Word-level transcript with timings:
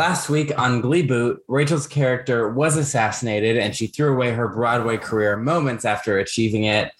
Last 0.00 0.30
week 0.30 0.50
on 0.58 0.80
Glee 0.80 1.02
Boot, 1.02 1.44
Rachel's 1.46 1.86
character 1.86 2.48
was 2.48 2.78
assassinated 2.78 3.58
and 3.58 3.76
she 3.76 3.86
threw 3.86 4.14
away 4.14 4.30
her 4.30 4.48
Broadway 4.48 4.96
career 4.96 5.36
moments 5.36 5.84
after 5.84 6.16
achieving 6.16 6.64
it. 6.64 6.90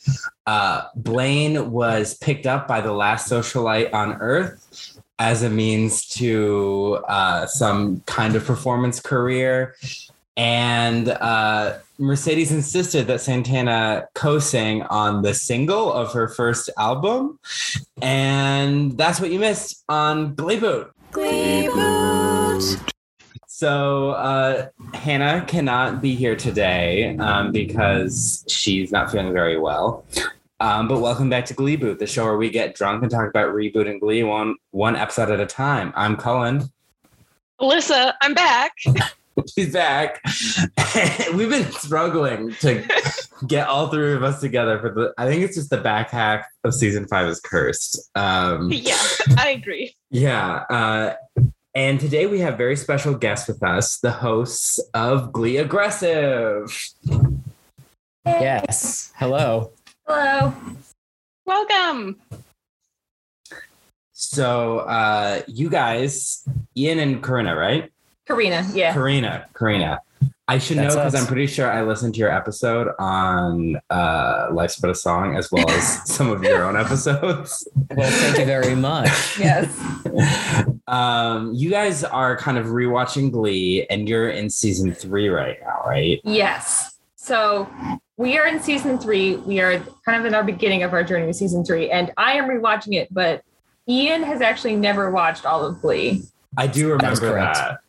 Uh, 0.47 0.83
Blaine 0.95 1.71
was 1.71 2.13
picked 2.19 2.45
up 2.45 2.69
by 2.69 2.83
the 2.83 2.93
last 2.93 3.33
socialite 3.33 3.95
on 3.95 4.21
Earth 4.21 5.01
as 5.19 5.43
a 5.43 5.49
means 5.49 6.09
to 6.09 7.03
uh, 7.09 7.47
some 7.47 8.01
kind 8.01 8.37
of 8.37 8.45
performance 8.45 9.01
career. 9.01 9.77
And 10.37 11.09
uh, 11.09 11.79
Mercedes 11.97 12.53
insisted 12.53 13.07
that 13.07 13.23
Santana 13.23 14.09
co 14.13 14.39
sang 14.39 14.83
on 14.83 15.23
the 15.23 15.33
single 15.33 15.91
of 15.91 16.13
her 16.13 16.29
first 16.29 16.69
album. 16.77 17.39
And 18.03 18.99
that's 18.99 19.21
what 19.21 19.31
you 19.31 19.39
missed 19.39 19.85
on 19.89 20.35
Glee 20.35 20.61
Boot. 20.61 20.93
Glee 21.13 21.67
Boot. 21.69 22.90
So 23.61 24.13
uh, 24.13 24.69
Hannah 24.95 25.45
cannot 25.47 26.01
be 26.01 26.15
here 26.15 26.35
today 26.35 27.15
um, 27.19 27.53
because 27.53 28.43
she's 28.49 28.91
not 28.91 29.13
feeling 29.13 29.35
very 29.35 29.59
well. 29.59 30.07
Um, 30.61 30.89
but 30.89 31.01
welcome 31.03 31.29
back 31.29 31.45
to 31.45 31.53
Glee 31.53 31.77
Boot, 31.77 31.99
the 31.99 32.07
show 32.07 32.25
where 32.25 32.39
we 32.39 32.49
get 32.49 32.75
drunk 32.75 33.03
and 33.03 33.11
talk 33.11 33.29
about 33.29 33.55
rebooting 33.55 34.01
Glee 34.01 34.23
one 34.23 34.55
one 34.71 34.97
episode 34.97 35.31
at 35.31 35.41
a 35.41 35.47
time. 35.47 35.93
I'm 35.95 36.17
Cullen. 36.17 36.71
Alyssa, 37.61 38.15
I'm 38.23 38.33
back. 38.33 38.73
She's 39.55 39.75
back. 39.75 40.23
We've 41.35 41.51
been 41.51 41.71
struggling 41.71 42.55
to 42.61 42.83
get 43.47 43.69
all 43.69 43.89
three 43.89 44.15
of 44.15 44.23
us 44.23 44.41
together 44.41 44.79
for 44.79 44.89
the. 44.89 45.13
I 45.19 45.29
think 45.29 45.43
it's 45.43 45.57
just 45.57 45.69
the 45.69 45.77
back 45.77 46.09
half 46.09 46.47
of 46.65 46.73
season 46.73 47.07
five 47.09 47.29
is 47.29 47.41
cursed. 47.41 48.09
Um, 48.15 48.73
Yeah, 48.73 48.97
I 49.37 49.51
agree. 49.51 49.95
Yeah. 50.13 50.65
Uh, 50.71 51.15
and 51.75 52.01
today 52.01 52.27
we 52.27 52.41
have 52.41 52.59
very 52.59 52.77
special 52.77 53.15
guests 53.15 53.47
with 53.49 53.63
us, 53.63 53.99
the 53.99 54.11
hosts 54.11 54.81
of 54.95 55.33
Glee 55.33 55.59
Aggressive. 55.59 56.77
Yes. 58.27 59.13
Hello. 59.17 59.73
Hello. 60.07 60.53
Welcome. 61.47 62.17
So 64.13 64.81
uh, 64.81 65.43
you 65.47 65.71
guys, 65.71 66.45
Ian 66.77 66.99
and 66.99 67.23
Karina, 67.23 67.57
right? 67.57 67.91
Karina. 68.27 68.67
Yeah. 68.73 68.93
Karina, 68.93 69.47
Karina. 69.55 70.01
I 70.51 70.59
should 70.59 70.79
know 70.79 70.89
because. 70.89 71.15
I'm 71.15 71.27
pretty 71.27 71.47
sure 71.47 71.71
I 71.71 71.83
listened 71.83 72.15
to 72.15 72.19
your 72.19 72.31
episode 72.31 72.89
on 72.99 73.81
uh, 73.89 74.49
Life's 74.53 74.81
But 74.81 74.91
a 74.91 74.95
Song 74.97 75.37
as 75.37 75.53
well 75.53 75.71
as 75.71 76.03
some 76.13 76.29
of 76.31 76.43
your 76.43 76.65
own 76.65 76.77
episodes. 76.77 77.69
Well, 77.95 78.11
thank 78.11 78.39
you 78.39 78.47
very 78.47 78.75
much. 78.75 79.09
Yes. 79.39 79.79
um, 80.89 81.55
you 81.55 81.71
guys 81.71 82.03
are 82.03 82.37
kind 82.37 82.59
of 82.59 82.67
rewatching 82.67 83.31
Glee, 83.31 83.87
and 83.91 84.09
you're 84.09 84.31
in 84.31 84.51
season 84.51 84.93
three 84.93 85.29
right 85.29 85.57
now, 85.63 85.83
right? 85.87 86.21
Yes. 86.25 86.99
So 87.15 87.71
we 88.17 88.37
are 88.37 88.49
in 88.49 88.61
season 88.61 88.99
three. 88.99 89.37
We 89.37 89.61
are 89.61 89.79
kind 90.05 90.19
of 90.19 90.27
in 90.27 90.35
our 90.35 90.43
beginning 90.43 90.83
of 90.83 90.93
our 90.93 91.05
journey 91.05 91.27
with 91.27 91.37
season 91.37 91.65
three, 91.65 91.91
and 91.91 92.11
I 92.17 92.33
am 92.33 92.49
rewatching 92.49 92.95
it, 92.95 93.07
but 93.15 93.45
Ian 93.89 94.25
has 94.25 94.41
actually 94.41 94.75
never 94.75 95.13
watched 95.13 95.47
all 95.47 95.65
of 95.65 95.81
Glee. 95.81 96.25
I 96.57 96.67
do 96.67 96.91
remember 96.91 97.21
correct. 97.21 97.57
that. 97.57 97.81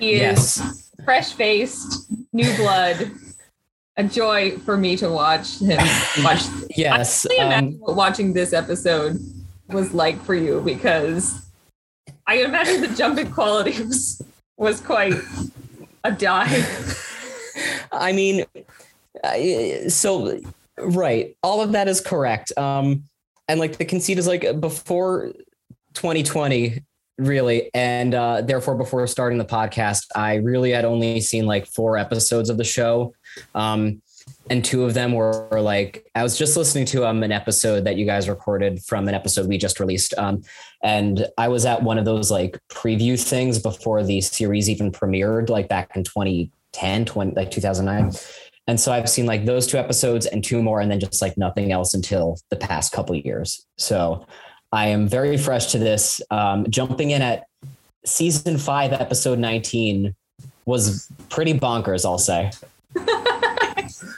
He 0.00 0.16
Yes. 0.16 0.87
Fresh 1.04 1.32
faced, 1.32 2.10
new 2.32 2.54
blood. 2.56 3.10
A 3.96 4.04
joy 4.04 4.56
for 4.58 4.76
me 4.76 4.96
to 4.98 5.10
watch 5.10 5.58
him 5.58 5.78
watch. 6.22 6.42
Yes. 6.76 7.26
I 7.26 7.34
can't 7.34 7.74
Um, 7.74 7.80
what 7.80 7.96
watching 7.96 8.32
this 8.32 8.52
episode 8.52 9.18
was 9.70 9.92
like 9.92 10.22
for 10.22 10.36
you 10.36 10.60
because 10.60 11.44
I 12.26 12.36
imagine 12.36 12.80
the 12.80 12.88
jumping 12.94 13.32
quality 13.32 13.82
was 13.82 14.22
was 14.56 14.80
quite 14.80 15.14
a 16.04 16.12
dive. 16.12 17.04
I 17.92 18.12
mean, 18.12 18.44
I- 19.24 19.86
so 19.88 20.38
right, 20.78 21.36
all 21.42 21.60
of 21.60 21.72
that 21.72 21.88
is 21.88 22.00
correct. 22.00 22.56
Um, 22.56 23.02
and 23.48 23.58
like 23.58 23.78
the 23.78 23.84
conceit 23.84 24.18
is 24.18 24.28
like 24.28 24.60
before 24.60 25.32
2020, 25.94 26.80
really, 27.18 27.70
and 27.74 28.14
uh, 28.14 28.42
therefore 28.42 28.76
before 28.76 29.06
starting 29.06 29.38
the 29.38 29.44
podcast, 29.44 30.06
I 30.14 30.36
really 30.36 30.70
had 30.70 30.84
only 30.84 31.20
seen 31.20 31.46
like 31.46 31.66
four 31.66 31.96
episodes 31.96 32.50
of 32.50 32.56
the 32.56 32.64
show. 32.64 33.14
Um, 33.54 34.02
and 34.50 34.64
two 34.64 34.84
of 34.84 34.94
them 34.94 35.12
were, 35.12 35.48
were 35.50 35.60
like 35.60 36.06
I 36.14 36.22
was 36.22 36.38
just 36.38 36.56
listening 36.56 36.86
to 36.86 37.06
um 37.06 37.22
an 37.22 37.32
episode 37.32 37.84
that 37.84 37.96
you 37.96 38.06
guys 38.06 38.28
recorded 38.28 38.82
from 38.82 39.08
an 39.08 39.14
episode 39.14 39.46
we 39.46 39.58
just 39.58 39.80
released. 39.80 40.14
Um, 40.16 40.42
and 40.82 41.26
I 41.36 41.48
was 41.48 41.64
at 41.64 41.82
one 41.82 41.98
of 41.98 42.04
those 42.04 42.30
like 42.30 42.58
preview 42.70 43.20
things 43.22 43.58
before 43.58 44.02
the 44.02 44.20
series 44.20 44.70
even 44.70 44.92
premiered, 44.92 45.48
like 45.48 45.68
back 45.68 45.96
in 45.96 46.04
2010, 46.04 47.04
20, 47.04 47.32
like 47.34 47.50
2009. 47.50 48.12
And 48.66 48.78
so 48.78 48.92
I've 48.92 49.08
seen 49.08 49.26
like 49.26 49.46
those 49.46 49.66
two 49.66 49.78
episodes 49.78 50.26
and 50.26 50.44
two 50.44 50.62
more, 50.62 50.80
and 50.80 50.90
then 50.90 51.00
just 51.00 51.22
like 51.22 51.38
nothing 51.38 51.72
else 51.72 51.94
until 51.94 52.38
the 52.50 52.56
past 52.56 52.92
couple 52.92 53.16
years. 53.16 53.66
So 53.76 54.26
I 54.72 54.88
am 54.88 55.08
very 55.08 55.36
fresh 55.36 55.72
to 55.72 55.78
this. 55.78 56.20
Um, 56.30 56.66
jumping 56.68 57.10
in 57.10 57.22
at 57.22 57.46
season 58.04 58.58
five, 58.58 58.92
episode 58.92 59.38
19 59.38 60.14
was 60.66 61.10
pretty 61.30 61.54
bonkers, 61.54 62.04
I'll 62.04 62.18
say. 62.18 62.50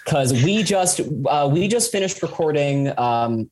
Because 0.04 0.32
we 0.32 0.64
just 0.64 1.00
uh, 1.28 1.48
we 1.50 1.68
just 1.68 1.92
finished 1.92 2.20
recording 2.22 2.92
um, 2.98 3.48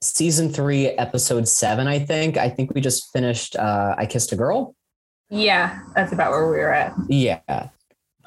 season 0.00 0.52
three, 0.52 0.86
episode 0.86 1.48
seven. 1.48 1.88
I 1.88 1.98
think. 1.98 2.36
I 2.36 2.48
think 2.48 2.72
we 2.74 2.80
just 2.80 3.10
finished. 3.12 3.56
Uh, 3.56 3.96
I 3.98 4.06
kissed 4.06 4.30
a 4.30 4.36
girl. 4.36 4.76
Yeah, 5.28 5.80
that's 5.96 6.12
about 6.12 6.30
where 6.30 6.48
we 6.48 6.58
were 6.58 6.72
at. 6.72 6.94
Yeah. 7.08 7.40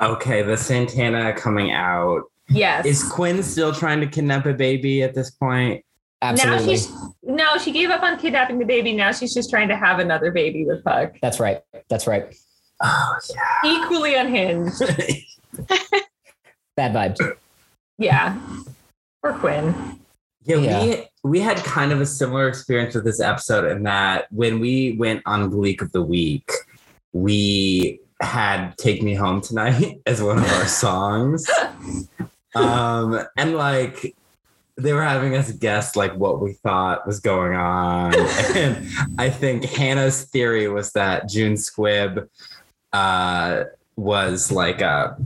Okay, 0.01 0.41
the 0.41 0.57
Santana 0.57 1.33
coming 1.33 1.71
out. 1.71 2.23
Yes. 2.49 2.85
Is 2.85 3.03
Quinn 3.03 3.41
still 3.41 3.73
trying 3.73 4.01
to 4.01 4.07
kidnap 4.07 4.45
a 4.45 4.53
baby 4.53 5.01
at 5.03 5.13
this 5.13 5.31
point? 5.31 5.83
Absolutely. 6.21 6.65
Now 6.65 6.71
she's 6.71 6.91
no, 7.23 7.57
she 7.57 7.71
gave 7.71 7.89
up 7.89 8.03
on 8.03 8.17
kidnapping 8.19 8.59
the 8.59 8.65
baby. 8.65 8.93
Now 8.93 9.11
she's 9.11 9.33
just 9.33 9.49
trying 9.49 9.67
to 9.69 9.75
have 9.75 9.99
another 9.99 10.31
baby 10.31 10.65
with 10.65 10.83
Puck. 10.83 11.15
That's 11.21 11.39
right. 11.39 11.61
That's 11.89 12.07
right. 12.07 12.33
Oh 12.81 13.15
yeah. 13.29 13.71
Equally 13.83 14.15
unhinged. 14.15 14.79
Bad 16.77 16.93
vibes. 16.93 17.35
Yeah. 17.97 18.39
Or 19.23 19.33
Quinn. 19.33 19.99
Yeah, 20.43 20.57
Yeah. 20.57 20.83
we 20.83 21.07
we 21.23 21.39
had 21.39 21.57
kind 21.57 21.91
of 21.91 22.01
a 22.01 22.05
similar 22.05 22.47
experience 22.47 22.95
with 22.95 23.03
this 23.03 23.19
episode 23.19 23.69
in 23.71 23.83
that 23.83 24.27
when 24.31 24.59
we 24.59 24.95
went 24.97 25.21
on 25.25 25.49
Gleek 25.51 25.81
of 25.81 25.91
the 25.91 26.01
Week, 26.01 26.49
we 27.13 27.99
had 28.21 28.75
"Take 28.77 29.03
Me 29.03 29.13
Home 29.13 29.41
Tonight" 29.41 30.01
as 30.07 30.21
one 30.21 30.39
of 30.39 30.51
our 30.53 30.67
songs, 30.67 31.47
um, 32.55 33.19
and 33.37 33.55
like 33.55 34.15
they 34.81 34.93
were 34.93 35.03
having 35.03 35.35
us 35.35 35.51
guess 35.51 35.95
like 35.95 36.15
what 36.15 36.41
we 36.41 36.53
thought 36.53 37.05
was 37.07 37.19
going 37.19 37.53
on, 37.53 38.13
and 38.55 38.87
I 39.17 39.29
think 39.29 39.65
Hannah's 39.65 40.23
theory 40.23 40.67
was 40.67 40.93
that 40.93 41.29
June 41.29 41.53
Squibb 41.53 42.27
uh, 42.93 43.63
was 43.95 44.51
like 44.51 44.81
a 44.81 45.17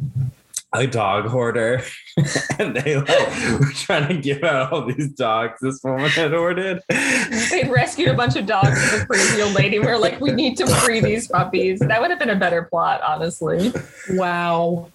a 0.74 0.88
dog 0.88 1.26
hoarder 1.26 1.82
and 2.60 2.76
they 2.76 2.98
like 2.98 3.60
were 3.60 3.72
trying 3.74 4.08
to 4.08 4.18
give 4.18 4.44
out 4.44 4.72
all 4.72 4.86
these 4.86 5.10
dogs 5.10 5.60
this 5.62 5.82
woman 5.84 6.10
had 6.10 6.34
ordered. 6.34 6.82
They 6.90 7.70
rescued 7.70 8.10
a 8.10 8.14
bunch 8.14 8.36
of 8.36 8.46
dogs 8.46 8.80
with 8.92 9.04
a 9.04 9.06
crazy 9.06 9.42
old 9.42 9.54
lady. 9.54 9.80
We 9.80 9.88
are 9.88 9.98
like, 9.98 10.20
we 10.20 10.32
need 10.32 10.58
to 10.58 10.68
free 10.68 11.00
these 11.00 11.28
puppies. 11.28 11.80
That 11.80 12.02
would 12.02 12.10
have 12.10 12.20
been 12.20 12.30
a 12.30 12.36
better 12.36 12.64
plot, 12.64 13.02
honestly. 13.02 13.74
Wow. 14.12 14.92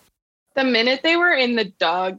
The 0.55 0.65
minute 0.65 1.01
they 1.03 1.17
were 1.17 1.33
in 1.33 1.57
the 1.57 1.65
dog 1.65 2.19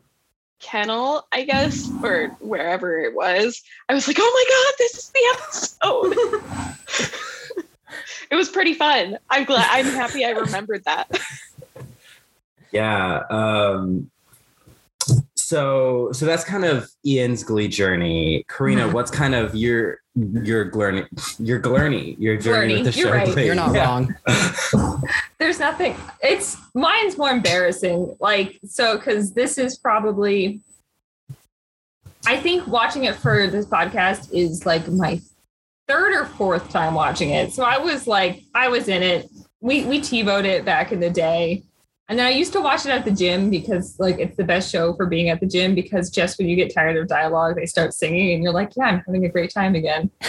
kennel, 0.62 1.28
I 1.32 1.44
guess, 1.44 1.88
or 2.04 2.36
wherever 2.40 3.00
it 3.00 3.14
was, 3.14 3.62
I 3.90 3.94
was 3.94 4.08
like, 4.08 4.18
oh 4.20 4.22
my 4.22 4.46
God, 4.50 4.74
this 4.78 4.96
is 4.96 5.10
the 5.10 5.22
episode. 5.34 6.16
it 8.32 8.36
was 8.36 8.50
pretty 8.50 8.74
fun. 8.74 9.20
I'm 9.30 9.44
glad, 9.44 9.68
I'm 9.70 9.86
happy 9.86 10.26
I 10.26 10.32
remembered 10.32 10.84
that. 10.86 11.20
Yeah. 12.74 13.24
Um 13.30 14.10
so 15.52 16.12
so 16.14 16.26
that's 16.26 16.44
kind 16.46 16.64
of 16.66 16.90
Ian's 17.06 17.44
glee 17.44 17.68
journey. 17.68 18.46
Karina, 18.48 18.88
Mhm. 18.88 18.94
what's 18.94 19.12
kind 19.12 19.36
of 19.36 19.54
your 19.56 19.98
your 20.16 20.64
gurney 20.66 21.04
your 21.40 21.60
gurney, 21.60 22.16
your 22.20 22.38
journey 22.38 22.74
Gurney, 22.76 22.84
with 22.84 22.94
the 22.94 23.00
you're 23.00 23.08
show? 23.10 23.14
right. 23.14 23.34
Glee? 23.34 23.46
You're 23.48 23.56
not 23.56 23.76
Yeah. 23.76 23.86
wrong. 23.86 24.16
There's 25.40 25.60
nothing. 25.60 25.96
It's 26.22 26.56
mine's 26.74 27.18
more 27.18 27.30
embarrassing. 27.32 28.16
Like, 28.20 28.60
so, 28.66 28.98
because 28.98 29.34
this 29.34 29.58
is 29.58 29.78
probably, 29.78 30.62
I 32.26 32.38
think 32.38 32.68
watching 32.68 33.04
it 33.06 33.16
for 33.16 33.48
this 33.48 33.66
podcast 33.66 34.34
is 34.34 34.66
like 34.66 34.88
my 34.88 35.20
third 35.88 36.14
or 36.14 36.26
fourth 36.26 36.70
time 36.70 36.94
watching 36.94 37.32
it. 37.32 37.52
So 37.54 37.64
I 37.64 37.78
was 37.78 38.08
like, 38.08 38.44
I 38.54 38.68
was 38.70 38.88
in 38.88 39.04
it. 39.04 39.28
We 39.60 39.84
we 39.86 40.00
TiVoed 40.00 40.46
it 40.46 40.64
back 40.66 40.92
in 40.92 41.00
the 41.00 41.10
day. 41.10 41.64
And 42.12 42.20
then 42.20 42.26
I 42.28 42.32
used 42.32 42.52
to 42.52 42.60
watch 42.60 42.86
it 42.86 42.90
at 42.90 43.06
the 43.06 43.12
gym 43.12 43.50
because 43.50 43.98
like 43.98 44.20
it's 44.20 44.36
the 44.36 44.44
best 44.44 44.70
show 44.70 44.94
for 44.96 45.06
being 45.06 45.30
at 45.30 45.40
the 45.40 45.46
gym 45.46 45.74
because 45.74 46.10
just 46.10 46.38
when 46.38 46.50
you 46.50 46.58
get 46.58 46.74
tired 46.74 46.98
of 46.98 47.08
dialogue, 47.08 47.56
they 47.56 47.66
start 47.66 47.94
singing 47.94 48.34
and 48.34 48.44
you're 48.44 48.52
like, 48.52 48.74
yeah, 48.76 48.84
I'm 48.84 49.02
having 49.06 49.24
a 49.26 49.30
great 49.30 49.50
time 49.54 49.76
again. 49.76 50.12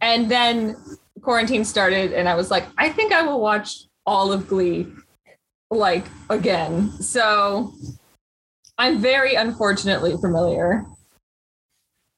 And 0.00 0.30
then 0.30 0.76
quarantine 1.22 1.64
started 1.64 2.12
and 2.12 2.28
I 2.28 2.36
was 2.36 2.52
like, 2.52 2.66
I 2.78 2.90
think 2.90 3.12
I 3.12 3.22
will 3.22 3.40
watch 3.40 3.86
all 4.04 4.30
of 4.32 4.46
Glee 4.46 4.86
like 5.72 6.04
again. 6.30 6.92
So 7.02 7.74
I'm 8.78 9.00
very 9.00 9.34
unfortunately 9.34 10.16
familiar. 10.20 10.84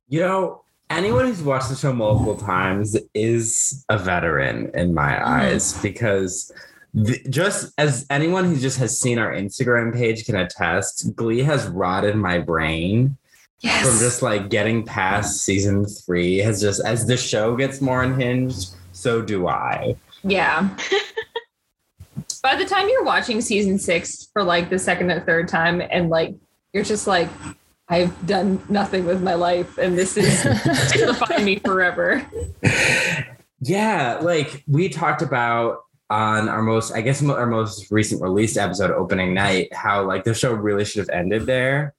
You 0.09 0.21
know, 0.21 0.65
anyone 0.91 1.25
who's 1.25 1.41
watched 1.41 1.71
the 1.71 1.77
show 1.77 1.95
multiple 1.95 2.37
times 2.37 2.99
is 3.15 3.87
a 3.89 3.97
veteran 3.97 4.71
in 4.75 4.93
my 4.93 5.13
Mhm. 5.13 5.23
eyes 5.23 5.81
because 5.81 6.53
th- 6.95 7.29
just 7.31 7.73
as 7.79 8.07
anyone 8.11 8.45
who 8.45 8.57
just 8.57 8.79
has 8.79 8.99
seen 8.99 9.19
our 9.19 9.33
Instagram 9.33 9.93
page 9.93 10.25
can 10.27 10.37
attest, 10.37 11.15
Glee 11.17 11.43
has 11.43 11.67
rotted 11.69 12.17
my 12.17 12.39
brain 12.39 13.17
Yes. 13.61 13.89
from 13.89 13.99
just 13.99 14.23
like 14.23 14.51
getting 14.51 14.85
past 14.85 15.43
season 15.43 15.85
three. 15.85 16.39
Has 16.39 16.61
just 16.61 16.81
as 16.85 17.07
the 17.07 17.17
show 17.17 17.57
gets 17.57 17.81
more 17.81 18.03
unhinged, 18.05 18.71
so 18.93 19.21
do 19.21 19.49
I. 19.49 19.97
Yeah. 20.23 20.69
By 22.43 22.55
the 22.55 22.65
time 22.65 22.89
you're 22.89 23.03
watching 23.05 23.41
season 23.41 23.79
six 23.81 24.29
for 24.33 24.45
like 24.45 24.71
the 24.71 24.79
second 24.79 25.11
or 25.11 25.21
third 25.21 25.49
time, 25.49 25.83
and 25.91 26.09
like 26.09 26.35
you're 26.73 26.85
just 26.85 27.09
like, 27.09 27.29
I've 27.89 28.27
done 28.27 28.63
nothing 28.69 29.07
with 29.07 29.23
my 29.23 29.35
life, 29.35 29.77
and 29.77 29.99
this 29.99 30.17
is 30.17 30.43
to 30.93 31.07
define 31.07 31.45
me 31.45 31.59
forever. 31.59 32.25
Yeah, 33.61 34.19
like 34.23 34.63
we 34.69 34.89
talked 34.89 35.23
about 35.23 35.79
on 36.11 36.49
our 36.49 36.63
most, 36.63 36.93
I 36.93 37.01
guess, 37.01 37.23
our 37.23 37.47
most 37.47 37.91
recent 37.91 38.23
released 38.23 38.57
episode, 38.57 38.91
opening 38.91 39.35
night, 39.35 39.73
how 39.75 40.05
like 40.05 40.25
the 40.25 40.35
show 40.35 40.53
really 40.53 40.85
should 40.85 41.01
have 41.01 41.11
ended 41.11 41.47
there. 41.47 41.95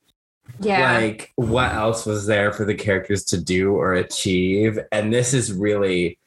Yeah. 0.59 0.97
Like, 0.97 1.31
what 1.35 1.73
else 1.73 2.05
was 2.05 2.25
there 2.25 2.51
for 2.51 2.65
the 2.65 2.73
characters 2.73 3.23
to 3.25 3.41
do 3.41 3.73
or 3.73 3.93
achieve? 3.93 4.79
And 4.91 5.13
this 5.13 5.33
is 5.33 5.53
really 5.53 6.17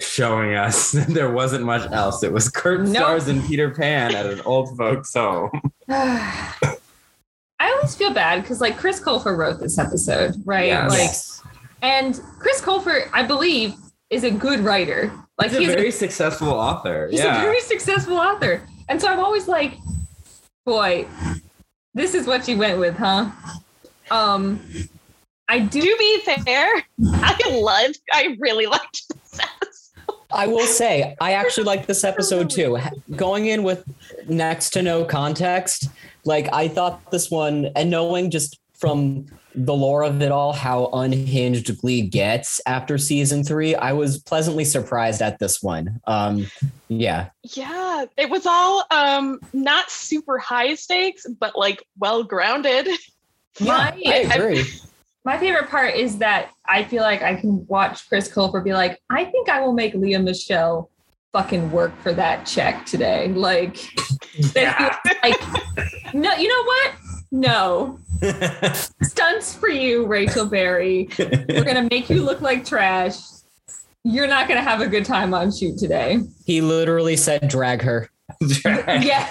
showing 0.00 0.54
us 0.54 0.92
that 0.92 1.08
there 1.08 1.30
wasn't 1.30 1.64
much 1.64 1.90
else. 1.92 2.22
It 2.22 2.32
was 2.32 2.48
Kurt 2.48 2.80
Nope. 2.80 2.96
Stars 2.96 3.28
and 3.28 3.44
Peter 3.46 3.70
Pan 3.70 4.14
at 4.14 4.26
an 4.26 4.40
old 4.42 4.76
folks 4.76 5.14
home. 5.14 5.50
I 5.88 7.70
always 7.72 7.94
feel 7.94 8.12
bad 8.12 8.40
because 8.40 8.60
like 8.60 8.78
Chris 8.78 9.00
Colfer 9.00 9.36
wrote 9.36 9.60
this 9.60 9.78
episode, 9.78 10.34
right? 10.46 10.68
Yes. 10.68 11.42
Like, 11.44 11.54
and 11.82 12.20
Chris 12.38 12.60
Colfer, 12.60 13.08
I 13.12 13.22
believe, 13.22 13.74
is 14.08 14.24
a 14.24 14.30
good 14.30 14.60
writer. 14.60 15.12
Like 15.40 15.52
He's 15.52 15.58
a 15.58 15.62
he's 15.62 15.74
very 15.74 15.90
successful 15.90 16.50
author. 16.50 17.08
He's 17.10 17.20
yeah. 17.20 17.38
a 17.38 17.42
very 17.42 17.60
successful 17.62 18.18
author. 18.18 18.62
And 18.90 19.00
so 19.00 19.08
I'm 19.08 19.20
always 19.20 19.48
like, 19.48 19.78
boy, 20.66 21.06
this 21.94 22.14
is 22.14 22.26
what 22.26 22.46
you 22.46 22.58
went 22.58 22.78
with, 22.78 22.94
huh? 22.96 23.30
Um 24.10 24.60
I 25.48 25.60
do 25.60 25.80
to 25.80 25.96
be 25.98 26.20
fair, 26.44 26.70
I 27.04 27.36
loved, 27.50 28.00
I 28.12 28.36
really 28.38 28.66
liked 28.66 29.08
this 29.08 29.40
episode. 29.40 30.14
I 30.30 30.46
will 30.46 30.66
say, 30.66 31.16
I 31.20 31.32
actually 31.32 31.64
like 31.64 31.86
this 31.86 32.04
episode 32.04 32.50
too. 32.58 32.78
Going 33.16 33.46
in 33.46 33.62
with 33.62 33.82
next 34.28 34.70
to 34.70 34.82
no 34.82 35.06
context, 35.06 35.88
like 36.24 36.52
I 36.52 36.68
thought 36.68 37.10
this 37.10 37.30
one, 37.30 37.70
and 37.74 37.90
knowing 37.90 38.30
just 38.30 38.60
from 38.74 39.26
the 39.54 39.74
lore 39.74 40.02
of 40.04 40.22
it 40.22 40.30
all 40.30 40.52
how 40.52 40.86
unhinged 40.92 41.76
Glee 41.80 42.02
gets 42.02 42.60
after 42.66 42.98
season 42.98 43.42
three, 43.44 43.74
I 43.74 43.92
was 43.92 44.18
pleasantly 44.18 44.64
surprised 44.64 45.22
at 45.22 45.38
this 45.38 45.62
one. 45.62 46.00
Um, 46.06 46.46
yeah, 46.88 47.30
Yeah, 47.42 48.04
it 48.16 48.30
was 48.30 48.46
all 48.46 48.84
um 48.90 49.40
not 49.52 49.90
super 49.90 50.38
high 50.38 50.74
stakes, 50.74 51.26
but 51.38 51.56
like 51.56 51.82
well 51.98 52.22
grounded. 52.22 52.88
my 53.60 54.00
I 54.06 54.28
agree. 54.32 54.64
my 55.24 55.36
favorite 55.38 55.68
part 55.68 55.94
is 55.94 56.18
that 56.18 56.50
I 56.66 56.84
feel 56.84 57.02
like 57.02 57.22
I 57.22 57.34
can 57.34 57.66
watch 57.66 58.08
Chris 58.08 58.30
Colfer 58.32 58.62
be 58.62 58.72
like, 58.72 59.00
I 59.10 59.24
think 59.24 59.48
I 59.48 59.60
will 59.60 59.72
make 59.72 59.94
Lea 59.94 60.18
Michele 60.18 60.88
fucking 61.32 61.70
work 61.70 61.92
for 62.02 62.12
that 62.12 62.44
check 62.46 62.86
today. 62.86 63.28
Like, 63.28 63.76
Yeah. 64.54 64.96
like 65.22 65.40
no, 66.14 66.32
you 66.34 66.48
know 66.48 66.64
what? 66.64 66.92
No. 67.32 67.98
Stunts 69.02 69.54
for 69.54 69.68
you, 69.68 70.06
Rachel 70.06 70.46
Berry. 70.46 71.08
We're 71.18 71.64
gonna 71.64 71.88
make 71.90 72.10
you 72.10 72.22
look 72.22 72.40
like 72.40 72.64
trash. 72.64 73.18
You're 74.04 74.26
not 74.26 74.48
gonna 74.48 74.62
have 74.62 74.80
a 74.80 74.86
good 74.86 75.04
time 75.04 75.34
on 75.34 75.52
shoot 75.52 75.78
today. 75.78 76.20
He 76.44 76.60
literally 76.60 77.16
said, 77.16 77.48
"Drag 77.48 77.82
her." 77.82 78.10
Yeah. 78.40 79.28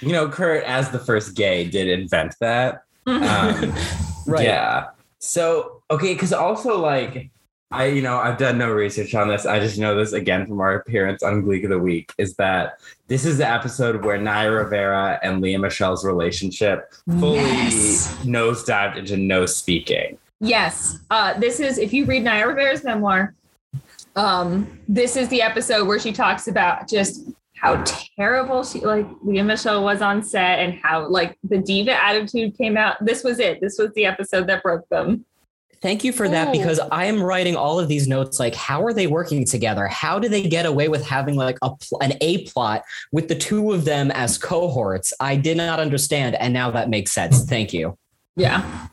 you 0.00 0.12
know, 0.12 0.28
Kurt, 0.28 0.64
as 0.64 0.90
the 0.90 0.98
first 0.98 1.34
gay, 1.34 1.68
did 1.68 1.88
invent 1.88 2.34
that. 2.40 2.84
Um, 3.06 3.74
Right. 4.26 4.44
Yeah. 4.44 4.90
So 5.18 5.82
okay, 5.90 6.14
because 6.14 6.32
also 6.32 6.78
like 6.80 7.30
I, 7.72 7.86
you 7.86 8.02
know, 8.02 8.18
I've 8.18 8.36
done 8.38 8.58
no 8.58 8.70
research 8.70 9.14
on 9.14 9.28
this. 9.28 9.46
I 9.46 9.58
just 9.58 9.78
know 9.78 9.96
this 9.96 10.12
again 10.12 10.46
from 10.46 10.60
our 10.60 10.74
appearance 10.74 11.22
on 11.22 11.42
Gleek 11.42 11.64
of 11.64 11.70
the 11.70 11.78
Week 11.78 12.12
is 12.18 12.34
that 12.36 12.78
this 13.08 13.24
is 13.24 13.38
the 13.38 13.48
episode 13.48 14.04
where 14.04 14.18
Naya 14.18 14.50
Rivera 14.50 15.18
and 15.22 15.40
Lea 15.40 15.56
Michele's 15.56 16.04
relationship 16.04 16.92
fully 17.18 17.38
Yes. 17.38 18.14
nosedived 18.24 18.96
into 18.98 19.16
no 19.16 19.46
speaking. 19.46 20.18
Yes. 20.40 20.98
Uh, 21.10 21.38
this 21.38 21.60
is 21.60 21.78
if 21.78 21.92
you 21.92 22.04
read 22.04 22.24
Naya 22.24 22.46
Rivera's 22.48 22.84
memoir, 22.84 23.34
um, 24.16 24.78
this 24.86 25.16
is 25.16 25.28
the 25.28 25.40
episode 25.40 25.86
where 25.88 25.98
she 25.98 26.12
talks 26.12 26.48
about 26.48 26.88
just 26.88 27.30
how 27.54 27.82
terrible 28.18 28.64
she 28.64 28.80
like 28.80 29.06
Lea 29.22 29.40
Michele 29.42 29.82
was 29.84 30.02
on 30.02 30.22
set 30.22 30.58
and 30.58 30.74
how 30.82 31.06
like 31.08 31.38
the 31.44 31.58
diva 31.58 31.92
attitude 32.04 32.58
came 32.58 32.76
out. 32.76 32.96
This 33.04 33.22
was 33.24 33.38
it. 33.38 33.60
This 33.60 33.78
was 33.78 33.92
the 33.94 34.04
episode 34.04 34.46
that 34.48 34.62
broke 34.62 34.86
them. 34.88 35.24
Thank 35.82 36.04
you 36.04 36.12
for 36.12 36.28
that 36.28 36.48
Oh. 36.48 36.52
because 36.52 36.78
I 36.92 37.06
am 37.06 37.20
writing 37.20 37.56
all 37.56 37.80
of 37.80 37.88
these 37.88 38.06
notes 38.06 38.38
like 38.38 38.54
how 38.54 38.84
are 38.84 38.92
they 38.92 39.08
working 39.08 39.44
together? 39.44 39.88
How 39.88 40.18
do 40.20 40.28
they 40.28 40.42
get 40.42 40.64
away 40.64 40.88
with 40.88 41.04
having 41.04 41.34
like 41.34 41.58
a 41.60 41.70
pl- 41.74 41.98
an 42.00 42.12
A 42.20 42.44
plot 42.46 42.84
with 43.10 43.26
the 43.28 43.34
two 43.34 43.72
of 43.72 43.84
them 43.84 44.12
as 44.12 44.38
cohorts? 44.38 45.12
I 45.18 45.34
did 45.36 45.56
not 45.56 45.80
understand 45.80 46.36
and 46.36 46.54
now 46.54 46.70
that 46.70 46.88
makes 46.88 47.10
sense. 47.12 47.44
Thank 47.44 47.72
you. 47.72 47.98
Yeah. 48.36 48.86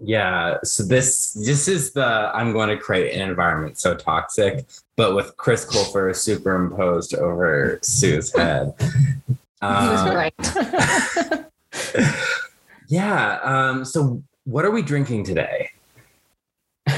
Yeah. 0.00 0.56
So 0.64 0.82
this 0.84 1.32
this 1.34 1.68
is 1.68 1.92
the 1.92 2.30
I'm 2.34 2.52
going 2.52 2.70
to 2.70 2.76
create 2.78 3.14
an 3.14 3.28
environment 3.28 3.78
so 3.78 3.94
toxic, 3.94 4.64
but 4.96 5.14
with 5.14 5.36
Chris 5.36 5.64
Colfer 5.64 6.16
superimposed 6.16 7.14
over 7.14 7.78
Sue's 7.82 8.32
head. 8.36 8.72
He 8.80 9.36
was 9.60 10.00
Um, 10.00 10.14
right. 10.16 10.34
Yeah. 12.88 13.38
Um, 13.42 13.84
so 13.86 14.22
what 14.44 14.64
are 14.64 14.70
we 14.70 14.82
drinking 14.82 15.24
today? 15.24 15.70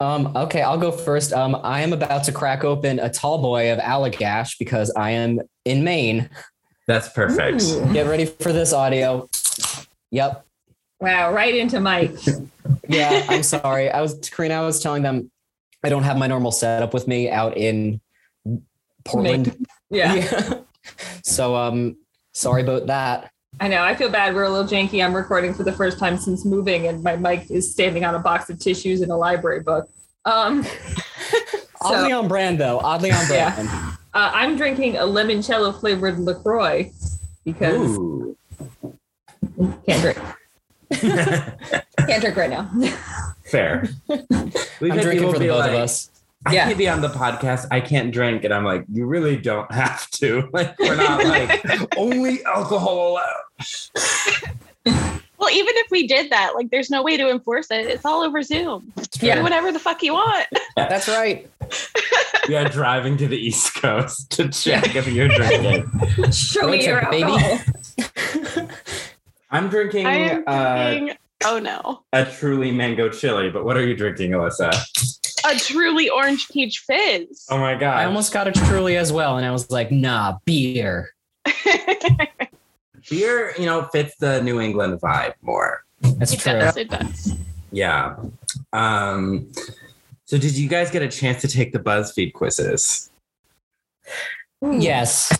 Um, 0.00 0.36
okay, 0.36 0.62
I'll 0.62 0.78
go 0.78 0.92
first. 0.92 1.32
Um, 1.32 1.58
I 1.64 1.80
am 1.80 1.92
about 1.92 2.22
to 2.22 2.32
crack 2.32 2.62
open 2.62 3.00
a 3.00 3.10
tall 3.10 3.42
boy 3.42 3.72
of 3.72 3.80
Allagash 3.80 4.56
because 4.56 4.92
I 4.94 5.10
am 5.10 5.40
in 5.64 5.82
Maine. 5.82 6.30
That's 6.86 7.08
perfect. 7.08 7.64
Ooh. 7.64 7.92
Get 7.92 8.06
ready 8.06 8.24
for 8.24 8.52
this 8.52 8.72
audio. 8.72 9.28
Yep. 10.12 10.46
Wow, 11.00 11.32
right 11.32 11.54
into 11.54 11.80
Mike. 11.80 12.16
Yeah, 12.86 13.24
I'm 13.28 13.42
sorry. 13.42 13.90
I 13.90 14.00
was 14.00 14.14
Karina, 14.30 14.54
I 14.54 14.60
was 14.60 14.82
telling 14.82 15.02
them 15.02 15.30
I 15.82 15.88
don't 15.88 16.04
have 16.04 16.16
my 16.16 16.26
normal 16.26 16.50
setup 16.50 16.94
with 16.94 17.08
me 17.08 17.30
out 17.30 17.56
in 17.56 18.00
Portland. 19.04 19.66
Yeah. 19.90 20.54
So 21.22 21.54
um 21.56 21.96
sorry 22.32 22.62
about 22.62 22.86
that. 22.86 23.30
I 23.60 23.68
know. 23.68 23.82
I 23.82 23.94
feel 23.94 24.08
bad. 24.08 24.34
We're 24.34 24.44
a 24.44 24.50
little 24.50 24.68
janky. 24.68 25.04
I'm 25.04 25.14
recording 25.14 25.52
for 25.52 25.64
the 25.64 25.72
first 25.72 25.98
time 25.98 26.16
since 26.16 26.44
moving, 26.44 26.86
and 26.86 27.02
my 27.02 27.16
mic 27.16 27.50
is 27.50 27.70
standing 27.70 28.04
on 28.04 28.14
a 28.14 28.18
box 28.18 28.50
of 28.50 28.58
tissues 28.60 29.02
in 29.02 29.10
a 29.10 29.16
library 29.16 29.60
book. 29.60 29.88
Um, 30.24 30.64
Oddly 31.80 32.10
so, 32.10 32.18
on 32.20 32.28
brand 32.28 32.60
though. 32.60 32.78
Oddly 32.78 33.10
on 33.10 33.26
Yeah. 33.30 33.54
brand. 33.54 33.68
uh, 34.14 34.30
I'm 34.34 34.56
drinking 34.56 34.96
a 34.96 35.02
limoncello 35.02 35.78
flavored 35.78 36.18
Lacroix 36.18 36.92
because 37.44 37.96
Ooh. 37.98 38.36
can't 39.86 40.02
drink. 40.02 40.18
Can't 42.06 42.22
drink 42.22 42.36
right 42.36 42.48
now. 42.48 42.70
Fair. 43.44 43.88
We've 44.80 44.92
I'm 44.92 45.00
drinking 45.00 45.30
for 45.30 45.38
the 45.38 45.48
both 45.48 45.60
like, 45.60 45.70
of 45.72 45.76
us. 45.76 46.08
I 46.48 46.54
can't 46.66 46.78
be 46.78 46.88
on 46.88 47.00
the 47.00 47.08
podcast. 47.08 47.66
I 47.70 47.80
can't 47.80 48.12
drink. 48.12 48.44
And 48.44 48.52
I'm 48.52 48.64
like, 48.64 48.84
you 48.92 49.06
really 49.06 49.36
don't 49.36 49.70
have 49.72 50.10
to. 50.12 50.48
Like, 50.52 50.78
we're 50.78 50.96
not 50.96 51.24
like 51.24 51.62
only 51.96 52.42
alcohol 52.44 53.12
allowed. 53.12 53.42
Well, 55.38 55.50
even 55.50 55.74
if 55.76 55.90
we 55.90 56.06
did 56.08 56.30
that, 56.30 56.54
like 56.54 56.70
there's 56.70 56.90
no 56.90 57.02
way 57.02 57.16
to 57.16 57.30
enforce 57.30 57.70
it. 57.70 57.86
It's 57.86 58.04
all 58.04 58.22
over 58.22 58.42
Zoom. 58.42 58.92
Yeah. 59.20 59.36
Do 59.36 59.42
whatever 59.42 59.70
the 59.70 59.78
fuck 59.78 60.02
you 60.02 60.14
want. 60.14 60.46
That's 60.76 61.08
right. 61.08 61.48
Yeah, 62.48 62.66
driving 62.66 63.18
to 63.18 63.28
the 63.28 63.36
East 63.36 63.74
Coast 63.74 64.30
to 64.30 64.48
check 64.48 64.96
if 64.96 65.06
you're 65.06 65.28
drinking. 65.28 65.84
Show 66.32 66.66
me 66.66 66.82
your 66.82 67.00
trip, 67.00 67.10
baby. 67.10 67.30
alcohol. 67.30 68.68
I'm 69.50 69.68
drinking, 69.68 70.06
I 70.06 70.14
am 70.14 70.44
uh, 70.46 70.90
drinking. 70.90 71.16
oh 71.44 71.58
no, 71.58 72.04
a 72.14 72.24
truly 72.24 72.70
mango 72.70 73.10
chili, 73.10 73.50
but 73.50 73.66
what 73.66 73.76
are 73.76 73.86
you 73.86 73.94
drinking, 73.94 74.30
Alyssa? 74.30 74.72
A 75.44 75.58
truly 75.58 76.08
orange 76.08 76.48
peach 76.48 76.80
fizz. 76.86 77.46
Oh 77.50 77.58
my 77.58 77.74
god. 77.74 77.96
I 77.96 78.04
almost 78.04 78.32
got 78.32 78.48
a 78.48 78.52
truly 78.52 78.96
as 78.96 79.12
well, 79.12 79.36
and 79.36 79.46
I 79.46 79.50
was 79.50 79.70
like, 79.70 79.90
nah, 79.90 80.38
beer. 80.44 81.10
beer, 83.10 83.54
you 83.58 83.66
know, 83.66 83.84
fits 83.92 84.14
the 84.18 84.42
New 84.42 84.60
England 84.60 85.00
vibe 85.00 85.34
more. 85.42 85.84
That's 86.00 86.32
it 86.32 86.40
true. 86.40 86.52
does. 86.52 86.76
It 86.76 86.90
does. 86.90 87.34
Yeah. 87.72 88.16
Um 88.72 89.50
So, 90.24 90.38
did 90.38 90.56
you 90.56 90.68
guys 90.68 90.90
get 90.90 91.02
a 91.02 91.08
chance 91.08 91.40
to 91.42 91.48
take 91.48 91.72
the 91.72 91.78
BuzzFeed 91.78 92.32
quizzes? 92.34 93.10
Yes, 94.60 95.30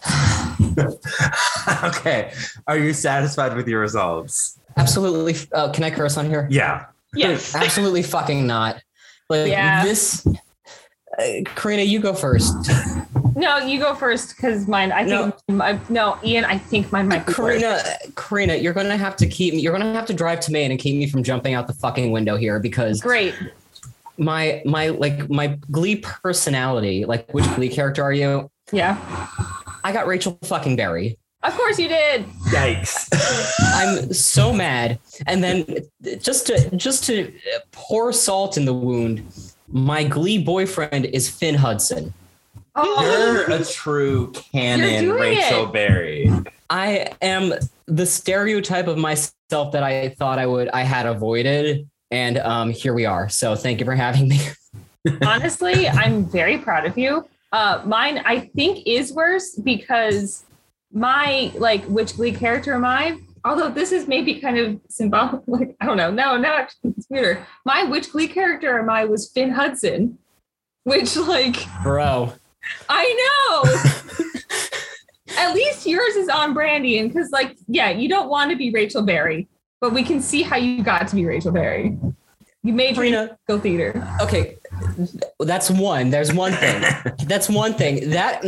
okay. 1.83 2.33
Are 2.69 2.79
you 2.79 2.93
satisfied 2.93 3.57
with 3.57 3.67
your 3.67 3.81
results? 3.81 4.59
absolutely. 4.77 5.35
Uh, 5.53 5.73
can 5.73 5.83
I 5.83 5.91
curse 5.91 6.17
on 6.17 6.27
here? 6.27 6.47
Yeah. 6.51 6.87
Yes. 7.15 7.55
absolutely 7.57 8.03
fucking 8.05 8.47
not. 8.47 8.81
Like 9.29 9.49
Yeah. 9.51 9.85
this. 9.85 10.27
Uh, 10.27 11.23
Karina, 11.57 11.83
you 11.83 12.01
go 12.01 12.15
first. 12.15 12.55
No, 13.35 13.59
you 13.59 13.79
go 13.79 13.95
first 13.95 14.35
because 14.37 14.67
mine. 14.67 14.91
I 14.91 15.05
think 15.05 15.35
my, 15.49 15.79
no, 15.89 16.19
Ian. 16.25 16.45
I 16.45 16.59
think 16.59 16.91
mine 16.91 17.07
might 17.09 17.25
be 17.27 17.33
worse. 17.39 17.61
Karina, 17.63 17.83
Karina, 18.17 18.55
you're 18.57 18.73
gonna 18.73 18.97
have 18.97 19.17
to 19.17 19.27
keep 19.29 19.55
me. 19.55 19.61
You're 19.61 19.73
gonna 19.73 19.93
have 19.95 20.07
to 20.07 20.15
drive 20.15 20.41
to 20.41 20.53
Maine 20.53 20.71
and 20.73 20.81
keep 20.81 20.97
me 20.97 21.09
from 21.09 21.23
jumping 21.23 21.55
out 21.55 21.67
the 21.69 21.73
fucking 21.75 22.11
window 22.11 22.37
here 22.37 22.59
because 22.59 23.01
Great. 23.01 23.35
my 24.17 24.61
my 24.65 24.89
like 24.89 25.31
my 25.31 25.57
Glee 25.71 25.97
personality. 25.97 27.05
Like, 27.05 27.33
which 27.33 27.45
Glee 27.55 27.69
character 27.69 28.03
are 28.03 28.13
you? 28.13 28.51
Yeah. 28.73 28.97
I 29.85 29.93
got 29.93 30.07
Rachel 30.09 30.37
fucking 30.43 30.75
Berry. 30.77 31.17
Of 31.43 31.55
course 31.55 31.79
you 31.79 31.89
did. 31.89 32.27
Yikes. 32.51 33.09
I'm 33.75 34.13
so 34.13 34.53
mad. 34.53 34.99
And 35.27 35.43
then 35.43 35.65
just 36.21 36.47
to 36.49 36.77
just 36.77 37.05
to 37.05 37.33
pour 37.71 38.13
salt 38.13 38.57
in 38.57 38.65
the 38.65 38.75
wound, 38.75 39.25
my 39.69 40.03
Glee 40.03 40.43
boyfriend 40.43 41.07
is 41.07 41.29
Finn 41.29 41.55
Hudson. 41.55 42.13
Oh, 42.75 43.45
You're 43.49 43.61
a 43.61 43.65
true 43.65 44.33
canon 44.33 45.11
Rachel 45.11 45.67
it. 45.67 45.73
Berry. 45.73 46.33
I 46.71 47.13
am 47.23 47.55
the 47.87 48.07
stereotype 48.07 48.89
of 48.89 48.99
myself 48.99 49.73
that 49.73 49.83
I 49.83 50.11
thought 50.11 50.39
I 50.39 50.47
would 50.47 50.69
I 50.71 50.83
had 50.83 51.07
avoided. 51.07 51.89
And 52.11 52.39
um, 52.39 52.71
here 52.71 52.95
we 52.95 53.05
are. 53.05 53.29
So 53.29 53.55
thank 53.55 53.81
you 53.81 53.85
for 53.85 53.95
having 53.95 54.29
me. 54.29 54.41
honestly, 55.25 55.89
I'm 55.89 56.25
very 56.25 56.59
proud 56.59 56.85
of 56.85 56.99
you. 56.99 57.29
Uh, 57.53 57.83
mine, 57.87 58.23
I 58.25 58.41
think, 58.41 58.87
is 58.87 59.13
worse 59.13 59.55
because 59.55 60.45
my 60.93 61.53
like 61.57 61.85
which 61.85 62.17
Glee 62.17 62.33
character 62.33 62.75
am 62.75 62.85
I? 62.85 63.19
Although 63.45 63.71
this 63.71 63.93
is 63.93 64.09
maybe 64.09 64.41
kind 64.41 64.59
of 64.59 64.81
symbolic, 64.89 65.43
like 65.47 65.77
I 65.81 65.87
don't 65.87 65.97
know. 65.97 66.11
No, 66.11 66.37
no, 66.37 66.67
it's 66.85 67.07
weirder. 67.09 67.47
My 67.65 67.85
which 67.85 68.11
Glee 68.13 68.29
character 68.29 68.79
am 68.79 68.91
I 68.91 69.05
was 69.05 69.31
Finn 69.31 69.51
Hudson, 69.51 70.19
which 70.85 71.17
like 71.17 71.57
Bro. 71.83 72.33
I 72.89 73.63
know. 73.63 75.39
At 75.39 75.55
least 75.55 75.87
yours 75.87 76.17
is 76.17 76.29
on 76.29 76.53
Brandy, 76.53 76.99
and 76.99 77.13
because 77.13 77.31
like 77.31 77.57
yeah, 77.67 77.91
you 77.91 78.09
don't 78.09 78.29
want 78.29 78.51
to 78.51 78.57
be 78.57 78.71
Rachel 78.71 79.03
Berry, 79.03 79.49
but 79.81 79.93
we 79.93 80.03
can 80.03 80.21
see 80.21 80.43
how 80.43 80.57
you 80.57 80.83
got 80.83 81.07
to 81.09 81.15
be 81.15 81.25
Rachel 81.25 81.53
Berry. 81.53 81.97
You 82.63 82.73
made 82.73 82.97
Karina. 82.97 83.39
go 83.47 83.59
theater. 83.59 84.07
Okay. 84.21 84.57
That's 85.41 85.71
one. 85.71 86.11
There's 86.11 86.33
one 86.33 86.53
thing. 86.53 86.83
That's 87.27 87.49
one 87.49 87.75
thing. 87.75 88.11
That 88.11 88.43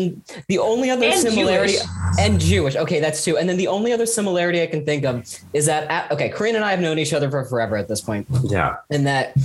the 0.49 0.59
only 0.59 0.91
other 0.91 1.07
And 1.07 1.19
similarity 1.21 1.75
Jewish. 1.75 1.87
and 2.19 2.41
Jewish. 2.41 2.77
Okay, 2.77 3.01
that's 3.01 3.25
two. 3.25 3.37
And 3.39 3.49
then 3.49 3.57
the 3.57 3.69
only 3.69 3.93
other 3.93 4.07
similarity 4.07 4.63
I 4.63 4.67
can 4.67 4.85
think 4.85 5.05
of 5.05 5.25
is 5.53 5.67
that 5.67 5.91
at, 5.91 6.11
okay, 6.13 6.29
Karina 6.31 6.57
and 6.57 6.65
I 6.65 6.71
have 6.71 6.81
known 6.81 6.99
each 6.99 7.13
other 7.13 7.31
for 7.31 7.45
forever 7.45 7.77
at 7.77 7.89
this 7.89 8.01
point. 8.01 8.27
Yeah. 8.45 8.77
and 8.91 9.07
that 9.07 9.37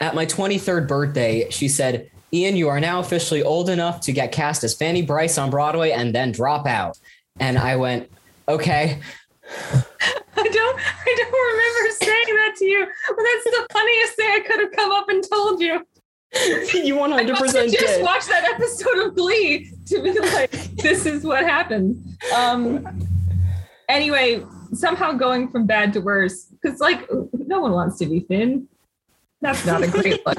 at 0.00 0.14
my 0.14 0.26
23rd 0.26 0.86
birthday, 0.88 1.48
she 1.50 1.68
said, 1.68 2.10
Ian, 2.32 2.56
you 2.56 2.68
are 2.68 2.80
now 2.80 3.00
officially 3.00 3.42
old 3.42 3.70
enough 3.70 4.00
to 4.02 4.12
get 4.12 4.32
cast 4.32 4.64
as 4.64 4.74
Fanny 4.74 5.02
Brice 5.02 5.38
on 5.38 5.50
Broadway 5.50 5.92
and 5.92 6.14
then 6.14 6.32
drop 6.32 6.66
out. 6.66 6.98
And 7.40 7.58
I 7.58 7.76
went, 7.76 8.10
okay. 8.48 8.98
I 10.36 10.48
don't 10.48 10.78
I 10.80 11.14
don't 11.16 11.32
remember 11.32 11.94
saying 12.02 12.36
that 12.36 12.54
to 12.58 12.64
you, 12.64 12.86
but 13.08 13.16
that's 13.16 13.44
the 13.44 13.66
funniest 13.72 14.14
thing 14.16 14.26
I 14.32 14.40
could 14.46 14.60
have 14.60 14.72
come 14.72 14.90
up 14.92 15.08
and 15.08 15.24
told 15.30 15.60
you. 15.60 15.86
you 16.74 17.00
I 17.00 17.08
must 17.08 17.56
have 17.56 17.66
100% 17.66 17.72
just 17.72 17.78
did. 17.78 18.02
watched 18.02 18.28
that 18.28 18.44
episode 18.54 19.06
of 19.06 19.14
Glee 19.16 19.70
to 19.86 20.02
be 20.02 20.12
like, 20.18 20.50
this 20.76 21.06
is 21.06 21.24
what 21.24 21.44
happened. 21.44 22.02
Um 22.34 22.86
anyway, 23.88 24.44
somehow 24.72 25.12
going 25.12 25.50
from 25.50 25.66
bad 25.66 25.92
to 25.94 26.00
worse, 26.00 26.44
because 26.46 26.80
like 26.80 27.08
no 27.32 27.60
one 27.60 27.72
wants 27.72 27.98
to 27.98 28.06
be 28.06 28.20
thin. 28.20 28.68
That's 29.40 29.64
not 29.66 29.82
a 29.82 29.88
great 29.88 30.24
look. 30.26 30.38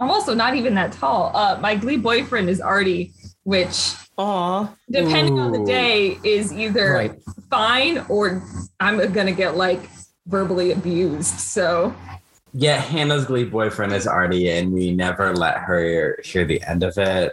I'm 0.00 0.10
also 0.10 0.34
not 0.34 0.56
even 0.56 0.74
that 0.74 0.92
tall. 0.92 1.30
Uh 1.34 1.58
my 1.60 1.74
Glee 1.74 1.96
boyfriend 1.96 2.50
is 2.50 2.60
Artie, 2.60 3.12
which 3.44 3.94
Aw. 4.18 4.68
depending 4.90 5.38
on 5.38 5.52
the 5.52 5.64
day 5.64 6.18
is 6.24 6.52
either 6.52 6.92
Right. 6.92 7.22
fine 7.50 8.04
or 8.08 8.42
I'm 8.80 9.12
gonna 9.12 9.32
get 9.32 9.56
like 9.56 9.80
verbally 10.26 10.72
abused. 10.72 11.38
So 11.40 11.94
Yeah, 12.54 12.76
Hannah's 12.78 13.24
Glee 13.24 13.44
boyfriend 13.44 13.92
is 13.92 14.06
Artie, 14.06 14.50
and 14.50 14.72
we 14.72 14.92
never 14.92 15.34
let 15.34 15.58
her 15.58 16.18
hear 16.22 16.44
the 16.44 16.62
end 16.62 16.82
of 16.82 16.98
it. 16.98 17.32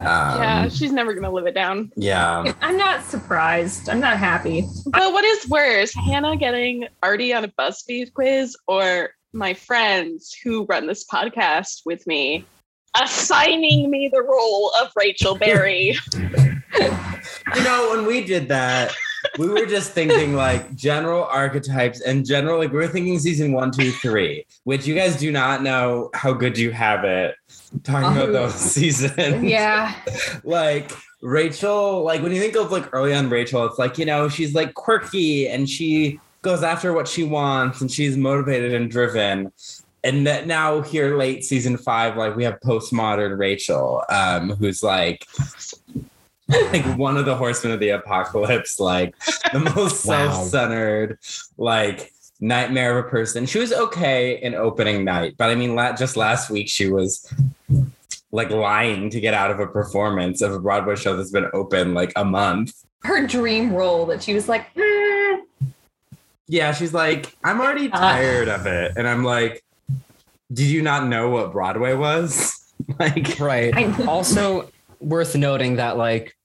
Um, 0.00 0.08
yeah, 0.08 0.68
she's 0.68 0.92
never 0.92 1.14
gonna 1.14 1.30
live 1.30 1.46
it 1.46 1.54
down. 1.54 1.90
yeah. 1.96 2.52
I'm 2.60 2.76
not 2.76 3.04
surprised. 3.04 3.88
I'm 3.88 4.00
not 4.00 4.18
happy. 4.18 4.66
But 4.86 5.12
what 5.12 5.24
is 5.24 5.48
worse, 5.48 5.94
Hannah 5.94 6.36
getting 6.36 6.86
Artie 7.02 7.32
on 7.32 7.44
a 7.44 7.48
BuzzFeed 7.48 8.12
quiz, 8.12 8.56
or 8.66 9.10
my 9.32 9.54
friends 9.54 10.36
who 10.42 10.66
run 10.66 10.86
this 10.86 11.06
podcast 11.06 11.82
with 11.86 12.06
me 12.06 12.44
assigning 13.00 13.90
me 13.90 14.10
the 14.12 14.22
role 14.22 14.72
of 14.80 14.90
Rachel 14.96 15.36
Berry? 15.36 15.96
You 17.54 17.62
know, 17.64 17.90
when 17.94 18.06
we 18.06 18.22
did 18.24 18.48
that, 18.48 18.94
we 19.38 19.48
were 19.48 19.66
just 19.66 19.92
thinking 19.92 20.34
like 20.34 20.74
general 20.74 21.24
archetypes 21.24 22.00
and 22.00 22.24
general, 22.26 22.58
like 22.58 22.70
we 22.72 22.78
were 22.78 22.88
thinking 22.88 23.18
season 23.18 23.52
one, 23.52 23.70
two, 23.70 23.90
three, 23.92 24.44
which 24.64 24.86
you 24.86 24.94
guys 24.94 25.16
do 25.16 25.30
not 25.32 25.62
know 25.62 26.10
how 26.14 26.32
good 26.32 26.56
you 26.58 26.70
have 26.70 27.04
it 27.04 27.34
talking 27.84 28.16
about 28.16 28.28
Oh. 28.28 28.32
those 28.32 28.54
seasons. 28.74 29.42
Yeah. 29.44 29.94
like 30.44 30.92
Rachel, 31.22 32.02
like 32.04 32.22
when 32.22 32.32
you 32.32 32.40
think 32.40 32.56
of 32.56 32.70
like 32.72 32.88
early 32.92 33.14
on 33.14 33.28
Rachel, 33.30 33.64
it's 33.66 33.78
like, 33.78 33.98
you 33.98 34.04
know, 34.04 34.28
she's 34.28 34.54
like 34.54 34.74
quirky 34.74 35.48
and 35.48 35.68
she 35.68 36.20
goes 36.42 36.62
after 36.62 36.92
what 36.92 37.08
she 37.08 37.24
wants 37.24 37.80
and 37.80 37.90
she's 37.90 38.16
motivated 38.16 38.72
and 38.74 38.90
driven. 38.90 39.52
And 40.04 40.24
that 40.28 40.46
now 40.46 40.82
here 40.82 41.16
late 41.16 41.44
season 41.44 41.76
five, 41.76 42.16
like 42.16 42.36
we 42.36 42.44
have 42.44 42.60
postmodern 42.60 43.36
Rachel, 43.38 44.04
um, 44.08 44.50
who's 44.50 44.80
like 44.80 45.26
like 46.72 46.84
one 46.96 47.16
of 47.16 47.24
the 47.24 47.34
horsemen 47.34 47.72
of 47.72 47.80
the 47.80 47.90
apocalypse, 47.90 48.78
like 48.78 49.14
the 49.52 49.58
most 49.76 50.04
Wow. 50.06 50.30
self-centered, 50.30 51.18
like 51.58 52.12
nightmare 52.40 52.98
of 52.98 53.06
a 53.06 53.08
person. 53.08 53.46
She 53.46 53.58
was 53.58 53.72
okay 53.72 54.40
in 54.40 54.54
opening 54.54 55.04
night, 55.04 55.34
but 55.38 55.50
I 55.50 55.54
mean, 55.54 55.74
la- 55.74 55.94
just 55.94 56.16
last 56.16 56.50
week 56.50 56.68
she 56.68 56.88
was 56.90 57.32
like 58.32 58.50
lying 58.50 59.10
to 59.10 59.20
get 59.20 59.34
out 59.34 59.50
of 59.50 59.58
a 59.60 59.66
performance 59.66 60.42
of 60.42 60.52
a 60.52 60.58
Broadway 60.60 60.96
show 60.96 61.16
that's 61.16 61.30
been 61.30 61.48
open 61.52 61.94
like 61.94 62.12
a 62.16 62.24
month. 62.24 62.74
Her 63.02 63.26
dream 63.26 63.72
role 63.72 64.06
that 64.06 64.22
she 64.22 64.34
was 64.34 64.48
like, 64.48 64.72
"Mm." 64.74 65.42
Yeah, 66.48 66.72
she's 66.72 66.94
like, 66.94 67.34
I'm 67.42 67.60
already 67.60 67.90
Uh. 67.90 67.98
tired 67.98 68.48
of 68.48 68.66
it, 68.66 68.92
and 68.96 69.08
I'm 69.08 69.24
like, 69.24 69.64
did 70.52 70.66
you 70.66 70.82
not 70.82 71.08
know 71.08 71.28
what 71.28 71.50
Broadway 71.52 71.94
was? 71.94 72.52
like, 73.00 73.38
Right. 73.40 73.74
Also, 74.06 74.70
worth 75.00 75.34
noting 75.34 75.76
that, 75.76 75.96
like, 75.96 76.35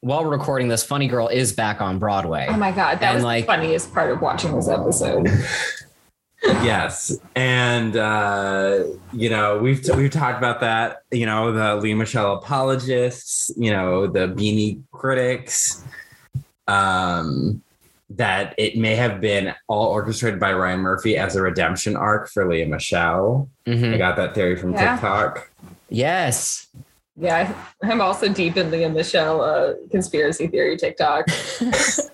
while 0.00 0.24
we're 0.24 0.30
recording 0.30 0.68
this, 0.68 0.84
Funny 0.84 1.08
Girl 1.08 1.28
is 1.28 1.52
back 1.52 1.80
on 1.80 1.98
Broadway. 1.98 2.46
oh 2.48 2.56
my 2.56 2.70
God, 2.70 3.00
that 3.00 3.02
And, 3.08 3.14
was 3.16 3.24
like- 3.24 3.44
the 3.44 3.52
funniest 3.52 3.92
part 3.92 4.10
of 4.10 4.20
watching 4.20 4.54
this 4.54 4.68
episode. 4.68 5.28
yes, 6.42 7.18
and 7.34 7.96
uh, 7.96 8.84
you 9.12 9.28
know 9.28 9.58
we've 9.58 9.84
we've 9.96 10.10
talked 10.10 10.38
about 10.38 10.60
that. 10.60 11.02
You 11.10 11.26
know 11.26 11.52
the 11.52 11.76
Lea 11.76 11.94
Michele 11.94 12.34
apologists. 12.34 13.50
You 13.56 13.72
know 13.72 14.06
the 14.06 14.28
Beanie 14.28 14.82
critics. 14.92 15.84
Um, 16.66 17.62
that 18.10 18.54
it 18.56 18.76
may 18.76 18.94
have 18.96 19.20
been 19.20 19.54
all 19.68 19.88
orchestrated 19.88 20.40
by 20.40 20.52
Ryan 20.52 20.80
Murphy 20.80 21.16
as 21.18 21.36
a 21.36 21.42
redemption 21.42 21.94
arc 21.96 22.28
for 22.30 22.48
Lea 22.48 22.64
Michele. 22.64 23.48
Mhm. 23.66 23.94
I 23.94 23.98
got 23.98 24.16
that 24.16 24.34
theory 24.34 24.56
from 24.56 24.72
Yeah. 24.72 24.92
TikTok. 24.92 25.50
Yes. 25.90 26.68
Yeah, 27.20 27.52
I'm 27.82 28.00
also 28.00 28.32
deep 28.32 28.56
in 28.56 28.70
Lea 28.70 28.88
Michele 28.88 29.40
uh, 29.40 29.74
conspiracy 29.90 30.46
theory 30.46 30.76
TikTok. 30.76 31.26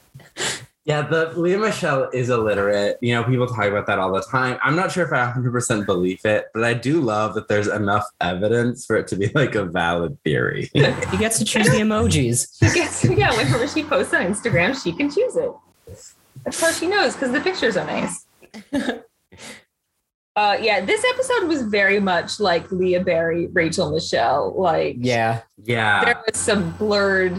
Yeah, 0.87 1.01
the 1.01 1.33
Lea 1.39 1.57
Michele 1.57 2.11
is 2.13 2.29
illiterate. 2.29 2.99
You 3.01 3.15
know, 3.15 3.25
people 3.25 3.47
talk 3.47 3.65
about 3.65 3.87
that 3.87 3.99
all 3.99 4.13
the 4.13 4.21
time. 4.21 4.59
I'm 4.63 4.77
not 4.77 4.93
sure 4.93 5.03
if 5.03 5.13
I 5.13 5.33
100% 5.33 5.87
believe 5.87 6.21
it, 6.27 6.49
but 6.53 6.63
I 6.63 6.75
do 6.75 7.01
love 7.01 7.35
that 7.37 7.49
there's 7.49 7.69
enough 7.69 8.05
evidence 8.21 8.85
for 8.85 8.97
it 8.97 9.09
to 9.09 9.17
be 9.17 9.29
like 9.35 9.55
a 9.55 9.65
valid 9.65 10.23
theory. 10.25 10.71
He 11.15 11.17
gets 11.17 11.39
to 11.39 11.45
choose 11.47 11.69
the 11.69 11.79
emojis. 11.79 12.59
She 12.59 12.75
gets, 12.75 13.03
yeah, 13.05 13.31
whenever 13.35 13.67
she 13.67 13.83
posts 13.83 14.13
on 14.13 14.27
Instagram, 14.27 14.81
she 14.81 14.93
can 14.93 15.11
choose 15.11 15.37
it. 15.37 15.51
That's 16.45 16.61
how 16.61 16.71
she 16.71 16.87
knows 16.87 17.15
because 17.15 17.33
the 17.33 17.41
pictures 17.41 17.79
are 17.79 17.87
nice. 17.87 18.27
uh, 20.37 20.57
yeah, 20.61 20.85
this 20.85 21.05
episode 21.15 21.49
was 21.49 21.63
very 21.63 22.01
much 22.01 22.41
like 22.41 22.71
Leah 22.73 23.01
Barry, 23.05 23.47
Rachel 23.53 23.91
Michelle. 23.93 24.55
Like, 24.57 24.97
Yeah. 24.99 25.43
yeah. 25.63 26.05
there 26.05 26.23
was 26.27 26.39
some 26.41 26.71
blurred 26.73 27.37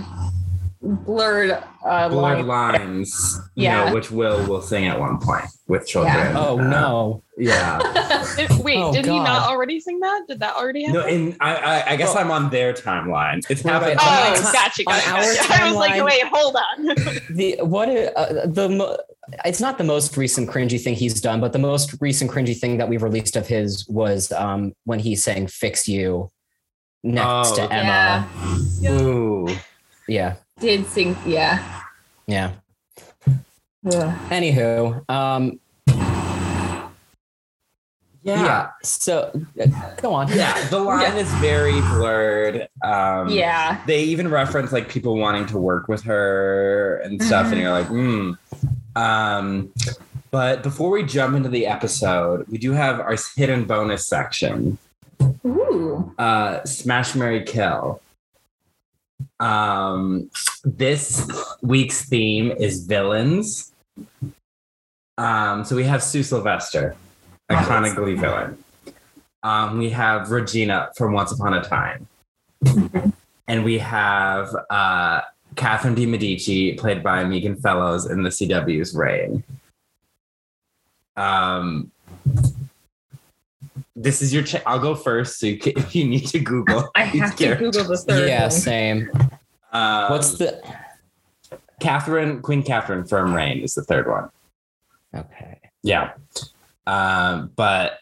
blurred 0.81 1.49
uh 1.83 2.09
blurred 2.09 2.45
line. 2.45 2.73
lines. 2.79 3.41
You 3.55 3.63
Yeah. 3.63 3.85
know, 3.85 3.93
which 3.95 4.11
Will 4.11 4.45
will 4.47 4.61
sing 4.61 4.85
at 4.85 4.99
one 4.99 5.17
point 5.19 5.45
with 5.67 5.87
children. 5.87 6.35
Oh 6.37 6.59
Uh, 6.59 6.63
no. 6.67 7.23
Yeah. 7.37 7.79
Did- 8.37 8.63
wait, 8.63 8.77
Oh, 8.77 8.93
did 8.93 9.05
he 9.05 9.17
not 9.19 9.49
already 9.49 9.79
sing 9.79 9.99
that? 10.01 10.21
Did 10.27 10.39
that 10.41 10.55
already 10.55 10.83
happen? 10.83 11.01
No, 11.01 11.07
in 11.07 11.35
I 11.41 11.55
I, 11.55 11.91
I 11.91 11.95
guess 11.95 12.13
Well- 12.13 12.23
I'm 12.23 12.29
on 12.31 12.49
their 12.51 12.71
timeline. 12.71 13.41
It's 13.49 13.63
Right, 13.65 13.73
happened. 13.73 13.99
oh, 13.99 14.35
on 14.35 14.53
gotcha, 14.53 14.83
on 14.85 14.93
gotcha. 14.93 15.09
our 15.11 15.21
gotcha. 15.47 15.53
I 15.63 15.67
was 15.67 15.75
like, 15.75 16.03
wait, 16.03 16.23
hold 16.31 16.55
on. 16.55 16.85
The 17.35 17.57
what 17.61 17.89
uh, 17.89 18.45
the 18.45 18.69
mo- 18.69 18.97
it's 19.43 19.59
not 19.61 19.77
the 19.77 19.83
most 19.83 20.17
recent 20.17 20.49
cringy 20.49 20.81
thing 20.81 20.95
he's 20.95 21.19
done, 21.21 21.39
but 21.41 21.53
the 21.53 21.59
most 21.59 21.95
recent 22.01 22.29
cringy 22.31 22.57
thing 22.57 22.77
that 22.77 22.87
we've 22.89 23.03
released 23.03 23.35
of 23.35 23.47
his 23.47 23.87
was 23.87 24.31
um 24.31 24.73
when 24.85 24.99
he 24.99 25.15
sang 25.15 25.47
"Fix 25.47 25.87
You" 25.87 26.31
next 27.03 27.51
Oh, 27.51 27.55
to 27.55 27.63
okay. 27.65 27.75
Emma. 27.75 28.27
Ooh. 28.89 29.47
Yeah, 30.07 30.35
Did 30.59 30.85
sing, 30.85 31.17
yeah. 31.25 31.81
yeah. 32.27 32.51
Ugh. 33.27 34.17
Anywho, 34.29 35.07
um, 35.09 35.59
Yeah. 38.25 38.43
yeah. 38.43 38.69
So 38.83 39.31
uh, 39.61 39.67
go 39.97 40.11
on. 40.13 40.27
Yeah, 40.29 40.67
the 40.69 40.79
line 40.91 41.15
is 41.15 41.31
very 41.35 41.79
blurred. 41.79 42.67
Um, 42.83 43.29
Yeah. 43.29 43.81
They 43.85 44.03
even 44.03 44.27
reference 44.29 44.71
like 44.73 44.89
people 44.89 45.15
wanting 45.17 45.45
to 45.47 45.57
work 45.59 45.87
with 45.87 46.01
her 46.03 46.97
and 47.05 47.21
stuff, 47.23 47.45
and 47.47 47.55
Mhm. 47.55 47.61
you're 47.61 47.71
like, 47.71 47.87
hmm. 47.87 48.31
Um, 48.95 49.71
but 50.31 50.63
before 50.63 50.89
we 50.89 51.03
jump 51.03 51.35
into 51.35 51.49
the 51.49 51.67
episode, 51.67 52.47
we 52.49 52.57
do 52.57 52.71
have 52.71 52.99
our 52.99 53.15
hidden 53.37 53.65
bonus 53.65 54.07
section. 54.07 54.77
Ooh. 55.45 56.11
Uh, 56.17 56.63
Smash 56.65 57.13
Mary 57.15 57.43
Kill. 57.43 58.01
Um, 59.39 60.29
this 60.63 61.27
week's 61.61 62.05
theme 62.05 62.51
is 62.51 62.85
villains. 62.85 63.71
Um, 65.17 65.63
so 65.63 65.75
we 65.75 65.83
have 65.83 66.01
Sue 66.03 66.23
Sylvester, 66.23 66.95
iconic 67.49 67.95
Glee 67.95 68.15
villain. 68.15 68.57
Um, 69.43 69.77
we 69.77 69.89
have 69.91 70.31
Regina 70.31 70.89
from 70.97 71.13
Once 71.13 71.31
Upon 71.31 71.53
a 71.53 71.63
Time. 71.63 72.07
and 73.47 73.63
we 73.63 73.77
have 73.77 74.49
uh, 74.69 75.21
Catherine 75.55 75.93
de 75.95 76.05
Medici, 76.05 76.73
played 76.73 77.03
by 77.03 77.23
Megan 77.23 77.55
Follows 77.57 78.05
in 78.09 78.23
the 78.23 78.29
CW's 78.29 78.95
Reign. 78.95 79.43
Um, 81.15 81.91
this 83.95 84.21
is 84.21 84.33
your. 84.33 84.43
Ch- 84.43 84.61
I'll 84.65 84.79
go 84.79 84.95
first, 84.95 85.39
so 85.39 85.45
you 85.47 85.57
can, 85.57 85.73
if 85.77 85.95
you 85.95 86.05
need 86.07 86.27
to 86.27 86.39
Google. 86.39 86.89
I 86.95 87.07
each 87.09 87.21
have 87.21 87.35
to. 87.37 87.55
Google 87.55 87.83
the 87.85 87.97
third 87.97 88.27
Yeah, 88.27 88.41
one. 88.43 88.51
same. 88.51 89.09
Um, 89.71 90.11
What's 90.11 90.37
the 90.37 90.61
Catherine 91.79 92.41
Queen 92.41 92.63
Catherine 92.63 93.05
from 93.05 93.33
Reign 93.33 93.59
is 93.59 93.75
the 93.75 93.83
third 93.83 94.07
one. 94.09 94.29
okay? 95.13 95.59
Yeah. 95.83 96.13
Um, 96.87 97.51
but 97.55 97.99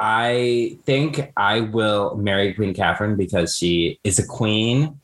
I 0.00 0.78
think 0.84 1.32
I 1.36 1.60
will 1.60 2.16
marry 2.16 2.54
Queen 2.54 2.74
Catherine 2.74 3.16
because 3.16 3.56
she 3.56 3.98
is 4.04 4.18
a 4.18 4.26
queen. 4.26 5.00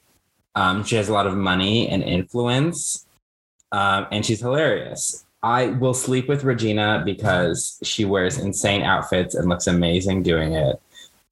Um, 0.54 0.85
she 0.85 0.97
has 0.97 1.09
a 1.09 1.12
lot 1.12 1.26
of 1.26 1.37
money 1.37 1.88
and 1.88 2.02
influence, 2.02 3.06
um, 3.73 4.06
and 4.12 4.25
she's 4.25 4.40
hilarious. 4.40 5.25
I 5.42 5.66
will 5.66 5.94
sleep 5.94 6.28
with 6.28 6.44
Regina 6.44 7.02
because 7.04 7.78
she 7.83 8.04
wears 8.04 8.38
insane 8.38 8.83
outfits 8.83 9.35
and 9.35 9.49
looks 9.49 9.66
amazing 9.66 10.23
doing 10.23 10.52
it. 10.52 10.80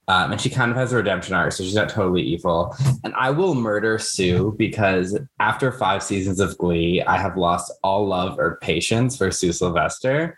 Um, 0.09 0.33
and 0.33 0.41
she 0.41 0.51
kind 0.51 0.71
of 0.71 0.77
has 0.77 0.93
a 0.93 0.97
redemption 0.97 1.35
arc, 1.35 1.53
so 1.53 1.63
she's 1.63 1.77
not 1.77 1.89
totally 1.89 2.23
evil. 2.23 2.77
And 3.05 3.15
I 3.15 3.31
will 3.31 3.55
murder 3.55 3.99
Sue 3.99 4.55
because 4.59 5.19
after 5.39 5.71
five 5.71 6.03
seasons 6.03 6.41
of 6.41 6.59
Glee, 6.59 7.01
I 7.01 7.17
have 7.17 7.39
lost 7.39 7.73
all 7.83 8.07
love 8.07 8.39
or 8.39 8.59
patience 8.61 9.17
for 9.17 9.31
Sue 9.31 9.53
Sylvester. 9.53 10.37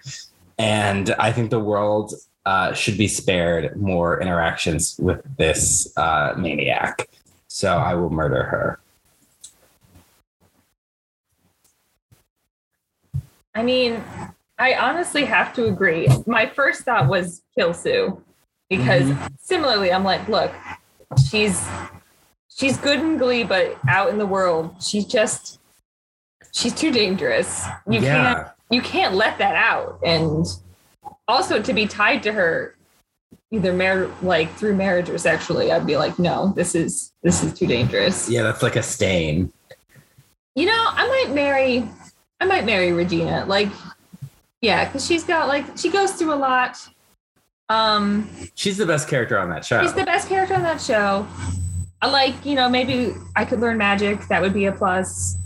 And 0.59 1.11
I 1.19 1.33
think 1.33 1.51
the 1.51 1.61
world 1.61 2.15
uh, 2.47 2.73
should 2.75 2.99
be 2.99 3.09
spared 3.09 3.77
more 3.77 4.21
interactions 4.21 4.97
with 4.99 5.23
this 5.37 5.97
uh, 5.97 6.35
maniac. 6.37 7.09
So 7.49 7.77
I 7.77 7.95
will 7.95 8.11
murder 8.11 8.43
her. 8.45 8.79
I 13.55 13.63
mean, 13.63 14.03
I 14.59 14.75
honestly 14.75 15.25
have 15.25 15.55
to 15.55 15.67
agree. 15.67 16.09
My 16.27 16.47
first 16.47 16.83
thought 16.83 17.09
was 17.09 17.43
kill 17.57 17.73
Sue 17.73 18.21
because 18.69 19.13
similarly, 19.41 19.93
I'm 19.93 20.05
like, 20.05 20.27
look, 20.29 20.53
she's 21.31 21.65
she's 22.49 22.77
good 22.77 23.01
in 23.01 23.17
Glee, 23.17 23.45
but 23.45 23.79
out 23.89 24.11
in 24.11 24.19
the 24.19 24.27
world, 24.27 24.75
she's 24.83 25.05
just 25.05 25.61
she's 26.53 26.75
too 26.75 26.91
dangerous. 26.91 27.65
You 27.89 28.01
can't 28.01 28.49
you 28.75 28.83
can't 28.83 29.15
let 29.15 29.39
that 29.39 29.55
out. 29.55 30.01
And 30.05 30.45
also 31.29 31.63
to 31.63 31.73
be 31.73 31.87
tied 31.87 32.23
to 32.25 32.33
her 32.33 32.75
either 33.51 33.73
mar- 33.73 34.11
like 34.21 34.53
through 34.57 34.75
marriage 34.75 35.09
or 35.09 35.17
sexually, 35.17 35.71
I'd 35.71 35.87
be 35.87 35.97
like, 35.97 36.19
no, 36.19 36.53
this 36.57 36.75
is 36.75 37.13
this 37.23 37.43
is 37.43 37.55
too 37.55 37.67
dangerous. 37.67 38.29
Yeah, 38.29 38.43
that's 38.43 38.63
like 38.63 38.77
a 38.77 38.83
stain. 38.83 39.53
You 40.57 40.67
know, 40.67 40.85
I 40.89 41.07
might 41.09 41.35
marry 41.35 41.89
I 42.41 42.47
might 42.47 42.65
marry 42.67 42.93
Regina. 42.93 43.45
Like, 43.47 43.69
yeah, 44.61 44.85
because 44.85 45.07
she's 45.07 45.25
got 45.25 45.49
like 45.49 45.65
she 45.79 45.91
goes 45.91 46.13
through 46.13 46.35
a 46.35 46.37
lot. 46.37 46.77
Um, 47.71 48.29
She's 48.55 48.77
the 48.77 48.85
best 48.85 49.09
character 49.09 49.39
on 49.39 49.49
that 49.49 49.65
show. 49.65 49.81
she's 49.81 49.95
the 49.95 50.05
best 50.05 50.29
character 50.29 50.55
on 50.55 50.63
that 50.65 50.83
show. 50.83 51.27
I 52.03 52.11
like, 52.11 52.35
you 52.45 52.55
know, 52.55 52.69
maybe 52.69 53.15
I 53.35 53.47
could 53.47 53.61
learn 53.61 53.79
magic. 53.79 54.29
That 54.29 54.43
would 54.43 54.53
be 54.53 54.67
a 54.67 54.73
plus. 54.73 55.39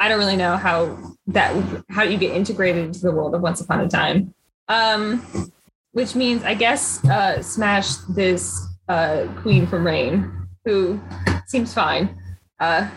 I 0.00 0.08
don't 0.08 0.18
really 0.18 0.36
know 0.36 0.56
how 0.56 0.98
that 1.28 1.54
how 1.90 2.02
you 2.02 2.16
get 2.16 2.34
integrated 2.34 2.86
into 2.86 3.00
the 3.00 3.12
world 3.12 3.34
of 3.34 3.42
Once 3.42 3.60
Upon 3.60 3.80
a 3.80 3.88
Time. 3.88 4.34
Um, 4.68 5.52
which 5.92 6.14
means 6.14 6.42
I 6.42 6.54
guess 6.54 7.04
uh, 7.04 7.42
smash 7.42 7.96
this 8.08 8.66
uh, 8.88 9.26
queen 9.42 9.66
from 9.66 9.86
Reign, 9.86 10.48
who 10.64 11.00
seems 11.46 11.74
fine. 11.74 12.16
Uh, 12.58 12.88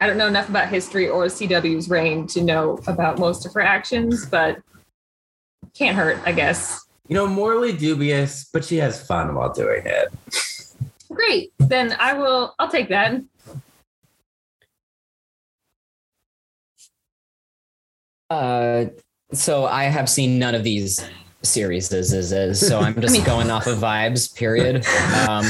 I 0.00 0.06
don't 0.06 0.18
know 0.18 0.26
enough 0.26 0.48
about 0.48 0.68
history 0.68 1.08
or 1.08 1.26
CW's 1.26 1.88
Reign 1.88 2.26
to 2.28 2.42
know 2.42 2.78
about 2.86 3.18
most 3.18 3.46
of 3.46 3.54
her 3.54 3.60
actions, 3.60 4.26
but 4.26 4.58
can't 5.74 5.96
hurt, 5.96 6.18
I 6.24 6.32
guess. 6.32 6.84
you 7.08 7.14
know, 7.14 7.26
morally 7.26 7.72
dubious, 7.72 8.48
but 8.52 8.64
she 8.64 8.76
has 8.76 9.06
fun 9.06 9.34
while 9.34 9.52
doing 9.52 9.82
it. 9.84 10.08
Great. 11.10 11.52
Then 11.58 11.94
I 11.98 12.14
will 12.14 12.54
I'll 12.58 12.70
take 12.70 12.88
that. 12.88 13.22
Uh, 18.32 18.86
so 19.32 19.64
I 19.66 19.84
have 19.84 20.08
seen 20.08 20.38
none 20.38 20.54
of 20.54 20.64
these 20.64 21.04
series 21.42 21.92
as 21.92 22.12
is, 22.12 22.32
is 22.32 22.66
so 22.66 22.78
I'm 22.80 23.00
just 23.00 23.14
mean- 23.14 23.24
going 23.24 23.50
off 23.50 23.66
of 23.66 23.78
vibes. 23.78 24.34
Period. 24.34 24.84
Um, 25.28 25.44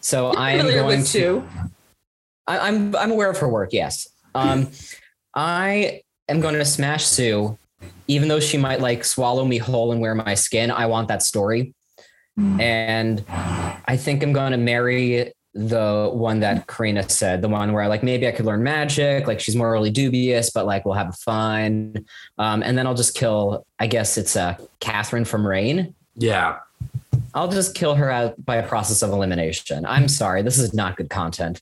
so 0.00 0.28
I 0.28 0.52
am 0.52 0.66
going 0.66 1.04
to. 1.04 1.42
I, 2.46 2.58
I'm 2.68 2.94
I'm 2.96 3.10
aware 3.10 3.30
of 3.30 3.38
her 3.38 3.48
work. 3.48 3.72
Yes. 3.72 4.08
Um, 4.34 4.70
I 5.34 6.02
am 6.28 6.40
going 6.40 6.54
to 6.54 6.64
smash 6.64 7.04
Sue, 7.04 7.58
even 8.08 8.28
though 8.28 8.40
she 8.40 8.56
might 8.56 8.80
like 8.80 9.04
swallow 9.04 9.44
me 9.44 9.58
whole 9.58 9.92
and 9.92 10.00
wear 10.00 10.14
my 10.14 10.34
skin. 10.34 10.70
I 10.70 10.86
want 10.86 11.08
that 11.08 11.22
story, 11.22 11.74
Mm. 12.38 12.60
and 12.60 13.24
I 13.86 13.96
think 13.96 14.22
I'm 14.22 14.32
going 14.32 14.52
to 14.52 14.56
marry 14.58 15.32
the 15.54 16.10
one 16.12 16.40
that 16.40 16.66
Karina 16.66 17.08
said, 17.08 17.42
the 17.42 17.48
one 17.48 17.72
where 17.72 17.88
like 17.88 18.02
maybe 18.02 18.26
I 18.28 18.32
could 18.32 18.46
learn 18.46 18.62
magic. 18.62 19.26
Like 19.26 19.40
she's 19.40 19.56
morally 19.56 19.90
dubious, 19.90 20.50
but 20.50 20.66
like 20.66 20.84
we'll 20.84 20.94
have 20.94 21.16
fun. 21.16 22.06
Um, 22.38 22.62
and 22.62 22.78
then 22.78 22.86
I'll 22.86 22.94
just 22.94 23.14
kill. 23.14 23.66
I 23.78 23.86
guess 23.86 24.16
it's 24.16 24.36
uh, 24.36 24.56
Catherine 24.78 25.24
from 25.24 25.46
Reign. 25.46 25.94
Yeah. 26.14 26.58
I'll 27.34 27.48
just 27.48 27.74
kill 27.74 27.94
her 27.94 28.10
out 28.10 28.44
by 28.44 28.56
a 28.56 28.66
process 28.66 29.02
of 29.02 29.10
elimination. 29.10 29.86
I'm 29.86 30.08
sorry, 30.08 30.42
this 30.42 30.58
is 30.58 30.74
not 30.74 30.96
good 30.96 31.10
content. 31.10 31.60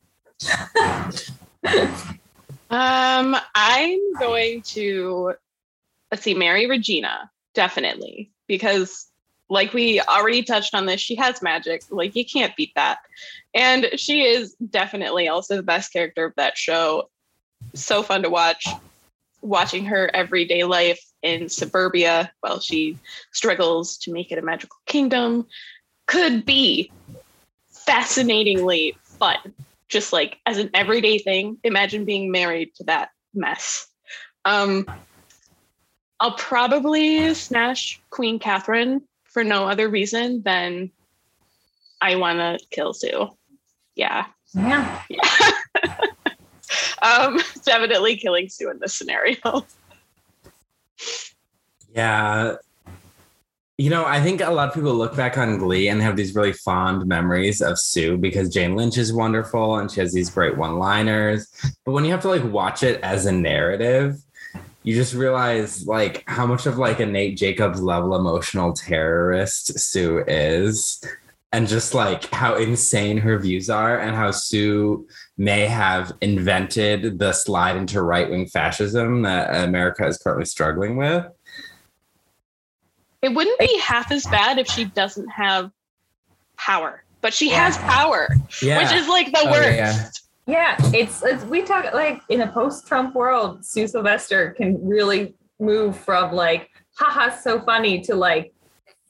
Um, 2.70 3.34
I'm 3.54 4.12
going 4.18 4.62
to 4.62 5.34
let's 6.10 6.22
see, 6.22 6.34
Mary 6.34 6.66
Regina, 6.66 7.30
definitely. 7.54 8.30
Because 8.46 9.07
like 9.48 9.72
we 9.72 10.00
already 10.00 10.42
touched 10.42 10.74
on 10.74 10.86
this, 10.86 11.00
she 11.00 11.14
has 11.16 11.42
magic. 11.42 11.82
Like 11.90 12.14
you 12.14 12.24
can't 12.24 12.54
beat 12.56 12.72
that. 12.74 12.98
And 13.54 13.88
she 13.96 14.22
is 14.22 14.54
definitely 14.54 15.28
also 15.28 15.56
the 15.56 15.62
best 15.62 15.92
character 15.92 16.26
of 16.26 16.34
that 16.36 16.56
show. 16.56 17.08
So 17.74 18.02
fun 18.02 18.22
to 18.22 18.30
watch. 18.30 18.66
Watching 19.40 19.84
her 19.86 20.10
everyday 20.14 20.64
life 20.64 21.00
in 21.22 21.48
suburbia 21.48 22.32
while 22.40 22.60
she 22.60 22.98
struggles 23.32 23.96
to 23.98 24.12
make 24.12 24.30
it 24.30 24.38
a 24.38 24.42
magical 24.42 24.76
kingdom 24.86 25.46
could 26.06 26.44
be 26.44 26.90
fascinatingly 27.70 28.96
fun 29.02 29.36
just 29.88 30.12
like 30.12 30.38
as 30.46 30.58
an 30.58 30.70
everyday 30.74 31.18
thing 31.18 31.58
imagine 31.64 32.04
being 32.04 32.30
married 32.30 32.74
to 32.74 32.84
that 32.84 33.10
mess 33.34 33.88
um 34.44 34.86
i'll 36.20 36.32
probably 36.32 37.34
smash 37.34 38.00
queen 38.10 38.38
catherine 38.38 39.02
for 39.38 39.44
no 39.44 39.68
other 39.68 39.88
reason 39.88 40.42
than 40.42 40.90
i 42.00 42.16
want 42.16 42.38
to 42.40 42.58
kill 42.70 42.92
sue 42.92 43.28
yeah 43.94 44.26
Yeah. 44.52 45.02
yeah 45.08 45.20
Um, 47.00 47.40
definitely 47.64 48.16
killing 48.16 48.48
Sue 48.48 48.70
in 48.70 48.80
this 48.80 48.94
scenario. 48.94 49.64
Yeah. 51.94 52.56
You 53.78 53.90
know, 53.90 54.04
I 54.04 54.20
think 54.20 54.40
a 54.40 54.50
lot 54.50 54.68
of 54.68 54.74
people 54.74 54.92
look 54.94 55.14
back 55.14 55.38
on 55.38 55.58
Glee 55.58 55.88
and 55.88 56.02
have 56.02 56.16
these 56.16 56.34
really 56.34 56.52
fond 56.52 57.06
memories 57.06 57.62
of 57.62 57.78
Sue 57.78 58.16
because 58.16 58.52
Jane 58.52 58.74
Lynch 58.74 58.98
is 58.98 59.12
wonderful 59.12 59.76
and 59.78 59.90
she 59.90 60.00
has 60.00 60.12
these 60.12 60.28
great 60.28 60.58
one-liners. 60.58 61.46
But 61.84 61.92
when 61.92 62.04
you 62.04 62.10
have 62.10 62.22
to 62.22 62.28
like 62.28 62.44
watch 62.44 62.82
it 62.82 63.00
as 63.02 63.26
a 63.26 63.32
narrative, 63.32 64.16
you 64.88 64.94
just 64.94 65.12
realize 65.12 65.86
like 65.86 66.24
how 66.26 66.46
much 66.46 66.64
of 66.64 66.78
like 66.78 66.98
a 66.98 67.04
Nate 67.04 67.36
Jacobs 67.36 67.82
level 67.82 68.16
emotional 68.16 68.72
terrorist 68.72 69.78
Sue 69.78 70.24
is. 70.26 70.98
And 71.52 71.68
just 71.68 71.92
like 71.92 72.24
how 72.32 72.54
insane 72.56 73.18
her 73.18 73.38
views 73.38 73.68
are, 73.70 73.98
and 73.98 74.14
how 74.14 74.30
Sue 74.30 75.06
may 75.38 75.66
have 75.66 76.12
invented 76.22 77.18
the 77.18 77.32
slide 77.32 77.76
into 77.76 78.02
right 78.02 78.28
wing 78.30 78.46
fascism 78.46 79.22
that 79.22 79.64
America 79.64 80.06
is 80.06 80.16
currently 80.18 80.44
struggling 80.46 80.96
with. 80.96 81.24
It 83.22 83.34
wouldn't 83.34 83.58
be 83.58 83.78
half 83.78 84.10
as 84.12 84.24
bad 84.26 84.58
if 84.58 84.68
she 84.68 84.84
doesn't 84.86 85.28
have 85.28 85.70
power, 86.56 87.02
but 87.20 87.32
she 87.34 87.48
has 87.50 87.76
power, 87.78 88.28
Yeah. 88.62 88.82
which 88.82 88.92
is 88.92 89.08
like 89.08 89.32
the 89.32 89.40
Oh, 89.44 89.50
worst. 89.50 89.76
yeah. 89.76 90.08
Yeah, 90.48 90.76
it's, 90.94 91.22
it's 91.22 91.44
we 91.44 91.60
talk 91.62 91.92
like 91.92 92.22
in 92.30 92.40
a 92.40 92.50
post-Trump 92.50 93.14
world, 93.14 93.64
Sue 93.66 93.86
Sylvester 93.86 94.52
can 94.56 94.78
really 94.88 95.34
move 95.60 95.94
from 95.96 96.32
like, 96.32 96.70
haha, 96.96 97.36
so 97.36 97.60
funny 97.60 98.00
to 98.02 98.14
like, 98.14 98.52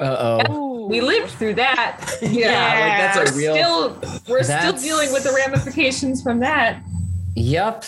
Uh 0.00 0.42
oh. 0.48 0.88
We 0.88 1.00
lived 1.00 1.30
through 1.30 1.54
that. 1.54 2.16
Yeah, 2.22 2.48
like 2.82 3.14
that's 3.14 3.30
a 3.30 3.34
we're 3.34 3.38
real. 3.38 3.54
still 3.54 4.00
we're 4.28 4.42
still 4.42 4.72
dealing 4.72 5.12
with 5.12 5.22
the 5.22 5.32
ramifications 5.32 6.22
from 6.22 6.40
that. 6.40 6.82
Yep. 7.36 7.84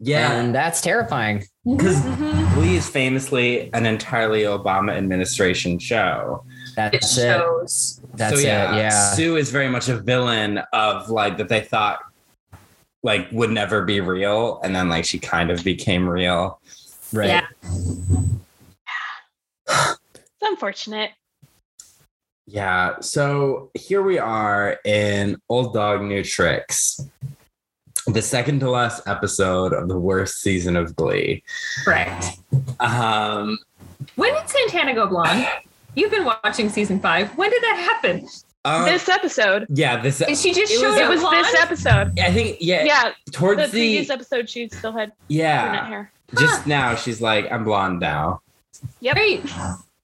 yeah. 0.00 0.32
And 0.32 0.52
that's 0.54 0.80
terrifying. 0.80 1.44
Because 1.64 2.00
Mhm. 2.00 2.54
Glee 2.54 2.74
is 2.76 2.88
famously 2.88 3.72
an 3.72 3.86
entirely 3.86 4.42
Obama 4.42 4.96
administration 4.96 5.78
show. 5.78 6.44
It 6.72 6.76
That's 6.76 7.18
it. 7.18 7.22
shows. 7.22 8.00
That's 8.14 8.40
so 8.40 8.46
yeah, 8.46 8.74
it. 8.74 8.78
Yeah. 8.78 9.12
Sue 9.14 9.36
is 9.36 9.50
very 9.50 9.68
much 9.68 9.88
a 9.88 9.96
villain 9.98 10.58
of 10.72 11.10
like 11.10 11.36
that 11.38 11.48
they 11.48 11.60
thought 11.60 12.00
like 13.02 13.28
would 13.32 13.50
never 13.50 13.82
be 13.84 14.00
real, 14.00 14.60
and 14.62 14.74
then 14.74 14.88
like 14.88 15.04
she 15.04 15.18
kind 15.18 15.50
of 15.50 15.62
became 15.64 16.08
real. 16.08 16.60
Right. 17.12 17.28
Yeah. 17.28 17.46
It's 20.42 20.50
unfortunate. 20.50 21.10
Yeah. 22.46 22.96
So 23.00 23.70
here 23.74 24.02
we 24.02 24.18
are 24.18 24.78
in 24.84 25.40
Old 25.48 25.72
Dog 25.72 26.02
New 26.02 26.24
Tricks, 26.24 27.00
the 28.08 28.20
second 28.22 28.58
to 28.60 28.70
last 28.70 29.06
episode 29.06 29.72
of 29.72 29.88
the 29.88 29.98
worst 29.98 30.40
season 30.40 30.76
of 30.76 30.96
Glee. 30.96 31.44
Correct. 31.84 32.26
Um, 32.80 33.56
When 34.16 34.34
did 34.34 34.48
Santana 34.48 34.94
go 34.94 35.06
blonde? 35.06 35.46
You've 35.94 36.10
been 36.10 36.24
watching 36.24 36.68
season 36.68 37.00
five. 37.00 37.36
When 37.36 37.50
did 37.50 37.62
that 37.62 37.76
happen? 38.02 38.26
um, 38.64 38.84
this 38.84 39.08
episode. 39.08 39.66
yeah, 39.70 40.00
this. 40.00 40.20
Is 40.20 40.40
she 40.40 40.52
just 40.54 40.72
It 40.72 40.76
was- 40.86 40.96
showed 40.96 41.04
It 41.04 41.08
was 41.08 41.20
blonde? 41.20 41.44
this 41.44 41.60
episode. 41.60 42.18
I 42.20 42.32
think 42.32 42.58
yeah, 42.60 42.84
Yeah, 42.84 43.12
towards 43.32 43.60
the 43.60 43.66
the, 43.66 43.70
previous 43.72 44.08
episode, 44.10 44.48
she 44.48 44.68
still 44.68 44.92
had 44.92 45.08
brunette 45.08 45.14
yeah, 45.28 45.86
hair. 45.86 46.12
just 46.38 46.66
now 46.66 46.94
she's 46.94 47.20
like 47.20 47.50
I'm 47.50 47.64
blonde 47.64 48.00
now. 48.00 48.40
Yep. 49.00 49.14
Great. 49.14 49.44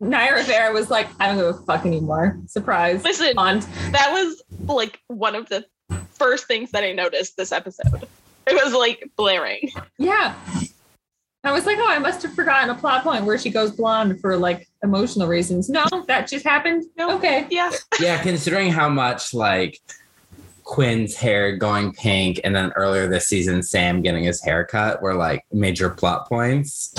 Naya 0.00 0.34
Rivera 0.34 0.72
was 0.72 0.90
like, 0.90 1.08
I 1.18 1.26
don't 1.26 1.36
give 1.38 1.46
a 1.46 1.54
fuck 1.64 1.84
anymore. 1.84 2.38
Surprise. 2.46 3.02
Listen, 3.02 3.34
Blonde. 3.34 3.62
that 3.90 4.10
was 4.12 4.42
like 4.66 5.00
one 5.08 5.34
of 5.34 5.48
the 5.48 5.64
first 6.12 6.46
things 6.46 6.70
that 6.70 6.84
I 6.84 6.92
noticed 6.92 7.36
this 7.36 7.50
episode. 7.50 8.06
It 8.46 8.54
was 8.64 8.72
like 8.74 9.10
blaring. 9.16 9.70
Yeah. 9.98 10.34
I 11.42 11.52
was 11.52 11.66
like, 11.66 11.78
oh, 11.80 11.88
I 11.88 11.98
must 11.98 12.22
have 12.22 12.34
forgotten 12.34 12.70
a 12.70 12.74
plot 12.76 13.02
point 13.02 13.24
where 13.24 13.38
she 13.38 13.50
goes 13.50 13.72
blonde 13.72 14.20
for 14.20 14.36
like 14.36 14.67
emotional 14.82 15.28
reasons. 15.28 15.68
No, 15.68 15.84
that 16.06 16.28
just 16.28 16.44
happened. 16.44 16.84
No. 16.96 17.16
Okay. 17.16 17.46
Yeah. 17.50 17.70
yeah, 18.00 18.22
considering 18.22 18.70
how 18.70 18.88
much 18.88 19.34
like 19.34 19.80
Quinn's 20.64 21.14
hair 21.16 21.56
going 21.56 21.92
pink, 21.92 22.40
and 22.44 22.54
then 22.54 22.72
earlier 22.72 23.08
this 23.08 23.26
season 23.26 23.62
Sam 23.62 24.02
getting 24.02 24.24
his 24.24 24.42
hair 24.42 24.64
cut 24.64 25.00
were 25.00 25.14
like 25.14 25.44
major 25.52 25.88
plot 25.90 26.28
points. 26.28 26.94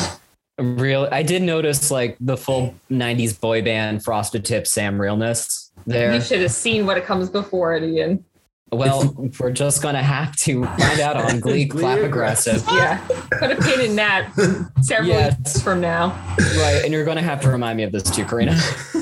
Real. 0.58 1.08
I 1.12 1.24
did 1.24 1.42
notice 1.42 1.90
like 1.90 2.18
the 2.20 2.36
full 2.36 2.76
'90s 2.92 3.40
boy 3.40 3.62
band 3.62 4.04
Frosted 4.04 4.44
Tips 4.44 4.72
Sam 4.72 5.00
realness 5.00 5.72
there. 5.86 6.14
You 6.14 6.22
should 6.22 6.42
have 6.42 6.52
seen 6.52 6.86
what 6.86 6.98
it 6.98 7.06
comes 7.06 7.30
before 7.30 7.76
it, 7.76 7.84
Ian. 7.84 8.26
Well, 8.72 9.16
we're 9.40 9.52
just 9.52 9.82
gonna 9.82 10.04
have 10.04 10.36
to 10.38 10.64
find 10.66 11.00
out 11.00 11.18
on 11.18 11.40
Glee 11.40 11.66
Glee 11.66 11.82
Clap 11.82 12.00
Aggressive. 12.00 12.62
Aggressive. 12.68 12.76
Yeah. 12.76 13.38
Put 13.40 13.52
a 13.52 13.56
pin 13.56 13.82
in 13.82 13.96
that 13.96 14.32
several 14.82 15.10
Yes. 15.10 15.38
weeks 15.38 15.62
from 15.62 15.82
now. 15.82 16.10
Right, 16.58 16.82
and 16.84 16.94
you're 16.94 17.06
gonna 17.06 17.22
have 17.22 17.42
to 17.42 17.50
remind 17.50 17.78
me 17.78 17.84
of 17.84 17.92
this 17.92 18.04
too, 18.04 18.26
Karina. 18.26 18.52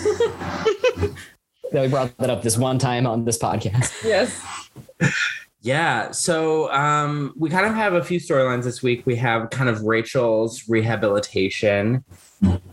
that 1.72 1.82
we 1.82 1.88
brought 1.88 2.18
that 2.18 2.30
up 2.30 2.42
this 2.44 2.58
one 2.58 2.80
time 2.80 3.06
on 3.06 3.26
this 3.26 3.38
podcast. 3.38 4.04
Yes. 4.04 4.42
Yeah, 5.62 6.12
so 6.12 6.72
um, 6.72 7.34
we 7.38 7.50
kind 7.50 7.66
of 7.66 7.74
have 7.76 7.94
a 7.94 8.04
few 8.04 8.20
storylines 8.22 8.64
this 8.64 8.82
week. 8.82 9.06
We 9.06 9.18
have 9.18 9.50
kind 9.50 9.70
of 9.70 9.82
Rachel's 9.82 10.70
rehabilitation, 10.70 12.06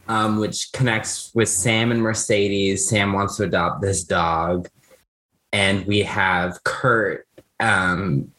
um, 0.07 0.39
which 0.39 0.71
connects 0.73 1.33
with 1.35 1.49
Sam 1.49 1.91
and 1.91 2.01
Mercedes. 2.01 2.89
Sam 2.89 3.13
wants 3.13 3.37
to 3.39 3.45
adopt 3.45 3.83
this 3.83 4.05
dog, 4.05 4.69
and 5.55 5.87
we 5.87 6.01
have 6.01 6.63
Kurt 6.65 7.29
um, 7.61 8.33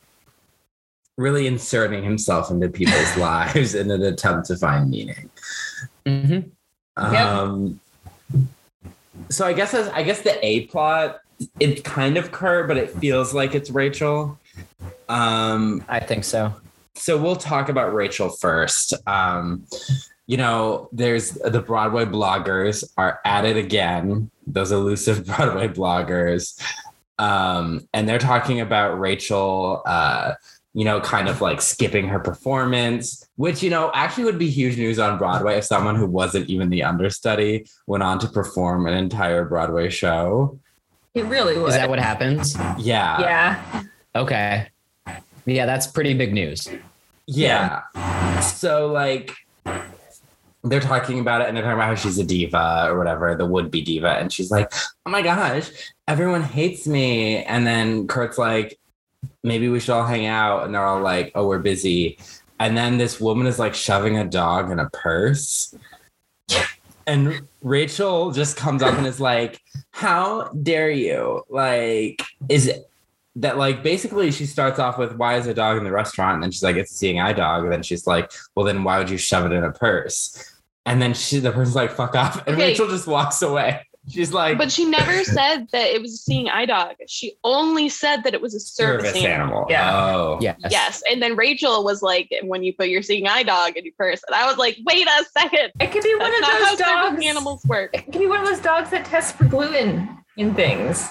really 1.18 1.48
inserting 1.48 2.04
himself 2.04 2.52
into 2.52 2.68
people's 2.68 3.18
lives 3.18 3.74
in 3.74 3.90
an 3.90 4.04
attempt 4.04 4.48
to 4.48 4.58
find 4.58 4.90
meaning. 4.90 5.30
Mm-hmm. 6.06 6.50
Um, 6.98 7.80
so 9.30 9.48
I 9.48 9.54
guess 9.54 9.74
as, 9.74 9.88
I 9.90 10.04
guess 10.04 10.22
the 10.22 10.46
A 10.46 10.68
plot 10.68 11.22
it's 11.60 11.82
kind 11.82 12.18
of 12.18 12.32
Kurt, 12.32 12.68
but 12.68 12.78
it 12.78 12.92
feels 12.92 13.34
like 13.34 13.56
it's 13.56 13.70
Rachel. 13.70 14.38
Um, 15.10 15.84
I 15.88 16.00
think 16.00 16.24
so. 16.24 16.54
so 16.96 17.22
we'll 17.22 17.36
talk 17.36 17.70
about 17.70 17.94
Rachel 17.94 18.30
first. 18.30 18.94
Um, 19.08 19.66
you 20.28 20.38
know, 20.38 20.90
there's 20.92 21.32
the 21.32 21.62
Broadway 21.62 22.06
bloggers 22.06 22.84
are 22.98 23.20
at 23.26 23.46
it 23.46 23.58
again. 23.58 24.32
Those 24.48 24.72
elusive 24.72 25.26
Broadway 25.38 25.68
bloggers, 25.68 26.60
um, 27.20 27.88
and 27.94 28.08
they're 28.08 28.20
talking 28.20 28.62
about 28.62 29.00
Rachel. 29.00 29.82
Uh, 29.86 30.34
you 30.76 30.84
know, 30.84 31.00
kind 31.00 31.30
of 31.30 31.40
like 31.40 31.62
skipping 31.62 32.06
her 32.10 32.20
performance, 32.20 33.26
which, 33.38 33.64
you 33.64 33.70
know, 33.70 33.90
actually 33.94 34.26
would 34.26 34.38
be 34.38 34.50
huge 34.50 34.78
news 34.78 35.00
on 35.00 35.18
Broadway 35.18 35.58
if 35.58 35.64
someone 35.64 35.96
who 35.96 36.06
wasn't 36.06 36.50
even 36.50 36.70
the 36.70 36.84
understudy 36.84 37.66
went 37.88 38.04
on 38.04 38.20
to 38.20 38.28
perform 38.28 38.86
an 38.86 38.94
entire 38.94 39.46
Broadway 39.46 39.90
show. 39.90 40.60
It 41.14 41.24
really 41.28 41.58
would. 41.58 41.70
Is 41.70 41.76
that 41.76 41.88
what 41.90 42.00
happens? 42.00 42.58
Yeah. 42.78 43.22
yeah. 43.22 43.84
Okay. 44.18 44.68
Yeah, 45.46 45.66
that's 45.66 45.88
pretty 45.88 46.14
big 46.14 46.34
news. 46.34 46.68
Yeah. 47.26 47.84
So, 48.42 48.92
like, 48.92 49.32
they're 50.66 50.82
talking 50.82 51.22
about 51.22 51.40
it 51.40 51.48
and 51.48 51.56
they're 51.56 51.64
talking 51.64 51.78
about 51.78 51.88
how 51.88 51.96
she's 51.96 52.18
a 52.18 52.24
diva 52.26 52.88
or 52.90 52.98
whatever, 52.98 53.34
the 53.38 53.46
would 53.46 53.72
be 53.72 53.82
diva. 53.82 54.18
And 54.18 54.34
she's 54.34 54.52
like, 54.52 54.74
oh 55.06 55.10
my 55.10 55.22
gosh, 55.22 55.70
everyone 56.08 56.44
hates 56.44 56.88
me. 56.88 57.44
And 57.44 57.66
then 57.66 58.08
Kurt's 58.08 58.38
like, 58.38 58.78
maybe 59.44 59.70
we 59.70 59.80
should 59.80 59.94
all 59.94 60.06
hang 60.06 60.26
out. 60.26 60.66
And 60.66 60.74
they're 60.74 60.86
all 60.86 61.02
like, 61.02 61.32
oh, 61.36 61.48
we're 61.48 61.60
busy. 61.60 62.18
And 62.60 62.78
then 62.78 62.98
this 62.98 63.20
woman 63.20 63.48
is 63.48 63.60
like 63.60 63.74
shoving 63.76 64.18
a 64.18 64.26
dog 64.26 64.72
in 64.72 64.80
a 64.80 64.90
purse. 64.90 65.76
And 67.08 67.42
Rachel 67.62 68.32
just 68.32 68.58
comes 68.58 68.82
up 68.82 68.96
and 68.96 69.06
is 69.06 69.20
like, 69.20 69.62
how 69.92 70.50
dare 70.64 70.90
you? 70.90 71.44
Like, 71.50 72.24
is 72.50 72.68
it 72.68 72.90
that 73.38 73.58
like 73.58 73.84
basically 73.84 74.32
she 74.32 74.46
starts 74.46 74.80
off 74.80 74.98
with 74.98 75.14
why 75.18 75.36
is 75.36 75.46
a 75.46 75.54
dog 75.54 75.78
in 75.78 75.84
the 75.84 75.92
restaurant? 75.92 76.36
And 76.36 76.44
then 76.44 76.52
she's 76.52 76.64
like, 76.64 76.78
it's 76.78 76.92
a 76.92 76.96
seeing 76.96 77.20
eye 77.20 77.34
dog. 77.34 77.64
And 77.64 77.72
then 77.72 77.84
she's 77.84 78.08
like, 78.08 78.32
well, 78.56 78.66
then 78.66 78.84
why 78.84 78.98
would 78.98 79.10
you 79.10 79.18
shove 79.18 79.46
it 79.46 79.54
in 79.54 79.64
a 79.64 79.72
purse? 79.72 80.52
And 80.86 81.02
then 81.02 81.14
she 81.14 81.40
the 81.40 81.52
person's 81.52 81.76
like, 81.76 81.92
fuck 81.92 82.16
off. 82.16 82.38
And 82.48 82.56
Okay. 82.56 82.70
Rachel 82.70 82.88
just 82.88 83.08
walks 83.08 83.42
away. 83.42 83.86
She's 84.08 84.32
like, 84.32 84.58
But 84.58 84.72
she 84.72 84.86
never 84.86 85.24
said 85.24 85.68
that 85.72 85.88
it 85.88 86.02
was 86.02 86.14
a 86.14 86.18
seeing 86.18 86.48
eye 86.48 86.66
dog. 86.66 86.96
She 87.08 87.34
only 87.44 87.90
said 87.90 88.24
that 88.24 88.34
it 88.36 88.42
was 88.42 88.54
a 88.54 88.60
service, 88.60 89.08
service 89.08 89.24
animal. 89.24 89.58
animal. 89.62 89.66
Yeah. 89.70 90.06
Oh. 90.16 90.38
Yes. 90.42 90.60
Yes. 90.70 91.04
And 91.10 91.22
then 91.24 91.36
Rachel 91.36 91.84
was 91.84 92.02
like, 92.04 92.30
when 92.44 92.64
you 92.64 92.72
put 92.74 92.90
your 92.90 93.02
seeing 93.02 93.28
eye 93.28 93.44
dog 93.44 93.76
in 93.78 93.84
your 93.84 93.94
purse. 93.98 94.22
And 94.28 94.36
I 94.36 94.46
was 94.46 94.58
like, 94.58 94.78
wait 94.86 95.08
a 95.08 95.26
second. 95.38 95.72
It 95.80 95.92
could 95.92 96.04
be 96.04 96.14
one 96.16 96.30
That's 96.32 96.36
of 96.36 96.42
not 96.42 96.52
how 96.52 96.70
those 96.70 96.80
dogs. 97.16 97.26
animals 97.26 97.66
work. 97.66 97.92
It 97.94 98.06
could 98.06 98.20
be 98.20 98.28
one 98.28 98.42
of 98.42 98.46
those 98.48 98.60
dogs 98.60 98.92
that 98.92 99.06
test 99.06 99.36
for 99.38 99.46
gluten 99.46 100.08
in 100.38 100.54
things. 100.54 101.10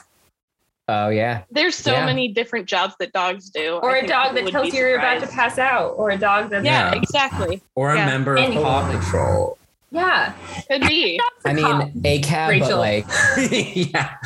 Oh 0.86 1.08
yeah. 1.08 1.42
There's 1.50 1.74
so 1.74 1.92
Yeah. 1.92 2.04
many 2.06 2.28
different 2.28 2.66
jobs 2.66 2.94
that 3.00 3.12
dogs 3.12 3.48
do. 3.50 3.80
Or 3.82 3.96
a 3.96 4.06
dog 4.06 4.34
that 4.34 4.46
tells 4.48 4.72
you 4.72 4.78
you're 4.80 4.98
about 4.98 5.20
to 5.22 5.26
pass 5.26 5.58
out. 5.58 5.94
Or 5.96 6.10
a 6.10 6.18
dog 6.18 6.50
that's 6.50 6.64
Yeah, 6.64 6.92
Yeah. 6.92 7.00
exactly. 7.00 7.62
Or 7.74 7.92
a 7.92 7.96
Yeah. 7.96 8.06
member 8.06 8.36
of 8.36 8.44
Anything. 8.44 8.62
Paw 8.62 8.90
Patrol. 8.92 9.58
Yeah. 9.94 10.32
Could 10.70 10.82
be. 10.88 11.18
Dog's 11.44 11.44
a 11.44 11.48
I 11.48 11.60
cop. 11.62 11.94
mean, 11.94 12.02
a 12.04 12.18
cab, 12.20 12.50
Rachel. 12.50 12.68
but 12.70 12.76
like, 12.78 13.06
yeah. 13.74 14.16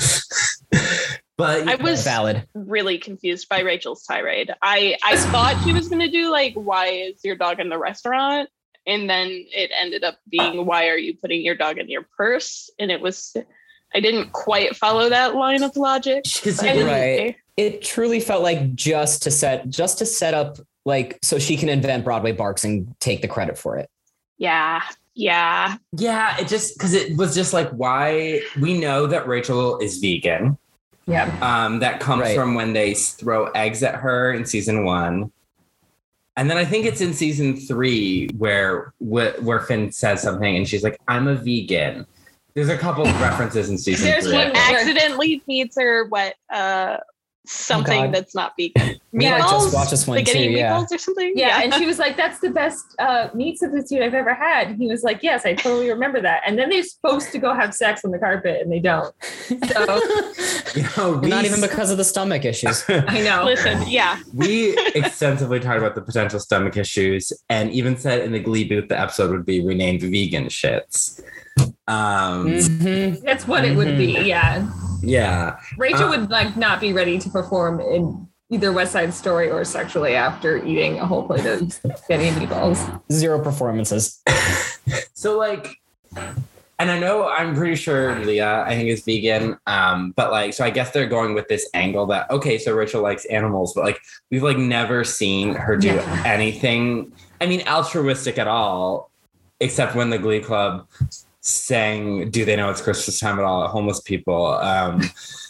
But 1.36 1.68
I 1.68 1.76
was 1.76 2.02
Valid. 2.02 2.48
really 2.54 2.98
confused 2.98 3.48
by 3.48 3.60
Rachel's 3.60 4.04
tirade. 4.04 4.52
I 4.60 4.96
I 5.04 5.16
thought 5.16 5.62
she 5.62 5.72
was 5.72 5.88
gonna 5.88 6.10
do 6.10 6.30
like, 6.32 6.54
why 6.54 6.86
is 6.88 7.20
your 7.24 7.36
dog 7.36 7.60
in 7.60 7.68
the 7.68 7.78
restaurant? 7.78 8.48
And 8.86 9.08
then 9.08 9.28
it 9.30 9.70
ended 9.78 10.02
up 10.02 10.16
being, 10.28 10.64
why 10.66 10.88
are 10.88 10.96
you 10.96 11.14
putting 11.16 11.42
your 11.42 11.54
dog 11.54 11.78
in 11.78 11.88
your 11.88 12.08
purse? 12.16 12.70
And 12.78 12.90
it 12.90 13.00
was, 13.02 13.36
I 13.94 14.00
didn't 14.00 14.32
quite 14.32 14.74
follow 14.76 15.10
that 15.10 15.34
line 15.36 15.62
of 15.62 15.76
logic. 15.76 16.24
because 16.34 16.58
but- 16.60 16.74
Right. 16.86 17.36
It 17.58 17.82
truly 17.82 18.18
felt 18.20 18.42
like 18.42 18.74
just 18.74 19.22
to 19.24 19.30
set 19.30 19.68
just 19.68 19.98
to 19.98 20.06
set 20.06 20.32
up 20.32 20.58
like 20.84 21.18
so 21.22 21.38
she 21.38 21.56
can 21.56 21.68
invent 21.68 22.02
Broadway 22.04 22.32
barks 22.32 22.64
and 22.64 22.94
take 23.00 23.20
the 23.20 23.28
credit 23.28 23.58
for 23.58 23.76
it. 23.76 23.90
Yeah. 24.38 24.82
Yeah. 25.18 25.76
yeah, 25.96 26.38
it 26.38 26.46
just 26.46 26.78
because 26.78 26.94
it 26.94 27.16
was 27.16 27.34
just 27.34 27.52
like 27.52 27.68
why 27.70 28.40
we 28.60 28.78
know 28.78 29.08
that 29.08 29.26
Rachel 29.26 29.78
is 29.80 29.98
vegan. 29.98 30.56
Yeah. 31.06 31.26
Um, 31.42 31.80
that 31.80 31.98
comes 31.98 32.22
Right. 32.22 32.36
from 32.36 32.54
when 32.54 32.72
they 32.72 32.94
throw 32.94 33.46
eggs 33.46 33.82
at 33.82 33.96
her 33.96 34.32
in 34.32 34.46
season 34.46 34.84
one. 34.84 35.32
And 36.36 36.48
then 36.48 36.56
I 36.56 36.64
think 36.64 36.86
it's 36.86 37.00
in 37.00 37.12
season 37.14 37.56
three 37.56 38.28
where 38.38 38.92
where 38.98 39.32
where 39.40 39.58
Finn 39.58 39.90
says 39.90 40.22
something 40.22 40.56
and 40.56 40.68
she's 40.68 40.84
like, 40.84 40.96
"I'm 41.08 41.26
a 41.26 41.34
vegan." 41.34 42.06
There's 42.54 42.68
a 42.68 42.78
couple 42.78 43.04
of 43.04 43.20
references 43.20 43.70
in 43.70 43.76
season 43.78 44.06
There's 44.06 44.24
three. 44.26 44.34
one- 44.36 44.52
Accidentally 44.54 45.42
feeds 45.46 45.74
her 45.80 46.04
what 46.06 46.34
uh 46.52 46.98
something 47.48 48.04
God. 48.06 48.14
that's 48.14 48.34
not 48.34 48.52
vegan. 48.58 48.96
We 49.10 49.24
like 49.26 49.40
Meatballs? 49.42 49.50
just 49.50 49.74
watch 49.74 49.90
this 49.90 50.06
one 50.06 50.18
too. 50.18 50.24
Spaghetti 50.26 50.52
Yeah. 50.54 50.70
meatballs 50.72 50.92
or 50.92 50.98
something? 50.98 51.32
Yeah, 51.34 51.62
and 51.62 51.72
she 51.74 51.86
was 51.86 51.98
like, 51.98 52.16
"That's 52.18 52.40
the 52.40 52.50
best 52.50 52.94
uh, 52.98 53.28
meat 53.34 53.58
substitute 53.58 54.02
I've 54.02 54.12
ever 54.12 54.34
had." 54.34 54.76
He 54.76 54.86
was 54.86 55.02
like, 55.02 55.22
"Yes, 55.22 55.46
I 55.46 55.54
totally 55.54 55.88
remember 55.88 56.20
that." 56.20 56.42
And 56.46 56.58
then 56.58 56.68
they're 56.68 56.82
supposed 56.82 57.32
to 57.32 57.38
go 57.38 57.54
have 57.54 57.72
sex 57.74 58.04
on 58.04 58.10
the 58.10 58.18
carpet, 58.18 58.60
and 58.60 58.70
they 58.70 58.80
don't. 58.80 59.14
So 59.22 59.54
You 60.74 60.84
know, 60.98 61.12
we, 61.22 61.28
Not 61.30 61.46
even 61.46 61.62
because 61.62 61.90
of 61.90 61.96
the 61.96 62.04
stomach 62.04 62.44
issues. 62.44 62.84
I 62.88 63.22
know. 63.22 63.44
Listen, 63.44 63.82
yeah. 63.88 64.20
we 64.34 64.76
extensively 64.94 65.58
talked 65.58 65.78
about 65.78 65.94
the 65.94 66.02
potential 66.02 66.38
stomach 66.38 66.76
issues 66.76 67.32
and 67.48 67.70
even 67.72 67.96
said 67.96 68.20
in 68.20 68.32
the 68.32 68.38
Glee 68.40 68.64
Boot 68.64 68.90
the 68.90 69.00
episode 69.00 69.30
would 69.30 69.46
be 69.46 69.64
renamed 69.64 70.02
vegan 70.02 70.48
shits. 70.48 71.22
Um, 71.88 72.48
Mhm. 72.48 73.22
That's 73.22 73.48
what 73.48 73.64
it 73.64 73.74
would 73.74 73.96
be. 73.96 74.12
Yeah, 74.20 74.68
yeah. 75.02 75.58
Rachel 75.76 76.04
Uh, 76.06 76.10
would 76.18 76.30
like 76.30 76.56
not 76.56 76.80
be 76.80 76.92
ready 76.92 77.18
to 77.18 77.28
perform 77.30 77.80
in 77.80 78.26
either 78.50 78.72
West 78.72 78.92
Side 78.92 79.12
Story 79.12 79.50
or 79.50 79.64
sexually 79.64 80.14
after 80.14 80.56
eating 80.64 80.98
a 80.98 81.06
whole 81.06 81.26
plate 81.26 81.44
of 81.46 81.72
spaghetti 81.72 82.28
and 82.28 82.36
meatballs. 82.38 83.00
Zero 83.12 83.38
performances. 83.42 84.20
So 85.12 85.36
like, 85.36 85.80
and 86.78 86.90
I 86.90 86.98
know 86.98 87.28
I'm 87.28 87.54
pretty 87.56 87.74
sure 87.74 88.18
Leah, 88.24 88.62
I 88.66 88.74
think 88.76 88.88
is 88.88 89.02
vegan. 89.04 89.58
Um, 89.66 90.12
but 90.16 90.30
like, 90.30 90.54
so 90.54 90.64
I 90.64 90.70
guess 90.70 90.92
they're 90.92 91.08
going 91.08 91.34
with 91.34 91.48
this 91.48 91.68
angle 91.74 92.06
that 92.06 92.30
okay, 92.30 92.56
so 92.56 92.72
Rachel 92.74 93.02
likes 93.02 93.24
animals, 93.26 93.74
but 93.74 93.84
like 93.84 94.00
we've 94.30 94.42
like 94.44 94.56
never 94.56 95.02
seen 95.04 95.54
her 95.54 95.76
do 95.76 95.88
Yeah. 95.88 96.22
anything. 96.24 97.12
I 97.40 97.46
mean, 97.46 97.66
altruistic 97.66 98.38
at 98.38 98.46
all, 98.48 99.10
except 99.60 99.94
when 99.96 100.08
the 100.10 100.18
Glee 100.18 100.40
Club 100.40 100.86
sang 101.48 102.30
"Do 102.30 102.44
They 102.44 102.56
Know 102.56 102.70
It's 102.70 102.80
Christmas 102.80 103.18
Time 103.20 103.38
at 103.38 103.44
All?" 103.44 103.64
at 103.64 103.70
homeless 103.70 104.00
people. 104.00 104.46
Um, 104.46 105.02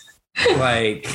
like 0.58 1.06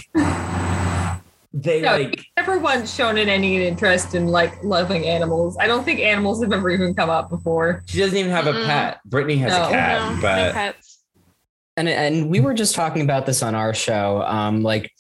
they 1.54 1.82
No. 1.82 1.92
like 1.98 2.26
Never 2.38 2.58
once 2.60 2.94
shown 2.94 3.18
in 3.18 3.30
any 3.30 3.66
interest 3.66 4.16
in 4.16 4.28
like 4.28 4.62
loving 4.64 5.06
animals. 5.06 5.56
I 5.60 5.68
don't 5.68 5.84
think 5.84 6.00
animals 6.00 6.42
have 6.44 6.52
ever 6.52 6.70
even 6.70 6.94
come 6.94 7.10
up 7.10 7.30
before. 7.30 7.84
she 7.86 8.00
doesn't 8.00 8.18
even 8.18 8.32
have 8.32 8.48
a 8.48 8.54
Mm-mm. 8.54 8.66
pet. 8.66 9.00
Brittany 9.06 9.38
has 9.38 9.52
No. 9.54 9.66
a 9.68 9.70
cat, 9.70 10.16
No, 10.16 10.22
but 10.22 10.54
pets. 10.54 11.00
And 11.78 11.88
and 11.90 12.30
we 12.30 12.40
were 12.40 12.54
just 12.54 12.76
talking 12.76 13.02
about 13.02 13.26
this 13.26 13.42
on 13.44 13.56
our 13.56 13.74
show. 13.74 14.22
Um, 14.24 14.64
like 14.64 14.92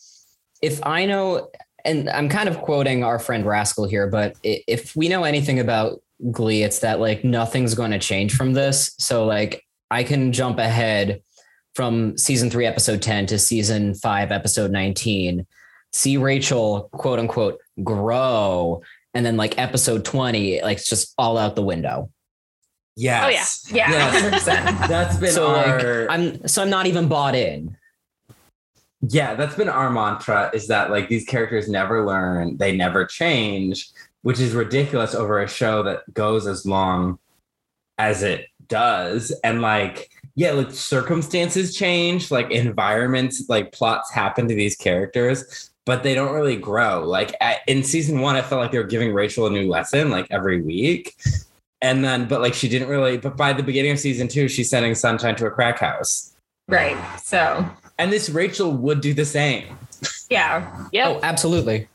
if 0.61 0.79
I 0.85 1.05
know, 1.05 1.49
and 1.85 2.09
I'm 2.09 2.29
kind 2.29 2.47
of 2.47 2.59
quoting 2.61 3.03
our 3.03 3.19
friend 3.19 3.45
Rascal 3.45 3.85
here, 3.85 4.07
but 4.07 4.35
if 4.43 4.95
we 4.95 5.09
know 5.09 5.23
anything 5.23 5.59
about 5.59 6.01
Glee, 6.31 6.63
it's 6.63 6.79
that 6.79 6.99
like 6.99 7.23
nothing's 7.23 7.75
going 7.75 7.91
to 7.91 7.99
change 7.99 8.35
from 8.35 8.53
this. 8.53 8.95
So 8.97 9.25
like 9.25 9.63
I 9.93 10.03
can 10.03 10.31
jump 10.31 10.57
ahead 10.57 11.21
from 11.75 12.17
season 12.17 12.49
three, 12.49 12.65
episode 12.65 13.01
10 13.01 13.27
to 13.27 13.37
season 13.37 13.93
five, 13.93 14.31
episode 14.31 14.71
19, 14.71 15.45
see 15.91 16.17
Rachel 16.17 16.89
quote 16.93 17.19
unquote 17.19 17.59
grow. 17.83 18.81
And 19.13 19.23
then 19.23 19.37
like 19.37 19.59
episode 19.59 20.03
20, 20.03 20.63
like 20.63 20.77
it's 20.77 20.89
just 20.89 21.13
all 21.19 21.37
out 21.37 21.55
the 21.55 21.61
window. 21.61 22.09
yes, 23.29 23.67
oh, 23.71 23.75
Yeah, 23.75 23.91
Yes. 23.91 24.45
That's 24.89 25.17
been 25.17 25.31
So 25.31 25.47
our 25.53 26.07
like 26.07 26.09
I'm 26.09 26.47
so 26.47 26.63
I'm 26.63 26.71
not 26.71 26.87
even 26.87 27.07
bought 27.07 27.35
in. 27.35 27.77
yeah, 29.01 29.35
that's 29.35 29.55
been 29.55 29.69
our 29.69 29.91
mantra 29.91 30.49
is 30.53 30.67
that 30.67 30.89
like 30.89 31.09
these 31.09 31.25
characters 31.25 31.69
never 31.69 32.05
learn, 32.05 32.57
they 32.57 32.75
never 32.75 33.05
change, 33.05 33.89
which 34.23 34.39
is 34.39 34.53
ridiculous 34.53 35.13
over 35.13 35.41
a 35.41 35.47
show 35.47 35.83
that 35.83 36.11
goes 36.13 36.47
as 36.47 36.65
long 36.65 37.19
as 37.97 38.23
it 38.23 38.47
does. 38.67 39.31
And 39.43 39.61
like, 39.61 40.09
yeah, 40.35 40.51
like 40.51 40.71
circumstances 40.71 41.75
change, 41.75 42.31
like 42.31 42.49
environments, 42.51 43.47
like 43.49 43.71
plots 43.71 44.11
happen 44.11 44.47
to 44.47 44.55
these 44.55 44.75
characters, 44.75 45.71
but 45.85 46.03
they 46.03 46.15
don't 46.15 46.33
really 46.33 46.55
grow. 46.55 47.03
Like 47.03 47.35
at, 47.41 47.59
in 47.67 47.83
season 47.83 48.19
one, 48.21 48.35
I 48.35 48.41
felt 48.41 48.61
like 48.61 48.71
they 48.71 48.77
were 48.79 48.83
giving 48.83 49.13
Rachel 49.13 49.45
a 49.47 49.49
new 49.49 49.69
lesson 49.69 50.09
like 50.09 50.27
every 50.31 50.61
week. 50.61 51.15
And 51.81 52.03
then, 52.03 52.27
but 52.27 52.41
like 52.41 52.53
she 52.53 52.69
didn't 52.69 52.87
really, 52.87 53.17
but 53.17 53.35
by 53.35 53.53
the 53.53 53.63
beginning 53.63 53.91
of 53.91 53.99
season 53.99 54.27
two, 54.27 54.47
she's 54.47 54.69
sending 54.69 54.95
Sunshine 54.95 55.35
to 55.35 55.45
a 55.45 55.51
crack 55.51 55.79
house. 55.79 56.33
Right. 56.69 56.97
So, 57.19 57.69
And 57.99 58.11
this 58.11 58.29
Rachel 58.29 58.71
would 58.71 59.01
do 59.01 59.13
the 59.13 59.25
same. 59.25 59.77
yeah, 60.29 60.87
Yep. 60.93 61.07
Oh, 61.07 61.19
absolutely. 61.23 61.87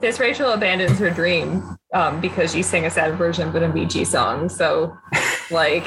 This 0.00 0.20
Rachel 0.20 0.50
abandons 0.50 0.98
her 0.98 1.10
dream 1.10 1.76
um, 1.92 2.20
because 2.20 2.52
she 2.52 2.62
sang 2.62 2.84
a 2.84 2.90
sad 2.90 3.14
version 3.14 3.48
of 3.48 3.54
an 3.54 3.72
MBG 3.72 4.06
song. 4.06 4.48
So, 4.48 4.96
like, 5.50 5.86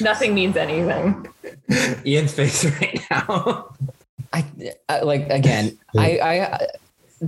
nothing 0.00 0.34
means 0.34 0.56
anything. 0.56 1.26
Ian's 2.04 2.34
face 2.34 2.64
right 2.80 3.00
now. 3.10 3.74
I, 4.32 4.44
I 4.88 5.00
like 5.00 5.30
again. 5.30 5.78
I, 5.96 6.20
I 6.20 6.66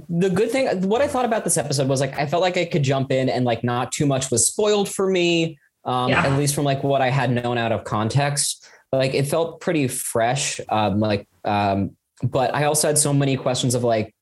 the 0.09 0.29
good 0.29 0.51
thing. 0.51 0.89
What 0.89 1.01
I 1.01 1.09
thought 1.09 1.25
about 1.25 1.45
this 1.45 1.57
episode 1.57 1.89
was 1.89 2.01
like 2.01 2.19
I 2.19 2.27
felt 2.27 2.43
like 2.43 2.57
I 2.57 2.65
could 2.67 2.83
jump 2.83 3.11
in 3.11 3.29
and 3.29 3.45
like 3.45 3.65
not 3.65 3.93
too 3.93 4.07
much 4.07 4.31
was 4.31 4.47
spoiled 4.47 4.89
for 4.89 5.09
me. 5.11 5.59
Um, 5.85 6.11
Yeah. 6.11 6.27
At 6.27 6.39
least 6.39 6.55
from 6.55 6.65
like 6.65 6.83
what 6.85 7.01
I 7.01 7.09
had 7.09 7.31
known 7.31 7.57
out 7.57 7.73
of 7.73 7.85
context. 7.85 8.69
Like 8.93 9.15
it 9.15 9.27
felt 9.27 9.61
pretty 9.61 9.89
fresh. 9.89 10.61
Um, 10.69 11.01
like, 11.01 11.27
um, 11.45 11.97
but 12.23 12.55
I 12.55 12.65
also 12.65 12.89
had 12.89 12.99
so 12.99 13.15
many 13.15 13.37
questions 13.37 13.75
of 13.75 13.83
like, 13.83 14.15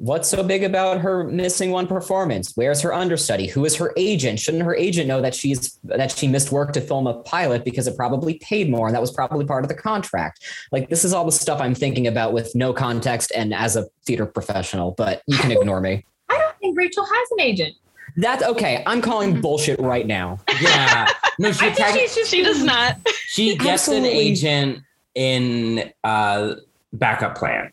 what's 0.00 0.30
so 0.30 0.42
big 0.42 0.64
about 0.64 0.98
her 1.02 1.24
missing 1.24 1.70
one 1.70 1.86
performance? 1.86 2.52
Where's 2.56 2.80
her 2.80 2.92
understudy? 2.94 3.46
Who 3.48 3.66
is 3.66 3.76
her 3.76 3.92
agent? 3.98 4.40
Shouldn't 4.40 4.64
her 4.64 4.74
agent 4.74 5.06
know 5.06 5.20
that 5.20 5.34
she's 5.34 5.78
that 5.84 6.10
she 6.10 6.26
missed 6.26 6.50
work 6.50 6.72
to 6.72 6.80
film 6.80 7.06
a 7.06 7.14
pilot 7.22 7.64
because 7.64 7.86
it 7.86 7.96
probably 7.96 8.34
paid 8.38 8.70
more 8.70 8.86
and 8.86 8.94
that 8.94 9.00
was 9.00 9.12
probably 9.12 9.44
part 9.44 9.62
of 9.62 9.68
the 9.68 9.74
contract? 9.74 10.42
Like 10.72 10.88
this 10.88 11.04
is 11.04 11.12
all 11.12 11.26
the 11.26 11.32
stuff 11.32 11.60
I'm 11.60 11.74
thinking 11.74 12.06
about 12.06 12.32
with 12.32 12.54
no 12.54 12.72
context 12.72 13.30
and 13.36 13.52
as 13.54 13.76
a 13.76 13.84
theater 14.06 14.24
professional, 14.24 14.92
but 14.92 15.22
you 15.26 15.36
can 15.36 15.52
ignore 15.52 15.80
me. 15.82 16.04
I 16.30 16.38
don't 16.38 16.56
think 16.58 16.78
Rachel 16.78 17.04
has 17.04 17.28
an 17.32 17.40
agent. 17.40 17.74
That's 18.16 18.42
okay. 18.42 18.82
I'm 18.86 19.02
calling 19.02 19.40
bullshit 19.40 19.78
right 19.80 20.06
now. 20.06 20.38
Yeah. 20.60 21.08
No, 21.38 21.52
she 21.52 21.66
I 21.68 21.72
think 21.72 21.76
tech- 21.88 21.98
she's 21.98 22.14
just 22.14 22.30
She 22.30 22.42
does 22.42 22.62
not. 22.62 22.96
she 23.28 23.56
gets 23.56 23.88
an 23.88 24.04
agent 24.04 24.82
in 25.14 25.90
uh 26.04 26.54
backup 26.92 27.34
plan 27.36 27.70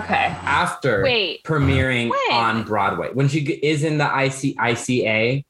okay. 0.00 0.36
after 0.42 1.02
Wait. 1.02 1.42
premiering 1.44 2.10
When? 2.10 2.32
on 2.32 2.62
Broadway. 2.64 3.10
When 3.12 3.28
she 3.28 3.40
is 3.40 3.84
in 3.84 3.98
the 3.98 4.04
IC 4.04 4.56
ICA, 4.56 5.44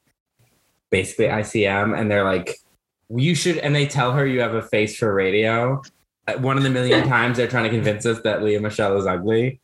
basically 0.89 1.25
ICM, 1.25 1.97
and 1.99 2.09
they're 2.09 2.23
like, 2.23 2.57
you 3.09 3.35
should 3.35 3.57
and 3.59 3.75
they 3.75 3.85
tell 3.85 4.11
her 4.13 4.25
you 4.25 4.39
have 4.41 4.53
a 4.55 4.61
face 4.61 4.97
for 4.97 5.13
radio. 5.13 5.81
One 6.39 6.57
of 6.57 6.63
the 6.63 6.69
million 6.69 7.07
times 7.07 7.37
they're 7.37 7.47
trying 7.47 7.65
to 7.65 7.69
convince 7.69 8.05
us 8.05 8.21
that 8.21 8.41
Lea 8.43 8.57
Michele 8.59 8.97
is 8.97 9.05
ugly. 9.05 9.59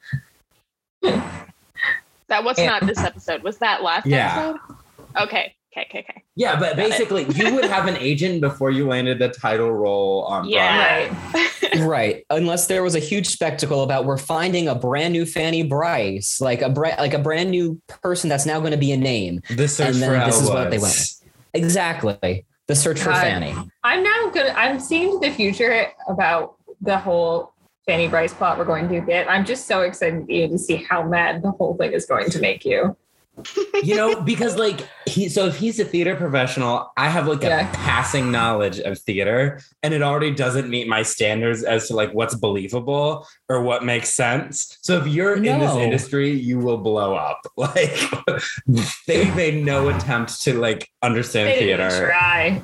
That 1.02 2.44
was 2.44 2.58
not 2.60 2.86
this 2.86 3.00
episode. 3.00 3.42
Was 3.44 3.58
that 3.58 3.82
last 3.82 4.06
Yeah. 4.06 4.54
episode? 4.56 4.76
Okay. 5.24 5.56
Okay. 5.72 5.88
Okay. 5.90 6.00
Okay. 6.00 6.24
Yeah, 6.36 6.60
but 6.60 6.76
Got 6.76 6.78
basically, 6.78 7.26
you 7.36 7.54
would 7.54 7.66
have 7.66 7.88
an 7.88 7.98
agent 8.00 8.42
before 8.42 8.72
you 8.72 8.88
landed 8.88 9.20
the 9.20 9.30
title 9.30 9.72
role 9.72 10.24
on 10.24 10.48
Yeah. 10.48 11.14
Right. 11.34 11.76
right. 11.80 12.26
Unless 12.30 12.68
there 12.68 12.82
was 12.82 12.96
a 12.96 13.00
huge 13.00 13.28
spectacle 13.28 13.84
about 13.84 14.06
we're 14.06 14.18
finding 14.18 14.68
a 14.68 14.76
brand 14.76 15.14
new 15.14 15.26
Fanny 15.26 15.64
Brice, 15.64 16.42
like 16.42 16.62
a 16.62 16.70
bra- 16.70 16.96
like 16.98 17.14
a 17.14 17.20
brand 17.20 17.52
new 17.52 17.80
person 17.88 18.30
that's 18.30 18.46
now 18.46 18.60
going 18.60 18.72
to 18.72 18.78
be 18.78 18.92
a 18.92 18.98
name. 18.98 19.42
The 19.56 19.68
search 19.68 19.90
And 19.90 19.96
then 19.98 20.10
for 20.10 20.16
Elle 20.16 20.26
this 20.26 20.42
is 20.42 20.50
what 20.50 20.72
they 20.72 20.80
went. 20.80 21.14
Exactly. 21.54 22.46
The 22.68 22.76
search 22.76 23.00
for 23.00 23.10
God. 23.10 23.22
Fanny. 23.22 23.56
I'm 23.84 24.04
now 24.04 24.30
gonna. 24.34 24.54
I'm 24.56 24.80
seeing 24.80 25.20
to 25.20 25.28
the 25.28 25.34
future 25.34 25.88
about 26.08 26.56
the 26.82 26.98
whole 26.98 27.54
Fanny 27.86 28.08
Brice 28.08 28.34
plot 28.34 28.58
we're 28.58 28.66
going 28.66 28.88
to 28.90 29.02
get. 29.02 29.30
I'm 29.30 29.46
just 29.46 29.68
so 29.68 29.82
excited 29.82 30.28
to 30.28 30.58
see 30.58 30.76
how 30.76 31.04
mad 31.04 31.42
the 31.42 31.52
whole 31.52 31.76
thing 31.76 31.92
is 31.94 32.06
going 32.06 32.30
to 32.30 32.40
make 32.40 32.64
you. 32.64 32.96
You 33.84 33.96
know, 33.96 34.22
because 34.26 34.56
like 34.58 34.88
he, 35.08 35.30
so 35.30 35.46
if 35.48 35.58
he's 35.58 35.80
a 35.80 35.86
theater 35.86 36.16
professional, 36.16 36.92
I 36.98 37.10
have 37.10 37.28
like 37.28 37.42
Yeah. 37.42 37.70
a 37.70 37.74
passing 37.76 38.32
knowledge 38.32 38.80
of 38.80 38.98
theater, 39.00 39.62
and 39.84 39.94
it 39.94 40.02
already 40.02 40.32
doesn't 40.32 40.70
meet 40.70 40.88
my 40.88 41.02
standards 41.04 41.64
as 41.64 41.88
to 41.88 41.96
like 41.96 42.14
what's 42.14 42.36
believable 42.36 43.28
or 43.50 43.62
what 43.62 43.84
makes 43.84 44.10
sense. 44.14 44.78
So 44.82 44.98
if 44.98 45.08
you're 45.08 45.36
in 45.36 45.60
this 45.60 45.76
industry, 45.76 46.32
you 46.32 46.60
will 46.60 46.78
blow 46.78 47.16
up. 47.16 47.42
Like 47.58 47.92
they 49.08 49.30
made 49.36 49.64
no 49.66 49.90
attempt 49.90 50.42
to 50.44 50.60
like 50.60 50.90
understand 51.02 51.50
They 51.50 51.66
didn't 51.66 51.90
theater. 51.90 52.08
try. 52.08 52.62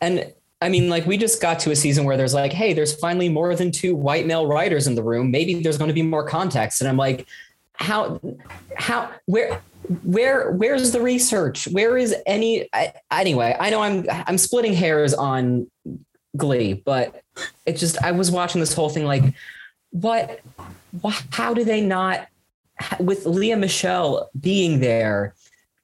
And 0.00 0.32
I 0.60 0.68
mean, 0.68 0.88
like, 0.90 1.06
we 1.06 1.16
just 1.16 1.40
got 1.40 1.60
to 1.60 1.70
a 1.70 1.76
season 1.76 2.04
where 2.04 2.16
there's 2.16 2.34
like, 2.34 2.52
hey, 2.52 2.72
there's 2.72 2.92
finally 2.98 3.28
more 3.28 3.54
than 3.54 3.70
two 3.70 3.94
white 3.94 4.26
male 4.26 4.46
writers 4.46 4.88
in 4.88 4.96
the 4.96 5.02
room. 5.04 5.30
Maybe 5.30 5.62
there's 5.62 5.78
going 5.78 5.86
to 5.88 5.94
be 5.94 6.02
more 6.02 6.26
context. 6.26 6.80
And 6.80 6.88
I'm 6.90 6.96
like, 6.96 7.28
how, 7.78 8.20
how, 8.76 9.10
where, 9.26 9.60
where, 10.02 10.50
where's 10.52 10.92
the 10.92 11.00
research? 11.00 11.66
Where 11.68 11.96
is 11.96 12.14
any? 12.26 12.68
I, 12.72 12.92
anyway, 13.10 13.56
I 13.58 13.70
know 13.70 13.80
I'm, 13.80 14.04
I'm 14.10 14.38
splitting 14.38 14.74
hairs 14.74 15.14
on 15.14 15.70
Glee, 16.36 16.74
but 16.74 17.22
it 17.66 17.76
just, 17.76 18.02
I 18.02 18.12
was 18.12 18.30
watching 18.30 18.60
this 18.60 18.74
whole 18.74 18.88
thing 18.88 19.04
like, 19.04 19.34
what, 19.90 20.40
wh- 21.02 21.22
how 21.30 21.54
do 21.54 21.64
they 21.64 21.80
not, 21.80 22.28
with 23.00 23.26
Lea 23.26 23.54
Michele 23.54 24.28
being 24.38 24.80
there, 24.80 25.34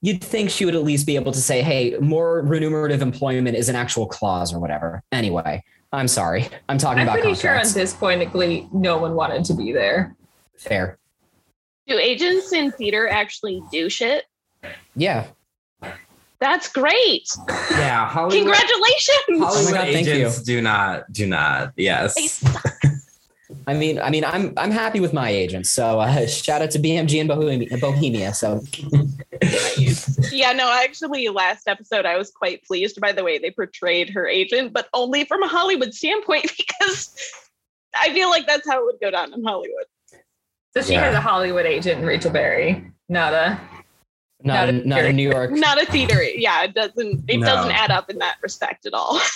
you'd 0.01 0.23
think 0.23 0.49
she 0.49 0.65
would 0.65 0.75
at 0.75 0.83
least 0.83 1.07
be 1.07 1.15
able 1.15 1.31
to 1.31 1.41
say, 1.41 1.61
hey, 1.61 1.97
more 1.99 2.41
remunerative 2.41 3.01
employment 3.01 3.57
is 3.57 3.69
an 3.69 3.75
actual 3.75 4.05
clause 4.05 4.53
or 4.53 4.59
whatever. 4.59 5.01
Anyway, 5.11 5.63
I'm 5.91 6.07
sorry. 6.07 6.47
I'm 6.69 6.77
talking 6.77 6.99
I'm 6.99 7.07
about 7.07 7.21
pretty 7.21 7.35
sure 7.35 7.51
on 7.51 7.55
contracts. 7.57 7.73
this 7.73 7.93
point 7.93 8.21
at 8.21 8.31
Glee, 8.31 8.67
no 8.71 8.97
one 8.97 9.15
wanted 9.15 9.45
to 9.45 9.53
be 9.55 9.71
there. 9.71 10.15
Fair. 10.57 10.99
Do 11.87 11.99
agents 11.99 12.51
in 12.51 12.71
theater 12.71 13.07
actually 13.07 13.61
do 13.71 13.89
shit? 13.89 14.25
Yeah. 14.95 15.27
That's 16.39 16.71
great. 16.71 17.27
Yeah, 17.71 18.05
Hollywood. 18.09 18.43
Congratulations. 18.43 19.19
Hollywood 19.29 19.57
Oh 19.57 19.65
my 19.65 19.71
God, 19.71 19.93
thank 19.93 20.07
agents 20.07 20.41
do 20.41 20.61
not 20.61 21.11
do 21.11 21.27
not. 21.27 21.73
Yes. 21.75 22.43
I 23.67 23.73
mean, 23.73 23.99
I 23.99 24.09
mean, 24.09 24.23
I'm 24.25 24.53
I'm 24.57 24.71
happy 24.71 24.99
with 24.99 25.13
my 25.13 25.29
agents. 25.29 25.71
So 25.71 25.99
uh, 25.99 26.27
shout 26.27 26.61
out 26.61 26.71
to 26.71 26.79
BMG 26.79 27.19
and 27.19 27.27
Bohemia. 27.27 27.77
Bohemia. 27.77 28.33
So 28.33 28.61
yeah, 30.31 30.51
no, 30.53 30.71
actually, 30.71 31.29
last 31.29 31.67
episode 31.67 32.05
I 32.05 32.17
was 32.17 32.31
quite 32.31 32.63
pleased 32.63 32.99
by 32.99 33.11
the 33.11 33.23
way 33.23 33.37
they 33.37 33.51
portrayed 33.51 34.09
her 34.09 34.27
agent, 34.27 34.73
but 34.73 34.87
only 34.93 35.25
from 35.25 35.43
a 35.43 35.47
Hollywood 35.47 35.93
standpoint 35.93 36.51
because 36.57 37.15
I 37.95 38.11
feel 38.13 38.29
like 38.29 38.45
that's 38.45 38.67
how 38.67 38.79
it 38.81 38.85
would 38.85 38.99
go 39.01 39.11
down 39.11 39.33
in 39.33 39.43
Hollywood. 39.43 39.85
So 40.75 40.83
she 40.83 40.93
Yeah. 40.93 41.05
has 41.05 41.15
a 41.15 41.21
Hollywood 41.21 41.65
agent, 41.65 42.03
Rachel 42.05 42.31
Berry, 42.31 42.91
not 43.07 43.33
a. 43.33 43.59
not 44.43 44.53
Not 44.53 44.69
in, 44.69 44.87
not 44.89 45.05
in 45.05 45.15
New 45.15 45.29
York. 45.29 45.51
Not 45.51 45.81
a 45.81 45.85
theater. 45.85 46.21
Yeah, 46.21 46.63
it 46.63 46.73
doesn't. 46.73 47.23
It 47.29 47.37
No. 47.39 47.45
doesn't 47.47 47.71
add 47.71 47.91
up 47.91 48.09
in 48.09 48.17
that 48.19 48.35
respect 48.41 48.85
at 48.85 48.93
all. 48.93 49.19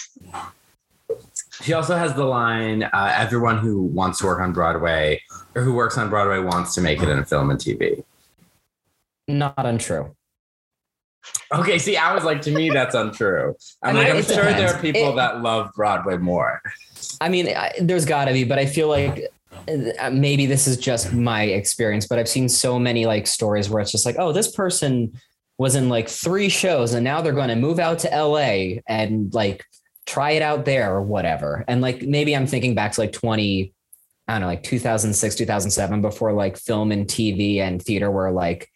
She 1.62 1.74
also 1.74 1.98
has 1.98 2.14
the 2.14 2.24
line 2.24 2.84
uh, 2.84 3.14
everyone 3.18 3.58
who 3.58 3.82
wants 3.82 4.20
to 4.20 4.26
work 4.28 4.40
on 4.40 4.54
Broadway 4.54 5.22
or 5.56 5.62
who 5.62 5.74
works 5.74 5.98
on 5.98 6.10
Broadway 6.10 6.40
wants 6.40 6.74
to 6.76 6.82
make 6.82 7.02
it 7.04 7.10
in 7.10 7.22
film 7.26 7.50
and 7.50 7.60
TV. 7.60 8.02
Not 9.28 9.66
untrue. 9.66 10.16
Okay, 11.54 11.78
see, 11.78 11.98
I 11.98 12.14
was 12.16 12.24
like, 12.24 12.42
to 12.44 12.52
me, 12.52 12.70
that's 12.70 12.96
untrue. 12.96 13.56
I'm 13.84 13.98
I 13.98 14.00
like, 14.00 14.10
I'm 14.10 14.18
it 14.20 14.26
sure 14.28 14.46
there 14.46 14.74
are 14.74 14.82
people 14.82 15.12
It- 15.12 15.16
that 15.18 15.42
love 15.42 15.72
Broadway 15.76 16.16
more. 16.16 16.62
I 17.20 17.28
mean, 17.28 17.50
I, 17.50 17.74
there's 17.82 18.06
got 18.06 18.26
to 18.26 18.32
be, 18.34 18.46
but 18.46 18.58
I 18.58 18.66
feel 18.66 18.88
like 18.88 19.28
Uh, 20.00 20.10
maybe 20.12 20.46
this 20.46 20.68
is 20.68 20.78
just 20.78 21.14
my 21.14 21.44
experience. 21.44 22.08
But 22.08 22.20
I've 22.20 22.30
seen 22.30 22.50
so 22.50 22.80
many 22.80 23.06
like 23.06 23.28
stories 23.28 23.70
where 23.70 23.82
it's 23.82 23.92
just 23.92 24.06
like, 24.06 24.16
oh, 24.20 24.32
this 24.32 24.52
person 24.52 25.14
was 25.58 25.76
in 25.76 25.90
like 25.90 26.08
three 26.10 26.50
shows, 26.50 26.94
and 26.94 27.04
now 27.04 27.22
they're 27.22 27.34
going 27.34 27.50
to 27.50 27.56
move 27.56 27.80
out 27.80 28.00
to 28.00 28.08
LA 28.10 28.80
and 28.88 29.34
like 29.34 29.64
try 30.06 30.32
it 30.32 30.42
out 30.42 30.66
there 30.66 30.94
or 30.94 31.02
whatever. 31.02 31.64
And 31.68 31.82
like 31.82 32.02
maybe 32.02 32.36
I'm 32.36 32.48
thinking 32.48 32.74
back 32.76 32.94
to 32.94 33.02
like 33.02 33.12
20, 33.12 33.74
I 34.28 34.34
don't 34.34 34.42
know, 34.42 34.48
like 34.48 34.64
2006, 34.64 35.36
2007, 35.36 36.02
before 36.02 36.34
like 36.34 36.58
film 36.58 36.92
and 36.92 37.06
TV 37.06 37.58
and 37.58 37.82
theater 37.82 38.10
were 38.10 38.32
like 38.32 38.70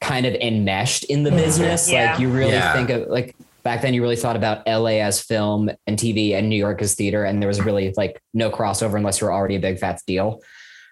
kind 0.00 0.26
of 0.26 0.34
enmeshed 0.34 1.04
in 1.04 1.22
the 1.22 1.30
business. 1.30 1.90
Yeah. 1.90 2.10
Like 2.12 2.20
you 2.20 2.28
really 2.30 2.52
Yeah. 2.52 2.72
think 2.72 2.90
of 2.90 3.08
like 3.08 3.34
back 3.62 3.82
then 3.82 3.94
you 3.94 4.02
really 4.02 4.16
thought 4.16 4.36
about 4.36 4.66
LA 4.66 5.00
as 5.00 5.20
film 5.20 5.70
and 5.86 5.98
TV 5.98 6.32
and 6.32 6.48
New 6.48 6.56
York 6.56 6.80
as 6.82 6.94
theater. 6.94 7.24
And 7.24 7.42
there 7.42 7.48
was 7.48 7.60
really 7.60 7.92
like 7.96 8.20
no 8.34 8.50
crossover 8.50 8.96
unless 8.96 9.20
you 9.20 9.26
were 9.26 9.32
already 9.32 9.56
a 9.56 9.60
big 9.60 9.78
fat 9.78 10.00
deal. 10.06 10.40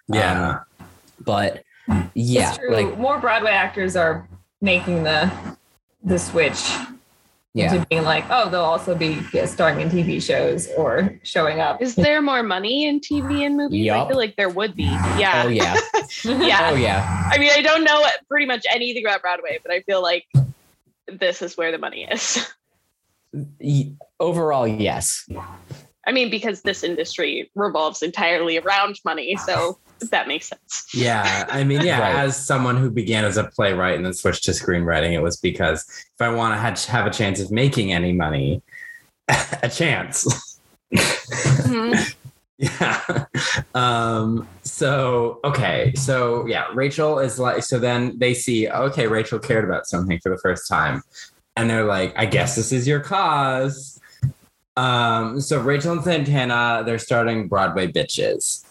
Yeah. 0.07 0.49
Um, 0.49 0.87
but 1.23 1.63
yeah, 2.13 2.55
true. 2.55 2.71
like, 2.71 2.97
more 2.97 3.19
Broadway 3.19 3.51
actors 3.51 3.95
are 3.95 4.27
making 4.61 5.03
the 5.03 5.31
the 6.03 6.19
switch 6.19 6.61
yeah. 7.53 7.73
into 7.73 7.85
being 7.87 8.03
like, 8.03 8.25
oh, 8.29 8.49
they'll 8.49 8.61
also 8.61 8.95
be 8.95 9.19
guest 9.31 9.53
starring 9.53 9.81
in 9.81 9.89
TV 9.89 10.21
shows 10.21 10.67
or 10.77 11.19
showing 11.23 11.59
up. 11.59 11.81
Is 11.81 11.95
there 11.95 12.21
more 12.21 12.43
money 12.43 12.87
in 12.87 12.99
TV 12.99 13.45
and 13.45 13.57
movies? 13.57 13.89
I 13.89 14.07
feel 14.07 14.17
like 14.17 14.35
there 14.35 14.49
would 14.49 14.75
be. 14.75 14.83
Yeah. 14.83 15.43
Oh 15.45 15.49
yeah. 15.49 15.75
yeah. 16.23 16.69
Oh 16.71 16.75
yeah. 16.75 17.29
I 17.31 17.37
mean, 17.37 17.51
I 17.53 17.61
don't 17.61 17.83
know 17.83 18.05
pretty 18.29 18.45
much 18.45 18.65
anything 18.69 19.05
about 19.05 19.21
Broadway, 19.21 19.59
but 19.63 19.71
I 19.71 19.81
feel 19.81 20.01
like 20.01 20.25
this 21.07 21.41
is 21.41 21.57
where 21.57 21.71
the 21.71 21.77
money 21.77 22.07
is. 22.09 22.45
Overall, 24.19 24.67
yes. 24.67 25.27
I 26.05 26.11
mean, 26.11 26.29
because 26.29 26.61
this 26.61 26.83
industry 26.83 27.51
revolves 27.55 28.01
entirely 28.01 28.57
around 28.57 28.99
money, 29.03 29.35
so 29.35 29.77
that 30.11 30.27
makes 30.27 30.47
sense. 30.47 30.87
Yeah. 30.93 31.45
I 31.49 31.63
mean, 31.63 31.81
yeah, 31.81 31.99
Right. 32.13 32.15
as 32.15 32.45
someone 32.45 32.77
who 32.77 32.89
began 32.89 33.25
as 33.25 33.35
a 33.37 33.43
playwright 33.43 33.95
and 33.95 34.05
then 34.05 34.13
switched 34.13 34.45
to 34.45 34.51
screenwriting, 34.51 35.11
it 35.11 35.21
was 35.21 35.37
because 35.37 35.83
if 35.87 36.21
I 36.21 36.29
want 36.29 36.53
to 36.53 36.57
have, 36.57 36.81
have 36.85 37.05
a 37.07 37.11
chance 37.11 37.41
of 37.41 37.51
making 37.51 37.91
any 37.91 38.13
money, 38.13 38.61
a 39.27 39.69
chance. 39.69 40.59
Mhm. 40.93 42.15
Yeah. 42.79 43.25
Um, 43.75 44.47
so 44.63 45.39
okay. 45.43 45.93
So 45.95 46.45
yeah, 46.47 46.65
Rachel 46.73 47.19
is 47.19 47.37
like 47.39 47.63
so 47.63 47.77
then 47.77 48.17
they 48.17 48.33
see, 48.33 48.67
okay, 48.67 49.05
Rachel 49.07 49.37
cared 49.39 49.63
about 49.63 49.85
something 49.85 50.19
for 50.19 50.29
the 50.29 50.37
first 50.39 50.67
time. 50.67 51.03
And 51.55 51.69
they're 51.69 51.85
like, 51.85 52.13
I 52.17 52.25
guess 52.25 52.55
this 52.55 52.71
is 52.71 52.87
your 52.87 52.99
cause. 52.99 53.99
Um, 54.75 55.39
so 55.41 55.59
Rachel 55.59 55.93
and 55.93 56.03
Santana, 56.03 56.83
they're 56.85 56.99
starting 56.99 57.47
Broadway 57.47 57.91
bitches. 57.91 58.63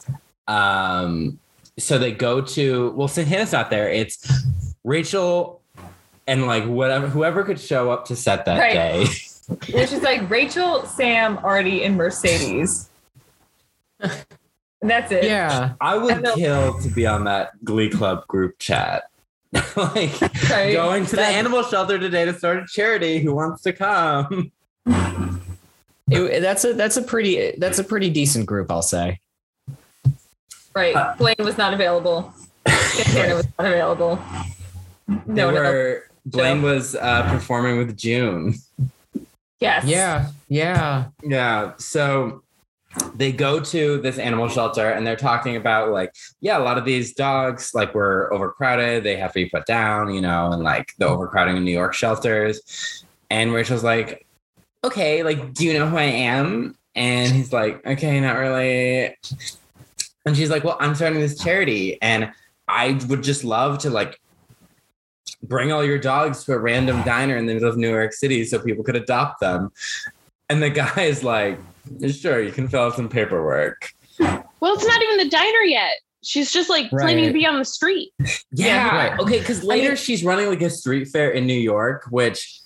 Um, 0.49 1.39
so 1.79 1.99
they 1.99 2.13
go 2.13 2.41
to 2.41 2.91
well, 2.93 3.09
Santana's 3.09 3.53
not 3.53 3.71
there. 3.71 3.89
It's 3.89 4.29
Rachel 4.85 5.61
and 6.27 6.47
like 6.47 6.65
whatever 6.65 7.07
whoever 7.09 7.45
could 7.45 7.61
show 7.61 7.91
up 7.91 8.05
to 8.07 8.17
set 8.17 8.45
that 8.47 8.59
Right. 8.59 8.73
day. 8.75 9.07
Which 9.73 9.93
is 9.93 10.03
like 10.03 10.29
Rachel, 10.29 10.85
Sam, 10.87 11.39
Artie, 11.45 11.85
and 11.85 11.97
Mercedes. 11.97 12.89
And 14.01 14.11
that's 14.83 15.11
it. 15.13 15.25
Yeah. 15.25 15.75
I 15.81 15.97
would 15.97 16.27
I 16.27 16.35
kill 16.35 16.79
to 16.81 16.89
be 16.89 17.07
on 17.07 17.25
that 17.25 17.63
Glee 17.65 17.89
Club 17.91 18.27
group 18.27 18.59
chat. 18.59 19.05
like 19.77 20.21
Right. 20.51 20.73
going 20.73 21.07
to 21.07 21.17
the 21.17 21.25
animal 21.25 21.63
shelter 21.63 21.99
today 21.99 22.25
to 22.25 22.35
start 22.35 22.59
a 22.59 22.67
charity. 22.69 23.21
Who 23.21 23.35
wants 23.35 23.63
to 23.63 23.73
come? 23.73 24.53
It- 26.09 26.41
that's 26.41 26.65
a 26.65 26.73
that's 26.73 26.97
a 26.97 27.03
pretty 27.03 27.57
that's 27.59 27.81
a 27.81 27.85
pretty 27.85 28.11
decent 28.11 28.47
group, 28.47 28.71
I'll 28.71 28.81
say. 28.81 29.19
Right. 30.73 30.95
Uh, 30.95 31.15
Blaine 31.19 31.35
was 31.41 31.59
not 31.59 31.75
available. 31.75 32.33
Santana 32.69 33.35
was 33.35 33.47
not 33.59 33.67
available. 33.67 34.23
They 35.09 35.15
No, 35.27 35.51
no. 35.51 35.63
were 35.63 36.05
Blaine 36.25 36.63
was 36.63 36.95
uh, 36.95 37.29
performing 37.29 37.79
with 37.79 37.97
June. 37.97 38.55
Yes. 39.59 39.85
Yeah. 39.85 40.29
Yeah. 40.49 41.07
Yeah. 41.25 41.73
So 41.79 42.43
they 43.15 43.33
go 43.33 43.61
to 43.61 44.01
this 44.01 44.19
animal 44.19 44.49
shelter 44.49 44.91
and 44.91 45.07
they're 45.07 45.17
talking 45.17 45.57
about 45.57 45.91
like, 45.91 46.15
yeah, 46.41 46.59
a 46.59 46.61
lot 46.61 46.79
of 46.79 46.85
these 46.85 47.15
dogs 47.15 47.75
like 47.75 47.95
were 47.95 48.33
overcrowded. 48.33 49.05
They 49.05 49.17
have 49.17 49.33
to 49.33 49.45
be 49.45 49.51
put 49.51 49.67
down, 49.67 50.13
you 50.13 50.21
know, 50.21 50.53
and 50.53 50.63
like 50.63 50.95
the 50.99 51.07
overcrowding 51.07 51.57
in 51.57 51.65
New 51.65 51.73
York 51.73 51.95
shelters. 51.95 53.05
And 53.31 53.53
Rachel's 53.53 53.85
like, 53.85 54.27
okay, 54.85 55.23
like, 55.23 55.55
do 55.55 55.65
you 55.65 55.73
know 55.73 55.89
who 55.89 55.97
I 55.97 56.03
am? 56.03 56.77
And 56.95 57.33
he's 57.33 57.53
like, 57.53 57.85
okay, 57.87 58.21
not 58.21 58.37
really. 58.37 59.17
And 60.25 60.37
she's 60.37 60.51
like, 60.51 60.65
well, 60.65 60.77
I'm 60.81 60.95
starting 60.95 61.21
this 61.21 61.39
charity 61.39 62.01
and 62.01 62.33
I 62.69 62.99
would 63.09 63.23
just 63.23 63.45
love 63.45 63.79
to 63.79 63.91
like 63.91 64.21
bring 65.43 65.73
all 65.73 65.85
your 65.85 65.99
dogs 65.99 66.45
to 66.45 66.53
a 66.53 66.59
random 66.59 67.03
diner 67.03 67.37
in 67.37 67.47
the 67.47 67.55
middle 67.55 67.69
of 67.69 67.77
New 67.77 67.91
York 67.91 68.13
City 68.13 68.45
so 68.45 68.59
people 68.59 68.83
could 68.83 68.97
adopt 68.97 69.41
them. 69.41 69.71
And 70.49 70.63
the 70.63 70.71
guy 70.71 71.03
is 71.03 71.23
like, 71.23 71.59
sure, 72.11 72.43
you 72.43 72.53
can 72.53 72.69
fill 72.69 72.85
out 72.85 72.97
some 72.97 73.09
paperwork. 73.09 73.91
Well, 74.19 74.75
it's 74.75 74.87
not 74.87 75.03
even 75.03 75.19
the 75.19 75.29
diner 75.29 75.65
yet. 75.65 75.93
She's 76.23 76.53
just 76.53 76.69
like 76.69 76.91
planning 76.91 77.27
to 77.27 77.33
be 77.33 77.47
on 77.47 77.59
the 77.59 77.65
street. 77.65 78.13
Yeah. 78.51 78.89
right. 78.89 79.21
Okay. 79.21 79.39
Because 79.39 79.63
later 79.63 79.95
she's 79.97 80.25
running 80.25 80.49
like 80.49 80.63
a 80.63 80.71
street 80.71 81.07
fair 81.09 81.31
in 81.31 81.47
New 81.47 81.55
York, 81.55 82.07
which, 82.11 82.61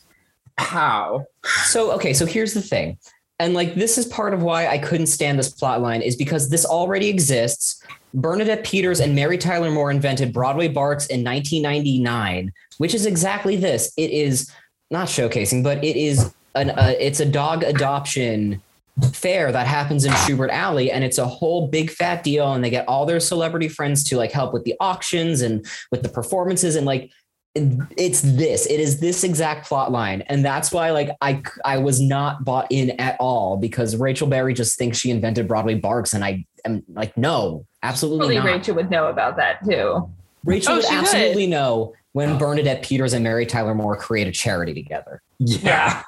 how? 0.56 1.26
So 1.64 1.92
okay, 1.92 2.12
so 2.12 2.24
here's 2.26 2.54
the 2.54 2.62
thing. 2.62 2.98
and 3.40 3.54
like 3.54 3.74
this 3.74 3.96
is 3.98 4.06
part 4.06 4.34
of 4.34 4.42
why 4.42 4.68
I 4.68 4.78
couldn't 4.78 5.06
stand 5.06 5.38
this 5.38 5.48
plot 5.48 5.80
line 5.80 6.02
is 6.02 6.14
because 6.14 6.50
this 6.50 6.64
already 6.64 7.08
exists. 7.08 7.82
Bernadette 8.12 8.64
Peters 8.64 9.00
and 9.00 9.14
Mary 9.14 9.38
Tyler 9.38 9.70
Moore 9.70 9.90
invented 9.90 10.32
Broadway 10.32 10.68
Barks 10.68 11.06
in 11.06 11.24
1999, 11.24 12.52
which 12.78 12.94
is 12.94 13.06
exactly 13.06 13.56
this. 13.56 13.92
It 13.96 14.10
is 14.10 14.52
not 14.90 15.08
showcasing, 15.08 15.62
but 15.64 15.82
it 15.82 15.96
is 15.96 16.32
an 16.54 16.70
uh, 16.70 16.94
it's 16.98 17.20
a 17.20 17.26
dog 17.26 17.62
adoption 17.62 18.60
fair 19.08 19.50
that 19.52 19.66
happens 19.66 20.04
in 20.04 20.12
Shubert 20.12 20.50
Alley 20.50 20.90
and 20.90 21.02
it's 21.04 21.18
a 21.18 21.26
whole 21.26 21.68
big 21.68 21.90
fat 21.90 22.22
deal 22.22 22.52
and 22.52 22.62
they 22.64 22.70
get 22.70 22.86
all 22.88 23.06
their 23.06 23.20
celebrity 23.20 23.68
friends 23.68 24.04
to 24.04 24.16
like 24.16 24.32
help 24.32 24.52
with 24.52 24.64
the 24.64 24.74
auctions 24.80 25.40
and 25.42 25.66
with 25.90 26.02
the 26.02 26.08
performances 26.08 26.76
and 26.76 26.86
like 26.86 27.10
it's 27.54 28.20
this 28.20 28.64
it 28.66 28.78
is 28.78 29.00
this 29.00 29.24
exact 29.24 29.66
plot 29.66 29.90
line 29.90 30.22
and 30.28 30.44
that's 30.44 30.70
why 30.70 30.92
like 30.92 31.10
i 31.20 31.42
i 31.64 31.76
was 31.78 32.00
not 32.00 32.44
bought 32.44 32.68
in 32.70 32.90
at 33.00 33.16
all 33.18 33.56
because 33.56 33.96
rachel 33.96 34.28
berry 34.28 34.54
just 34.54 34.78
thinks 34.78 34.96
she 34.98 35.10
invented 35.10 35.48
broadway 35.48 35.74
barks 35.74 36.12
and 36.14 36.24
i 36.24 36.44
am 36.64 36.80
like 36.90 37.16
no 37.16 37.66
absolutely 37.82 38.36
Probably 38.36 38.36
not 38.36 38.44
Rachel 38.44 38.74
would 38.76 38.88
know 38.90 39.08
about 39.08 39.36
that 39.38 39.64
too. 39.64 40.08
rachel 40.44 40.74
Oh, 40.74 40.76
would 40.76 40.84
she 40.84 40.94
would. 40.94 41.00
absolutely 41.06 41.48
know 41.48 41.92
when 42.12 42.38
bernadette 42.38 42.82
peters 42.84 43.14
and 43.14 43.24
mary 43.24 43.46
tyler 43.46 43.74
moore 43.74 43.96
create 43.96 44.28
a 44.28 44.32
charity 44.32 44.72
together 44.72 45.20
Yeah. 45.40 46.02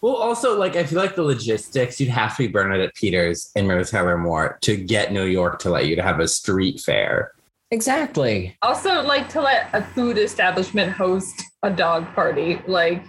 Well, 0.00 0.16
also, 0.16 0.58
like, 0.58 0.74
I 0.76 0.84
feel 0.84 0.98
like 0.98 1.14
the 1.14 1.22
logistics, 1.22 2.00
you'd 2.00 2.08
have 2.10 2.36
to 2.36 2.42
be 2.42 2.48
Bernadette 2.48 2.94
Peters 2.94 3.50
and 3.54 3.66
Mary 3.68 3.84
Tyler 3.84 4.18
Moore 4.18 4.58
to 4.62 4.76
get 4.76 5.12
New 5.12 5.24
York 5.24 5.60
to 5.60 5.70
let 5.70 5.86
you 5.86 5.94
to 5.96 6.02
have 6.02 6.18
a 6.20 6.28
street 6.28 6.80
fair. 6.80 7.32
exactly 7.70 8.56
Also, 8.62 9.02
like 9.02 9.28
to 9.30 9.40
let 9.40 9.68
a 9.72 9.82
food 9.82 10.16
establishment 10.18 10.92
host 10.92 11.42
a 11.62 11.70
dog 11.70 12.06
party, 12.14 12.60
like 12.68 13.02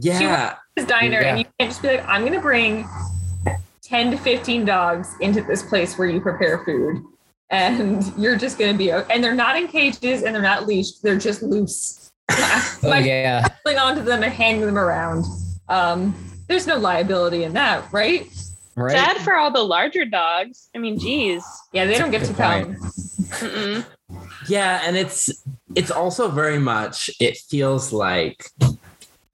Yeah. 0.00 0.54
his 0.76 0.86
diner, 0.86 1.20
Yeah. 1.20 1.28
and 1.30 1.38
you 1.40 1.44
can't 1.58 1.70
just 1.70 1.82
be 1.82 1.88
like, 1.88 2.06
I'm 2.08 2.24
gonna 2.24 2.40
bring 2.40 2.88
10 3.82 4.10
to 4.12 4.16
15 4.16 4.64
dogs 4.64 5.08
into 5.20 5.42
this 5.42 5.62
place 5.62 5.98
where 5.98 6.08
you 6.08 6.20
prepare 6.20 6.64
food. 6.64 7.02
And 7.50 8.02
you're 8.16 8.36
just 8.36 8.58
gonna 8.58 8.72
be 8.72 8.90
and 8.90 9.22
they're 9.22 9.34
not 9.34 9.56
in 9.56 9.68
cages 9.68 10.22
and 10.22 10.34
they're 10.34 10.40
not 10.40 10.66
leashed, 10.66 11.02
they're 11.02 11.18
just 11.18 11.42
loose. 11.42 12.01
Oh 12.30 12.78
like 12.82 13.04
yeah 13.04 13.46
holding 13.64 13.78
onto 13.78 14.02
them 14.02 14.22
and 14.22 14.32
hanging 14.32 14.62
them 14.62 14.78
around. 14.78 15.24
Um, 15.68 16.14
there's 16.48 16.66
no 16.66 16.76
liability 16.76 17.44
in 17.44 17.52
that, 17.54 17.90
right? 17.92 18.28
right 18.74 18.92
Sad 18.92 19.18
for 19.18 19.34
all 19.36 19.50
the 19.50 19.62
larger 19.62 20.04
dogs. 20.04 20.68
I 20.74 20.78
mean, 20.78 20.98
geez. 20.98 21.44
Yeah, 21.72 21.86
they 21.86 21.96
don't 21.96 22.10
get 22.10 22.24
to 22.24 22.34
come. 22.34 22.76
Yeah. 24.48 24.82
And 24.84 24.96
it's, 24.96 25.30
it's 25.74 25.90
also 25.90 26.28
very 26.28 26.58
much, 26.58 27.10
it 27.20 27.38
feels 27.38 27.92
like 27.92 28.44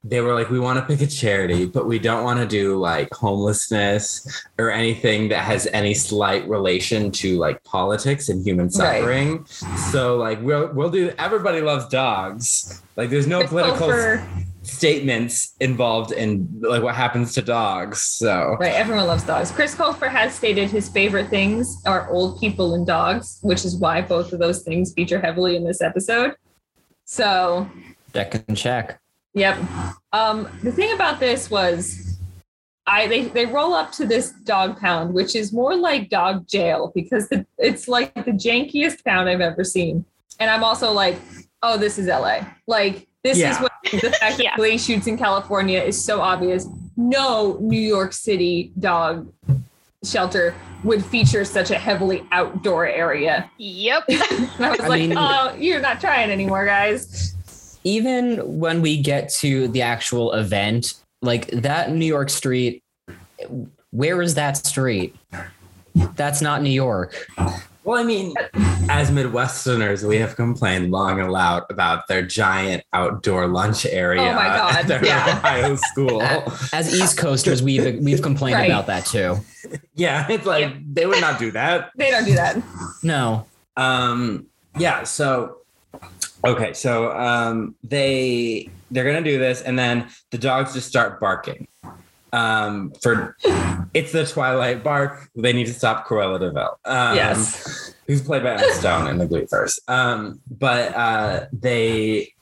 they 0.05 0.21
were 0.21 0.33
like, 0.33 0.49
we 0.49 0.61
want 0.61 0.79
to 0.79 0.85
pick 0.87 1.01
a 1.01 1.11
charity, 1.11 1.67
but 1.67 1.87
we 1.87 1.99
don't 1.99 2.23
want 2.23 2.39
to 2.39 2.47
do 2.47 2.77
like 2.79 3.13
homelessness 3.13 4.47
or 4.59 4.71
anything 4.71 5.29
that 5.29 5.41
has 5.45 5.67
any 5.73 5.93
slight 5.93 6.49
relation 6.49 7.11
to 7.11 7.37
like 7.39 7.63
politics 7.65 8.29
and 8.29 8.45
human 8.47 8.67
Right. 8.67 8.73
suffering. 9.01 9.45
So 9.91 10.17
like 10.17 10.41
we'll 10.41 10.73
we'll 10.73 10.91
do 10.91 11.13
everybody 11.19 11.61
loves 11.61 11.89
dogs. 11.89 12.81
Like 12.97 13.11
there's 13.11 13.27
no 13.27 13.39
Chris 13.41 13.51
political 13.51 13.89
Colfer- 13.89 14.45
statements 14.63 15.55
involved 15.61 16.13
in 16.13 16.47
like 16.61 16.83
what 16.83 16.95
happens 16.95 17.33
to 17.35 17.43
dogs. 17.43 18.01
So 18.03 18.57
Right, 18.61 18.75
everyone 18.75 19.07
loves 19.09 19.25
dogs. 19.25 19.51
Chris 19.51 19.75
Colfer 19.75 20.09
has 20.09 20.33
stated 20.33 20.71
his 20.71 20.89
favorite 20.89 21.29
things 21.29 21.83
are 21.87 22.09
old 22.11 22.39
people 22.41 22.75
and 22.75 22.87
dogs, 22.87 23.41
which 23.43 23.65
is 23.65 23.77
why 23.77 24.01
both 24.03 24.33
of 24.33 24.39
those 24.39 24.63
things 24.63 24.93
feature 24.93 25.21
heavily 25.21 25.57
in 25.57 25.65
this 25.65 25.81
episode. 25.83 26.37
So, 27.05 27.69
check 28.13 28.35
and 28.47 28.57
check 28.57 29.01
yep. 29.39 29.59
Um, 30.13 30.49
the 30.63 30.73
thing 30.73 30.93
about 30.95 31.21
this 31.21 31.51
was 31.51 32.19
I 32.87 33.07
they, 33.07 33.25
they 33.27 33.47
roll 33.47 33.75
up 33.75 33.93
to 33.93 34.07
this 34.07 34.31
dog 34.45 34.79
pound, 34.81 35.13
which 35.13 35.37
is 35.37 35.53
more 35.53 35.77
like 35.77 36.09
dog 36.09 36.47
jail 36.49 36.91
because 36.95 37.29
the, 37.29 37.47
it's 37.59 37.87
like 37.89 38.15
the 38.15 38.33
jankiest 38.33 39.05
pound 39.05 39.29
I've 39.29 39.41
ever 39.43 39.65
seen. 39.65 40.05
And 40.41 40.51
I'm 40.51 40.65
also 40.65 40.93
like, 40.93 41.19
oh, 41.63 41.77
this 41.77 41.99
is 41.99 42.07
LA. 42.07 42.41
Like 42.67 43.07
this 43.25 43.39
is 43.39 43.59
what 43.59 43.73
the 43.93 44.11
fact 44.19 44.39
Yeah. 44.39 44.51
that 44.51 44.57
Glee 44.57 44.79
shoots 44.79 45.07
in 45.07 45.19
California 45.19 45.81
is 45.81 46.03
so 46.03 46.21
obvious. 46.21 46.67
No 46.97 47.59
New 47.61 47.81
York 47.81 48.13
City 48.13 48.73
dog 48.79 49.31
shelter 50.05 50.55
would 50.85 51.05
feature 51.05 51.45
such 51.45 51.71
a 51.71 51.79
heavily 51.79 52.25
outdoor 52.31 52.87
area. 52.87 53.51
Yep. 53.59 54.05
I 54.11 54.71
was 54.71 54.81
I 54.81 54.89
like, 54.89 55.01
mean- 55.01 55.15
oh, 55.19 55.55
you're 55.59 55.81
not 55.81 56.01
trying 56.01 56.31
anymore, 56.31 56.65
guys. 56.65 57.35
Even 57.89 58.59
when 58.59 58.83
we 58.83 59.01
get 59.01 59.31
to 59.31 59.69
the 59.69 59.81
actual 59.83 60.33
event, 60.35 60.95
like 61.23 61.47
that 61.49 61.91
New 61.93 62.05
York 62.07 62.29
street, 62.29 62.83
where 63.91 64.21
is 64.21 64.35
that 64.35 64.57
street? 64.59 65.17
That's 66.17 66.43
not 66.43 66.63
New 66.63 66.71
York. 66.71 67.27
well, 67.85 67.99
I 67.99 68.03
mean, 68.05 68.35
as 68.91 69.11
Midwesterners, 69.11 70.07
we 70.07 70.17
have 70.19 70.37
complained 70.37 70.91
long 70.91 71.19
and 71.19 71.33
loud 71.33 71.65
about 71.71 72.07
their 72.09 72.23
giant 72.23 72.85
outdoor 72.93 73.47
lunch 73.49 73.87
area 73.87 74.21
Oh 74.23 74.35
my 74.35 74.45
God, 74.49 74.77
at 74.77 74.87
their 74.87 75.05
yeah. 75.05 75.39
Ohio 75.39 75.77
school. 75.77 76.23
As 76.73 76.95
East 76.95 77.17
Coasters, 77.17 77.63
we've 77.63 78.01
we've 78.05 78.21
complained 78.23 78.57
Right. 78.59 78.71
about 78.71 78.87
that 78.89 79.07
too. 79.07 79.39
yeah, 79.95 80.27
it's 80.31 80.45
like 80.47 80.75
they 80.95 81.07
would 81.07 81.21
not 81.23 81.39
do 81.39 81.51
that. 81.53 81.91
They 81.97 82.11
don't 82.11 82.25
do 82.27 82.35
that. 82.35 82.63
No, 83.03 83.47
Um, 83.77 84.47
yeah, 84.79 85.03
so 85.05 85.58
okay, 86.45 86.73
so 86.73 87.13
um 87.13 87.75
they 87.83 88.71
they're 88.91 89.05
gonna 89.05 89.23
do 89.23 89.39
this, 89.39 89.63
and 89.63 89.79
then 89.79 90.09
the 90.31 90.39
dogs 90.39 90.75
just 90.75 90.89
start 90.89 91.21
barking. 91.21 91.67
Um, 92.33 92.93
for 93.01 93.37
it's 93.95 94.13
the 94.13 94.27
Twilight 94.27 94.85
bark. 94.85 95.31
They 95.35 95.53
need 95.53 95.67
to 95.67 95.75
stop 95.75 96.07
Cruella 96.07 96.39
de 96.39 96.51
Vil. 96.51 96.79
Um, 96.85 97.17
yes. 97.17 97.95
who's 98.07 98.23
played 98.23 98.43
by 98.43 98.55
Emma 98.55 98.73
Stone 98.75 99.09
in 99.09 99.19
the 99.19 99.27
Gleeverse. 99.27 99.79
Um, 99.89 100.41
but 100.51 100.95
uh, 100.95 101.47
they 101.53 102.35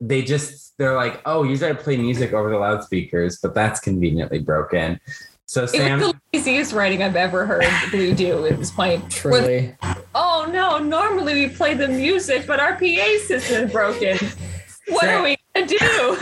they 0.00 0.22
just 0.22 0.76
they're 0.78 0.96
like, 0.96 1.20
oh, 1.26 1.42
you 1.44 1.56
gotta 1.58 1.74
play 1.74 1.96
music 1.96 2.32
over 2.32 2.50
the 2.50 2.58
loudspeakers, 2.58 3.38
but 3.38 3.54
that's 3.54 3.80
conveniently 3.80 4.38
broken. 4.38 5.00
So 5.50 5.64
It 5.64 5.66
was 5.98 6.12
the 6.12 6.14
laziest 6.32 6.72
writing 6.72 7.02
I've 7.02 7.16
ever 7.16 7.44
heard 7.44 7.64
Glee 7.90 8.14
do 8.14 8.46
at 8.46 8.56
this 8.56 8.70
point. 8.70 9.10
truly. 9.10 9.74
Oh 10.14 10.48
no, 10.48 10.78
normally 10.78 11.34
we 11.34 11.48
play 11.48 11.74
the 11.74 11.88
music, 11.88 12.46
but 12.46 12.60
our 12.60 12.74
PA 12.74 13.18
system 13.26 13.64
is 13.64 13.72
broken. 13.72 14.16
What 14.90 15.08
are 15.08 15.20
we 15.24 15.36
gonna 15.56 15.66
do? 15.66 16.16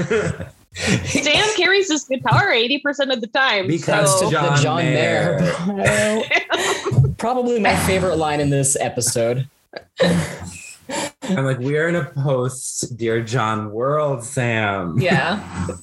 Dan 1.23 1.45
carries 1.57 1.91
his 1.93 2.05
guitar 2.05 2.53
80% 2.53 3.13
of 3.13 3.21
the 3.21 3.27
time. 3.27 3.67
because 3.67 4.19
so- 4.19 4.31
John, 4.31 4.57
the 4.57 4.63
John 4.63 4.77
Mayer. 4.79 5.39
Mayer. 5.75 6.23
Probably 7.19 7.61
my 7.61 7.77
favorite 7.85 8.17
line 8.17 8.41
in 8.41 8.49
this 8.49 8.79
episode. 8.81 9.47
I'm 11.31 11.45
like, 11.45 11.59
we 11.59 11.77
are 11.79 11.89
in 11.89 11.97
a 11.97 12.05
post 12.05 12.97
Dear 12.97 13.23
John 13.23 13.71
world, 13.71 14.25
Sam. 14.25 14.99
Yeah. 14.99 15.43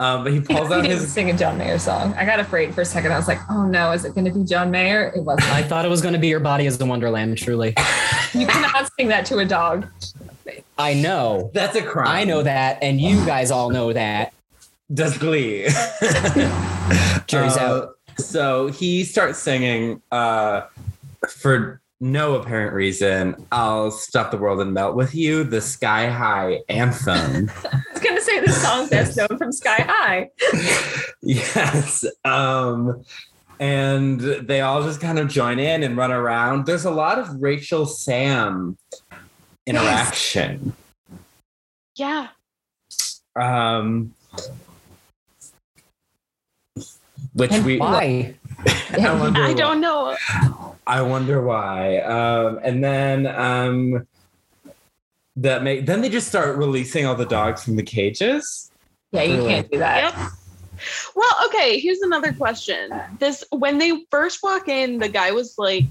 Um, 0.00 0.24
but 0.24 0.32
he 0.32 0.40
pulls 0.40 0.68
he 0.68 0.74
out 0.74 0.82
didn't 0.82 0.98
his 0.98 1.12
sing 1.12 1.28
a 1.28 1.36
John 1.36 1.58
Mayer 1.58 1.78
song. 1.78 2.14
I 2.14 2.24
got 2.24 2.40
afraid 2.40 2.74
for 2.74 2.80
a 2.80 2.84
second. 2.86 3.12
I 3.12 3.18
was 3.18 3.28
like, 3.28 3.38
oh 3.50 3.66
no, 3.66 3.92
is 3.92 4.06
it 4.06 4.14
gonna 4.14 4.32
be 4.32 4.44
John 4.44 4.70
Mayer? 4.70 5.12
It 5.14 5.22
wasn't. 5.22 5.52
I 5.52 5.62
thought 5.62 5.84
it 5.84 5.88
was 5.90 6.00
going 6.00 6.14
to 6.14 6.18
be 6.18 6.28
Your 6.28 6.40
Body 6.40 6.64
is 6.64 6.80
a 6.80 6.86
Wonderland, 6.86 7.36
truly. 7.36 7.74
You 8.32 8.46
cannot 8.46 8.88
sing 8.98 9.08
that 9.08 9.26
to 9.26 9.38
a 9.38 9.44
dog. 9.44 9.86
I 10.78 10.94
know. 10.94 11.50
that's 11.52 11.76
a 11.76 11.82
crime. 11.82 12.06
I 12.08 12.24
know 12.24 12.42
that, 12.42 12.78
and 12.80 13.00
you 13.00 13.24
guys 13.26 13.50
all 13.50 13.68
know 13.70 13.92
that. 13.92 14.32
Does 14.94 15.18
Glee. 15.18 15.64
Jury's 17.26 17.56
Uh, 17.56 17.60
out. 17.60 17.96
So 18.18 18.68
he 18.68 19.04
starts 19.04 19.38
singing 19.38 20.00
uh, 20.12 20.62
for 21.28 21.79
no 22.00 22.34
apparent 22.34 22.72
reason. 22.74 23.46
I'll 23.52 23.90
stop 23.90 24.30
the 24.30 24.38
world 24.38 24.60
and 24.60 24.72
melt 24.72 24.96
with 24.96 25.14
you, 25.14 25.44
the 25.44 25.60
Sky 25.60 26.08
High 26.08 26.60
anthem. 26.68 27.50
I 27.72 27.82
was 27.92 28.02
gonna 28.02 28.20
say 28.20 28.40
the 28.40 28.52
song 28.52 28.88
best 28.88 29.16
known 29.16 29.36
from 29.38 29.52
Sky 29.52 29.82
High. 29.86 30.30
yes. 31.22 32.04
Um, 32.24 33.04
and 33.58 34.20
they 34.20 34.62
all 34.62 34.82
just 34.82 35.00
kind 35.00 35.18
of 35.18 35.28
join 35.28 35.58
in 35.58 35.82
and 35.82 35.96
run 35.96 36.10
around. 36.10 36.64
There's 36.64 36.86
a 36.86 36.90
lot 36.90 37.18
of 37.18 37.42
Rachel 37.42 37.84
Sam 37.84 38.78
interaction. 39.66 40.72
yeah. 41.96 42.28
Um, 43.36 44.14
which 47.34 47.52
And 47.52 47.64
we 47.64 47.76
why? 47.78 48.34
I 48.98 49.14
wonder 49.18 49.42
I 49.42 49.54
don't 49.54 49.80
know. 49.80 50.16
I 50.86 51.02
wonder 51.02 51.42
why. 51.42 51.98
Um, 51.98 52.58
and 52.62 52.82
then 52.82 53.26
um, 53.26 54.06
that 55.36 55.62
make 55.62 55.86
then 55.86 56.02
they 56.02 56.08
just 56.08 56.28
start 56.28 56.56
releasing 56.56 57.06
all 57.06 57.14
the 57.14 57.26
dogs 57.26 57.64
from 57.64 57.76
the 57.76 57.82
cages. 57.82 58.70
Yeah, 59.12 59.22
you 59.22 59.42
can't 59.42 59.70
do 59.70 59.78
that. 59.78 60.14
Yep. 60.14 60.30
Well, 61.14 61.36
okay, 61.46 61.78
here's 61.78 62.00
another 62.00 62.32
question. 62.32 62.90
This 63.18 63.44
when 63.50 63.78
they 63.78 64.04
first 64.10 64.42
walk 64.42 64.68
in, 64.68 64.98
the 64.98 65.08
guy 65.08 65.30
was 65.30 65.56
like, 65.58 65.84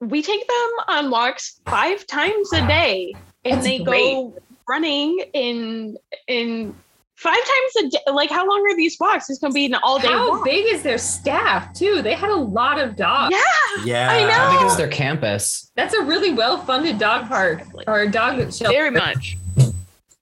We 0.00 0.22
take 0.22 0.46
them 0.46 0.70
on 0.88 1.10
walks 1.10 1.60
five 1.66 2.06
times 2.06 2.52
a 2.52 2.66
day. 2.66 3.14
And 3.44 3.56
That's 3.56 3.66
they 3.66 3.78
great. 3.78 4.14
go 4.14 4.34
running 4.68 5.24
in 5.32 5.96
in 6.28 6.74
five 7.22 7.36
times 7.36 7.76
a 7.86 7.88
day. 7.90 7.98
Like, 8.12 8.30
how 8.30 8.46
long 8.48 8.60
are 8.70 8.76
these 8.76 8.96
walks? 9.00 9.30
It's 9.30 9.38
gonna 9.38 9.54
be 9.54 9.66
an 9.66 9.74
all 9.76 9.98
day 9.98 10.08
How 10.08 10.30
walk. 10.30 10.44
big 10.44 10.66
is 10.66 10.82
their 10.82 10.98
staff 10.98 11.72
too? 11.72 12.02
They 12.02 12.14
had 12.14 12.30
a 12.30 12.34
lot 12.36 12.78
of 12.78 12.96
dogs. 12.96 13.34
Yeah, 13.34 13.84
Yeah. 13.84 14.10
I 14.10 14.22
know. 14.24 14.30
How 14.30 14.58
big 14.60 14.66
is 14.70 14.76
their 14.76 14.88
campus? 14.88 15.70
That's 15.76 15.94
a 15.94 16.02
really 16.02 16.32
well-funded 16.32 16.98
dog 16.98 17.28
park 17.28 17.62
or 17.86 18.06
dog 18.06 18.38
shelter. 18.52 18.68
very 18.76 18.90
much. 18.90 19.36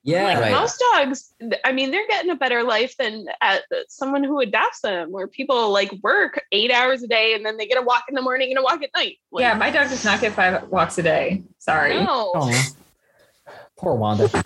Yeah. 0.02 0.24
Like 0.24 0.38
Right. 0.40 0.52
most 0.52 0.82
dogs, 0.92 1.32
I 1.64 1.72
mean, 1.72 1.90
they're 1.90 2.06
getting 2.08 2.30
a 2.30 2.34
better 2.34 2.62
life 2.62 2.96
than 2.96 3.26
at 3.42 3.64
someone 3.88 4.24
who 4.24 4.40
adopts 4.40 4.80
them, 4.80 5.12
where 5.12 5.26
people 5.26 5.70
like 5.70 5.92
work 6.02 6.42
eight 6.52 6.70
hours 6.70 7.02
a 7.02 7.06
day 7.06 7.34
and 7.34 7.44
then 7.44 7.58
they 7.58 7.66
get 7.66 7.76
a 7.78 7.82
walk 7.82 8.04
in 8.08 8.14
the 8.14 8.22
morning 8.22 8.50
and 8.50 8.58
a 8.58 8.62
walk 8.62 8.82
at 8.82 8.88
night. 8.96 9.18
Like, 9.30 9.42
Yeah, 9.42 9.54
my 9.54 9.70
dog 9.70 9.88
does 9.90 10.04
not 10.04 10.20
get 10.20 10.32
five 10.32 10.68
walks 10.68 10.96
a 10.98 11.02
day. 11.02 11.42
Sorry. 11.58 12.02
no. 12.02 12.32
Oh, 12.34 12.62
poor 13.80 13.94
Wanda. 13.94 14.28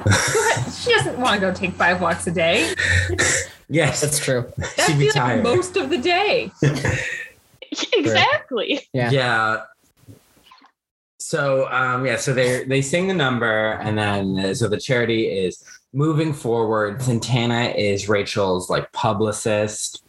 She 0.74 0.92
doesn't 0.92 1.18
want 1.18 1.34
to 1.34 1.40
go 1.40 1.52
take 1.52 1.72
five 1.72 2.00
walks 2.00 2.26
a 2.26 2.30
day. 2.30 2.74
Yes. 3.68 4.00
That's 4.00 4.18
true. 4.18 4.50
That'd 4.56 4.84
She'd 4.86 4.92
be 4.94 4.98
be 4.98 5.04
like 5.06 5.14
tired. 5.14 5.42
most 5.42 5.76
of 5.76 5.88
the 5.88 5.98
day. 5.98 6.50
exactly. 7.92 8.80
Yeah. 8.92 9.10
Yeah. 9.10 9.62
So 11.18 11.66
um 11.70 12.04
yeah, 12.04 12.16
so 12.16 12.34
they 12.34 12.64
they 12.64 12.82
sing 12.82 13.08
the 13.08 13.14
number 13.14 13.72
and 13.82 13.96
then 13.96 14.38
uh, 14.38 14.54
so 14.54 14.68
the 14.68 14.78
charity 14.78 15.26
is 15.26 15.64
moving 15.92 16.32
forward. 16.34 17.02
Santana 17.02 17.72
is 17.76 18.08
Rachel's 18.08 18.68
like 18.68 18.90
publicist. 18.92 20.02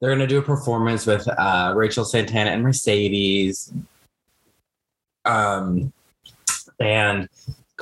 They're 0.00 0.10
gonna 0.10 0.26
do 0.26 0.38
a 0.38 0.42
performance 0.42 1.06
with 1.06 1.28
uh 1.28 1.72
Rachel 1.76 2.04
Santana 2.04 2.50
and 2.50 2.62
Mercedes. 2.62 3.72
Um 5.24 5.92
and 6.80 7.28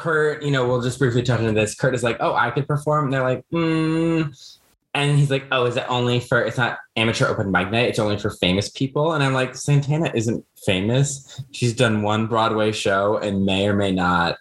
Kurt, 0.01 0.43
you 0.43 0.51
know, 0.51 0.67
we'll 0.67 0.81
just 0.81 0.99
briefly 0.99 1.23
touch 1.23 1.41
on 1.41 1.53
this. 1.53 1.75
Kurt 1.75 1.95
is 1.95 2.03
like, 2.03 2.17
oh, 2.21 2.35
I 2.35 2.51
could 2.51 2.67
perform. 2.67 3.05
And 3.05 3.13
they're 3.13 3.23
like, 3.23 3.45
mm. 3.53 4.57
And 4.95 5.19
he's 5.19 5.31
like, 5.31 5.45
oh, 5.53 5.67
is 5.67 5.77
it 5.77 5.85
only 5.89 6.21
for, 6.21 6.41
it's 6.43 6.57
not 6.57 6.79
amateur 6.97 7.27
open 7.27 7.53
mic 7.53 7.71
night. 7.71 7.89
It's 7.91 7.99
only 7.99 8.17
for 8.17 8.31
famous 8.31 8.71
people. 8.71 9.13
And 9.13 9.23
I'm 9.23 9.35
like, 9.35 9.55
Santana 9.55 10.11
isn't 10.15 10.43
famous. 10.65 11.43
She's 11.53 11.75
done 11.75 12.01
one 12.01 12.27
Broadway 12.29 12.73
show 12.73 13.19
and 13.19 13.45
may 13.45 13.69
or 13.69 13.75
may 13.75 13.93
not 13.93 14.39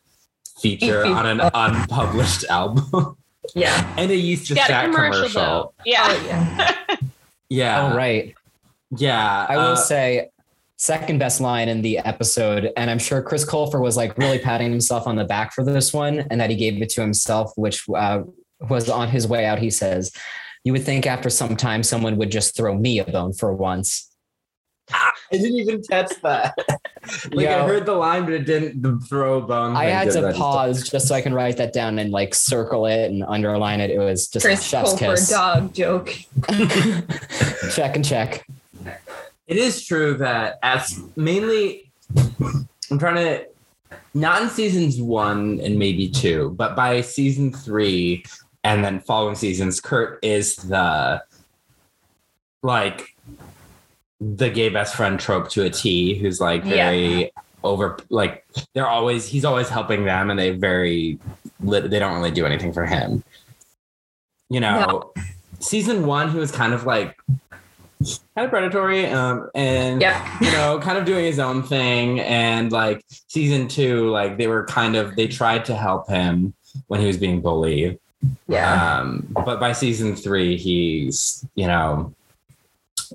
feature 0.60 1.06
on 1.06 1.26
an 1.26 1.42
unpublished 1.54 2.46
album 2.50 3.18
Yeah. 3.54 3.94
and 3.98 4.10
a 4.10 4.16
yeast 4.16 4.48
to 4.48 4.56
Got 4.56 4.70
a 4.70 4.74
Fat 4.74 4.86
commercial, 4.86 5.30
commercial. 5.30 5.74
Yeah. 5.86 6.06
Oh, 6.08 6.26
yeah. 6.26 6.96
Yeah. 7.50 7.92
Oh, 7.92 7.98
right. 7.98 8.34
Yeah. 8.96 9.46
I 9.48 9.58
will 9.58 9.74
uh, 9.74 9.76
say, 9.76 10.30
second 10.80 11.20
best 11.20 11.42
line 11.42 11.68
in 11.68 11.82
the 11.82 12.00
episode, 12.00 12.72
and 12.78 12.90
I'm 12.90 13.00
sure 13.00 13.22
Chris 13.22 13.46
Colfer 13.46 13.82
was 13.82 13.98
like 13.98 14.18
really 14.18 14.40
patting 14.40 14.72
himself 14.72 15.06
on 15.06 15.18
the 15.18 15.26
back 15.26 15.54
for 15.54 15.64
this 15.64 15.94
one, 15.94 16.20
and 16.32 16.42
that 16.42 16.50
he 16.50 16.56
gave 16.56 16.82
it 16.82 16.90
to 16.92 17.02
himself, 17.02 17.52
which 17.56 17.88
uh, 17.90 18.24
was 18.70 18.90
on 18.90 19.10
his 19.10 19.28
way 19.28 19.46
out. 19.46 19.60
He 19.60 19.70
says, 19.70 20.12
"You 20.64 20.74
would 20.74 20.84
think 20.84 21.06
after 21.06 21.30
some 21.30 21.56
time 21.56 21.84
someone 21.84 22.18
would 22.18 22.32
just 22.32 22.56
throw 22.56 22.76
me 22.76 23.00
a 23.00 23.06
bone 23.06 23.34
for 23.34 23.54
once." 23.54 24.10
I 24.92 25.12
didn't 25.38 25.58
even 25.58 25.84
catch 25.84 26.12
that. 26.24 26.56
like 27.32 27.48
I 27.48 27.68
heard 27.68 27.86
the 27.86 27.94
line, 27.94 28.24
but 28.24 28.34
it 28.34 28.46
didn't 28.46 29.02
throw 29.02 29.38
a 29.38 29.42
bone. 29.42 29.76
I 29.76 29.86
had 29.86 30.12
to 30.12 30.34
pause 30.34 30.90
just 30.90 31.08
so 31.08 31.14
I 31.14 31.22
can 31.22 31.34
write 31.34 31.58
that 31.58 31.74
down 31.74 32.00
and 32.00 32.12
like 32.12 32.34
circle 32.34 32.88
it 32.88 33.12
and 33.12 33.24
underline 33.24 33.80
it. 33.82 33.92
It 33.92 34.00
was 34.00 34.28
just 34.28 34.46
Chris 34.46 34.64
chef's 34.64 34.94
Colfer 34.94 35.16
kiss. 35.16 35.30
dog 35.30 35.74
joke. 35.74 36.08
check 37.76 37.96
and 37.96 38.04
check. 38.04 38.48
It 39.50 39.58
is 39.58 39.84
true 39.84 40.14
that 40.18 40.60
as 40.62 41.02
mainly, 41.16 41.92
I'm 42.92 43.00
trying 43.00 43.16
to, 43.16 43.48
not 44.14 44.44
in 44.44 44.50
seasons 44.50 45.02
one 45.02 45.60
and 45.64 45.80
maybe 45.80 46.08
two, 46.08 46.54
but 46.56 46.76
by 46.76 47.02
season 47.02 47.52
three 47.52 48.24
and 48.64 48.86
then 48.86 49.00
following 49.00 49.34
seasons, 49.36 49.82
Kurt 49.82 50.24
is 50.24 50.56
the 50.56 51.24
like 52.62 53.16
the 54.22 54.52
gay 54.52 54.70
best 54.70 54.96
friend 54.96 55.20
trope 55.20 55.50
to 55.50 55.64
a 55.64 55.70
T, 55.72 56.14
who's 56.14 56.40
like 56.40 56.64
Yeah. 56.64 56.92
very 56.92 57.32
over, 57.64 57.98
like 58.10 58.46
they're 58.76 58.88
always 58.88 59.26
he's 59.26 59.46
always 59.46 59.68
helping 59.68 60.06
them, 60.06 60.30
and 60.30 60.38
they 60.40 60.52
very 60.52 61.18
they 61.60 61.98
don't 61.98 62.16
really 62.18 62.32
do 62.32 62.46
anything 62.46 62.72
for 62.72 62.86
him. 62.86 63.24
You 64.50 64.60
know, 64.60 65.12
season 65.60 66.06
one 66.06 66.32
he 66.32 66.38
was 66.38 66.52
kind 66.52 66.74
of 66.74 66.86
like 66.86 67.18
kind 68.36 68.46
of 68.46 68.50
predatory 68.50 69.06
um 69.08 69.50
and 69.56 70.02
Yeah. 70.02 70.38
you 70.40 70.52
know 70.52 70.80
kind 70.80 70.98
of 70.98 71.06
doing 71.06 71.26
his 71.26 71.40
own 71.40 71.64
thing. 71.64 72.20
And 72.22 72.72
like 72.72 73.04
season 73.28 73.68
two 73.68 74.10
like 74.10 74.38
they 74.38 74.48
were 74.48 74.66
kind 74.66 74.96
of 74.96 75.16
they 75.16 75.28
tried 75.28 75.66
to 75.66 75.76
help 75.76 76.08
him 76.08 76.54
when 76.88 77.02
he 77.02 77.08
was 77.08 77.18
being 77.18 77.42
bullied. 77.42 78.00
Yeah. 78.48 79.00
um 79.00 79.28
but 79.46 79.60
by 79.60 79.74
season 79.74 80.16
three 80.16 80.56
he's 80.58 81.46
you 81.56 81.68
know 81.68 82.14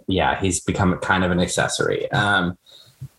yeah 0.06 0.38
he's 0.40 0.60
become 0.60 0.96
kind 0.98 1.24
of 1.24 1.30
an 1.30 1.40
accessory. 1.40 2.10
Um 2.12 2.58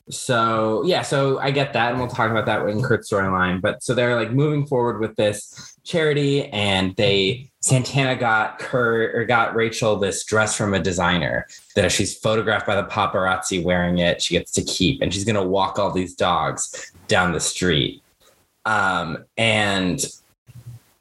so 0.08 0.84
yeah 0.86 1.02
so 1.02 1.40
i 1.40 1.50
get 1.50 1.74
that 1.74 1.90
and 1.90 1.98
we'll 2.00 2.08
talk 2.08 2.30
about 2.30 2.46
that 2.46 2.64
in 2.70 2.84
kurt's 2.84 3.10
storyline. 3.12 3.60
But 3.60 3.82
so 3.82 3.96
they're 3.96 4.16
like 4.16 4.32
moving 4.32 4.68
forward 4.68 5.00
with 5.00 5.16
this 5.16 5.75
charity 5.86 6.48
and 6.48 6.96
they 6.96 7.50
santana 7.62 8.16
got 8.16 8.60
kurt 8.60 9.16
or 9.16 9.26
got 9.26 9.56
rachel 9.56 9.96
this 9.96 10.24
dress 10.24 10.56
from 10.56 10.74
a 10.74 10.80
designer 10.80 11.48
that 11.76 11.86
if 11.86 11.92
she's 11.92 12.18
photographed 12.18 12.66
by 12.66 12.76
the 12.76 12.88
paparazzi 12.88 13.64
wearing 13.64 14.00
it. 14.00 14.22
She 14.22 14.34
gets 14.34 14.52
to 14.54 14.64
keep 14.64 15.02
and 15.02 15.14
she's 15.14 15.26
going 15.26 15.36
to 15.36 15.44
walk 15.44 15.78
all 15.78 15.92
these 15.92 16.16
dogs 16.16 16.92
down 17.08 17.32
the 17.32 17.40
street. 17.40 18.02
Um 18.66 19.26
and 19.38 20.04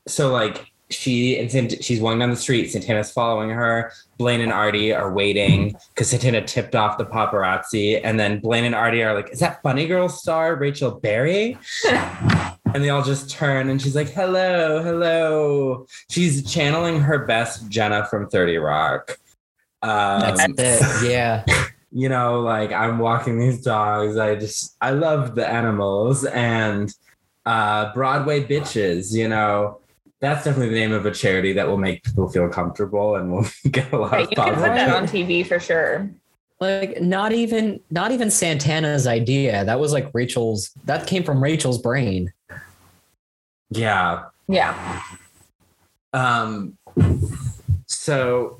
so 0.06 0.30
like 0.32 0.70
she 0.90 1.38
and 1.38 1.50
Sant- 1.50 1.82
she's 1.82 2.00
walking 2.00 2.18
down 2.18 2.30
the 2.30 2.36
street 2.36 2.70
santana's 2.70 3.10
following 3.10 3.50
her. 3.50 3.92
Blaine 4.18 4.40
and 4.40 4.52
artie 4.52 4.92
are 4.92 5.12
waiting 5.12 5.74
because 5.94 6.10
santana 6.10 6.42
tipped 6.42 6.74
off 6.74 6.98
the 6.98 7.06
paparazzi. 7.06 8.00
And 8.04 8.18
then 8.18 8.40
blaine 8.40 8.64
and 8.64 8.74
artie 8.74 9.02
are 9.02 9.14
like 9.14 9.30
is 9.30 9.40
that 9.40 9.62
funny 9.62 9.86
girl 9.86 10.08
star 10.08 10.56
rachel 10.56 10.90
berry 10.90 11.56
and 12.74 12.84
they 12.84 12.90
all 12.90 13.02
just 13.02 13.30
turn 13.30 13.70
and 13.70 13.80
she's 13.80 13.94
like 13.94 14.10
hello 14.10 14.82
hello 14.82 15.86
she's 16.10 16.50
channeling 16.52 17.00
her 17.00 17.24
best 17.24 17.68
jenna 17.70 18.04
from 18.06 18.28
30 18.28 18.58
rock 18.58 19.18
um, 19.84 20.20
That's 20.56 21.02
it. 21.02 21.10
Yeah. 21.10 21.44
you 21.92 22.08
know, 22.08 22.40
like 22.40 22.72
I'm 22.72 22.98
walking 22.98 23.38
these 23.38 23.60
dogs. 23.62 24.16
I 24.16 24.34
just 24.34 24.76
I 24.80 24.90
love 24.90 25.34
the 25.34 25.46
animals 25.46 26.24
and 26.24 26.92
uh 27.44 27.92
Broadway 27.92 28.44
bitches, 28.44 29.14
you 29.14 29.28
know. 29.28 29.80
That's 30.20 30.44
definitely 30.44 30.70
the 30.70 30.80
name 30.80 30.92
of 30.92 31.04
a 31.04 31.10
charity 31.10 31.52
that 31.52 31.68
will 31.68 31.76
make 31.76 32.02
people 32.02 32.30
feel 32.30 32.48
comfortable 32.48 33.16
and 33.16 33.30
will 33.30 33.46
get 33.70 33.92
a 33.92 33.98
lot 33.98 34.12
Right, 34.12 34.24
of 34.24 34.30
you 34.30 34.36
can 34.36 34.54
put 34.54 34.60
that 34.62 34.96
on 34.96 35.06
TV 35.06 35.46
for 35.46 35.60
sure. 35.60 36.08
Like 36.60 37.02
not 37.02 37.32
even 37.32 37.80
not 37.90 38.10
even 38.10 38.30
Santana's 38.30 39.06
idea. 39.06 39.66
That 39.66 39.80
was 39.80 39.92
like 39.92 40.10
Rachel's 40.14 40.70
that 40.86 41.06
came 41.06 41.24
from 41.24 41.42
Rachel's 41.42 41.78
brain. 41.78 42.32
Yeah. 43.70 44.24
Yeah. 44.48 45.02
Um 46.12 46.76
so 47.86 48.58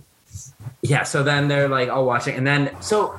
yeah, 0.83 1.03
so 1.03 1.23
then 1.23 1.49
they're 1.49 1.69
like 1.69 1.89
all 1.89 2.05
watching 2.05 2.37
and 2.37 2.47
then 2.47 2.71
so 2.81 3.19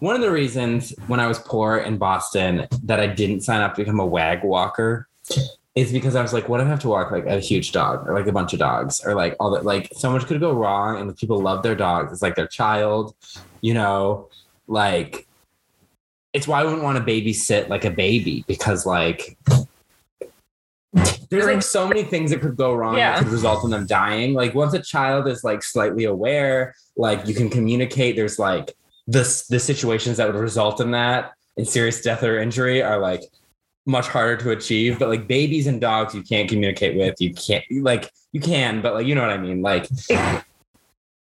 one 0.00 0.14
of 0.14 0.20
the 0.20 0.30
reasons 0.30 0.94
when 1.06 1.20
I 1.20 1.26
was 1.26 1.38
poor 1.38 1.78
in 1.78 1.96
Boston 1.96 2.66
that 2.84 3.00
I 3.00 3.06
didn't 3.06 3.40
sign 3.40 3.62
up 3.62 3.74
to 3.74 3.82
become 3.82 4.00
a 4.00 4.06
wag 4.06 4.44
walker 4.44 5.08
is 5.74 5.92
because 5.92 6.16
I 6.16 6.22
was 6.22 6.32
like, 6.32 6.48
what 6.48 6.60
if 6.60 6.66
I 6.66 6.70
have 6.70 6.80
to 6.80 6.88
walk 6.88 7.10
like 7.10 7.26
a 7.26 7.38
huge 7.38 7.72
dog 7.72 8.08
or 8.08 8.14
like 8.14 8.26
a 8.26 8.32
bunch 8.32 8.54
of 8.54 8.58
dogs 8.58 9.00
or 9.04 9.14
like 9.14 9.36
all 9.38 9.50
that 9.50 9.64
like 9.64 9.90
so 9.94 10.10
much 10.10 10.26
could 10.26 10.40
go 10.40 10.52
wrong 10.52 10.98
and 10.98 11.16
people 11.16 11.38
love 11.38 11.62
their 11.62 11.74
dogs. 11.74 12.12
It's 12.12 12.22
like 12.22 12.34
their 12.34 12.46
child, 12.46 13.14
you 13.60 13.74
know, 13.74 14.28
like 14.66 15.26
it's 16.32 16.48
why 16.48 16.60
I 16.60 16.64
wouldn't 16.64 16.82
want 16.82 16.98
to 16.98 17.04
babysit 17.04 17.68
like 17.68 17.84
a 17.84 17.90
baby 17.90 18.44
because 18.46 18.86
like 18.86 19.36
there's 21.30 21.44
like 21.46 21.62
so 21.62 21.86
many 21.86 22.02
things 22.02 22.30
that 22.30 22.40
could 22.40 22.56
go 22.56 22.74
wrong 22.74 22.96
Yeah. 22.96 23.16
that 23.16 23.24
could 23.24 23.32
result 23.32 23.64
in 23.64 23.70
them 23.70 23.86
dying. 23.86 24.34
Like 24.34 24.54
once 24.54 24.74
a 24.74 24.80
child 24.80 25.26
is 25.28 25.44
like 25.44 25.62
slightly 25.62 26.04
aware, 26.04 26.74
like 26.96 27.26
you 27.26 27.34
can 27.34 27.50
communicate. 27.50 28.16
There's 28.16 28.38
like 28.38 28.74
the 29.06 29.22
the 29.50 29.60
situations 29.60 30.16
that 30.16 30.26
would 30.26 30.40
result 30.40 30.80
in 30.80 30.90
that 30.92 31.32
in 31.56 31.64
serious 31.64 32.00
death 32.00 32.22
or 32.22 32.38
injury 32.38 32.82
are 32.82 32.98
like 32.98 33.22
much 33.86 34.08
harder 34.08 34.36
to 34.42 34.50
achieve. 34.50 34.98
But 34.98 35.08
like 35.08 35.26
babies 35.28 35.66
and 35.66 35.80
dogs, 35.80 36.14
you 36.14 36.22
can't 36.22 36.48
communicate 36.48 36.96
with. 36.96 37.20
You 37.20 37.32
can't 37.34 37.64
like 37.82 38.10
you 38.32 38.40
can, 38.40 38.80
but 38.80 38.94
like 38.94 39.06
you 39.06 39.14
know 39.14 39.22
what 39.22 39.30
I 39.30 39.38
mean. 39.38 39.62
Like 39.62 39.88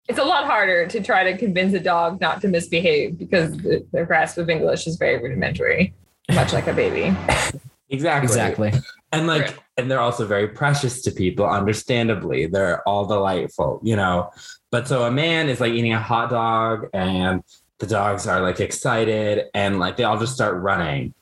It's 0.07 0.17
a 0.17 0.23
lot 0.23 0.45
harder 0.45 0.87
to 0.87 1.03
try 1.03 1.23
to 1.31 1.37
convince 1.37 1.73
a 1.73 1.79
dog 1.79 2.19
not 2.19 2.41
to 2.41 2.47
misbehave 2.47 3.17
because 3.19 3.55
the, 3.57 3.85
their 3.91 4.05
grasp 4.05 4.37
of 4.39 4.49
English 4.49 4.87
is 4.87 4.97
very 4.97 5.21
rudimentary, 5.21 5.93
much 6.31 6.51
like 6.51 6.67
a 6.67 6.73
baby. 6.73 7.15
exactly, 7.89 8.25
Exactly. 8.27 8.71
And 9.11 9.27
like 9.27 9.41
Right. 9.41 9.59
and 9.77 9.89
they're 9.91 9.99
also 9.99 10.25
very 10.25 10.47
precious 10.47 11.01
to 11.03 11.11
people 11.11 11.45
understandably 11.45 12.45
they're 12.45 12.87
all 12.87 13.05
delightful 13.05 13.79
you 13.83 13.95
know 13.95 14.29
but 14.71 14.87
so 14.87 15.05
a 15.05 15.11
man 15.11 15.49
is 15.49 15.59
like 15.59 15.73
eating 15.73 15.93
a 15.93 15.99
hot 16.01 16.29
dog 16.29 16.87
and 16.93 17.43
the 17.79 17.87
dogs 17.87 18.27
are 18.27 18.41
like 18.41 18.59
excited 18.59 19.45
and 19.53 19.79
like 19.79 19.97
they 19.97 20.03
all 20.03 20.17
just 20.19 20.33
start 20.33 20.61
running 20.61 21.13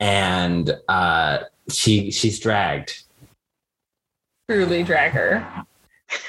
and 0.00 0.76
uh 0.88 1.38
she 1.68 2.10
she's 2.10 2.38
dragged 2.38 3.02
Truly 4.48 4.84
drag 4.84 5.12
her. 5.12 5.64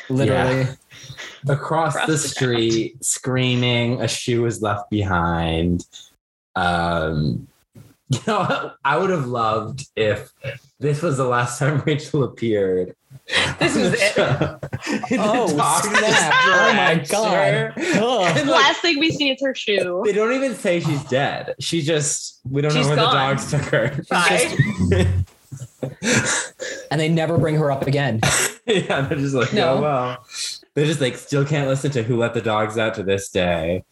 Literally. 0.10 0.62
across, 1.48 1.96
Across 1.96 2.06
the, 2.08 2.12
the 2.14 2.18
street, 2.18 3.06
screaming. 3.06 4.02
A 4.02 4.08
shoe 4.08 4.46
is 4.48 4.62
left 4.62 4.90
behind. 4.90 5.86
Um, 6.56 7.48
you 8.10 8.20
know, 8.28 8.72
I 8.86 8.98
would 8.98 9.10
have 9.10 9.26
loved 9.28 9.88
if 9.96 10.32
this 10.80 11.02
was 11.02 11.18
the 11.18 11.26
last 11.28 11.60
time 11.60 11.82
Rachel 11.86 12.24
appeared. 12.24 12.96
This 13.60 13.76
is 13.76 13.94
it. 13.94 14.14
show. 14.14 14.60
In 15.12 15.18
the 15.18 15.24
Oh, 15.24 15.48
snap. 15.48 16.34
Oh 16.46 16.74
my. 16.74 17.06
God. 17.10 17.74
Ugh. 17.78 18.38
And, 18.38 18.50
like, 18.50 18.64
Last 18.64 18.82
thing 18.82 19.00
we 19.00 19.12
see 19.12 19.32
is 19.32 19.42
her 19.42 19.54
shoe. 19.54 20.02
They 20.06 20.14
don't 20.14 20.32
even 20.34 20.56
say 20.56 20.80
she's 20.80 21.04
dead. 21.06 21.56
She 21.60 21.82
just 21.82 22.40
we 22.50 22.62
don't 22.62 22.72
She's 22.72 22.84
know 22.88 22.96
where 22.96 22.96
gone. 22.98 23.14
the 23.14 23.20
dogs 23.36 23.52
took 23.52 23.62
her. 23.64 24.04
Bye. 24.10 25.08
And 26.92 27.00
they 27.00 27.08
never 27.10 27.38
bring 27.38 27.56
her 27.56 27.72
up 27.72 27.86
again. 27.88 28.20
yeah, 28.66 29.02
they're 29.02 29.18
just 29.18 29.34
like, 29.36 29.54
No. 29.54 29.76
oh 29.76 29.82
well. 29.82 30.26
They 30.74 30.86
just 30.86 31.02
like 31.02 31.16
still 31.16 31.46
can't 31.46 31.68
listen 31.68 31.92
to 31.92 32.04
Who 32.04 32.18
Let 32.18 32.34
the 32.34 32.42
Dogs 32.42 32.78
Out 32.78 32.96
to 32.96 33.04
this 33.04 33.30
day. 33.30 33.84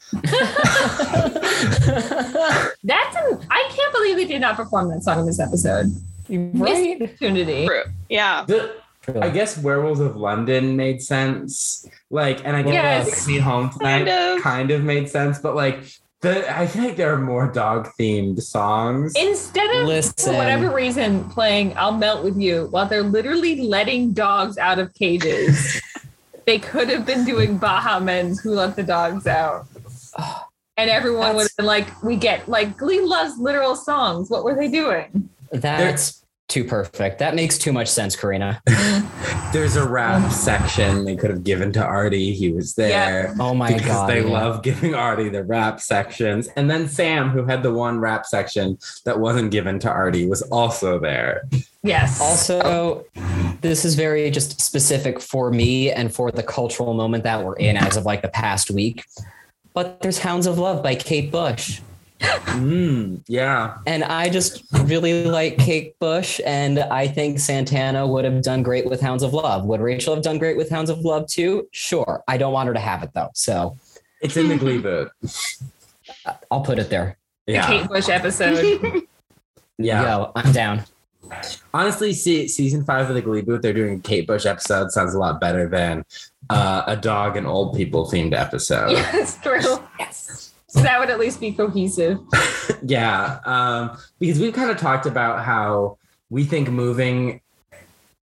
That's 2.85 3.15
an, 3.15 3.45
I 3.49 3.69
can't 3.75 3.93
believe 3.93 4.15
they 4.17 4.25
did 4.25 4.41
not 4.41 4.55
perform 4.55 4.89
that 4.91 5.03
song 5.03 5.19
in 5.19 5.25
this 5.25 5.39
episode. 5.39 5.87
right? 6.29 6.53
Missed 6.53 6.81
the 6.83 7.03
opportunity. 7.03 7.65
True. 7.65 7.83
Yeah. 8.09 8.45
The, 8.47 8.75
I 9.21 9.29
guess 9.29 9.57
Werewolves 9.57 9.99
of 9.99 10.15
London 10.15 10.75
made 10.75 11.01
sense. 11.01 11.87
Like, 12.09 12.45
and 12.45 12.55
I 12.55 12.63
guess 12.63 12.73
Yes. 13.07 13.25
Take 13.25 13.35
Me 13.35 13.39
Home 13.39 13.69
Tonight 13.69 14.05
Kind 14.07 14.41
kind 14.43 14.71
of. 14.71 14.79
of. 14.79 14.85
made 14.85 15.09
sense, 15.09 15.39
but 15.39 15.55
like 15.55 15.79
the 16.21 16.49
I 16.57 16.65
feel 16.65 16.83
like 16.85 16.95
there 16.95 17.13
are 17.13 17.19
more 17.19 17.51
dog 17.51 17.89
themed 17.99 18.41
songs. 18.41 19.13
Instead 19.15 19.69
of, 19.75 19.85
Listen. 19.87 20.33
for 20.33 20.37
whatever 20.37 20.71
reason, 20.73 21.29
playing 21.29 21.77
I'll 21.77 21.91
Melt 21.91 22.23
With 22.23 22.37
You 22.39 22.67
while 22.71 22.87
they're 22.87 23.03
literally 23.03 23.61
letting 23.61 24.13
dogs 24.13 24.57
out 24.57 24.79
of 24.79 24.91
cages, 24.95 25.79
they 26.47 26.57
could 26.57 26.89
have 26.89 27.05
been 27.05 27.25
doing 27.25 27.57
Baha 27.59 27.99
Men's 28.03 28.39
Who 28.41 28.51
Let 28.55 28.75
the 28.75 28.83
Dogs 28.83 29.27
Out. 29.27 29.67
Oh, 30.17 30.47
And 30.77 30.89
everyone 30.89 31.35
would 31.35 31.43
have 31.43 31.55
been 31.55 31.65
like, 31.65 32.03
we 32.03 32.17
get, 32.17 32.49
like, 32.49 32.77
Glee 32.77 33.01
loves 33.01 33.37
literal 33.37 33.75
songs. 33.75 34.29
What 34.29 34.43
were 34.43 34.55
they 34.55 34.67
doing? 34.67 35.29
That's 35.51 36.25
too 36.47 36.63
perfect. 36.63 37.19
That 37.19 37.33
makes 37.33 37.57
too 37.57 37.73
much 37.73 37.87
sense, 37.87 38.15
Karina. 38.15 38.61
Mm-hmm. 38.75 39.51
There's 39.51 39.77
a 39.77 39.87
rap 39.87 40.31
section 40.31 41.05
they 41.05 41.15
could 41.15 41.29
have 41.29 41.43
given 41.43 41.71
to 41.73 41.83
Artie. 41.83 42.33
He 42.33 42.51
was 42.51 42.75
there. 42.75 43.33
Oh 43.39 43.53
my 43.53 43.71
because 43.71 43.87
god. 43.87 44.09
they 44.09 44.21
yeah. 44.21 44.29
love 44.29 44.63
giving 44.63 44.93
Artie 44.93 45.29
the 45.29 45.43
rap 45.43 45.79
sections. 45.79 46.47
And 46.55 46.69
then 46.69 46.89
Sam, 46.89 47.29
who 47.29 47.45
had 47.45 47.63
the 47.63 47.73
one 47.73 47.99
rap 47.99 48.25
section 48.25 48.77
that 49.05 49.19
wasn't 49.19 49.51
given 49.51 49.79
to 49.79 49.89
Artie, 49.89 50.27
was 50.27 50.41
also 50.43 50.99
there. 50.99 51.43
Yes. 51.83 52.19
Also, 52.19 53.05
this 53.61 53.85
is 53.85 53.95
very 53.95 54.29
just 54.29 54.59
specific 54.59 55.21
for 55.21 55.51
me 55.51 55.91
and 55.91 56.13
for 56.13 56.31
the 56.31 56.43
cultural 56.43 56.93
moment 56.93 57.23
that 57.23 57.43
we're 57.43 57.55
in 57.55 57.77
as 57.77 57.95
of 57.95 58.05
like 58.05 58.21
the 58.21 58.29
past 58.29 58.69
week. 58.69 59.05
But 59.75 59.99
there's 60.01 60.17
Hounds 60.17 60.47
of 60.47 60.57
Love 60.57 60.81
by 60.81 60.95
Kate 60.95 61.31
Bush. 61.31 61.81
Mm, 62.21 63.21
yeah. 63.27 63.77
And 63.85 64.03
I 64.03 64.29
just 64.29 64.63
really 64.85 65.25
like 65.25 65.57
Kate 65.57 65.99
Bush, 65.99 66.39
and 66.45 66.79
I 66.79 67.07
think 67.07 67.39
Santana 67.39 68.07
would 68.07 68.23
have 68.25 68.41
done 68.41 68.63
great 68.63 68.89
with 68.89 69.01
Hounds 69.01 69.21
of 69.21 69.33
Love. 69.33 69.65
Would 69.65 69.81
Rachel 69.81 70.15
have 70.15 70.23
done 70.23 70.37
great 70.39 70.55
with 70.57 70.69
Hounds 70.69 70.89
of 70.89 70.99
Love 70.99 71.27
too? 71.27 71.67
Sure. 71.71 72.23
I 72.27 72.37
don't 72.37 72.53
want 72.53 72.67
her 72.67 72.73
to 72.73 72.79
have 72.79 73.03
it 73.03 73.11
though, 73.13 73.29
so 73.33 73.77
It's 74.21 74.37
in 74.37 74.47
the 74.47 74.55
Glee 74.57 74.77
boot. 74.79 75.11
I'll 76.49 76.61
put 76.61 76.79
it 76.79 76.89
there. 76.89 77.17
the 77.45 77.53
Yeah. 77.53 77.67
Kate 77.67 77.87
Bush 77.87 78.09
episode. 78.09 79.03
Yeah. 79.77 80.03
Yo, 80.03 80.31
I'm 80.37 80.53
down. 80.53 80.83
Honestly, 81.73 82.13
see, 82.13 82.47
season 82.47 82.83
five 82.83 83.09
of 83.09 83.15
the 83.15 83.21
Glee 83.21 83.41
boot, 83.41 83.61
they're 83.61 83.73
doing 83.73 83.99
a 83.99 84.01
Kate 84.01 84.27
Bush 84.27 84.45
episode. 84.45 84.91
Sounds 84.91 85.13
a 85.13 85.19
lot 85.19 85.39
better 85.39 85.67
than 85.67 86.05
uh, 86.49 86.83
a 86.87 86.95
dog 86.95 87.37
and 87.37 87.45
old 87.47 87.75
people 87.75 88.05
themed 88.05 88.33
episode. 88.33 88.91
it's 89.13 89.37
true. 89.37 89.79
Yes. 89.99 90.53
So 90.67 90.81
that 90.81 90.99
would 90.99 91.09
at 91.09 91.19
least 91.19 91.39
be 91.39 91.51
cohesive. 91.51 92.19
Yeah, 92.87 93.39
um, 93.45 93.97
because 94.19 94.39
we've 94.39 94.53
kind 94.53 94.69
of 94.69 94.77
talked 94.77 95.05
about 95.07 95.43
how 95.43 95.97
we 96.29 96.43
think 96.43 96.69
moving, 96.69 97.41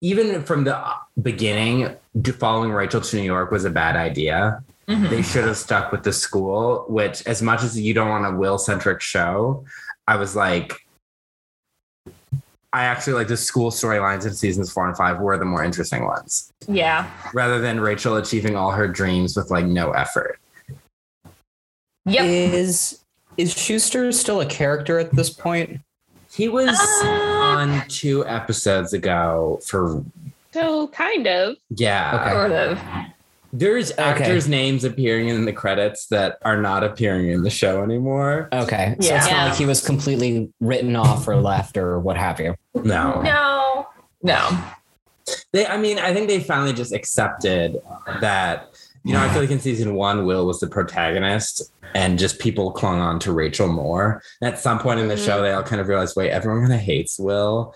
even 0.01 0.43
from 0.45 0.65
the 0.65 0.83
beginning, 1.21 1.95
d- 2.21 2.33
following 2.33 2.71
Rachel 2.73 3.01
to 3.03 3.17
New 3.17 3.23
York 3.23 3.51
was 3.51 3.65
a 3.67 3.71
bad 3.71 3.97
idea. 3.97 4.63
Mhm. 4.89 5.11
They 5.11 5.21
should 5.23 5.45
have 5.45 5.57
stuck 5.59 5.93
with 5.93 6.05
the 6.05 6.13
school, 6.13 6.87
which, 6.89 7.27
as 7.27 7.43
much 7.43 7.63
as 7.65 7.79
you 7.79 7.93
don't 7.93 8.09
want 8.09 8.25
a 8.27 8.37
Will 8.39 8.57
centric 8.57 9.01
show, 9.03 9.65
I 10.07 10.17
was 10.17 10.35
like, 10.37 10.86
I 12.77 12.85
actually 12.85 13.15
like 13.15 13.29
the 13.29 13.39
school 13.39 13.71
storylines 13.71 14.27
in 14.27 14.35
seasons 14.35 14.71
four 14.71 14.87
and 14.87 14.95
five 14.95 15.19
were 15.19 15.39
the 15.39 15.47
more 15.47 15.65
interesting 15.65 16.05
ones, 16.05 16.53
Yeah. 16.69 17.09
rather 17.33 17.59
than 17.59 17.81
Rachel 17.81 18.17
achieving 18.17 18.55
all 18.55 18.71
her 18.71 18.87
dreams 18.87 19.35
with 19.35 19.51
like 19.51 19.65
no 19.65 19.93
effort. 19.93 20.39
Yep. 22.05 22.25
Is 22.27 23.01
is 23.39 23.55
Schuester 23.55 24.13
still 24.13 24.43
a 24.43 24.47
character 24.47 24.99
at 24.99 25.11
this 25.13 25.31
point? 25.31 25.81
He 26.31 26.49
was 26.49 26.69
Uh, 27.03 27.07
on 27.09 27.83
two 27.89 28.27
episodes 28.27 28.93
ago 28.93 29.59
for 29.67 30.05
So 30.53 30.89
kind 30.89 31.27
of. 31.27 31.57
yeah. 31.71 32.21
Okay. 32.21 32.31
Sort 32.33 32.53
of. 32.53 32.79
There's 33.59 33.93
Okay. 33.93 34.03
actors' 34.03 34.49
names 34.49 34.85
appearing 34.85 35.29
in 35.29 35.45
the 35.47 35.53
credits 35.53 36.07
that 36.09 36.39
are 36.43 36.61
not 36.61 36.85
appearing 36.85 37.31
in 37.31 37.43
the 37.43 37.51
show 37.51 37.83
anymore. 37.83 38.49
Okay. 38.53 38.97
So 39.01 39.09
Yeah. 39.09 39.17
it's 39.19 39.31
not 39.31 39.49
like 39.49 39.57
he 39.59 39.65
was 39.65 39.85
completely 39.85 40.51
written 40.61 40.95
off 40.97 41.27
or 41.27 41.37
left 41.37 41.77
or 41.79 41.99
what 41.99 42.17
have 42.19 42.39
you. 42.41 42.55
No. 42.75 43.23
No. 43.23 43.87
No. 44.23 44.59
They 45.53 45.67
I 45.67 45.77
mean, 45.79 45.99
I 45.99 46.13
think 46.13 46.29
they 46.29 46.41
finally 46.41 46.73
just 46.73 46.93
accepted 46.93 47.77
that, 48.21 48.69
you 49.05 49.13
know, 49.13 49.21
I 49.25 49.29
feel 49.31 49.41
like 49.41 49.51
in 49.51 49.59
season 49.61 49.95
one, 49.95 50.27
Will 50.27 50.47
was 50.47 50.61
the 50.61 50.67
protagonist 50.67 51.73
and 51.95 52.19
just 52.19 52.39
people 52.39 52.73
clung 52.73 53.01
on 53.01 53.19
to 53.21 53.33
Rachel 53.33 53.69
more. 53.69 54.21
And 54.43 54.53
at 54.53 54.61
some 54.61 54.79
point 54.79 55.01
in 55.01 55.09
the 55.09 55.17
show, 55.17 55.41
they 55.41 55.53
all 55.53 55.63
kind 55.63 55.81
of 55.81 55.89
realized, 55.89 56.15
wait, 56.17 56.31
everyone 56.31 56.61
kind 56.63 56.75
of 56.75 56.81
hates 56.81 57.19
Will. 57.19 57.75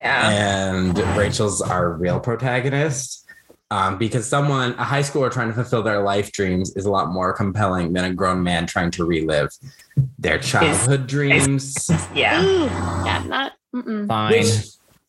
Yeah. 0.00 0.30
and 0.30 0.96
Rachel's 1.16 1.60
our 1.60 1.90
real 1.92 2.20
protagonist. 2.20 3.24
Um, 3.70 3.98
because 3.98 4.26
someone, 4.26 4.72
a 4.78 4.84
high 4.84 5.02
schooler 5.02 5.30
trying 5.30 5.48
to 5.48 5.54
fulfill 5.54 5.82
their 5.82 6.00
life 6.02 6.32
dreams, 6.32 6.74
is 6.74 6.86
a 6.86 6.90
lot 6.90 7.12
more 7.12 7.34
compelling 7.34 7.92
than 7.92 8.04
a 8.04 8.14
grown 8.14 8.42
man 8.42 8.66
trying 8.66 8.90
to 8.92 9.04
relive 9.04 9.50
their 10.18 10.38
childhood 10.38 11.06
dreams. 11.06 11.90
Yeah. 12.14 12.42
Ooh, 12.42 12.64
yeah, 13.04 13.22
not. 13.26 13.52
Mm-mm. 13.74 14.08
Fine. 14.08 14.32
Which, 14.32 14.48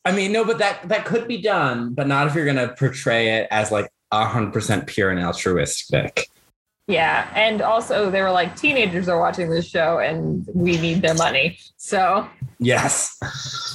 I 0.04 0.12
mean, 0.12 0.34
no, 0.34 0.44
but 0.44 0.58
that 0.58 0.90
that 0.90 1.06
could 1.06 1.26
be 1.28 1.42
done, 1.42 1.94
but 1.94 2.08
not 2.08 2.28
if 2.28 2.36
you're 2.36 2.46
gonna 2.46 2.76
portray 2.78 3.38
it 3.38 3.48
as 3.50 3.72
like 3.72 3.90
hundred 4.12 4.52
percent 4.52 4.88
pure 4.88 5.10
and 5.12 5.20
altruistic. 5.24 6.28
Yeah. 6.88 7.32
And 7.36 7.62
also, 7.62 8.10
they 8.10 8.22
were 8.22 8.32
like, 8.32 8.56
teenagers 8.58 9.08
are 9.08 9.20
watching 9.20 9.50
this 9.52 9.70
show 9.70 10.00
and 10.00 10.46
we 10.56 10.76
need 10.82 11.02
their 11.04 11.14
money. 11.14 11.60
So, 11.78 12.28
Yes, 12.58 13.16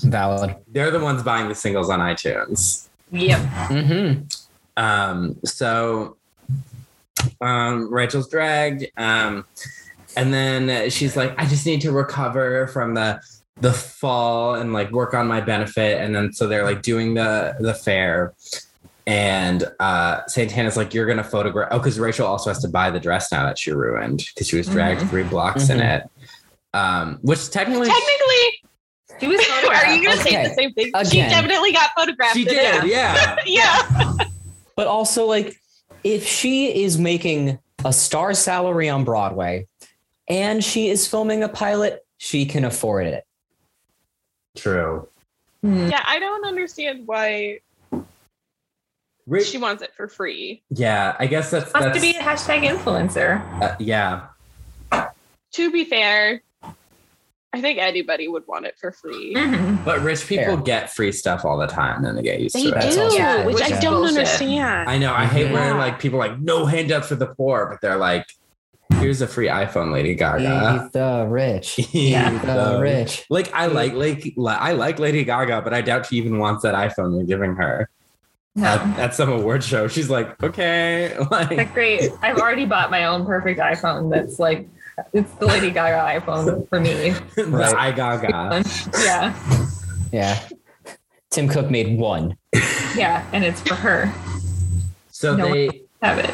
Valid. 0.04 0.56
they're 0.68 0.90
the 0.90 0.98
ones 1.00 1.22
buying 1.22 1.48
the 1.48 1.54
singles 1.54 1.88
on 1.88 2.00
iTunes. 2.00 2.88
yep. 3.12 3.38
Mm-hmm. 3.68 4.24
Um, 4.76 5.36
so 5.44 6.16
um, 7.40 7.92
Rachel's 7.92 8.28
dragged. 8.28 8.86
Um, 8.96 9.44
and 10.16 10.32
then 10.32 10.90
she's 10.90 11.16
like, 11.16 11.34
I 11.38 11.46
just 11.46 11.66
need 11.66 11.80
to 11.82 11.92
recover 11.92 12.66
from 12.68 12.94
the 12.94 13.20
the 13.60 13.72
fall 13.72 14.56
and 14.56 14.72
like 14.72 14.90
work 14.90 15.14
on 15.14 15.28
my 15.28 15.40
benefit. 15.40 16.00
And 16.00 16.14
then 16.14 16.32
so 16.32 16.48
they're 16.48 16.64
like 16.64 16.82
doing 16.82 17.14
the 17.14 17.54
the 17.60 17.72
fair. 17.74 18.34
And 19.06 19.64
uh 19.80 20.26
Santana's 20.26 20.76
like, 20.76 20.92
you're 20.94 21.06
gonna 21.06 21.22
photograph 21.24 21.68
oh, 21.70 21.78
because 21.78 21.98
Rachel 22.00 22.26
also 22.26 22.50
has 22.50 22.58
to 22.62 22.68
buy 22.68 22.90
the 22.90 22.98
dress 23.00 23.30
now 23.30 23.44
that 23.44 23.58
she 23.58 23.70
ruined 23.70 24.24
because 24.34 24.48
she 24.48 24.56
was 24.56 24.66
dragged 24.66 25.02
Mhm. 25.02 25.10
three 25.10 25.22
blocks 25.24 25.68
in 25.68 25.78
Mhm. 25.78 25.98
it. 25.98 26.10
Um, 26.72 27.18
which 27.22 27.50
technically 27.50 27.86
Technically, 27.88 28.62
She 29.20 29.28
was 29.28 29.40
are 29.68 29.94
you 29.94 30.02
going 30.04 30.16
to 30.16 30.22
say 30.24 30.48
the 30.48 30.54
same 30.54 30.72
thing? 30.72 30.90
She 31.08 31.18
definitely 31.18 31.72
got 31.72 31.90
photographed. 31.96 32.34
she 32.34 32.44
did, 32.44 32.84
it. 32.84 32.86
yeah. 32.90 33.36
Yeah. 33.46 34.12
But 34.76 34.86
also, 34.86 35.26
like, 35.26 35.60
if 36.02 36.26
she 36.26 36.84
is 36.84 36.98
making 36.98 37.58
a 37.84 37.92
star 37.92 38.34
salary 38.34 38.88
on 38.88 39.04
Broadway 39.04 39.66
and 40.28 40.62
she 40.64 40.88
is 40.88 41.06
filming 41.06 41.42
a 41.42 41.48
pilot, 41.48 42.04
she 42.18 42.46
can 42.46 42.64
afford 42.64 43.06
it. 43.06 43.26
True. 44.56 45.08
Hmm. 45.62 45.88
Yeah, 45.88 46.02
I 46.06 46.18
don't 46.18 46.44
understand 46.46 47.06
why 47.06 47.60
Ra- 49.26 49.40
she 49.40 49.58
wants 49.58 49.82
it 49.82 49.92
for 49.96 50.08
free. 50.08 50.62
yeah, 50.70 51.16
I 51.18 51.26
guess 51.26 51.50
that's 51.50 51.72
Wants 51.72 51.86
that's 51.86 51.96
to 51.96 52.02
be 52.02 52.16
a 52.16 52.20
hashtag 52.20 52.68
influencer. 52.68 53.62
uh, 53.62 53.76
yeah. 53.78 54.26
To 55.52 55.70
be 55.70 55.84
fair, 55.84 56.42
I 57.54 57.60
think 57.60 57.78
anybody 57.78 58.26
would 58.28 58.46
want 58.46 58.66
it 58.66 58.76
for 58.78 58.90
free. 58.92 59.34
Mhm. 59.34 59.84
But 59.84 60.00
rich 60.00 60.26
people 60.26 60.44
Fair. 60.56 60.56
get 60.58 60.92
free 60.92 61.12
stuff 61.12 61.44
all 61.44 61.56
the 61.56 61.66
time, 61.66 62.04
and 62.04 62.18
they 62.18 62.22
get 62.22 62.40
used 62.40 62.54
They 62.54 62.64
to 62.64 62.70
do, 62.70 62.76
it. 62.76 62.80
That's 62.80 62.96
also 62.96 63.16
Yeah, 63.16 63.44
which 63.46 63.54
which 63.54 63.64
I 63.64 63.80
don't 63.80 63.94
bullshit. 63.94 64.16
understand. 64.18 64.88
I 64.90 64.98
know. 64.98 65.14
I 65.14 65.26
hate 65.26 65.52
when 65.52 65.78
like 65.78 65.98
people 66.00 66.20
are 66.22 66.28
like 66.28 66.40
no 66.40 66.66
handouts 66.66 67.08
for 67.08 67.14
the 67.14 67.26
poor, 67.26 67.66
but 67.70 67.80
they're 67.80 67.96
like, 67.96 68.26
here's 68.98 69.20
a 69.22 69.26
free 69.26 69.46
iPhone, 69.48 69.92
Lady 69.92 70.14
Gaga. 70.14 70.84
Eat 70.86 70.92
the 70.92 71.26
rich. 71.28 71.78
Yeah. 71.92 72.30
The 72.38 72.80
rich. 72.80 73.24
Like 73.30 73.52
I 73.54 73.66
like 73.66 73.94
like 73.94 74.36
I 74.36 74.72
like 74.72 74.98
Lady 74.98 75.22
Gaga, 75.24 75.62
but 75.62 75.72
I 75.72 75.80
doubt 75.80 76.06
she 76.06 76.16
even 76.16 76.38
wants 76.38 76.62
that 76.64 76.74
iPhone 76.74 77.16
you're 77.16 77.24
giving 77.26 77.54
her. 77.56 77.88
No. 78.56 78.66
at, 78.68 78.98
at 79.00 79.14
some 79.16 79.30
award 79.32 79.64
show. 79.64 79.88
She's 79.88 80.08
like, 80.08 80.40
okay, 80.40 81.16
like 81.30 81.50
Like 81.50 81.74
great. 81.74 82.12
I've 82.22 82.38
already 82.38 82.66
bought 82.66 82.88
my 82.90 83.06
own 83.06 83.26
perfect 83.26 83.58
iPhone. 83.58 84.12
That's 84.12 84.38
like 84.38 84.68
it's 85.12 85.32
the 85.34 85.46
Lady 85.46 85.70
Gaga 85.70 86.20
iPhone 86.20 86.68
for 86.68 86.80
me. 86.80 87.10
the 87.36 87.44
Right. 87.46 87.74
I 87.74 87.90
Gaga. 87.92 88.62
Yeah, 89.04 89.34
Yeah. 90.12 90.40
Tim 91.30 91.48
Cook 91.48 91.70
made 91.70 91.98
one. 91.98 92.36
yeah, 92.96 93.26
and 93.32 93.44
it's 93.44 93.60
for 93.60 93.74
her. 93.74 94.12
So 95.10 95.34
No. 95.36 95.50
they 95.52 95.82
Have 96.02 96.18
it. 96.18 96.30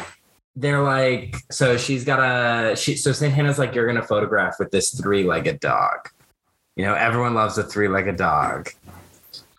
they're 0.55 0.81
like, 0.83 1.35
so 1.49 1.77
she's 1.77 2.03
got 2.05 2.19
a 2.19 2.75
she. 2.75 2.95
So 2.95 3.11
Santana's 3.11 3.57
like, 3.57 3.73
you're 3.73 3.87
gonna 3.87 4.03
photograph 4.05 4.55
with 4.59 4.69
this 4.71 4.91
three-legged 4.99 5.59
dog. 5.59 6.09
You 6.75 6.85
know, 6.85 6.93
everyone 6.93 7.33
loves 7.33 7.57
a 7.57 7.63
three-legged 7.63 8.15
dog. 8.17 8.69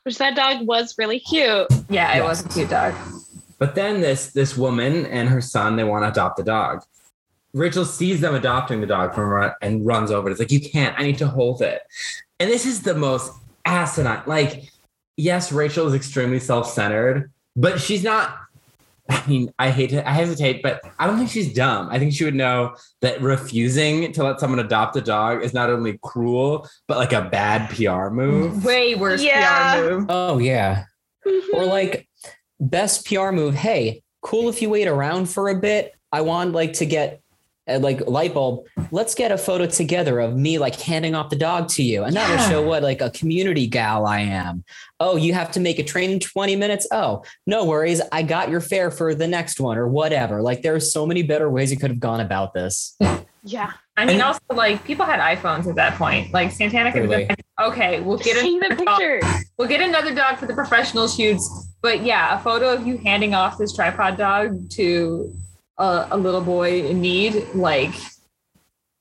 Which 0.05 0.19
that 0.19 0.35
dog 0.37 0.67
was 0.67 0.97
really 0.99 1.21
cute. 1.21 1.67
Yeah, 1.89 2.13
it 2.15 2.19
Yes. 2.19 2.23
was 2.29 2.45
a 2.45 2.49
cute 2.49 2.71
dog. 2.71 2.95
But 3.59 3.75
then 3.77 4.01
this 4.01 4.29
this 4.33 4.57
woman 4.57 5.07
and 5.07 5.29
her 5.29 5.41
son 5.41 5.77
they 5.77 5.85
want 5.85 6.05
to 6.05 6.09
adopt 6.09 6.37
the 6.37 6.43
dog. 6.45 6.83
Rachel 7.55 7.85
sees 7.85 8.21
them 8.21 8.35
adopting 8.35 8.81
the 8.81 8.87
dog 8.87 9.15
from 9.15 9.29
her 9.31 9.55
and 9.61 9.85
runs 9.87 10.11
over. 10.11 10.31
It's 10.31 10.39
like 10.39 10.53
you 10.53 10.61
can't. 10.61 10.99
I 10.99 11.03
need 11.03 11.19
to 11.19 11.29
hold 11.29 11.61
it. 11.63 11.83
And 12.41 12.51
this 12.51 12.65
is 12.65 12.83
the 12.83 12.95
most 12.95 13.33
asinine. 13.65 14.23
Like, 14.27 14.71
yes, 15.17 15.53
Rachel 15.53 15.87
is 15.87 15.95
extremely 15.95 16.41
self-centered, 16.41 17.31
but 17.55 17.81
she's 17.81 18.03
not. 18.03 18.39
I 19.11 19.27
mean, 19.27 19.53
I 19.59 19.71
hate 19.71 19.91
to, 19.91 20.09
I 20.09 20.13
hesitate, 20.13 20.63
but 20.63 20.81
I 20.99 21.07
don't 21.07 21.19
think 21.19 21.29
she's 21.29 21.53
dumb. 21.53 21.89
I 21.91 21.99
think 21.99 22.15
she 22.15 22.25
would 22.25 22.35
know 22.35 22.77
that 23.01 23.21
refusing 23.21 24.13
to 24.13 24.25
let 24.25 24.41
someone 24.41 24.61
adopt 24.61 24.97
a 24.97 25.01
dog 25.03 25.43
is 25.43 25.53
not 25.53 25.69
only 25.69 25.99
cruel, 26.03 26.69
but 26.89 26.97
like 26.97 27.13
a 27.13 27.23
bad 27.23 27.69
PR 27.71 28.09
move. 28.09 28.65
Way 28.65 28.95
worse 28.95 29.23
Yeah. 29.23 29.77
PR 29.77 29.91
move. 29.91 30.07
Oh 30.09 30.39
yeah. 30.39 30.85
Mm-hmm. 31.27 31.57
Or 31.57 31.65
like 31.67 32.09
best 32.61 33.07
PR 33.07 33.33
move. 33.33 33.55
Hey, 33.55 34.03
cool 34.23 34.49
if 34.49 34.63
you 34.63 34.71
wait 34.71 34.89
around 34.89 35.27
for 35.29 35.51
a 35.51 35.55
bit. 35.55 35.93
I 36.13 36.21
want 36.23 36.53
like 36.53 36.75
to 36.75 36.87
get 36.87 37.21
Uh, 37.69 37.79
like 37.79 38.01
light 38.09 38.35
bulb. 38.35 38.67
Let's 38.91 39.15
get 39.15 39.31
a 39.31 39.39
photo 39.39 39.67
together 39.67 40.19
of 40.19 40.37
me 40.37 40.59
like 40.59 40.81
handing 40.81 41.15
off 41.15 41.31
the 41.31 41.37
dog 41.37 41.69
to 41.71 41.83
you, 41.85 42.03
and 42.03 42.17
that'll 42.17 42.35
Yeah. 42.37 42.49
show 42.51 42.63
what 42.63 42.83
like 42.83 43.01
a 43.01 43.11
community 43.11 43.69
gal 43.69 44.05
I 44.05 44.19
am. 44.21 44.65
Oh, 44.99 45.15
you 45.17 45.33
have 45.35 45.53
to 45.53 45.61
make 45.61 45.79
a 45.79 45.85
train 45.85 46.11
in 46.11 46.19
twenty 46.19 46.57
minutes. 46.57 46.89
Oh, 46.91 47.23
no 47.47 47.65
worries. 47.65 48.01
I 48.11 48.23
got 48.25 48.51
your 48.51 48.61
fare 48.61 48.91
for 48.91 49.15
the 49.15 49.29
next 49.29 49.61
one 49.61 49.79
or 49.79 49.87
whatever. 49.87 50.43
Like 50.43 50.63
there 50.63 50.75
are 50.75 50.81
so 50.81 51.07
many 51.07 51.23
better 51.23 51.49
ways 51.49 51.71
you 51.71 51.79
could 51.79 51.91
have 51.91 52.01
gone 52.01 52.19
about 52.21 52.53
this. 52.53 52.97
yeah. 53.45 53.71
I 53.97 54.07
mean, 54.07 54.15
And- 54.15 54.23
also 54.25 54.41
like 54.53 54.83
people 54.85 55.07
had 55.07 55.21
iPhones 55.21 55.69
at 55.69 55.77
that 55.77 55.95
point. 55.97 56.33
Like 56.33 56.51
Santana 56.51 56.91
could 56.91 57.03
have 57.03 57.11
been 57.11 57.19
Really? 57.29 57.29
like, 57.29 57.69
okay, 57.73 58.01
we'll 58.01 58.19
get 58.19 58.39
Take 58.41 58.61
the 58.61 58.67
another 58.75 59.21
dog. 59.21 59.35
We'll 59.57 59.69
get 59.69 59.81
another 59.83 60.13
dog 60.13 60.39
for 60.39 60.47
the 60.47 60.55
professional 60.55 61.07
shoots. 61.07 61.69
But 61.81 62.03
yeah, 62.03 62.37
a 62.41 62.43
photo 62.43 62.73
of 62.75 62.85
you 62.87 62.97
handing 62.99 63.35
off 63.35 63.57
this 63.59 63.73
tripod 63.73 64.17
dog 64.17 64.69
to 64.71 65.33
a, 65.79 66.09
a 66.12 66.16
little 66.16 66.41
boy 66.41 66.83
in 66.87 67.01
need, 67.01 67.47
like 67.55 67.95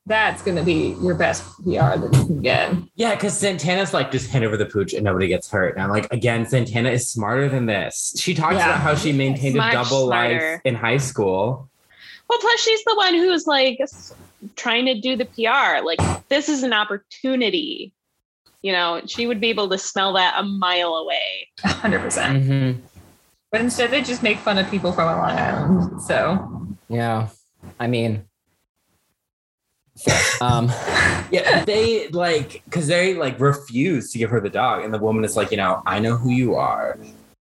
that's 0.07 0.41
gonna 0.41 0.63
be 0.63 0.95
your 1.01 1.13
best 1.15 1.43
PR 1.63 1.95
that 1.97 2.09
you 2.13 2.25
can 2.25 2.41
get. 2.41 2.73
Yeah, 2.95 3.13
because 3.15 3.37
Santana's 3.37 3.93
like 3.93 4.11
just 4.11 4.29
hand 4.31 4.43
over 4.43 4.57
the 4.57 4.65
pooch 4.65 4.93
and 4.93 5.03
nobody 5.03 5.27
gets 5.27 5.49
hurt. 5.49 5.75
And 5.75 5.83
I'm 5.83 5.89
like, 5.89 6.11
again, 6.11 6.45
Santana 6.45 6.89
is 6.89 7.07
smarter 7.07 7.47
than 7.49 7.65
this. 7.67 8.13
She 8.17 8.33
talks 8.33 8.55
Yeah. 8.55 8.65
about 8.69 8.79
how 8.79 8.95
she 8.95 9.11
maintained 9.11 9.55
Much 9.55 9.73
a 9.73 9.75
double 9.77 10.07
smarter. 10.07 10.53
life 10.53 10.61
in 10.65 10.75
high 10.75 10.97
school. 10.97 11.69
Well, 12.29 12.39
plus 12.39 12.59
she's 12.61 12.83
the 12.85 12.95
one 12.95 13.13
who's 13.13 13.45
like 13.45 13.77
trying 14.55 14.85
to 14.85 14.99
do 14.99 15.15
the 15.15 15.25
PR. 15.25 15.85
Like 15.85 15.99
this 16.29 16.49
is 16.49 16.63
an 16.63 16.73
opportunity. 16.73 17.93
You 18.63 18.71
know, 18.73 19.01
she 19.05 19.27
would 19.27 19.39
be 19.41 19.49
able 19.49 19.69
to 19.69 19.77
smell 19.77 20.13
that 20.13 20.35
a 20.37 20.43
mile 20.43 20.95
away. 20.95 21.49
hundred 21.63 21.99
percent. 21.99 22.43
Mm-hmm. 22.43 22.79
But 23.51 23.61
instead 23.61 23.91
they 23.91 24.01
just 24.01 24.23
make 24.23 24.37
fun 24.39 24.57
of 24.57 24.69
people 24.71 24.91
from 24.93 25.09
a 25.09 25.15
Long 25.17 25.37
Island. 25.37 26.01
So 26.01 26.60
Yeah. 26.91 27.29
I 27.79 27.87
mean, 27.87 28.25
um, 30.41 30.69
Yeah, 31.31 31.63
they 31.63 32.09
like 32.09 32.61
because 32.65 32.87
they 32.87 33.13
like 33.13 33.39
refuse 33.39 34.11
to 34.11 34.17
give 34.17 34.29
her 34.29 34.41
the 34.41 34.49
dog, 34.49 34.83
and 34.83 34.93
the 34.93 34.99
woman 34.99 35.23
is 35.23 35.37
like, 35.37 35.49
you 35.49 35.57
know, 35.57 35.81
I 35.85 35.99
know 35.99 36.17
who 36.17 36.29
you 36.29 36.55
are. 36.55 36.99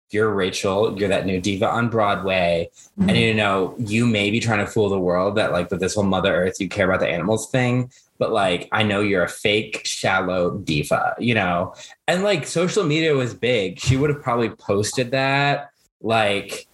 You're 0.09 0.33
Rachel. 0.33 0.97
You're 0.99 1.09
that 1.09 1.25
new 1.25 1.39
diva 1.39 1.69
on 1.69 1.89
Broadway, 1.89 2.69
and 2.99 3.17
you 3.17 3.33
know, 3.33 3.75
you 3.77 4.05
may 4.05 4.29
be 4.29 4.39
trying 4.39 4.59
to 4.59 4.67
fool 4.67 4.89
the 4.89 4.99
world 4.99 5.37
that 5.37 5.53
like 5.53 5.71
with 5.71 5.79
this 5.79 5.95
whole 5.95 6.03
Mother 6.03 6.35
Earth, 6.35 6.59
you 6.59 6.67
care 6.67 6.85
about 6.85 6.99
the 6.99 7.07
animals 7.07 7.49
thing. 7.49 7.89
But 8.17 8.31
like, 8.31 8.67
I 8.71 8.83
know 8.83 9.01
you're 9.01 9.23
a 9.23 9.29
fake, 9.29 9.81
shallow 9.85 10.57
diva, 10.57 11.15
you 11.19 11.35
know. 11.35 11.75
And 12.07 12.23
like, 12.23 12.47
social 12.47 12.83
media 12.83 13.13
was 13.13 13.33
big. 13.33 13.79
She 13.79 13.95
would 13.95 14.09
have 14.09 14.23
probably 14.23 14.49
posted 14.49 15.11
that, 15.11 15.69
like, 16.01 16.67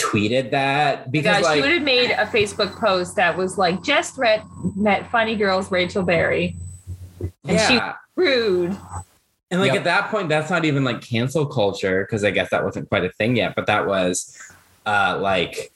tweeted 0.00 0.50
that 0.50 1.10
because 1.12 1.38
because 1.38 1.44
like 1.44 1.54
she 1.56 1.60
would 1.62 1.72
have 1.72 1.82
made 1.82 2.10
a 2.10 2.26
Facebook 2.26 2.78
post 2.80 3.16
that 3.16 3.36
was 3.36 3.56
like 3.58 3.82
just 3.82 4.18
read 4.18 4.42
met 4.74 5.10
funny 5.10 5.36
girls 5.36 5.70
Rachel 5.70 6.02
Berry. 6.02 6.56
and 7.20 7.60
she- 7.60 7.74
yeah. 7.74 7.94
Rude. 8.16 8.76
And 9.50 9.60
like 9.60 9.70
Yep. 9.72 9.78
at 9.78 9.84
that 9.84 10.10
point, 10.10 10.28
that's 10.28 10.50
not 10.50 10.64
even 10.64 10.84
like 10.84 11.00
cancel 11.00 11.46
culture 11.46 12.04
because 12.04 12.24
I 12.24 12.30
guess 12.30 12.50
that 12.50 12.64
wasn't 12.64 12.88
quite 12.88 13.04
a 13.04 13.10
thing 13.12 13.36
yet. 13.36 13.54
But 13.54 13.66
that 13.66 13.86
was 13.86 14.36
uh 14.86 15.18
like 15.20 15.72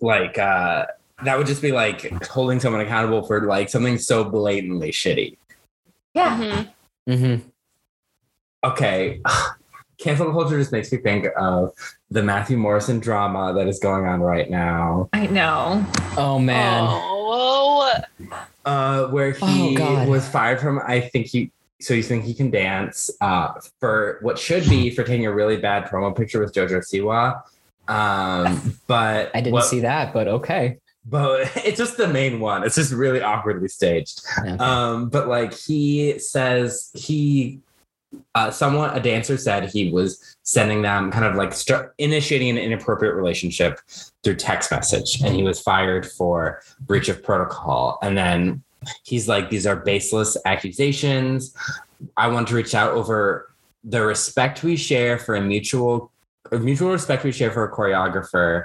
like 0.00 0.38
uh 0.38 0.86
that 1.24 1.36
would 1.38 1.46
just 1.46 1.60
be 1.62 1.72
like 1.72 2.10
holding 2.26 2.60
someone 2.60 2.80
accountable 2.82 3.22
for 3.22 3.42
like 3.46 3.68
something 3.68 3.98
so 3.98 4.24
blatantly 4.24 4.90
shitty. 4.92 5.36
Yeah. 6.14 6.36
Mhm. 6.38 6.68
mhm. 7.08 7.42
Okay. 8.64 9.20
Cancel 9.98 10.32
culture 10.32 10.58
just 10.58 10.72
makes 10.72 10.90
me 10.92 10.98
think 10.98 11.26
of 11.38 11.72
the 12.10 12.22
Matthew 12.22 12.56
Morrison 12.56 12.98
drama 12.98 13.52
that 13.54 13.68
is 13.68 13.78
going 13.78 14.04
on 14.06 14.20
right 14.20 14.50
now. 14.50 15.08
I 15.12 15.26
know. 15.26 15.84
oh 16.16 16.38
man. 16.38 16.86
Oh, 16.90 17.98
Uh 18.64 19.06
where 19.08 19.30
he 19.32 19.76
Oh, 19.80 20.08
was 20.08 20.28
fired 20.28 20.60
from 20.60 20.80
I 20.86 21.00
think 21.00 21.26
he 21.26 21.50
so 21.80 21.94
you 21.94 22.02
think 22.02 22.24
he 22.24 22.34
can 22.34 22.50
dance 22.50 23.10
uh 23.20 23.52
for 23.78 24.18
what 24.22 24.38
should 24.38 24.68
be 24.68 24.90
for 24.90 25.02
taking 25.02 25.26
a 25.26 25.32
really 25.32 25.56
bad 25.56 25.84
promo 25.86 26.14
picture 26.16 26.40
with 26.40 26.52
Jojo 26.52 26.78
Siwa. 26.80 27.42
Um 27.88 28.76
but 28.86 29.30
I 29.34 29.40
didn't 29.40 29.54
what- 29.54 29.64
see 29.64 29.80
that, 29.80 30.12
but 30.12 30.28
okay. 30.28 30.78
but 31.06 31.50
it's 31.64 31.78
just 31.78 31.96
the 31.96 32.08
main 32.08 32.40
one. 32.40 32.64
It's 32.64 32.74
just 32.74 32.92
really 32.92 33.22
awkwardly 33.22 33.68
staged. 33.68 34.22
Yeah. 34.44 34.56
Um, 34.56 35.08
but 35.08 35.28
like 35.28 35.54
he 35.54 36.18
says 36.18 36.90
he 36.94 37.60
uh, 38.34 38.50
someone 38.50 38.90
a 38.90 39.00
dancer 39.00 39.36
said 39.36 39.68
he 39.68 39.90
was 39.90 40.36
sending 40.42 40.82
them 40.82 41.10
kind 41.10 41.24
of 41.24 41.36
like 41.36 41.52
start 41.52 41.94
initiating 41.98 42.50
an 42.50 42.58
inappropriate 42.58 43.14
relationship 43.14 43.80
through 44.22 44.36
text 44.36 44.70
message 44.70 45.20
and 45.22 45.34
he 45.34 45.42
was 45.42 45.60
fired 45.60 46.06
for 46.06 46.60
breach 46.80 47.08
of 47.08 47.22
protocol. 47.22 47.98
And 48.02 48.16
then 48.16 48.62
he's 49.04 49.28
like 49.28 49.50
these 49.50 49.66
are 49.66 49.76
baseless 49.76 50.36
accusations. 50.44 51.54
I 52.16 52.28
want 52.28 52.48
to 52.48 52.54
reach 52.54 52.74
out 52.74 52.92
over 52.92 53.52
the 53.84 54.02
respect 54.02 54.62
we 54.62 54.76
share 54.76 55.18
for 55.18 55.36
a 55.36 55.40
mutual 55.40 56.10
mutual 56.52 56.90
respect 56.90 57.22
we 57.22 57.30
share 57.30 57.50
for 57.50 57.64
a 57.64 57.72
choreographer 57.72 58.64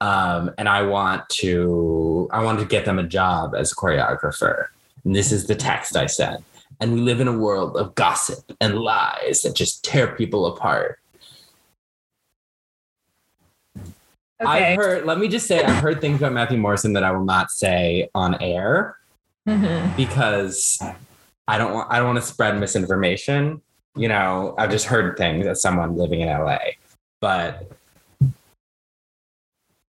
um, 0.00 0.50
and 0.58 0.68
i 0.68 0.80
want 0.80 1.28
to 1.28 2.28
i 2.30 2.42
want 2.42 2.58
to 2.58 2.64
get 2.64 2.84
them 2.84 2.98
a 2.98 3.02
job 3.02 3.54
as 3.54 3.72
a 3.72 3.74
choreographer. 3.74 4.66
And 5.04 5.14
this 5.14 5.32
is 5.32 5.46
the 5.46 5.54
text 5.54 5.96
i 5.96 6.06
sent 6.06 6.44
and 6.80 6.92
we 6.92 7.00
live 7.00 7.20
in 7.20 7.28
a 7.28 7.36
world 7.36 7.76
of 7.76 7.94
gossip 7.94 8.52
and 8.60 8.78
lies 8.78 9.42
that 9.42 9.54
just 9.54 9.84
tear 9.84 10.08
people 10.14 10.46
apart. 10.46 10.98
Okay. 14.38 14.72
I've 14.72 14.76
heard, 14.76 15.06
let 15.06 15.18
me 15.18 15.28
just 15.28 15.46
say, 15.46 15.62
I've 15.62 15.82
heard 15.82 16.00
things 16.00 16.18
about 16.18 16.32
Matthew 16.32 16.58
Morrison 16.58 16.92
that 16.92 17.04
I 17.04 17.10
will 17.10 17.24
not 17.24 17.50
say 17.50 18.10
on 18.14 18.40
air 18.42 18.96
Mhm. 19.48 19.96
because 19.96 20.82
I 21.48 21.56
don't 21.56 21.72
want, 21.72 21.90
I 21.90 21.96
don't 21.98 22.06
want 22.06 22.18
to 22.18 22.26
spread 22.26 22.58
misinformation. 22.58 23.62
You 23.94 24.08
know, 24.08 24.54
I've 24.58 24.70
just 24.70 24.86
heard 24.86 25.16
things 25.16 25.46
as 25.46 25.62
someone 25.62 25.96
living 25.96 26.20
in 26.20 26.28
LA, 26.28 26.58
but 27.20 27.70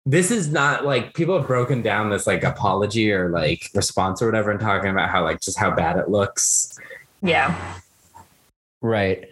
this 0.09 0.31
is 0.31 0.51
not 0.51 0.85
like 0.85 1.13
people 1.13 1.37
have 1.37 1.45
broken 1.45 1.83
down 1.83 2.09
this 2.09 2.25
like 2.25 2.43
apology 2.43 3.11
or 3.11 3.29
like 3.29 3.69
response 3.75 4.21
or 4.23 4.25
whatever 4.25 4.49
and 4.49 4.59
talking 4.59 4.89
about 4.89 5.07
how 5.09 5.23
like 5.23 5.39
just 5.39 5.57
how 5.59 5.69
bad 5.69 5.97
it 5.97 6.09
looks. 6.09 6.79
Yeah. 7.21 7.79
Right. 8.81 9.27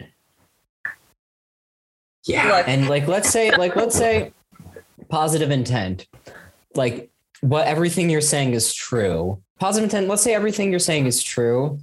Yeah. 2.24 2.58
Look, 2.58 2.68
And 2.68 2.88
like 2.88 3.08
let's 3.08 3.28
say 3.28 3.50
like 3.56 3.74
let's 3.74 3.96
say 3.96 4.32
positive 5.08 5.50
intent. 5.50 6.06
Like 6.76 7.10
what 7.40 7.66
everything 7.66 8.08
you're 8.08 8.20
saying 8.20 8.52
is 8.52 8.72
true. 8.72 9.42
Positive 9.58 9.84
intent, 9.84 10.06
let's 10.06 10.22
say 10.22 10.32
everything 10.34 10.70
you're 10.70 10.78
saying 10.78 11.06
is 11.06 11.22
true. 11.22 11.80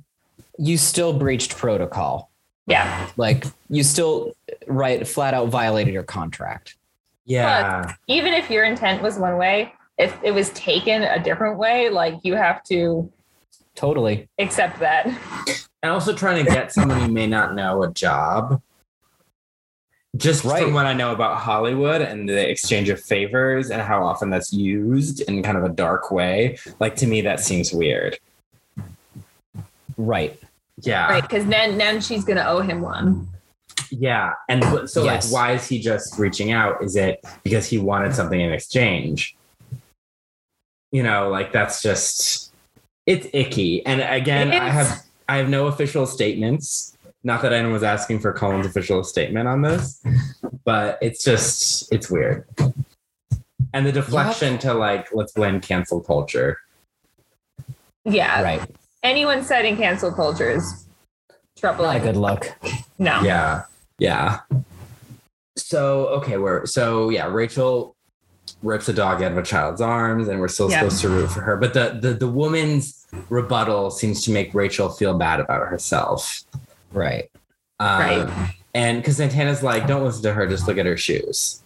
You 0.58 0.78
still 0.78 1.12
breached 1.12 1.58
protocol. 1.58 2.32
yeah. 2.66 3.10
Like 3.18 3.44
you 3.70 3.84
still 3.84 4.32
right 4.68 5.06
flat 5.06 5.34
out 5.34 5.50
violated 5.50 5.94
your 5.94 6.04
contract. 6.04 6.76
Yeah. 7.26 7.94
Even 8.08 8.34
if 8.34 8.50
your 8.50 8.64
intent 8.64 9.02
was 9.02 9.18
one 9.18 9.38
way, 9.38 9.74
if 9.98 10.16
it 10.24 10.32
was 10.32 10.50
taken 10.52 11.04
a 11.04 11.22
different 11.22 11.58
way, 11.58 11.90
like 11.90 12.16
you 12.24 12.36
have 12.36 12.64
to 12.66 13.12
Totally. 13.76 14.28
accept 14.40 14.80
that. 14.80 15.08
and 15.84 15.92
also 15.92 16.14
trying 16.16 16.44
to 16.44 16.52
get 16.52 16.72
someone 16.72 17.02
you 17.02 17.08
may 17.12 17.28
not 17.28 17.54
know 17.56 17.84
a 17.84 17.92
job 17.92 18.62
just 20.18 20.46
Right. 20.46 20.64
from 20.64 20.74
what 20.74 20.86
I 20.86 20.94
know 20.94 21.12
about 21.12 21.38
Hollywood 21.38 22.02
and 22.02 22.28
the 22.30 22.50
exchange 22.50 22.88
of 22.90 23.02
favors 23.02 23.70
and 23.70 23.82
how 23.82 24.02
often 24.04 24.30
that's 24.30 24.54
used 24.54 25.20
in 25.22 25.44
kind 25.44 25.58
of 25.58 25.64
a 25.66 25.70
dark 25.70 26.10
way, 26.10 26.58
like 26.80 26.96
to 26.98 27.08
me 27.08 27.22
that 27.22 27.42
seems 27.42 27.74
weird. 27.74 28.18
Right. 29.98 30.40
Yeah. 30.82 31.08
Right, 31.10 31.22
because 31.22 31.46
then 31.48 31.78
then 31.78 32.00
she's 32.02 32.24
gonna 32.24 32.46
owe 32.48 32.62
him 32.62 32.82
one. 32.82 33.28
Yeah. 33.92 34.34
And 34.50 34.90
so 34.90 35.04
Yes. 35.04 35.32
like 35.32 35.34
why 35.34 35.52
is 35.54 35.68
he 35.68 35.80
just 35.80 36.18
reaching 36.20 36.52
out? 36.52 36.84
Is 36.84 36.96
it 36.96 37.24
because 37.44 37.68
he 37.68 37.78
wanted 37.78 38.14
something 38.16 38.40
in 38.40 38.52
exchange? 38.52 39.36
You 40.92 41.04
know, 41.04 41.30
like 41.30 41.52
that's 41.52 41.82
just 41.82 42.54
it's 43.06 43.28
icky. 43.34 43.86
And 43.86 44.02
again, 44.02 44.52
I 44.52 44.70
have 44.70 45.04
I 45.28 45.38
have 45.38 45.50
no 45.50 45.68
official 45.68 46.06
statements. 46.06 46.98
Not 47.24 47.42
that 47.42 47.54
anyone 47.54 47.74
was 47.74 47.84
asking 47.84 48.20
for 48.20 48.32
Colin's 48.34 48.68
official 48.68 49.04
statement 49.04 49.48
on 49.48 49.62
this, 49.62 50.02
but 50.64 51.00
it's 51.02 51.24
just 51.24 51.92
it's 51.92 52.10
weird. 52.10 52.46
And 53.74 53.86
the 53.86 53.92
deflection 53.92 54.58
to 54.60 54.74
like 54.74 55.14
let's 55.14 55.34
blame 55.34 55.60
cancel 55.60 56.02
culture. 56.02 56.60
Yeah. 58.06 58.42
Right. 58.42 58.62
Anyone 59.04 59.44
citing 59.44 59.76
cancel 59.78 60.12
culture 60.12 60.50
is 60.50 60.88
troubling. 61.58 61.88
Not 61.88 61.98
a 61.98 62.00
good 62.00 62.18
look. 62.18 62.56
No. 63.00 63.22
Yeah. 63.22 63.64
Yeah. 64.00 64.40
So 65.58 66.08
okay, 66.08 66.38
we're 66.38 66.66
so 66.66 67.10
yeah, 67.10 67.28
Rachel 67.28 67.96
rips 68.62 68.90
a 68.90 68.94
dog 68.94 69.22
out 69.22 69.32
of 69.32 69.38
a 69.38 69.44
child's 69.44 69.82
arms 69.82 70.28
and 70.28 70.40
we're 70.40 70.48
still 70.48 70.70
Yeah. 70.70 70.80
supposed 70.80 71.02
to 71.02 71.10
root 71.10 71.30
for 71.32 71.42
her. 71.42 71.56
But 71.58 71.74
the, 71.74 71.98
the 72.02 72.14
the 72.14 72.28
woman's 72.28 73.06
rebuttal 73.30 73.92
seems 73.92 74.24
to 74.26 74.32
make 74.32 74.54
Rachel 74.54 74.90
feel 74.90 75.18
bad 75.18 75.40
about 75.40 75.68
herself. 75.68 76.44
Right. 76.92 77.30
Um, 77.80 78.00
Right. 78.00 78.54
And 78.74 79.02
because 79.02 79.16
Santana's 79.18 79.64
like, 79.64 79.88
don't 79.88 80.04
listen 80.04 80.24
to 80.24 80.34
her, 80.34 80.46
just 80.48 80.68
look 80.68 80.78
at 80.78 80.86
her 80.86 80.98
shoes. 80.98 81.64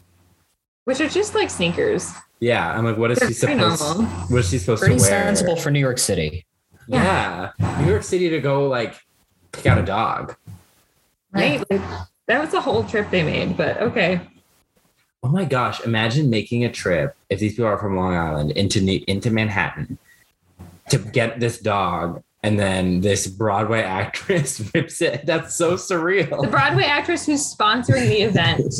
Which 0.85 1.01
are 1.01 1.09
just 1.09 1.33
like 1.33 1.49
sneakers. 1.49 2.11
Yeah. 2.39 2.71
I'm 2.71 2.85
like, 2.85 2.97
what 2.97 3.09
is 3.11 3.17
They're 3.19 3.31
she 3.31 3.45
pretty 3.45 3.59
supposed 3.59 3.81
normal. 3.97 4.05
what 4.27 4.37
is 4.39 4.49
she 4.51 4.59
supposed 4.59 4.81
Pretty 4.81 4.95
to 4.97 5.01
wear? 5.01 5.09
sensible 5.23 5.55
for 5.55 5.71
New 5.71 5.79
York 5.79 5.97
City. 5.97 6.45
Yeah. 6.87 7.51
New 7.79 7.87
York 7.89 8.03
City 8.03 8.29
to 8.29 8.39
go 8.39 8.67
like 8.67 8.95
pick 9.51 9.65
out 9.65 9.77
a 9.79 9.83
dog. 9.83 10.35
Right? 11.31 11.63
Like, 11.69 11.81
that 12.29 12.39
was 12.39 12.53
a 12.53 12.61
whole 12.61 12.83
trip 12.83 13.09
they 13.09 13.23
made, 13.23 13.57
but 13.57 13.77
okay. 13.81 14.21
Oh 15.23 15.29
my 15.29 15.45
gosh! 15.45 15.81
Imagine 15.81 16.29
making 16.29 16.63
a 16.63 16.71
trip 16.71 17.15
if 17.29 17.39
these 17.39 17.53
people 17.53 17.65
are 17.65 17.77
from 17.77 17.97
Long 17.97 18.15
Island 18.15 18.51
into 18.51 18.79
Ne- 18.81 19.03
into 19.07 19.31
Manhattan 19.31 19.97
to 20.91 20.99
get 20.99 21.39
this 21.39 21.57
dog, 21.59 22.23
and 22.43 22.57
then 22.57 23.01
this 23.01 23.25
Broadway 23.25 23.81
actress 24.01 24.61
rips 24.73 25.01
it. 25.01 25.25
That's 25.25 25.55
so 25.55 25.73
surreal. 25.73 26.43
The. 26.43 26.47
Broadway 26.47 26.83
actress 26.83 27.25
who's 27.25 27.41
sponsoring 27.41 28.07
the 28.07 28.21
event. 28.21 28.75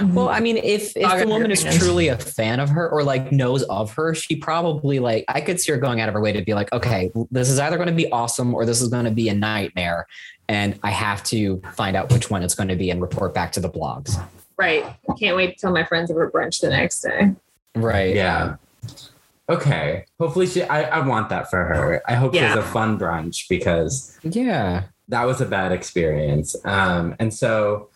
Well, 0.00 0.28
I 0.28 0.40
mean, 0.40 0.56
if 0.56 0.96
if 0.96 1.20
the 1.20 1.28
woman 1.28 1.50
is 1.50 1.62
truly 1.62 2.08
a 2.08 2.16
fan 2.16 2.58
of 2.58 2.70
her 2.70 2.88
or 2.88 3.04
like 3.04 3.30
knows 3.30 3.62
of 3.64 3.92
her, 3.94 4.14
she 4.14 4.34
probably 4.34 4.98
like 4.98 5.24
I 5.28 5.40
could 5.40 5.60
see 5.60 5.70
her 5.70 5.78
going 5.78 6.00
out 6.00 6.08
of 6.08 6.14
her 6.14 6.20
way 6.20 6.32
to 6.32 6.42
be 6.42 6.54
like, 6.54 6.72
okay, 6.72 7.12
this 7.30 7.48
is 7.48 7.58
either 7.58 7.76
going 7.76 7.88
to 7.88 7.94
be 7.94 8.10
awesome 8.10 8.52
or 8.52 8.64
this 8.64 8.80
is 8.80 8.88
going 8.88 9.04
to 9.04 9.10
be 9.10 9.28
a 9.28 9.34
nightmare, 9.34 10.06
and 10.52 10.78
I 10.82 10.90
have 10.90 11.22
to 11.24 11.60
find 11.74 11.96
out 11.96 12.12
which 12.12 12.28
one 12.30 12.42
it's 12.42 12.54
going 12.54 12.68
to 12.68 12.76
be 12.76 12.90
and 12.90 13.00
report 13.00 13.32
back 13.32 13.52
to 13.52 13.60
the 13.60 13.70
blogs. 13.70 14.22
right. 14.58 14.84
Can't 15.18 15.34
wait 15.36 15.54
to 15.56 15.60
tell 15.60 15.72
my 15.72 15.82
friends 15.84 16.10
over 16.10 16.30
brunch 16.30 16.60
the 16.60 16.68
next 16.68 17.00
day. 17.00 17.32
Right. 17.74 18.14
Yeah. 18.14 18.56
Okay. 19.48 20.04
Hopefully, 20.20 20.46
she. 20.46 20.62
I, 20.62 20.82
I 21.00 21.06
want 21.06 21.28
that 21.30 21.50
for 21.50 21.64
her. 21.64 22.02
I 22.06 22.14
hope 22.14 22.32
she 22.34 22.40
Yeah. 22.40 22.48
has 22.54 22.58
a 22.58 22.62
fun 22.62 22.98
brunch 22.98 23.48
because 23.48 24.18
Yeah. 24.22 24.84
that 25.08 25.24
was 25.24 25.40
a 25.40 25.46
bad 25.46 25.72
experience. 25.72 26.54
Um, 26.64 27.16
and 27.18 27.32
so 27.34 27.88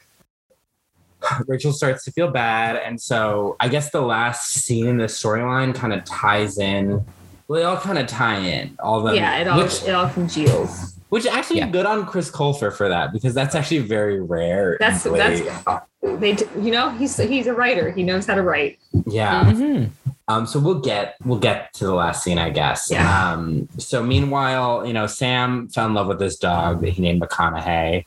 Rachel 1.46 1.72
starts 1.72 2.04
to 2.04 2.12
feel 2.12 2.30
bad. 2.30 2.76
And 2.76 3.00
so 3.00 3.56
I 3.60 3.68
guess 3.68 3.90
the 3.90 4.00
last 4.02 4.48
scene 4.54 4.86
in 4.86 4.96
the 4.96 5.04
storyline 5.06 5.74
kind 5.74 5.92
of 5.92 6.04
ties 6.04 6.58
in. 6.58 7.04
Well, 7.48 7.60
they 7.60 7.64
all 7.64 7.76
kind 7.76 7.98
of 7.98 8.06
tie 8.06 8.38
in. 8.38 8.76
All 8.80 9.02
the 9.02 9.14
yeah, 9.14 9.38
it 9.38 9.46
all 9.48 9.58
which, 9.62 9.82
it 9.84 9.94
all 9.94 10.08
congeals. 10.08 10.95
Which 11.08 11.26
actually 11.26 11.58
Yeah. 11.58 11.68
good 11.68 11.86
on 11.86 12.06
Chris 12.06 12.30
Colfer 12.30 12.72
for 12.72 12.88
that 12.88 13.12
because 13.12 13.34
that's 13.34 13.54
actually 13.54 13.78
very 13.80 14.20
rare. 14.20 14.76
That's 14.80 15.04
Like, 15.06 15.44
that's 15.44 15.84
they 16.02 16.36
you 16.60 16.70
know 16.70 16.90
he's 16.90 17.16
he's 17.16 17.46
a 17.46 17.54
writer. 17.54 17.90
He 17.90 18.02
knows 18.02 18.26
how 18.26 18.34
to 18.34 18.42
write. 18.42 18.78
yeah. 19.06 19.44
Mhm. 19.44 19.90
Um, 20.28 20.44
so 20.46 20.58
we'll 20.58 20.80
get 20.80 21.14
we'll 21.24 21.38
get 21.38 21.72
to 21.74 21.84
the 21.86 21.94
last 21.94 22.24
scene, 22.24 22.38
I 22.38 22.50
guess. 22.50 22.88
Yeah. 22.90 23.32
Um, 23.32 23.68
so 23.78 24.02
meanwhile, 24.02 24.84
you 24.86 24.92
know, 24.92 25.06
Sam 25.06 25.68
fell 25.68 25.86
in 25.86 25.94
love 25.94 26.08
with 26.08 26.18
this 26.18 26.36
dog 26.36 26.80
that 26.80 26.90
he 26.90 27.02
named 27.02 27.22
McConaughey. 27.22 28.04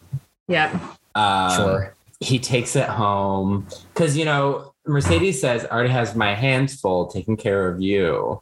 Yeah. 0.48 0.78
Um, 1.16 1.52
Sure. 1.56 1.94
he 2.20 2.38
takes 2.40 2.76
it 2.76 2.88
home 2.90 3.66
because 3.94 4.18
you 4.18 4.26
know 4.26 4.74
Mercedes 4.86 5.40
says 5.40 5.66
I 5.66 5.70
already 5.74 5.90
has 5.92 6.16
my 6.16 6.34
hands 6.36 6.80
full 6.80 7.08
taking 7.08 7.38
care 7.38 7.68
of 7.70 7.80
you, 7.82 8.42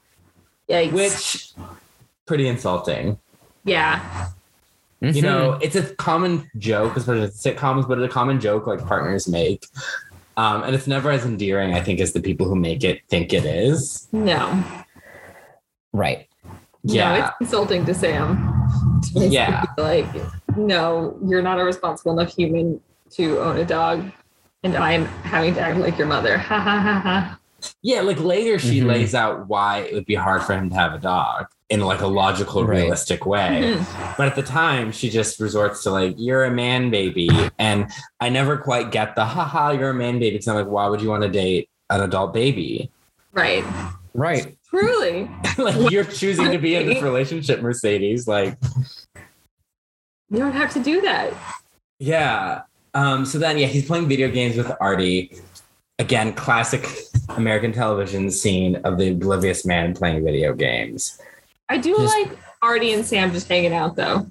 Yikes. 0.70 0.91
which 0.93 1.51
pretty 2.26 2.47
insulting. 2.47 3.20
yeah. 3.64 4.30
You 5.02 5.10
Mhm. 5.12 5.22
know, 5.22 5.54
it's 5.62 5.76
a 5.76 5.84
common 5.95 6.50
joke, 6.58 6.98
especially 6.98 7.24
in 7.24 7.30
sitcoms, 7.30 7.88
but 7.88 8.00
it's 8.00 8.10
a 8.12 8.14
common 8.14 8.39
joke 8.39 8.66
like 8.66 8.86
partners 8.86 9.28
make. 9.28 9.68
Um, 10.38 10.64
and 10.64 10.74
it's 10.76 10.88
never 10.88 11.12
as 11.12 11.26
endearing, 11.26 11.74
I 11.74 11.82
think, 11.82 12.00
as 12.00 12.14
the 12.14 12.20
people 12.22 12.48
who 12.48 12.56
make 12.56 12.84
it 12.84 13.02
think 13.10 13.34
it 13.34 13.45
is. 13.45 14.08
No. 14.12 14.64
right. 15.93 16.28
No, 16.84 16.93
Yeah. 16.93 17.28
it's 17.28 17.36
insulting 17.41 17.86
to 17.86 17.93
Sam. 17.93 18.54
To 19.14 19.20
Yeah. 19.28 19.64
Like, 19.78 20.06
no, 20.56 21.18
you're 21.26 21.41
not 21.41 21.60
a 21.60 21.64
responsible 21.64 22.12
enough 22.20 22.34
human 22.36 22.80
to 23.12 23.39
own 23.39 23.58
a 23.58 23.66
dog. 23.66 24.12
And 24.64 24.76
I'm 24.76 25.06
having 25.24 25.54
to 25.56 25.62
act 25.62 25.78
like 25.80 25.98
your 25.98 26.08
mother. 26.08 26.38
Ha 26.38 26.60
ha 26.60 26.80
ha 26.80 27.00
ha. 27.00 27.39
Yeah, 27.82 28.02
like 28.02 28.20
later 28.20 28.60
she 28.60 28.82
Mhm. 28.82 28.88
lays 28.88 29.16
out 29.16 29.48
why 29.48 29.80
it 29.80 29.93
would 29.93 30.06
be 30.06 30.16
hard 30.16 30.43
for 30.43 30.54
him 30.54 30.70
to 30.70 30.76
have 30.76 30.93
a 30.93 31.00
dog 31.00 31.48
in 31.70 31.82
like 31.82 31.99
a 32.01 32.07
logical, 32.07 32.63
Right. 32.65 32.80
realistic 32.80 33.26
way. 33.26 33.76
Mhm. 33.76 34.18
But 34.18 34.28
at 34.28 34.36
the 34.36 34.43
time, 34.43 34.91
she 34.91 35.09
just 35.09 35.39
resorts 35.39 35.84
to 35.84 35.91
like, 35.91 36.15
"You're 36.18 36.45
a 36.45 36.51
man, 36.51 36.89
baby," 36.89 37.30
and 37.59 37.88
I 38.22 38.30
never 38.30 38.57
quite 38.57 38.91
get 38.91 39.15
the 39.15 39.26
"haha, 39.26 39.72
you're 39.72 39.89
a 39.89 39.93
man, 39.93 40.20
baby." 40.20 40.32
Because 40.38 40.47
I'm 40.47 40.55
like, 40.55 40.68
why 40.68 40.88
would 40.88 41.01
you 41.01 41.09
want 41.09 41.24
to 41.24 41.30
date 41.30 41.70
an 41.89 42.01
adult 42.01 42.34
baby? 42.34 42.89
Right. 43.34 43.65
Right. 44.13 44.55
Truly. 44.70 45.30
like 45.57 45.91
you're 45.91 46.03
choosing 46.05 46.51
to 46.51 46.57
be 46.57 46.76
in 46.76 46.86
this 46.88 47.01
relationship, 47.03 47.61
Mercedes. 47.61 48.28
Like, 48.28 48.57
You 50.30 50.39
don't 50.39 50.51
have 50.53 50.72
to 50.74 50.80
do 50.80 51.01
that. 51.01 51.34
yeah. 51.99 52.61
Um. 52.93 53.26
So 53.26 53.38
then, 53.38 53.57
yeah, 53.57 53.68
he's 53.68 53.86
playing 53.86 54.07
video 54.07 54.30
games 54.30 54.55
with 54.57 54.72
Artie. 54.80 55.38
Again, 55.99 56.34
classic 56.34 56.88
American 57.30 57.72
television 57.74 58.30
scene 58.32 58.76
of 58.86 58.97
the 58.97 59.09
oblivious 59.11 59.65
man 59.65 59.93
playing 59.95 60.24
video 60.24 60.53
games. 60.53 61.20
I 61.70 61.78
do 61.78 61.95
Just- 61.97 62.15
like 62.18 62.38
Artie 62.61 62.93
and 62.93 63.05
Sam 63.05 63.32
just 63.32 63.47
hanging 63.47 63.74
out 63.74 63.95
though. 63.95 64.28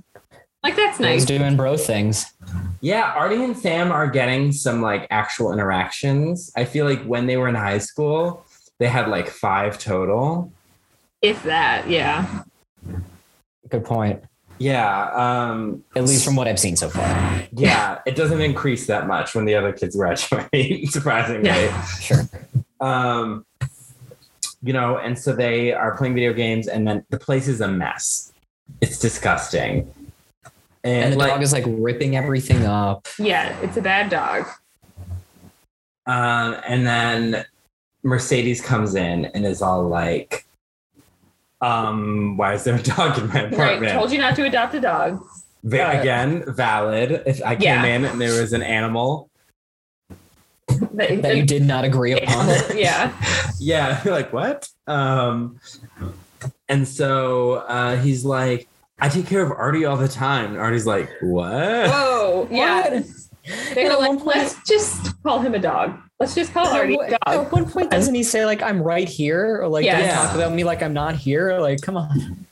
Like 0.62 0.74
that's 0.74 0.99
nice. 0.99 1.24
doing 1.24 1.57
bro 1.57 1.76
things. 1.76 2.26
Yeah, 2.80 3.12
Artie 3.14 3.43
and 3.45 3.57
Sam 3.57 3.93
are 3.93 4.09
getting 4.09 4.51
some 4.53 4.82
like 4.82 5.07
actual 5.11 5.53
interactions. 5.53 6.51
I 6.57 6.64
feel 6.64 6.87
like 6.87 7.03
when 7.05 7.26
they 7.26 7.37
were 7.37 7.47
in 7.49 7.55
high 7.55 7.78
school, 7.78 8.45
they 8.78 8.89
had 8.89 9.09
like 9.09 9.28
five 9.28 9.78
total. 9.78 10.53
If 11.22 11.43
that, 11.45 11.89
yeah. 11.89 12.43
Good 13.68 13.84
point. 13.84 14.22
Yeah, 14.59 15.11
um, 15.51 15.84
At 15.95 16.05
least 16.05 16.24
from 16.24 16.34
what 16.34 16.49
I've 16.49 16.59
seen 16.59 16.76
so 16.76 16.89
far. 16.89 17.43
yeah, 17.53 18.01
it 18.07 18.16
doesn't 18.16 18.41
increase 18.41 18.87
that 18.87 19.07
much 19.07 19.34
when 19.34 19.45
the 19.45 19.55
other 19.55 19.72
kids 19.72 19.95
graduate, 19.97 20.49
surprisingly. 20.89 21.49
Yeah. 21.51 21.84
Sure. 21.84 22.22
Um, 22.80 23.45
you 24.62 24.72
know, 24.72 24.98
and 24.98 25.18
so 25.18 25.32
they 25.34 25.72
are 25.72 25.96
playing 25.96 26.14
video 26.14 26.32
games, 26.32 26.68
and 26.68 26.86
then 26.86 27.04
the 27.11 27.18
place 27.18 27.48
is 27.48 27.61
a 27.61 27.68
mess. 27.68 28.32
It's 28.80 28.98
disgusting. 28.98 29.92
And, 30.84 31.04
And 31.04 31.12
the 31.14 31.18
like, 31.18 31.30
dog 31.30 31.42
is 31.42 31.52
like 31.52 31.64
ripping 31.66 32.16
everything 32.16 32.64
up. 32.64 33.07
Yeah, 33.18 33.57
it's 33.61 33.76
a 33.76 33.82
bad 33.82 34.09
dog. 34.11 34.46
Um, 36.07 36.57
and 36.66 36.86
then 36.86 37.44
Mercedes 38.02 38.61
comes 38.61 38.94
in 38.94 39.24
and 39.26 39.44
is 39.44 39.62
all 39.62 39.88
like, 39.88 40.46
um, 41.61 42.36
why 42.36 42.54
is 42.54 42.64
there 42.64 42.76
a 42.76 42.82
dog 42.82 43.18
in 43.18 43.26
my 43.28 43.44
Right. 43.44 43.52
apartment? 43.52 43.92
Told 43.92 44.12
you 44.12 44.18
not 44.18 44.36
to 44.36 44.44
adopt 44.44 44.74
a 44.74 44.80
dog. 44.80 45.24
Va- 45.64 46.00
again, 46.00 46.44
valid. 46.46 47.22
If 47.26 47.42
I 47.44 47.54
came 47.57 47.62
Yeah. 47.62 47.84
in 47.84 48.04
and 48.04 48.20
there 48.20 48.40
was 48.40 48.52
an 48.52 48.62
animal, 48.62 49.28
That, 50.95 51.22
That 51.22 51.37
you 51.37 51.45
did 51.45 51.62
not 51.62 51.85
agree 51.85 52.12
upon. 52.12 52.49
yeah. 52.77 53.12
yeah, 53.59 54.03
like 54.07 54.33
what? 54.33 54.68
Um, 54.87 55.59
and 56.68 56.87
so 56.87 57.55
uh, 57.55 57.97
he's 57.97 58.24
like, 58.24 58.68
I 58.99 59.09
take 59.09 59.27
care 59.27 59.43
of 59.43 59.51
Artie 59.53 59.85
all 59.85 59.97
the 59.97 60.09
time. 60.09 60.51
And 60.53 60.59
Artie's 60.59 60.87
like, 60.87 61.11
what? 61.20 61.89
Whoa. 61.91 62.49
Yeah. 62.51 62.89
What? 62.91 63.05
They're 63.74 63.93
At 63.93 63.99
like, 64.01 64.09
one 64.09 64.18
point- 64.18 64.37
let's 64.39 64.62
just 64.68 65.22
call 65.22 65.39
him 65.39 65.55
a 65.55 65.59
dog. 65.59 65.97
Let's 66.18 66.35
just 66.35 66.53
call 66.53 66.66
Artie 66.66 66.97
a 66.97 67.18
At 67.29 67.53
one 67.53 67.68
point, 67.70 67.91
doesn't 67.91 68.14
he 68.14 68.22
say 68.24 68.45
like 68.47 68.62
I'm 68.62 68.83
right 68.83 69.09
here, 69.09 69.61
or 69.62 69.68
like 69.68 69.85
Yeah. 69.85 70.01
don't 70.01 70.14
talk 70.27 70.35
about 70.35 70.53
me 70.53 70.64
like 70.64 70.83
I'm 70.83 70.93
not 70.95 71.14
here? 71.14 71.59
Like, 71.61 71.81
come 71.83 71.97
on. 71.97 72.47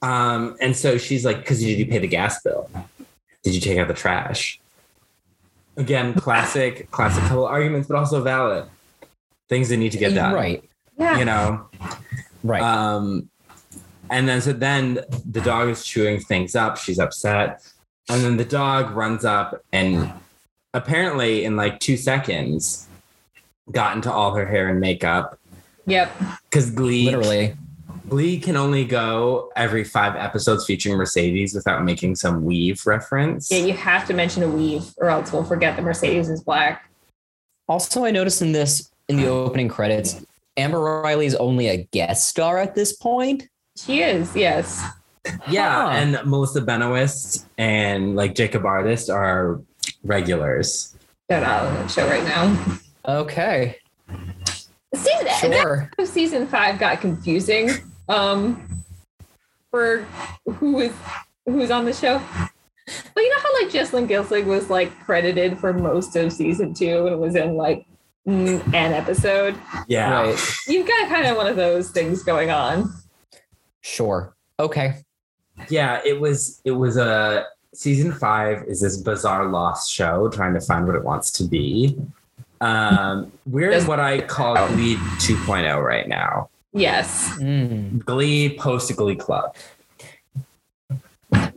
Um, 0.00 0.56
and 0.60 0.74
so 0.76 0.96
she's 0.98 1.24
like, 1.24 1.38
because 1.38 1.60
did 1.60 1.78
you 1.78 1.86
pay 1.86 1.98
the 1.98 2.06
gas 2.08 2.42
bill? 2.42 2.70
Did 3.42 3.54
you 3.54 3.60
take 3.60 3.78
out 3.78 3.88
the 3.88 3.94
trash? 3.94 4.60
Again, 5.76 6.14
classic, 6.18 6.90
classic 6.90 7.22
couple 7.24 7.46
arguments, 7.46 7.88
but 7.88 7.96
also 7.96 8.22
valid 8.22 8.66
things 9.48 9.68
that 9.68 9.76
need 9.76 9.92
to 9.92 9.98
get 9.98 10.14
done. 10.14 10.34
Right. 10.34 10.68
Yeah. 10.98 11.18
You 11.18 11.24
know. 11.24 11.68
Right. 12.42 12.62
Um, 12.62 13.28
and 14.10 14.28
then 14.28 14.40
so 14.40 14.52
then 14.52 15.00
the 15.30 15.40
dog 15.40 15.68
is 15.68 15.84
chewing 15.84 16.20
things 16.20 16.54
up. 16.54 16.76
She's 16.76 16.98
upset, 16.98 17.66
and 18.08 18.22
then 18.22 18.36
the 18.36 18.44
dog 18.44 18.90
runs 18.90 19.24
up 19.24 19.62
and 19.72 20.12
apparently 20.74 21.44
in 21.44 21.56
like 21.56 21.80
two 21.80 21.96
seconds 21.96 22.86
got 23.70 23.94
into 23.94 24.10
all 24.12 24.34
her 24.34 24.46
hair 24.46 24.68
and 24.68 24.80
makeup 24.80 25.38
Yep. 25.86 26.10
because 26.50 26.70
Glee 26.70 27.06
Literally. 27.06 27.54
Glee 28.12 28.38
can 28.38 28.58
only 28.58 28.84
go 28.84 29.50
every 29.56 29.84
five 29.84 30.16
episodes 30.16 30.66
featuring 30.66 30.98
Mercedes 30.98 31.54
without 31.54 31.82
making 31.82 32.14
some 32.14 32.44
weave 32.44 32.86
reference. 32.86 33.50
Yeah, 33.50 33.60
you 33.64 33.72
have 33.72 34.06
to 34.06 34.12
mention 34.12 34.42
a 34.42 34.48
weave, 34.50 34.84
or 34.98 35.08
else 35.08 35.32
we'll 35.32 35.44
forget 35.44 35.76
that 35.76 35.82
Mercedes 35.82 36.28
is 36.28 36.42
black. 36.42 36.90
Also, 37.70 38.04
I 38.04 38.10
noticed 38.10 38.42
in 38.42 38.52
this 38.52 38.90
in 39.08 39.16
the 39.16 39.28
opening 39.28 39.70
credits, 39.70 40.26
Amber 40.58 40.78
Riley 40.78 41.24
is 41.24 41.34
only 41.36 41.68
a 41.68 41.84
guest 41.90 42.28
star 42.28 42.58
at 42.58 42.74
this 42.74 42.92
point. 42.92 43.48
She 43.78 44.02
is, 44.02 44.36
yes. 44.36 44.84
Yeah, 45.48 45.86
Huh. 45.86 45.88
and 45.92 46.20
Melissa 46.28 46.60
Benoist 46.60 47.46
and 47.56 48.14
like 48.14 48.34
Jacob 48.34 48.66
Artist 48.66 49.08
are 49.08 49.58
regulars. 50.04 50.94
Shout 51.30 51.44
out 51.44 51.64
on 51.64 51.74
that 51.76 51.90
show 51.90 52.06
right 52.06 52.24
now. 52.24 52.78
Okay. 53.08 53.78
Season 54.94 55.28
Sure. 55.40 55.90
season 56.04 56.46
five 56.46 56.78
got 56.78 57.00
confusing. 57.00 57.70
Um, 58.08 58.84
for 59.70 60.06
who 60.46 60.72
was 60.72 60.92
who 61.46 61.54
was 61.54 61.70
on 61.70 61.84
the 61.84 61.92
show. 61.92 62.20
But 63.14 63.20
you 63.20 63.30
know 63.30 63.40
how 63.40 63.62
like 63.62 63.72
Jessalyn 63.72 64.08
Gilsig 64.08 64.44
was 64.44 64.70
like 64.70 64.98
credited 65.00 65.58
for 65.58 65.72
most 65.72 66.14
of 66.16 66.32
season 66.32 66.74
two 66.74 67.06
and 67.06 67.14
it 67.14 67.18
was 67.18 67.34
in 67.34 67.56
like 67.56 67.86
an 68.26 68.62
episode. 68.74 69.56
Yeah. 69.88 70.22
Right. 70.22 70.38
You've 70.68 70.86
got 70.86 71.08
kind 71.08 71.26
of 71.26 71.36
one 71.36 71.46
of 71.46 71.56
those 71.56 71.90
things 71.90 72.22
going 72.22 72.50
on. 72.50 72.92
Sure. 73.80 74.34
Okay. 74.60 74.96
Yeah, 75.68 76.00
it 76.04 76.20
was 76.20 76.60
it 76.64 76.72
was 76.72 76.96
a 76.96 77.46
season 77.74 78.12
five 78.12 78.64
is 78.64 78.80
this 78.80 78.96
bizarre 78.98 79.48
lost 79.48 79.90
show 79.90 80.28
trying 80.28 80.54
to 80.54 80.60
find 80.60 80.86
what 80.86 80.96
it 80.96 81.04
wants 81.04 81.30
to 81.32 81.44
be. 81.44 81.96
Um, 82.60 83.32
we're 83.46 83.72
in 83.72 83.86
what 83.86 83.98
I 83.98 84.20
call 84.20 84.54
lead 84.70 84.98
2.0 84.98 85.84
right 85.84 86.06
now. 86.06 86.48
Yes. 86.72 87.30
Mm. 87.38 88.04
Glee 88.04 88.56
post 88.58 88.94
Glee 88.96 89.16
Club. 89.16 89.54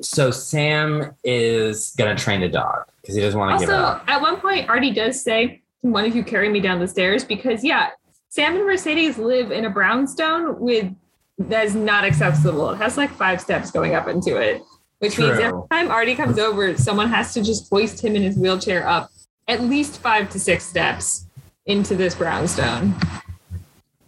So 0.01 0.32
Sam 0.32 1.16
is 1.24 1.93
gonna 1.97 2.16
train 2.16 2.41
the 2.41 2.49
dog 2.49 2.86
because 3.01 3.16
he 3.16 3.22
doesn't 3.22 3.39
want 3.39 3.59
to 3.59 3.66
give 3.66 3.74
Also, 3.74 3.84
up. 3.86 4.03
at 4.07 4.22
one 4.22 4.38
point, 4.38 4.70
Artie 4.70 4.91
does 4.91 5.22
say, 5.22 5.61
"Can 5.82 5.91
one 5.91 6.05
of 6.05 6.16
you 6.16 6.24
carry 6.24 6.49
me 6.49 6.59
down 6.59 6.80
the 6.80 6.88
stairs?" 6.88 7.24
Because 7.26 7.63
yeah, 7.63 7.89
Sam 8.30 8.55
and 8.55 8.66
Mercedes 8.66 9.18
live 9.18 9.51
in 9.51 9.66
a 9.66 9.70
brownstone 9.70 10.59
with 10.59 10.93
that 11.38 11.66
is 11.66 11.76
not 11.76 12.05
accessible. 12.05 12.70
It 12.72 12.78
has 12.78 12.97
like 12.97 13.09
five 13.11 13.41
steps 13.41 13.72
going 13.72 13.95
up 13.95 14.07
into 14.07 14.38
it, 14.38 14.63
which 14.99 15.18
means 15.18 15.39
every 15.39 15.61
time 15.70 15.91
Artie 15.91 16.16
comes 16.16 16.39
over, 16.39 16.76
someone 16.78 17.09
has 17.09 17.34
to 17.34 17.43
just 17.43 17.70
hoist 17.70 18.03
him 18.03 18.16
in 18.16 18.22
his 18.22 18.38
wheelchair 18.38 18.88
up 18.88 19.11
at 19.47 19.61
least 19.61 19.99
five 19.99 20.30
to 20.32 20.39
six 20.39 20.63
steps 20.66 21.26
into 21.66 21.95
this 21.95 22.16
brownstone. 22.16 22.95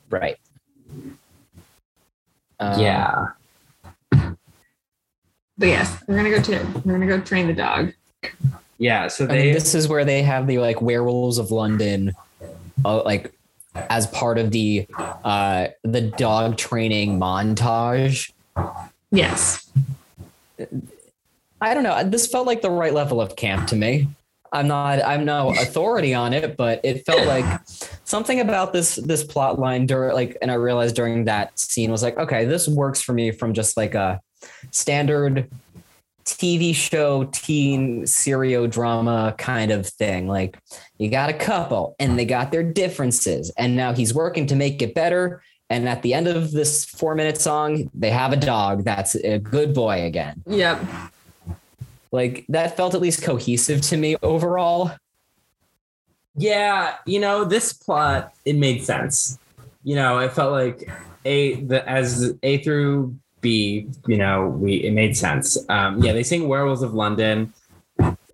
Right. 0.09 0.37
Um, 2.59 2.79
yeah. 2.81 3.27
But 4.11 5.69
yes, 5.69 6.03
we're 6.07 6.17
gonna 6.17 6.29
go 6.29 6.41
to 6.41 6.81
we're 6.85 6.93
gonna 6.93 7.07
go 7.07 7.19
train 7.19 7.47
the 7.47 7.53
dog. 7.53 7.93
Yeah. 8.77 9.07
So 9.07 9.25
I 9.25 9.29
mean, 9.29 9.53
this 9.53 9.73
is 9.73 9.87
where 9.87 10.05
they 10.05 10.21
have 10.21 10.47
the 10.47 10.59
like 10.59 10.81
werewolves 10.81 11.37
of 11.37 11.51
London, 11.51 12.13
uh, 12.85 13.03
like 13.03 13.33
as 13.89 14.07
part 14.07 14.37
of 14.37 14.51
the 14.51 14.87
uh 15.23 15.67
the 15.83 16.01
dog 16.01 16.57
training 16.57 17.19
montage. 17.19 18.31
Yes. 19.11 19.71
I 21.59 21.73
don't 21.73 21.83
know. 21.83 22.03
This 22.03 22.27
felt 22.27 22.45
like 22.45 22.61
the 22.61 22.71
right 22.71 22.93
level 22.93 23.19
of 23.19 23.35
camp 23.35 23.67
to 23.69 23.75
me. 23.75 24.07
I'm 24.51 24.67
not. 24.67 25.03
I'm 25.03 25.25
no 25.25 25.49
authority 25.49 26.13
on 26.13 26.33
it, 26.33 26.57
but 26.57 26.81
it 26.83 27.05
felt 27.05 27.25
like 27.27 27.45
something 28.03 28.39
about 28.39 28.73
this 28.73 28.95
this 28.95 29.23
plot 29.23 29.59
line 29.59 29.85
during 29.85 30.13
like, 30.13 30.37
and 30.41 30.51
I 30.51 30.55
realized 30.55 30.95
during 30.95 31.25
that 31.25 31.57
scene 31.57 31.91
was 31.91 32.03
like, 32.03 32.17
okay, 32.17 32.45
this 32.45 32.67
works 32.67 33.01
for 33.01 33.13
me 33.13 33.31
from 33.31 33.53
just 33.53 33.77
like 33.77 33.95
a 33.95 34.19
standard 34.71 35.49
TV 36.25 36.75
show, 36.75 37.23
teen 37.25 38.05
serial 38.05 38.67
drama 38.67 39.33
kind 39.37 39.71
of 39.71 39.87
thing. 39.87 40.27
Like, 40.27 40.59
you 40.97 41.09
got 41.09 41.29
a 41.29 41.33
couple, 41.33 41.95
and 41.99 42.19
they 42.19 42.25
got 42.25 42.51
their 42.51 42.63
differences, 42.63 43.51
and 43.57 43.75
now 43.75 43.93
he's 43.93 44.13
working 44.13 44.45
to 44.47 44.55
make 44.55 44.81
it 44.81 44.93
better. 44.93 45.41
And 45.69 45.89
at 45.89 46.01
the 46.01 46.13
end 46.13 46.27
of 46.27 46.51
this 46.51 46.85
four 46.85 47.13
minute 47.13 47.37
song, 47.37 47.89
they 47.93 48.09
have 48.09 48.31
a 48.31 48.37
dog 48.37 48.85
that's 48.85 49.15
a 49.15 49.37
good 49.37 49.73
boy 49.73 50.03
again 50.03 50.41
Yep. 50.47 50.79
Like 52.11 52.45
that 52.49 52.77
felt 52.77 52.95
at 52.95 53.01
least 53.01 53.21
cohesive 53.23 53.81
to 53.81 53.97
me 53.97 54.15
overall 54.23 54.91
Yeah, 56.35 56.95
you 57.05 57.19
know, 57.19 57.45
this 57.45 57.73
plot 57.73 58.33
it 58.45 58.55
made 58.55 58.83
sense. 58.83 59.39
You 59.83 59.95
know, 59.95 60.19
it 60.19 60.33
felt 60.33 60.51
like 60.51 60.89
a 61.25 61.55
the 61.63 61.87
as 61.89 62.33
A 62.43 62.59
through 62.63 63.17
B, 63.41 63.87
you 64.07 64.17
know, 64.17 64.47
we 64.47 64.75
it 64.75 64.91
made 64.91 65.17
sense. 65.17 65.57
Um, 65.69 66.03
yeah, 66.03 66.13
they 66.13 66.23
sing 66.23 66.47
Werewolves 66.47 66.83
of 66.83 66.93
London. 66.93 67.53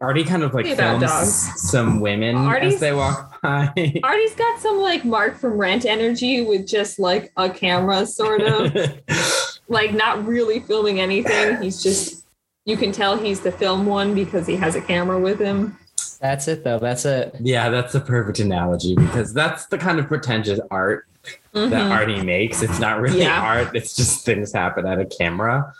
Artie 0.01 0.25
kind 0.25 0.43
of 0.43 0.53
like 0.53 0.65
Think 0.65 0.77
about 0.79 0.99
films 0.99 1.61
some 1.61 2.01
women 2.01 2.35
Artie's- 2.35 2.73
as 2.73 2.79
they 2.81 2.91
walk 2.93 3.41
by. 3.41 3.71
Artie's 4.03 4.35
got 4.35 4.59
some 4.59 4.79
like 4.79 5.05
Mark 5.05 5.37
from 5.37 5.53
Rent 5.53 5.85
energy 5.85 6.41
with 6.41 6.67
just 6.67 6.99
like 6.99 7.31
a 7.37 7.49
camera, 7.49 8.05
sort 8.05 8.41
of. 8.41 8.75
like 9.69 9.93
not 9.93 10.25
really 10.27 10.59
filming 10.59 10.99
anything. 10.99 11.61
He's 11.61 11.81
just 11.81 12.22
you 12.65 12.77
can 12.77 12.91
tell 12.91 13.17
he's 13.17 13.41
the 13.41 13.51
film 13.51 13.85
one 13.85 14.13
because 14.15 14.47
he 14.47 14.55
has 14.55 14.75
a 14.75 14.81
camera 14.81 15.19
with 15.19 15.39
him. 15.39 15.77
that's 16.19 16.47
it 16.47 16.63
though 16.63 16.79
that's 16.79 17.05
it 17.05 17.35
yeah, 17.39 17.69
that's 17.69 17.91
the 17.93 17.99
perfect 17.99 18.39
analogy 18.39 18.95
because 18.95 19.33
that's 19.33 19.65
the 19.67 19.77
kind 19.77 19.99
of 19.99 20.07
pretentious 20.07 20.59
art 20.71 21.05
that 21.53 21.69
Mhm. 21.71 21.91
Artie 21.91 22.21
makes. 22.21 22.61
It's 22.61 22.79
not 22.79 22.99
really 22.99 23.21
Yeah. 23.21 23.39
art, 23.41 23.73
it's 23.75 23.95
just 23.95 24.25
things 24.25 24.51
happen 24.51 24.85
at 24.85 24.99
a 24.99 25.05
camera. 25.05 25.73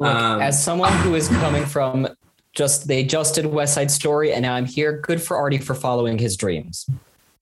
Look, 0.00 0.12
Um, 0.14 0.40
as 0.40 0.60
someone 0.62 0.92
who 0.98 1.14
is 1.14 1.28
coming 1.28 1.64
from 1.64 2.08
just 2.52 2.88
they 2.88 3.04
just 3.04 3.34
did 3.36 3.46
west 3.46 3.74
side 3.74 3.90
story 3.90 4.32
and 4.32 4.42
now 4.42 4.52
i'm 4.54 4.66
here 4.66 5.00
good 5.00 5.22
for 5.22 5.36
artie 5.38 5.56
for 5.58 5.74
following 5.74 6.18
his 6.18 6.36
dreams 6.36 6.86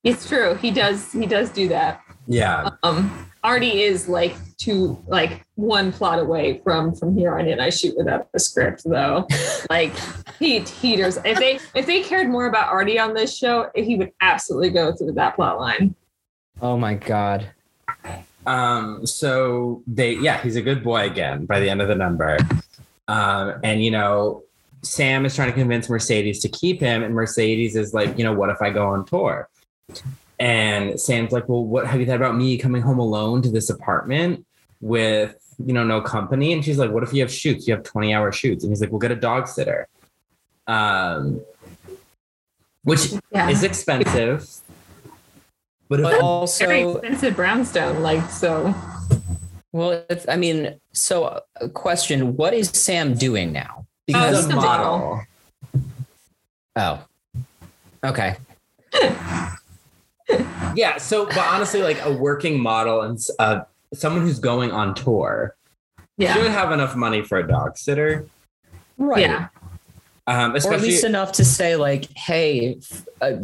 It's 0.05 0.26
true. 0.28 0.55
He 0.55 0.70
does 0.70 1.12
he 1.12 1.26
does 1.26 1.51
do 1.51 1.68
that. 1.68 2.01
Yeah. 2.26 2.70
Um 2.83 3.26
Artie 3.43 3.82
is 3.82 4.09
like 4.09 4.34
two 4.59 5.03
like 5.07 5.45
one 5.55 5.93
plot 5.93 6.18
away 6.18 6.61
from 6.62 6.95
from 6.95 7.16
here 7.16 7.38
on 7.38 7.47
in. 7.47 7.61
I 7.61 7.70
shoot 7.70 7.97
without 7.97 8.28
a 8.34 8.38
script 8.38 8.82
though. 8.84 9.26
like 9.70 9.93
he 10.38 10.61
he 10.61 10.97
does 10.97 11.18
if 11.24 11.38
they 11.38 11.59
if 11.74 11.86
they 11.86 12.03
cared 12.03 12.28
more 12.28 12.47
about 12.47 12.68
Artie 12.68 12.99
on 12.99 13.14
this 13.14 13.36
show, 13.36 13.70
he 13.74 13.97
would 13.97 14.12
absolutely 14.20 14.70
go 14.70 14.93
through 14.93 15.12
that 15.12 15.36
plot 15.36 15.59
line. 15.59 15.95
oh 16.61 16.76
my 16.76 16.95
god 16.95 17.51
Um, 18.47 19.07
so 19.07 19.82
they, 19.86 20.14
yeah, 20.14 20.41
he's 20.43 20.57
a 20.57 20.62
good 20.62 20.82
boy 20.82 21.07
again 21.07 21.47
by 21.47 21.61
the 21.61 21.68
end 21.68 21.82
of 21.82 21.88
the 21.88 21.95
number. 21.95 22.38
Um, 23.09 23.55
and 23.62 23.82
you 23.82 23.91
know, 23.91 24.45
Sam 24.82 25.26
is 25.26 25.34
trying 25.34 25.49
to 25.51 25.55
convince 25.55 25.88
Mercedes 25.88 26.41
to 26.41 26.49
keep 26.49 26.80
him, 26.80 27.03
and 27.03 27.14
Mercedes 27.14 27.76
is 27.76 27.93
like, 27.93 28.16
you 28.16 28.24
know, 28.24 28.32
what 28.32 28.51
if 28.51 28.62
I 28.62 28.70
go 28.70 28.88
on 28.88 29.05
tour? 29.05 29.49
And 30.41 30.99
Sam's 30.99 31.32
like, 31.32 31.49
well, 31.49 31.62
what 31.64 31.86
have 31.86 32.01
you 32.01 32.07
thought 32.07 32.16
about 32.16 32.34
me 32.34 32.57
coming 32.59 32.80
home 32.82 32.99
alone 32.99 33.43
to 33.43 33.51
this 33.51 33.68
apartment 33.68 34.47
with, 34.80 35.36
you 35.64 35.74
know, 35.74 35.84
no 35.84 36.01
company? 36.01 36.53
And 36.55 36.64
she's 36.64 36.78
like, 36.78 36.91
what 36.91 37.03
if 37.03 37.12
you 37.12 37.20
have 37.20 37.30
shoots? 37.30 37.68
You 37.68 37.74
have 37.74 37.84
20 37.84 38.14
hour 38.14 38.32
shoots. 38.32 38.64
And 38.64 38.70
he's 38.72 38.80
like, 38.80 38.91
we'll 38.91 38.99
get 39.01 39.11
a 39.12 39.16
dog 39.16 39.47
sitter. 39.47 39.86
Um, 40.66 41.43
which 42.84 43.12
Yeah. 43.30 43.51
is 43.51 43.62
expensive. 43.62 44.49
But 45.91 46.01
if 46.01 46.05
but 46.05 46.11
Very 46.12 46.22
also 46.22 46.93
expensive 46.93 47.36
brownstone, 47.36 48.01
like 48.03 48.30
so. 48.30 48.74
well 49.72 50.05
it's, 50.09 50.26
i 50.28 50.36
mean 50.36 50.80
so 50.93 51.43
a 51.61 51.68
question 51.68 52.36
what 52.36 52.53
is 52.55 52.68
sam 52.70 53.14
doing 53.14 53.53
now 53.53 53.86
he's 54.07 54.14
because 54.16 54.47
a 54.47 54.55
model. 54.57 55.22
oh 56.76 57.05
okay 58.05 58.36
Yeah. 60.76 60.99
So, 60.99 61.26
but 61.26 61.39
honestly, 61.39 61.83
like 61.83 62.01
a 62.05 62.12
working 62.12 62.61
model 62.61 63.03
and 63.03 63.18
uh, 63.39 63.62
someone 63.93 64.22
who's 64.22 64.39
going 64.39 64.70
on 64.70 64.95
tour 64.95 65.57
Yeah. 66.16 66.35
should 66.35 66.51
have 66.51 66.70
enough 66.72 66.95
money 66.97 67.22
for 67.22 67.39
a 67.39 67.47
dog 67.47 67.76
sitter. 67.76 68.26
right 68.97 69.22
Yeah. 69.22 69.49
Um, 70.26 70.55
or 70.64 70.74
at 70.74 70.81
least 70.81 71.03
enough 71.05 71.33
to 71.33 71.45
say 71.45 71.74
like 71.76 72.07
hey 72.16 72.76
f- 72.81 73.07
a, 73.20 73.35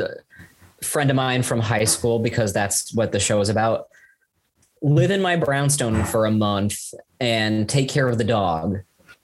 a 0.80 0.84
friend 0.84 1.10
of 1.10 1.16
mine 1.16 1.42
from 1.42 1.58
high 1.58 1.84
school 1.84 2.20
because 2.20 2.52
that's 2.52 2.94
what 2.94 3.10
the 3.10 3.18
show 3.18 3.40
is 3.40 3.48
about 3.48 3.88
live 4.82 5.10
in 5.10 5.20
my 5.20 5.34
brownstone 5.34 6.04
for 6.04 6.26
a 6.26 6.30
month 6.30 6.76
and 7.18 7.68
take 7.68 7.88
care 7.88 8.06
of 8.08 8.18
the 8.18 8.24
dog 8.24 8.78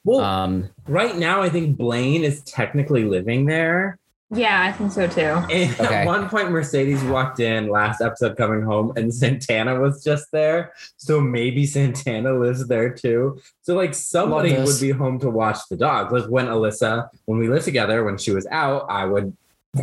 well, 0.05 0.21
um 0.21 0.71
right 0.89 1.17
now, 1.17 1.43
I 1.43 1.49
think 1.51 1.77
Blaine 1.77 2.25
is 2.25 2.43
technically 2.43 3.05
living 3.05 3.47
there, 3.47 3.99
Yeah, 4.35 4.63
I 4.63 4.73
think 4.73 4.93
so 4.93 5.07
too. 5.07 5.21
And 5.21 5.79
Okay. 5.79 5.95
at 5.95 6.07
one 6.07 6.27
point, 6.29 6.51
Mercedes 6.51 7.03
walked 7.05 7.39
in 7.39 7.69
last 7.69 8.01
episode 8.01 8.37
coming 8.37 8.63
home, 8.63 8.93
and 8.97 9.13
Santana 9.15 9.79
was 9.79 10.03
just 10.03 10.33
there. 10.33 10.73
So 10.97 11.21
maybe 11.21 11.67
Santana 11.67 12.33
lives 12.33 12.67
there 12.67 12.89
too. 12.89 13.41
So 13.61 13.75
like 13.75 13.93
somebody 13.93 14.57
would 14.57 14.81
be 14.81 14.91
home 14.91 15.19
to 15.21 15.29
watch 15.29 15.59
the 15.69 15.77
dog. 15.77 16.13
Like 16.13 16.25
when 16.31 16.47
Alyssa, 16.47 17.09
when 17.27 17.39
we 17.39 17.49
lived 17.49 17.67
together, 17.67 18.05
when 18.05 18.17
she 18.17 18.31
was 18.33 18.47
out, 18.47 18.87
I 18.89 19.05
would 19.05 19.37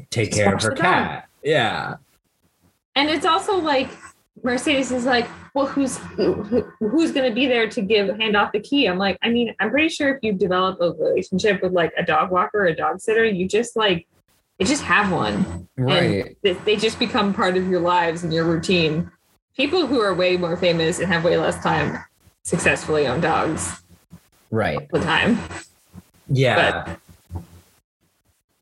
take 0.10 0.30
Just 0.32 0.42
care 0.42 0.56
of 0.56 0.64
her 0.64 0.70
the 0.70 0.76
dog. 0.76 0.84
cat. 0.84 1.28
Yeah. 1.44 1.96
And 2.96 3.10
it's 3.10 3.26
also 3.28 3.58
like 3.58 3.90
Mercedes 4.44 4.92
is 4.92 5.06
like, 5.06 5.28
well, 5.54 5.68
who's 5.68 5.98
who, 5.98 6.34
who's 6.80 7.12
going 7.12 7.30
to 7.30 7.34
be 7.36 7.46
there 7.46 7.70
to 7.70 7.82
give 7.82 8.08
hand 8.18 8.36
off 8.36 8.52
the 8.52 8.60
key? 8.60 8.88
I'm 8.88 8.98
like, 8.98 9.18
I 9.22 9.30
mean, 9.30 9.54
I'm 9.60 9.70
pretty 9.70 9.90
sure 9.90 10.10
if 10.16 10.24
you 10.24 10.34
develop 10.34 10.80
a 10.82 10.92
relationship 10.92 11.62
with 11.62 11.72
like 11.74 11.94
a 11.98 12.04
dog 12.04 12.32
walker 12.32 12.62
or 12.64 12.66
a 12.68 12.76
dog 12.76 13.00
sitter, 13.00 13.26
you 13.26 13.48
just 13.48 13.76
like 13.76 14.08
you 14.60 14.66
just 14.66 14.84
have 14.84 15.12
one. 15.12 15.68
Right. 15.78 16.36
They, 16.42 16.54
they 16.54 16.76
just 16.76 17.00
become 17.00 17.34
part 17.34 17.56
of 17.58 17.68
your 17.68 17.80
lives 17.80 18.24
and 18.24 18.34
your 18.34 18.44
routine. 18.44 19.10
People 19.56 19.88
who 19.88 20.00
are 20.02 20.14
way 20.14 20.38
more 20.38 20.58
famous 20.58 21.00
and 21.00 21.08
have 21.12 21.24
way 21.24 21.38
less 21.38 21.62
time 21.64 21.98
successfully 22.44 23.08
own 23.08 23.22
dogs 23.22 23.82
Right. 24.52 24.90
the 24.92 25.00
time. 25.00 25.38
Yeah. 26.28 26.96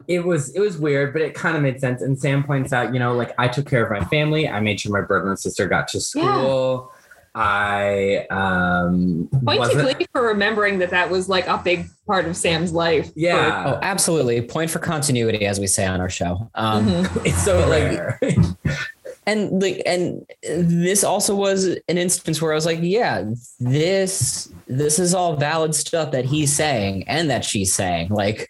it 0.07 0.23
was 0.23 0.55
it 0.55 0.59
was 0.59 0.77
weird, 0.77 1.13
but 1.13 1.21
it 1.21 1.33
kind 1.33 1.57
of 1.57 1.63
made 1.63 1.79
sense. 1.81 2.01
And 2.01 2.17
Sam 2.17 2.43
points 2.43 2.71
out, 2.73 2.93
you 2.93 2.99
know, 2.99 3.13
like 3.13 3.33
I 3.37 3.47
took 3.47 3.67
care 3.67 3.85
of 3.85 3.91
my 3.91 4.07
family. 4.07 4.47
I 4.47 4.59
made 4.59 4.79
sure 4.79 4.91
my 4.91 5.01
brother 5.05 5.29
and 5.29 5.39
sister 5.39 5.67
got 5.67 5.87
to 5.89 5.99
school. 5.99 6.91
I 7.39 8.25
um 8.31 9.29
Point 9.45 9.61
to 9.61 9.75
wasn't- 9.77 9.97
Glee 9.97 10.07
for 10.11 10.23
remembering 10.23 10.79
that 10.79 10.89
that 10.89 11.09
was 11.09 11.29
like 11.29 11.47
a 11.47 11.59
big 11.63 11.85
part 12.07 12.25
of 12.25 12.35
Sam's 12.35 12.71
life. 12.73 13.11
yeah. 13.15 13.63
Oh, 13.75 13.79
absolutely. 13.83 14.41
Point 14.41 14.71
for 14.71 14.79
continuity, 14.79 15.45
as 15.45 15.59
we 15.59 15.67
say 15.67 15.85
on 15.85 16.01
our 16.01 16.09
show. 16.09 16.49
Um, 16.55 16.85
Mhm. 16.87 17.25
It's 17.27 17.43
so 17.43 17.59
But, 17.61 17.69
like, 17.69 17.83
rare. 17.99 18.19
and 19.27 19.61
like 19.61 19.81
and 19.85 20.25
this 20.41 21.03
also 21.03 21.35
was 21.35 21.65
an 21.65 21.97
instance 21.97 22.41
where 22.41 22.53
i 22.53 22.55
was 22.55 22.65
like 22.65 22.79
yeah 22.81 23.25
this 23.59 24.47
this 24.67 24.99
is 24.99 25.13
all 25.13 25.35
valid 25.35 25.75
stuff 25.75 26.11
that 26.11 26.23
he's 26.23 26.55
saying 26.55 27.03
and 27.09 27.29
that 27.29 27.43
she's 27.43 27.73
saying 27.73 28.07
like 28.07 28.49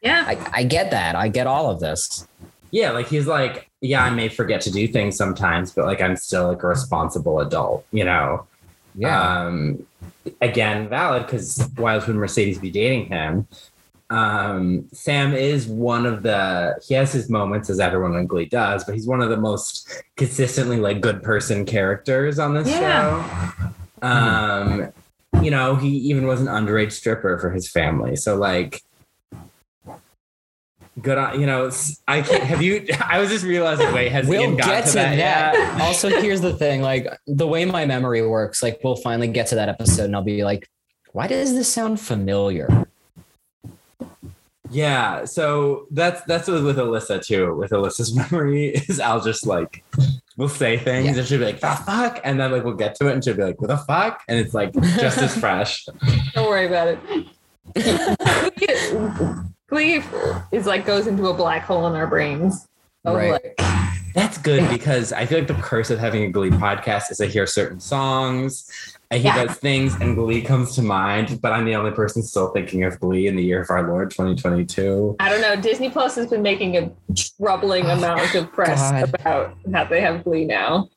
Yeah. 0.00 0.22
i, 0.28 0.38
I 0.52 0.62
get 0.62 0.92
that 0.92 1.16
i 1.16 1.26
get 1.26 1.48
all 1.48 1.70
of 1.70 1.80
this 1.80 2.26
yeah, 2.70 2.92
like 2.92 3.08
he's 3.08 3.26
like, 3.26 3.68
yeah, 3.82 4.04
I 4.04 4.10
may 4.10 4.28
forget 4.28 4.60
to 4.62 4.70
do 4.70 4.86
things 4.86 5.16
sometimes, 5.16 5.72
but 5.72 5.84
like 5.84 6.00
I'm 6.00 6.16
still 6.16 6.48
like 6.48 6.62
a 6.62 6.68
responsible 6.68 7.40
adult, 7.40 7.84
you 7.92 8.04
know. 8.04 8.46
Yeah. 8.94 9.44
Um, 9.46 9.84
again, 10.40 10.88
valid 10.88 11.26
because 11.26 11.68
why 11.76 11.94
else 11.94 12.06
would 12.06 12.16
Mercedes 12.16 12.58
be 12.58 12.70
dating 12.70 13.06
him? 13.06 13.48
Um, 14.08 14.88
Sam 14.92 15.34
is 15.34 15.66
one 15.66 16.06
of 16.06 16.22
the 16.22 16.80
he 16.86 16.94
has 16.94 17.12
his 17.12 17.28
moments 17.28 17.70
as 17.70 17.80
everyone 17.80 18.14
on 18.14 18.26
Glee 18.26 18.44
does, 18.44 18.84
but 18.84 18.94
he's 18.94 19.06
one 19.06 19.20
of 19.20 19.30
the 19.30 19.36
most 19.36 19.90
consistently 20.16 20.76
like 20.76 21.00
good 21.00 21.22
person 21.22 21.64
characters 21.64 22.38
on 22.38 22.54
this 22.54 22.68
Yeah. 22.68 23.24
show. 24.00 24.06
Um, 24.06 24.92
you 25.42 25.50
know, 25.50 25.74
he 25.76 25.88
even 25.88 26.26
was 26.26 26.40
an 26.40 26.46
underage 26.46 26.92
stripper 26.92 27.38
for 27.38 27.50
his 27.50 27.68
family. 27.68 28.14
So 28.14 28.36
like 28.36 28.82
good 31.00 31.16
on 31.18 31.40
you 31.40 31.46
know, 31.46 31.70
I 32.06 32.20
can't 32.22 32.42
have 32.42 32.60
you 32.62 32.86
I 33.08 33.18
was 33.18 33.30
just 33.30 33.44
realizing, 33.44 33.92
wait, 33.94 34.12
has 34.12 34.26
we'll 34.26 34.42
Ian 34.42 34.56
got 34.56 34.66
get 34.66 34.84
to 34.84 34.90
to 34.90 34.94
that, 34.98 35.16
that, 35.16 35.54
yet? 35.54 35.80
also 35.80 36.08
here's 36.20 36.40
the 36.42 36.52
thing 36.54 36.82
like 36.82 37.06
the 37.26 37.46
way 37.46 37.64
my 37.64 37.86
memory 37.86 38.26
works 38.26 38.62
like 38.62 38.80
we'll 38.84 38.96
finally 38.96 39.28
get 39.28 39.46
to 39.48 39.54
that 39.54 39.68
episode 39.70 40.04
and 40.04 40.14
i'll 40.16 40.22
be 40.22 40.44
like 40.44 40.68
why 41.12 41.26
does 41.26 41.54
this 41.54 41.72
sound 41.72 41.98
familiar 42.00 42.86
Yeah, 44.70 45.26
so 45.26 45.86
that's 45.90 46.22
that's 46.24 46.48
what 46.48 46.62
with 46.64 46.78
Alyssa 46.78 47.22
too. 47.22 47.54
With 47.54 47.72
Alyssa's 47.72 48.14
memory 48.22 48.68
is 48.70 49.00
I'll 49.00 49.20
just 49.20 49.46
like 49.46 49.84
we'll 50.38 50.48
say 50.48 50.78
things 50.78 51.04
Yeah. 51.12 51.18
and 51.18 51.26
she'll 51.28 51.38
be 51.40 51.44
like 51.44 51.60
the 51.60 51.76
fuck, 51.84 52.20
and 52.24 52.40
then 52.40 52.50
like 52.52 52.64
we'll 52.64 52.72
get 52.72 52.94
to 52.96 53.08
it 53.08 53.12
and 53.12 53.22
she'll 53.22 53.34
be 53.36 53.42
like 53.42 53.60
what 53.60 53.68
the 53.68 53.76
fuck, 53.76 54.22
and 54.28 54.38
it's 54.38 54.54
like 54.54 54.72
just 54.72 55.18
as 55.18 55.36
fresh. 55.44 55.84
Don't 56.34 56.48
worry 56.48 56.66
about 56.66 56.96
it. 57.76 59.38
Glee 59.72 60.02
is 60.52 60.66
like 60.66 60.84
goes 60.84 61.06
into 61.06 61.28
a 61.28 61.32
black 61.34 61.62
hole 61.62 61.86
in 61.86 61.94
our 61.94 62.06
brains. 62.06 62.68
Right. 63.06 63.32
like- 63.32 63.58
That's 64.14 64.36
good 64.36 64.68
because 64.68 65.14
I 65.14 65.24
feel 65.24 65.38
like 65.38 65.48
the 65.48 65.54
curse 65.54 65.88
of 65.88 65.98
having 65.98 66.24
a 66.24 66.28
Glee 66.28 66.50
podcast 66.50 67.10
is 67.10 67.22
I 67.22 67.26
hear 67.26 67.46
certain 67.46 67.80
songs, 67.80 68.70
I 69.10 69.16
hear 69.16 69.32
Yeah. 69.34 69.46
those 69.46 69.56
things, 69.56 69.94
and 69.98 70.14
Glee 70.14 70.42
comes 70.42 70.74
to 70.74 70.82
mind, 70.82 71.40
but 71.40 71.52
I'm 71.52 71.64
the 71.64 71.74
only 71.76 71.92
person 71.92 72.22
still 72.22 72.48
thinking 72.50 72.84
of 72.84 73.00
Glee 73.00 73.26
in 73.28 73.34
the 73.34 73.42
year 73.42 73.62
of 73.62 73.70
our 73.70 73.88
Lord 73.88 74.10
2022. 74.10 75.16
I 75.18 75.30
don't 75.30 75.40
know. 75.40 75.56
Disney 75.56 75.88
Plus 75.88 76.14
has 76.16 76.26
been 76.26 76.42
making 76.42 76.76
a 76.76 76.90
troubling 77.38 77.86
amount 77.86 78.34
of 78.34 78.52
press 78.58 78.90
God. 78.90 79.14
about 79.14 79.56
that 79.64 79.88
they 79.88 80.02
have 80.02 80.22
Glee 80.22 80.44
now. 80.44 80.90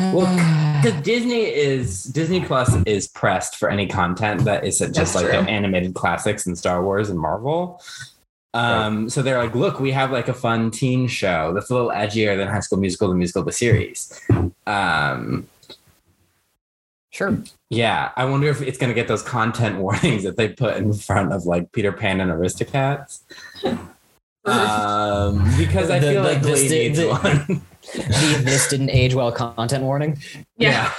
Well, 0.00 0.26
Because 0.84 1.00
Disney 1.02 1.44
is 1.44 2.04
Disney 2.04 2.44
Plus 2.44 2.74
is 2.84 3.08
pressed 3.08 3.56
for 3.56 3.70
any 3.70 3.86
content 3.86 4.44
that 4.44 4.64
isn't 4.66 4.92
just 4.94 5.14
That's 5.14 5.24
like 5.24 5.32
true. 5.32 5.42
the 5.44 5.50
animated 5.50 5.94
classics 5.94 6.46
and 6.46 6.58
Star 6.58 6.82
Wars 6.84 7.08
and 7.08 7.18
Marvel. 7.18 7.80
Um, 8.52 9.08
so 9.08 9.22
they're 9.22 9.38
like, 9.38 9.54
look, 9.54 9.80
we 9.80 9.90
have 9.92 10.10
like 10.12 10.28
a 10.28 10.34
fun 10.34 10.70
teen 10.70 11.08
show 11.08 11.52
that's 11.54 11.70
a 11.70 11.74
little 11.74 11.90
edgier 11.90 12.36
than 12.36 12.48
High 12.48 12.60
School 12.60 12.78
Musical, 12.78 13.08
the 13.08 13.14
musical, 13.14 13.42
the 13.42 13.50
series. 13.52 14.20
Um, 14.66 15.48
sure 17.10 17.38
yeah, 17.70 18.10
I 18.16 18.24
wonder 18.26 18.48
if 18.48 18.60
it's 18.60 18.76
gonna 18.78 18.92
get 18.94 19.08
those 19.08 19.22
content 19.22 19.78
warnings 19.80 20.22
that 20.24 20.36
they 20.36 20.48
put 20.50 20.76
in 20.76 20.92
front 20.92 21.32
of 21.32 21.46
like 21.46 21.72
Peter 21.72 21.92
Pan 21.92 22.20
and 22.20 22.30
Aristocats. 22.30 23.20
Um, 24.46 25.42
because 25.56 25.88
I 25.88 25.98
The- 26.00 26.10
feel 26.12 26.22
the- 26.22 26.28
like 26.28 26.42
this 26.42 26.60
Glee 26.60 26.68
did- 26.68 26.88
needs 26.88 26.98
the- 26.98 27.08
one. 27.08 27.62
the, 27.92 28.40
this 28.44 28.68
didn't 28.68 28.90
age 28.90 29.14
well 29.14 29.30
content 29.32 29.84
warning 29.84 30.18
Yeah, 30.56 30.92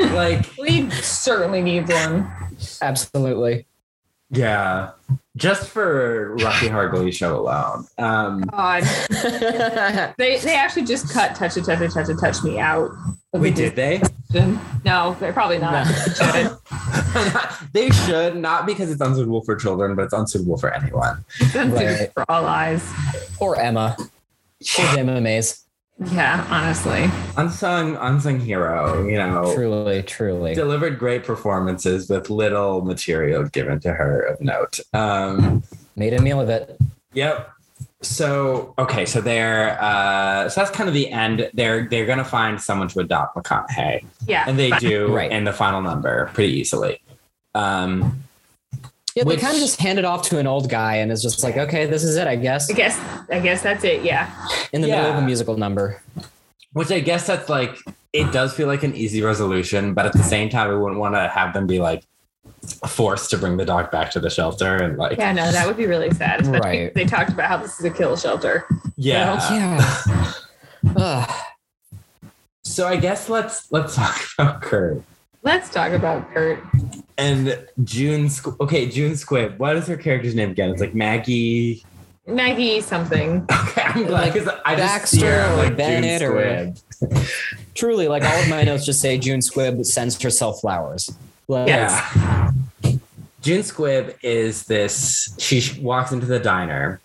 yeah. 0.00 0.12
like 0.14 0.46
we 0.58 0.88
certainly 0.90 1.62
need 1.62 1.88
one. 1.88 2.30
absolutely 2.82 3.66
Yeah, 4.30 4.92
just 5.36 5.68
for 5.68 6.34
Rocky 6.36 6.68
Horror 6.68 6.88
Glee 6.88 7.12
show 7.12 7.38
alone. 7.38 7.86
Um, 7.98 8.40
God, 8.42 8.82
they 10.18 10.38
they 10.38 10.54
actually 10.56 10.84
just 10.84 11.10
cut 11.12 11.36
"Touch 11.36 11.56
It, 11.56 11.64
Touch 11.64 11.80
It, 11.80 11.92
Touch 11.92 12.08
It, 12.08 12.16
Touch 12.18 12.42
Me" 12.42 12.58
out. 12.58 12.90
of 13.32 13.40
wait, 13.40 13.54
the 13.54 13.70
did 13.70 13.76
they? 13.76 14.02
No, 14.84 15.16
they're 15.20 15.32
probably 15.32 15.58
not. 15.58 15.86
No. 16.20 16.58
they 17.72 17.90
should 17.90 18.36
not 18.36 18.66
because 18.66 18.90
it's 18.90 19.00
unsuitable 19.00 19.42
for 19.44 19.54
children, 19.56 19.94
but 19.94 20.02
it's 20.06 20.12
unsuitable 20.12 20.56
for 20.58 20.72
anyone. 20.74 21.24
It's 21.40 21.54
unsuited 21.54 22.00
Right. 22.00 22.12
for 22.12 22.24
all 22.30 22.44
eyes. 22.46 22.82
or 23.38 23.56
emma 23.60 23.94
or 23.98 24.06
Jayma 24.62 25.22
Mays 25.22 25.65
Yeah, 26.12 26.46
honestly. 26.50 27.08
Unsung, 27.38 27.96
unsung 27.96 28.38
hero. 28.38 29.06
You 29.06 29.16
know, 29.16 29.54
truly 29.54 30.02
truly 30.02 30.54
delivered 30.54 30.98
great 30.98 31.24
performances 31.24 32.08
with 32.10 32.28
little 32.28 32.82
material 32.84 33.44
given 33.44 33.80
to 33.80 33.92
her 33.94 34.20
of 34.20 34.40
note. 34.40 34.78
Um, 34.92 35.62
made 35.96 36.12
a 36.12 36.20
meal 36.20 36.40
of 36.40 36.50
it 36.50 36.78
Yep. 37.14 37.50
So 38.02 38.74
okay, 38.78 39.06
so 39.06 39.22
they're 39.22 39.78
uh 39.80 40.50
so 40.50 40.60
that's 40.60 40.70
kind 40.70 40.86
of 40.86 40.94
the 40.94 41.08
end. 41.10 41.50
They're 41.54 41.88
they're 41.88 42.04
gonna 42.06 42.24
find 42.24 42.60
someone 42.60 42.88
to 42.88 43.00
adopt 43.00 43.34
McConaughey. 43.36 44.04
Yeah, 44.26 44.44
And 44.46 44.58
they 44.58 44.68
fine. 44.70 44.80
do 44.80 45.14
Right. 45.14 45.32
in 45.32 45.44
the 45.44 45.52
final 45.54 45.80
number 45.80 46.30
pretty 46.34 46.52
easily. 46.52 47.00
Um 47.54 48.22
Yeah, 49.16 49.24
they 49.24 49.36
kind 49.38 49.54
of 49.54 49.60
just 49.60 49.80
hand 49.80 49.98
it 49.98 50.04
off 50.04 50.22
to 50.28 50.38
an 50.38 50.46
old 50.46 50.68
guy 50.68 50.96
and 50.96 51.10
is 51.10 51.22
just 51.22 51.42
like, 51.42 51.56
okay, 51.56 51.86
this 51.86 52.04
is 52.04 52.16
it, 52.16 52.26
I 52.28 52.36
guess. 52.36 52.70
I 52.70 52.74
guess 52.74 52.98
I 53.30 53.40
guess 53.40 53.62
that's 53.62 53.82
it. 53.82 54.02
Yeah. 54.04 54.30
In 54.74 54.82
the 54.82 54.88
middle 54.88 55.06
of 55.06 55.16
a 55.16 55.22
musical 55.22 55.56
number. 55.56 56.02
which 56.74 56.90
I 56.90 57.00
guess 57.00 57.26
that's 57.26 57.48
like 57.48 57.78
it 58.12 58.30
does 58.30 58.52
feel 58.54 58.66
like 58.66 58.82
an 58.82 58.94
easy 58.94 59.22
resolution, 59.22 59.94
but 59.94 60.04
at 60.06 60.12
the 60.12 60.22
same 60.22 60.50
time 60.50 60.68
we 60.70 60.76
wouldn't 60.76 61.00
want 61.00 61.14
to 61.14 61.28
have 61.28 61.54
them 61.54 61.66
be 61.66 61.80
like 61.80 62.04
forced 62.86 63.30
to 63.30 63.38
bring 63.38 63.56
the 63.56 63.64
dog 63.64 63.90
back 63.90 64.10
to 64.10 64.20
the 64.20 64.28
shelter 64.28 64.76
and 64.76 64.98
like 64.98 65.16
Yeah, 65.18 65.32
no, 65.32 65.50
that 65.50 65.66
would 65.66 65.76
be 65.78 65.86
really 65.86 66.10
sad. 66.10 66.42
especially 66.42 66.60
Right. 66.60 66.80
if 66.88 66.94
They 66.94 67.04
talked 67.06 67.30
about 67.30 67.48
how 67.48 67.56
this 67.56 67.78
is 67.80 67.86
a 67.86 67.90
kill 67.90 68.16
shelter. 68.16 68.66
yeah. 68.96 69.40
yeah. 69.50 70.32
Ugh. 70.96 71.30
So 72.64 72.86
I 72.86 72.96
guess 72.96 73.30
let's 73.30 73.72
let's 73.72 73.94
talk 73.96 74.20
about 74.38 74.60
Kurt. 74.60 75.02
Let's 75.42 75.70
talk 75.70 75.92
about 75.92 76.30
Kurt. 76.34 76.58
And 77.18 77.66
June 77.84 78.26
Squ- 78.26 78.58
okay, 78.60 78.86
June 78.86 79.12
Squibb. 79.12 79.58
What 79.58 79.76
is 79.76 79.86
her 79.86 79.96
character's 79.96 80.34
name 80.34 80.50
again? 80.50 80.70
It's 80.70 80.80
like 80.80 80.94
Maggie. 80.94 81.84
Maggie 82.26 82.80
something. 82.80 83.46
Okay, 83.68 83.82
I'm 83.82 84.06
glad 84.06 84.22
Like 84.22 84.32
because 84.34 84.48
I 84.64 84.74
just 84.76 85.08
see 85.12 85.20
her 85.22 85.52
or 85.52 85.56
like 85.56 85.76
Bennett 85.76 86.20
June 86.20 86.32
or- 86.32 86.40
Squibb. 86.42 87.62
Truly, 87.74 88.08
like 88.08 88.22
all 88.24 88.42
of 88.42 88.48
my 88.48 88.62
notes 88.62 88.86
just 88.86 89.00
say 89.00 89.18
June 89.18 89.40
Squibb 89.40 89.84
sends 89.84 90.20
herself 90.22 90.60
flowers. 90.60 91.14
Like, 91.48 91.68
Yeah. 91.68 92.52
June 93.42 93.60
Squibb 93.62 94.16
is 94.22 94.64
this. 94.64 95.34
She 95.38 95.78
walks 95.80 96.10
into 96.10 96.26
the 96.26 96.38
diner, 96.40 97.00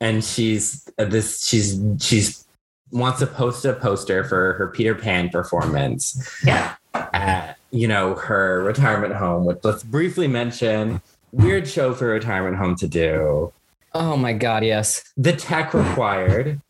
and 0.00 0.22
she's 0.24 0.86
uh, 0.98 1.04
this. 1.06 1.46
She's 1.46 1.80
she's 2.00 2.44
wants 2.90 3.20
to 3.20 3.26
post 3.26 3.64
a 3.64 3.72
poster 3.72 4.24
for 4.24 4.54
her 4.54 4.66
Peter 4.68 4.94
Pan 4.96 5.28
performance 5.30 6.20
Yeah. 6.44 6.74
at 6.92 7.49
you 7.70 7.86
know 7.88 8.14
her 8.14 8.62
retirement 8.62 9.14
home. 9.14 9.44
Which 9.44 9.58
let's 9.62 9.82
briefly 9.82 10.28
mention 10.28 11.00
weird 11.32 11.68
show 11.68 11.94
for 11.94 12.10
a 12.10 12.14
retirement 12.14 12.56
home 12.56 12.74
to 12.76 12.88
do. 12.88 13.52
Oh 13.94 14.16
my 14.16 14.32
god, 14.32 14.64
yes. 14.64 15.12
The 15.16 15.32
tech 15.32 15.74
required. 15.74 16.60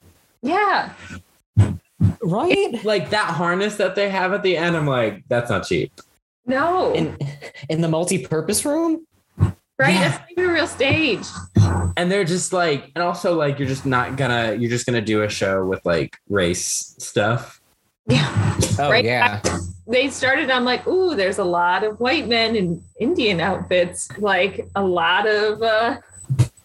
Yeah. 0.42 0.92
Right? 2.22 2.82
Like 2.84 3.10
that 3.10 3.30
harness 3.34 3.76
that 3.76 3.94
they 3.94 4.08
have 4.08 4.32
at 4.32 4.42
the 4.42 4.56
end, 4.56 4.76
I'm 4.76 4.86
like, 4.86 5.24
that's 5.28 5.50
not 5.50 5.66
cheap. 5.66 5.92
No. 6.46 6.92
In 6.94 7.16
in 7.68 7.80
the 7.82 7.88
multi-purpose 7.88 8.64
room? 8.64 9.06
right? 9.78 9.94
Yeah. 9.94 10.08
That's 10.08 10.18
not 10.18 10.30
even 10.32 10.50
a 10.50 10.52
real 10.52 10.66
stage. 10.66 11.26
And 11.96 12.10
they're 12.10 12.24
just 12.24 12.52
like, 12.52 12.90
and 12.94 13.02
also 13.02 13.34
like 13.34 13.58
you're 13.58 13.68
just 13.68 13.86
not 13.86 14.16
gonna 14.16 14.54
you're 14.54 14.70
just 14.70 14.86
gonna 14.86 15.00
do 15.02 15.22
a 15.22 15.28
show 15.28 15.64
with 15.64 15.84
like 15.84 16.16
race 16.28 16.94
stuff. 16.98 17.60
Yeah. 18.06 18.56
Oh 18.78 18.90
Right. 18.90 19.04
yeah. 19.04 19.40
They 19.90 20.08
started, 20.08 20.50
I'm 20.50 20.64
like, 20.64 20.86
ooh, 20.86 21.16
there's 21.16 21.38
a 21.38 21.44
lot 21.44 21.82
of 21.82 21.98
white 21.98 22.28
men 22.28 22.54
in 22.54 22.82
Indian 23.00 23.40
outfits, 23.40 24.08
like 24.18 24.68
a 24.76 24.84
lot 24.84 25.26
of 25.26 25.62
uh, 25.62 25.98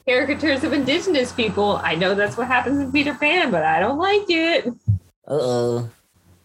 caricatures 0.08 0.64
of 0.64 0.74
indigenous 0.74 1.32
people. 1.32 1.82
I 1.84 1.96
know 1.96 2.14
that's 2.14 2.38
what 2.38 2.48
happens 2.48 2.80
in 2.80 2.92
Peter 2.92 3.16
Pan, 3.16 3.50
but 3.50 3.64
I 3.64 3.80
don't 3.80 3.98
like 3.98 4.26
it. 4.30 4.68
Uh-oh. 5.28 5.90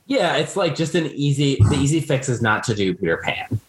Yeah, 0.06 0.36
it's 0.36 0.56
like 0.56 0.74
just 0.74 0.94
an 0.94 1.06
easy 1.06 1.56
the 1.68 1.76
easy 1.76 2.00
fix 2.00 2.28
is 2.28 2.42
not 2.42 2.64
to 2.64 2.74
do 2.74 2.94
Peter 2.94 3.18
Pan. 3.18 3.60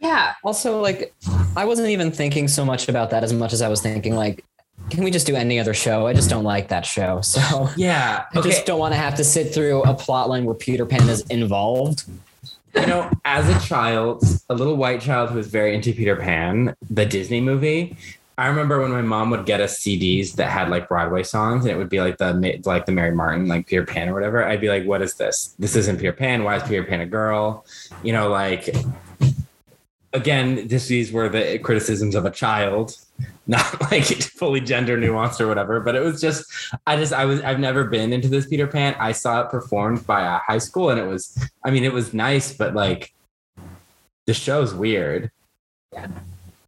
Yeah. 0.00 0.34
Also, 0.42 0.80
like, 0.80 1.14
I 1.56 1.64
wasn't 1.64 1.88
even 1.88 2.10
thinking 2.10 2.48
so 2.48 2.64
much 2.64 2.88
about 2.88 3.10
that 3.10 3.22
as 3.22 3.32
much 3.32 3.52
as 3.52 3.62
I 3.62 3.68
was 3.68 3.80
thinking, 3.80 4.14
like, 4.14 4.44
can 4.90 5.04
we 5.04 5.10
just 5.10 5.26
do 5.26 5.36
any 5.36 5.60
other 5.60 5.74
show? 5.74 6.06
I 6.06 6.14
just 6.14 6.28
don't 6.28 6.44
like 6.44 6.68
that 6.68 6.84
show. 6.84 7.20
So 7.24 7.68
Yeah. 7.76 8.24
I 8.34 8.40
just 8.40 8.66
don't 8.66 8.78
want 8.80 8.92
to 8.92 8.98
have 8.98 9.14
to 9.16 9.24
sit 9.24 9.54
through 9.54 9.82
a 9.84 9.94
plot 9.94 10.28
line 10.28 10.44
where 10.44 10.54
Peter 10.54 10.84
Pan 10.84 11.08
is 11.08 11.22
involved. 11.28 12.04
You 12.74 12.86
know, 12.86 13.10
as 13.24 13.48
a 13.48 13.66
child, 13.66 14.22
a 14.48 14.54
little 14.54 14.76
white 14.76 15.00
child 15.00 15.30
who 15.30 15.36
was 15.36 15.48
very 15.48 15.74
into 15.74 15.92
Peter 15.92 16.16
Pan, 16.16 16.74
the 16.88 17.06
Disney 17.06 17.40
movie. 17.40 17.96
I 18.38 18.46
remember 18.46 18.80
when 18.80 18.90
my 18.90 19.02
mom 19.02 19.28
would 19.30 19.44
get 19.44 19.60
us 19.60 19.78
CDs 19.78 20.32
that 20.36 20.48
had 20.48 20.70
like 20.70 20.88
Broadway 20.88 21.22
songs, 21.22 21.64
and 21.64 21.72
it 21.72 21.76
would 21.76 21.90
be 21.90 22.00
like 22.00 22.16
the 22.16 22.60
like 22.64 22.86
the 22.86 22.92
Mary 22.92 23.14
Martin, 23.14 23.48
like 23.48 23.66
Peter 23.66 23.84
Pan 23.84 24.08
or 24.08 24.14
whatever. 24.14 24.42
I'd 24.42 24.62
be 24.62 24.68
like, 24.68 24.86
"What 24.86 25.02
is 25.02 25.14
this? 25.14 25.54
This 25.58 25.76
isn't 25.76 25.98
Peter 25.98 26.12
Pan. 26.12 26.42
Why 26.42 26.56
is 26.56 26.62
Peter 26.62 26.82
Pan 26.82 27.00
a 27.02 27.06
girl?" 27.06 27.66
You 28.02 28.14
know, 28.14 28.30
like 28.30 28.74
again, 30.12 30.66
this 30.68 30.88
these 30.88 31.12
were 31.12 31.28
the 31.28 31.58
criticisms 31.60 32.14
of 32.14 32.24
a 32.24 32.30
child, 32.30 32.96
not 33.46 33.80
like 33.90 34.04
fully 34.04 34.60
gender 34.60 34.96
nuanced 34.98 35.40
or 35.40 35.46
whatever. 35.48 35.80
But 35.80 35.94
it 35.96 36.00
was 36.02 36.20
just, 36.20 36.44
I 36.86 36.96
just, 36.96 37.12
I 37.12 37.24
was, 37.24 37.40
I've 37.42 37.60
never 37.60 37.84
been 37.84 38.12
into 38.12 38.28
this 38.28 38.46
Peter 38.46 38.66
Pan. 38.66 38.94
I 38.98 39.12
saw 39.12 39.42
it 39.42 39.50
performed 39.50 40.06
by 40.06 40.22
a 40.22 40.38
high 40.38 40.58
school, 40.58 40.90
and 40.90 40.98
it 41.00 41.06
was, 41.06 41.36
I 41.64 41.70
mean, 41.70 41.84
it 41.84 41.92
was 41.92 42.12
nice, 42.14 42.52
but 42.52 42.74
like 42.74 43.12
the 44.26 44.34
show's 44.34 44.72
weird, 44.74 45.30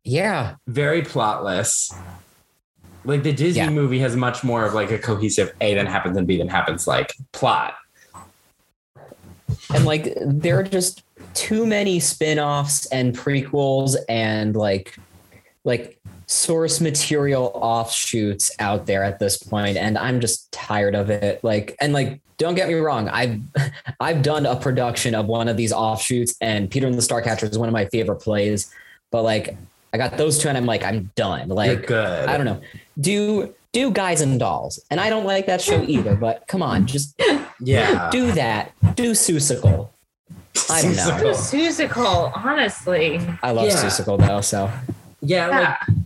Yeah. 0.05 0.56
very 0.66 1.02
plotless. 1.02 1.94
Like 3.05 3.23
the 3.24 3.32
Disney 3.32 3.62
Yeah. 3.62 3.70
movie 3.70 3.98
has 3.98 4.14
much 4.16 4.44
more 4.44 4.64
of 4.64 4.74
like 4.74 4.90
a 4.93 4.98
cohesive 4.98 5.52
A 5.60 5.74
then 5.74 5.86
happens 5.86 6.16
and 6.16 6.27
B 6.27 6.39
then 6.39 6.48
happens 6.48 6.86
like 6.86 7.12
plot. 7.32 7.74
And 9.74 9.85
like, 9.85 10.12
they're 10.20 10.62
just 10.62 11.02
too 11.34 11.66
many 11.66 12.00
spin 12.00 12.38
offs 12.38 12.86
and 12.86 13.16
prequels 13.16 13.96
and 14.09 14.54
like, 14.56 14.96
like, 15.64 15.98
source 16.26 16.80
material 16.80 17.50
offshoots 17.54 18.50
out 18.59 18.86
there 18.86 19.04
at 19.04 19.18
this 19.18 19.36
point 19.36 19.76
and 19.76 19.98
i'm 19.98 20.18
just 20.18 20.50
tired 20.50 20.94
of 20.94 21.10
it. 21.10 21.44
Like 21.44 21.76
and 21.78 21.92
like 21.92 22.20
don't 22.38 22.54
get 22.54 22.68
me 22.68 22.74
wrong 22.74 23.09
i've 23.10 23.38
i've 24.00 24.22
done 24.22 24.46
a 24.46 24.56
production 24.56 25.14
of 25.14 25.26
one 25.26 25.46
of 25.46 25.59
these 25.59 25.72
offshoots 25.74 26.34
and 26.40 26.70
peter 26.70 26.86
and 26.86 26.96
the 26.96 27.02
starcatcher 27.02 27.50
is 27.50 27.59
one 27.59 27.68
of 27.68 27.74
my 27.74 27.84
favorite 27.86 28.16
plays 28.20 28.72
but 29.10 29.22
like 29.22 29.54
i 29.92 29.98
got 29.98 30.16
those 30.16 30.38
two 30.38 30.48
and 30.48 30.56
i'm 30.56 30.64
like 30.64 30.82
i'm 30.84 31.10
done. 31.16 31.48
Like 31.48 31.90
i 31.90 32.34
don't 32.38 32.46
know. 32.46 32.62
Do 32.98 33.52
do 33.72 33.90
guys 33.90 34.22
and 34.22 34.38
dolls 34.40 34.80
and 34.90 35.00
i 35.00 35.10
don't 35.10 35.24
like 35.26 35.44
that 35.46 35.60
show 35.60 35.82
either 35.82 36.14
but 36.14 36.46
come 36.46 36.62
on 36.62 36.86
just 36.86 37.20
Yeah. 37.60 38.09
do 38.10 38.32
that. 38.32 38.72
Do 38.96 39.10
Seussical. 39.12 39.90
I 40.70 40.82
don't 40.82 40.96
know. 40.96 41.16
It 41.18 41.24
was 41.24 41.52
Seussical, 41.52 42.32
honestly. 42.34 43.20
i 43.42 43.50
love 43.50 43.66
Yeah. 43.66 43.74
Seussical 43.74 44.18
though 44.18 44.40
so 44.40 44.70
Yeah, 45.20 45.46
like 45.48 45.96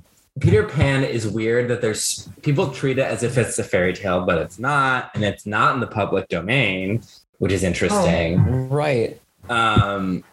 Peter 0.40 0.64
Pan 0.64 1.02
is 1.02 1.26
weird 1.26 1.68
that 1.68 1.80
there's 1.80 2.28
people 2.42 2.70
treat 2.70 2.98
it 2.98 3.06
as 3.06 3.22
if 3.22 3.38
it's 3.38 3.58
a 3.58 3.64
fairy 3.64 3.94
tale, 3.94 4.24
but 4.24 4.38
it's 4.38 4.58
not, 4.58 5.10
and 5.14 5.24
it's 5.24 5.46
not 5.46 5.74
in 5.74 5.80
the 5.80 5.86
public 5.86 6.28
domain, 6.28 7.02
which 7.38 7.52
is 7.52 7.62
interesting. 7.64 8.68
right 8.68 9.20
Um, 9.48 10.24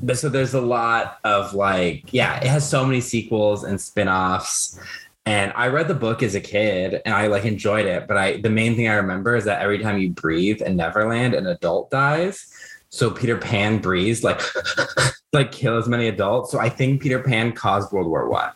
but 0.00 0.16
so 0.16 0.28
there's 0.28 0.54
a 0.54 0.60
lot 0.60 1.18
of 1.24 1.54
like, 1.54 2.12
yeah, 2.12 2.38
it 2.38 2.46
has 2.46 2.68
so 2.68 2.84
many 2.84 3.00
sequels 3.00 3.64
and 3.64 3.80
spin-offs. 3.80 4.78
And 5.26 5.52
I 5.56 5.68
read 5.68 5.88
the 5.88 5.94
book 5.94 6.22
as 6.22 6.34
a 6.34 6.40
kid 6.40 7.02
and 7.04 7.14
I 7.14 7.26
like 7.26 7.44
enjoyed 7.44 7.84
it, 7.84 8.06
but 8.08 8.16
I 8.16 8.40
the 8.40 8.48
main 8.48 8.76
thing 8.76 8.88
I 8.88 8.94
remember 8.94 9.36
is 9.36 9.44
that 9.44 9.60
every 9.60 9.78
time 9.78 9.98
you 9.98 10.10
breathe 10.10 10.62
in 10.62 10.76
Neverland, 10.76 11.34
an 11.34 11.46
adult 11.46 11.90
dies. 11.90 12.46
So 12.90 13.10
Peter 13.10 13.36
Pan 13.36 13.78
breathes 13.78 14.24
like 14.24 14.40
like 15.32 15.52
kill 15.52 15.76
as 15.76 15.88
many 15.88 16.08
adults. 16.08 16.50
So 16.50 16.58
I 16.58 16.68
think 16.68 17.02
Peter 17.02 17.22
Pan 17.22 17.52
caused 17.52 17.92
World 17.92 18.08
War 18.08 18.28
One. 18.28 18.52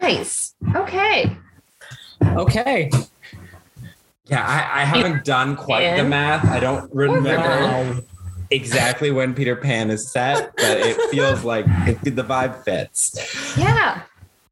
Nice. 0.00 0.54
Okay. 0.74 1.36
okay 2.22 2.90
Yeah, 4.26 4.44
I, 4.44 4.82
I 4.82 4.84
haven't 4.84 5.24
done 5.24 5.56
quite 5.56 5.96
the 5.96 6.04
math. 6.04 6.44
I 6.46 6.58
don't 6.58 6.92
remember 6.92 8.02
exactly 8.50 9.10
when 9.10 9.34
Peter 9.34 9.54
Pan 9.54 9.90
is 9.90 10.10
set, 10.10 10.54
but 10.56 10.78
it 10.78 11.00
feels 11.10 11.44
like 11.44 11.66
it, 11.86 12.02
the 12.02 12.24
vibe 12.24 12.64
fits. 12.64 13.56
Yeah. 13.56 14.02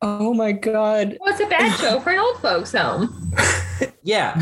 oh 0.03 0.35
my 0.35 0.53
god 0.53 1.17
Well, 1.21 1.33
it's 1.33 1.41
a 1.41 1.47
bad 1.47 1.77
show 1.81 1.99
for 2.01 2.11
an 2.11 2.19
old 2.19 2.41
folks 2.41 2.73
home. 2.73 3.33
Yeah. 4.03 4.41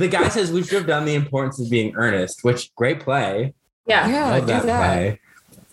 The 0.00 0.08
guy 0.08 0.30
says 0.30 0.50
we 0.50 0.62
should 0.62 0.78
have 0.78 0.86
done 0.86 1.04
the 1.04 1.14
importance 1.14 1.60
of 1.60 1.68
being 1.68 1.94
earnest, 1.94 2.42
which 2.42 2.74
great 2.74 3.00
play. 3.00 3.52
Yeah. 3.86 4.08
yeah 4.08 4.30
Love 4.30 4.40
do 4.40 4.46
that, 4.46 4.62
that. 4.64 4.94
play. 4.94 5.20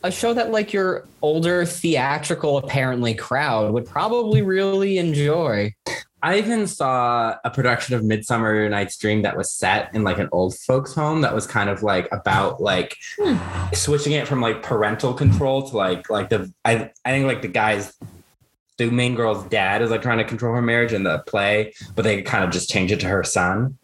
a 0.04 0.12
show 0.12 0.34
that 0.34 0.52
like 0.52 0.74
your 0.74 1.08
older 1.22 1.66
theatrical 1.66 2.58
apparently 2.58 3.14
crowd 3.14 3.72
would 3.72 3.86
probably 3.86 4.42
really 4.42 4.98
enjoy. 4.98 5.74
I 6.22 6.40
even 6.40 6.68
saw 6.68 7.38
a 7.46 7.50
production 7.50 7.96
of 7.96 8.04
Midsummer 8.04 8.68
Night's 8.68 8.98
Dream 8.98 9.22
that 9.22 9.38
was 9.38 9.50
set 9.54 9.96
in 9.96 10.04
like 10.04 10.20
an 10.20 10.28
old 10.34 10.58
folks 10.58 10.94
home 10.94 11.22
that 11.22 11.34
was 11.34 11.48
kind 11.48 11.70
of 11.70 11.82
like 11.82 12.10
about 12.12 12.60
like 12.60 12.98
hmm. 13.18 13.38
switching 13.74 14.12
it 14.12 14.28
from 14.28 14.42
like 14.42 14.62
parental 14.62 15.14
control 15.14 15.70
to 15.70 15.78
like 15.78 16.10
like 16.10 16.28
the 16.28 16.52
I 16.66 16.92
I 17.06 17.12
think 17.12 17.28
like 17.28 17.44
the 17.44 17.48
guy's 17.48 17.94
the 18.78 18.90
main 18.92 19.16
girl's 19.16 19.44
dad 19.46 19.82
is 19.82 19.90
like 19.90 20.02
trying 20.02 20.18
to 20.18 20.24
control 20.24 20.54
her 20.54 20.62
marriage 20.62 20.92
in 20.92 21.04
the 21.04 21.20
play, 21.28 21.74
but 21.96 22.04
they 22.04 22.22
kind 22.22 22.44
of 22.44 22.52
just 22.52 22.70
change 22.70 22.92
it 22.92 23.00
to 23.00 23.08
her 23.08 23.24
son. 23.24 23.78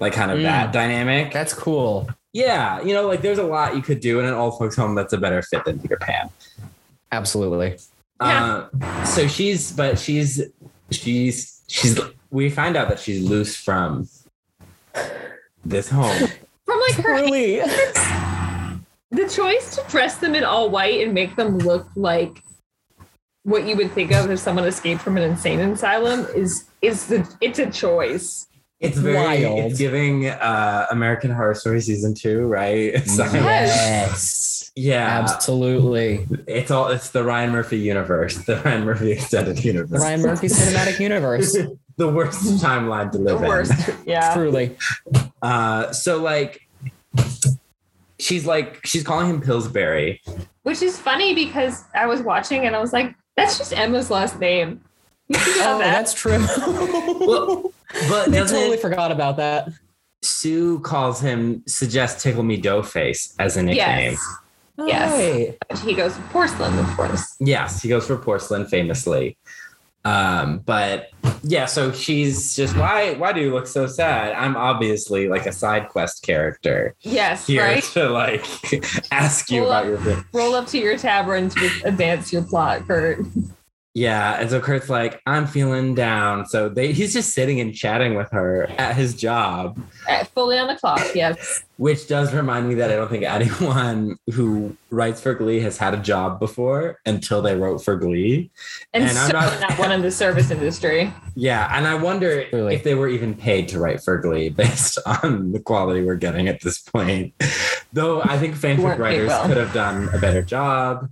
Like 0.00 0.12
kind 0.14 0.30
of 0.30 0.38
Mm. 0.38 0.42
that 0.44 0.72
dynamic. 0.72 1.32
That's 1.32 1.52
cool. 1.54 2.08
Yeah, 2.32 2.80
you 2.82 2.94
know, 2.94 3.06
like 3.06 3.22
there's 3.22 3.38
a 3.38 3.42
lot 3.44 3.76
you 3.76 3.82
could 3.82 4.00
do 4.00 4.18
in 4.20 4.24
an 4.26 4.34
old 4.34 4.58
folks 4.58 4.76
home 4.76 4.94
that's 4.94 5.12
a 5.12 5.18
better 5.18 5.42
fit 5.42 5.64
than 5.64 5.78
Peter 5.78 5.96
Pan. 5.96 6.30
Absolutely. 7.12 7.76
Yeah. 8.20 8.66
Uh, 8.82 9.04
so 9.04 9.26
she's, 9.26 9.72
but 9.72 9.98
she's, 9.98 10.42
she's, 10.90 11.62
she's. 11.66 11.98
We 12.30 12.48
find 12.50 12.76
out 12.76 12.88
that 12.88 13.00
she's 13.00 13.20
loose 13.28 13.56
from 13.56 14.08
this 15.64 15.88
home. 15.90 16.28
From 16.66 16.80
like 16.80 16.94
her 17.04 17.14
Really? 17.14 17.56
the 19.10 19.28
choice 19.28 19.74
to 19.74 19.82
dress 19.90 20.18
them 20.18 20.36
in 20.36 20.44
all 20.44 20.70
white 20.70 21.00
and 21.04 21.12
make 21.12 21.34
them 21.34 21.58
look 21.58 21.88
like 21.96 22.44
what 23.42 23.66
you 23.66 23.74
would 23.76 23.90
think 23.90 24.12
of 24.12 24.30
if 24.30 24.38
someone 24.38 24.64
escaped 24.66 25.02
from 25.02 25.16
an 25.16 25.24
insane 25.24 25.58
asylum 25.58 26.26
is 26.36 26.66
is 26.80 27.06
the 27.08 27.28
it's 27.40 27.58
a 27.58 27.68
choice. 27.68 28.46
It's 28.80 28.96
very. 28.96 29.14
Wild. 29.16 29.58
It's 29.70 29.78
giving 29.78 30.26
uh, 30.28 30.86
American 30.90 31.30
Horror 31.30 31.54
Story 31.54 31.80
season 31.82 32.14
two, 32.14 32.46
right? 32.46 32.92
It's 32.94 33.18
Yes. 33.18 34.72
yeah, 34.74 35.20
Absolutely. 35.22 36.26
it's 36.46 36.70
all. 36.70 36.88
It's 36.88 37.10
the 37.10 37.22
Ryan 37.22 37.50
Murphy 37.50 37.78
universe, 37.78 38.38
the 38.46 38.56
Ryan 38.64 38.84
Murphy 38.84 39.12
extended 39.12 39.62
universe. 39.64 40.00
Ryan 40.00 40.22
Murphy 40.22 40.46
cinematic 40.48 40.98
universe. 41.08 41.56
the 41.96 42.08
worst 42.08 42.42
timeline 42.64 43.12
to 43.12 43.18
The 43.18 43.24
live 43.24 43.42
in. 43.42 43.48
worst. 43.48 43.90
Yeah. 44.06 44.32
Truly. 44.34 44.76
Uh, 45.42 45.92
so 45.92 46.22
like, 46.22 46.66
she's 48.18 48.46
like, 48.46 48.84
she's 48.86 49.02
calling 49.02 49.28
him 49.28 49.40
Pillsbury. 49.42 50.22
Which 50.62 50.82
is 50.82 50.98
funny 50.98 51.34
because 51.34 51.84
I 51.94 52.06
was 52.06 52.22
watching 52.22 52.66
and 52.66 52.74
I 52.76 52.80
was 52.80 52.92
like, 52.92 53.14
that's 53.36 53.58
just 53.58 53.72
Emma's 53.76 54.10
last 54.10 54.38
name. 54.40 54.80
You 55.30 55.36
Oh, 55.62 55.78
that. 55.78 55.78
that's 55.78 56.12
true. 56.14 56.44
Well, 57.26 57.72
But 58.08 58.28
I 58.28 58.30
doesn't 58.32 58.56
totally 58.56 58.76
forgot 58.76 59.10
about 59.12 59.36
that. 59.38 59.68
Sue 60.22 60.78
calls 60.80 61.20
him 61.20 61.62
suggests 61.66 62.22
Tickle 62.22 62.42
Me 62.42 62.56
Dough 62.56 62.82
Face 62.82 63.34
as 63.38 63.56
a 63.56 63.62
nickname. 63.62 64.12
Yes. 64.12 64.36
Yes. 64.78 65.56
Right. 65.70 65.78
He 65.80 65.94
goes 65.94 66.14
for 66.16 66.22
porcelain, 66.28 66.78
of 66.78 66.86
course. 66.96 67.36
Yes, 67.40 67.82
he 67.82 67.88
goes 67.88 68.06
for 68.06 68.16
porcelain 68.16 68.66
famously. 68.66 69.36
Um, 70.04 70.60
but 70.60 71.10
yeah, 71.42 71.66
so 71.66 71.92
she's 71.92 72.56
just 72.56 72.74
why 72.76 73.12
why 73.14 73.32
do 73.34 73.40
you 73.42 73.52
look 73.52 73.66
so 73.66 73.86
sad? 73.86 74.32
I'm 74.34 74.56
obviously 74.56 75.28
like 75.28 75.44
a 75.46 75.52
side 75.52 75.88
quest 75.90 76.22
character 76.22 76.94
Yes, 77.02 77.46
here 77.46 77.62
right? 77.62 77.82
to 77.92 78.08
like 78.08 78.46
ask 79.12 79.50
you 79.50 79.62
Well, 79.62 79.70
about 79.72 79.86
your 79.86 79.98
thing. 79.98 80.24
Roll 80.32 80.54
up 80.54 80.66
to 80.68 80.78
your 80.78 80.96
tavern 80.96 81.50
to 81.50 81.70
advance 81.84 82.32
your 82.32 82.42
plot, 82.42 82.86
Kurt. 82.86 83.18
Yeah, 83.92 84.38
and 84.40 84.48
so 84.48 84.60
Kurt's 84.60 84.88
like, 84.88 85.20
I'm 85.26 85.46
feeling 85.48 85.96
down. 85.96 86.46
So 86.46 86.68
they 86.68 86.92
he's 86.92 87.12
just 87.12 87.32
sitting 87.34 87.58
and 87.60 87.74
chatting 87.74 88.14
with 88.14 88.30
her 88.30 88.66
at 88.78 88.94
his 88.94 89.14
job, 89.14 89.80
fully 90.32 90.58
on 90.58 90.68
the 90.68 90.76
clock. 90.76 91.00
Yes. 91.14 91.64
which 91.76 92.06
does 92.06 92.32
remind 92.32 92.68
me 92.68 92.74
that 92.76 92.90
I 92.90 92.94
don't 92.96 93.08
think 93.10 93.24
anyone 93.24 94.16
who 94.32 94.76
writes 94.90 95.20
for 95.20 95.34
Glee 95.34 95.58
has 95.60 95.76
had 95.76 95.92
a 95.92 95.96
job 95.96 96.38
before 96.38 97.00
until 97.04 97.42
they 97.42 97.56
wrote 97.56 97.78
for 97.82 97.96
Glee. 97.96 98.50
And, 98.94 99.02
And 99.04 99.18
I'm 99.18 99.30
so 99.30 99.40
not- 99.40 99.60
not 99.70 99.78
one 99.78 99.90
in 99.90 100.02
the 100.02 100.10
service 100.12 100.50
industry. 100.52 101.12
Yeah, 101.34 101.68
and 101.76 101.86
I 101.86 101.94
wonder 101.96 102.44
Really? 102.52 102.74
if 102.76 102.84
they 102.84 102.94
were 102.94 103.08
even 103.08 103.34
paid 103.34 103.66
to 103.68 103.80
write 103.80 104.02
for 104.04 104.18
Glee 104.18 104.48
based 104.64 104.98
on 105.22 105.50
the 105.50 105.58
quality 105.58 106.04
we're 106.04 106.14
getting 106.14 106.46
at 106.48 106.60
this 106.60 106.78
point. 106.80 107.34
Though 107.92 108.22
I 108.22 108.38
think 108.38 108.54
fanfic 108.54 108.98
writers 108.98 109.28
well. 109.28 109.46
could 109.48 109.56
have 109.56 109.72
done 109.72 110.08
a 110.14 110.18
better 110.18 110.42
job. 110.42 111.10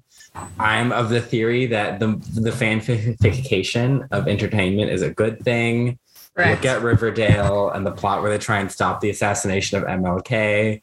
I'm 0.59 0.93
of 0.93 1.09
the 1.11 1.21
theory 1.21 1.67
that 1.67 2.01
the 2.01 2.09
the 2.35 2.51
fanfication 2.51 4.09
of 4.11 4.29
entertainment 4.29 4.91
is 4.91 5.03
a 5.03 5.11
good 5.11 5.41
thing. 5.45 5.99
Correct. 6.35 6.63
Look 6.63 6.73
at 6.73 6.83
Riverdale 6.83 7.71
and 7.71 7.85
the 7.85 7.91
plot 7.91 8.23
where 8.23 8.31
they 8.31 8.39
try 8.39 8.61
and 8.61 8.71
stop 8.71 9.01
the 9.01 9.11
assassination 9.11 9.79
of 9.79 9.85
MLK. 9.85 10.83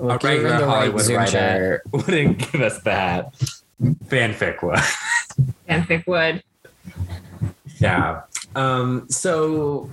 Look, 0.00 0.24
a 0.24 0.26
in 0.26 0.42
regular 0.42 0.58
the 0.58 0.66
right 0.66 0.74
Hollywood 0.74 1.06
chat. 1.06 1.16
writer 1.16 1.82
wouldn't 1.92 2.38
give 2.52 2.60
us 2.60 2.80
that. 2.82 3.32
Fanfic 3.80 4.62
would. 4.62 4.78
Fanfic 5.68 6.06
would. 6.06 6.42
Yeah. 7.78 8.22
Um, 8.56 9.08
so 9.08 9.90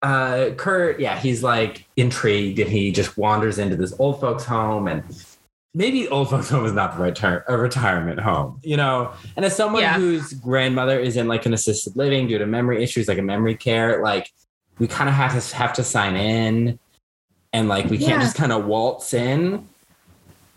uh 0.00 0.50
Kurt, 0.56 1.00
yeah, 1.00 1.18
he's 1.18 1.42
like 1.42 1.86
intrigued 1.96 2.60
and 2.60 2.70
he 2.70 2.92
just 2.92 3.18
wanders 3.18 3.58
into 3.58 3.76
this 3.76 3.92
old 3.98 4.20
folks 4.20 4.44
home 4.44 4.86
and 4.88 5.02
maybe 5.74 6.08
old 6.08 6.30
folks 6.30 6.48
home 6.48 6.64
is 6.64 6.72
not 6.72 6.96
the 6.96 7.02
right 7.02 7.14
term, 7.14 7.42
a 7.46 7.56
retirement 7.56 8.20
home, 8.20 8.60
you 8.62 8.76
know. 8.76 9.12
And 9.36 9.44
as 9.44 9.54
someone 9.54 9.82
Yeah. 9.82 9.94
whose 9.94 10.32
grandmother 10.34 10.98
is 10.98 11.16
in 11.16 11.28
like 11.28 11.46
an 11.46 11.54
assisted 11.54 11.96
living 11.96 12.26
due 12.26 12.38
to 12.38 12.46
memory 12.46 12.82
issues, 12.82 13.08
like 13.08 13.18
a 13.18 13.22
memory 13.22 13.54
care, 13.54 14.02
like 14.02 14.32
we 14.78 14.86
kind 14.86 15.08
of 15.08 15.14
have 15.14 15.40
to 15.40 15.56
have 15.56 15.72
to 15.74 15.84
sign 15.84 16.16
in 16.16 16.78
and 17.52 17.68
like 17.68 17.86
we 17.86 17.98
can't 17.98 18.20
just 18.22 18.36
kind 18.36 18.52
of 18.52 18.66
waltz 18.66 19.14
in. 19.14 19.68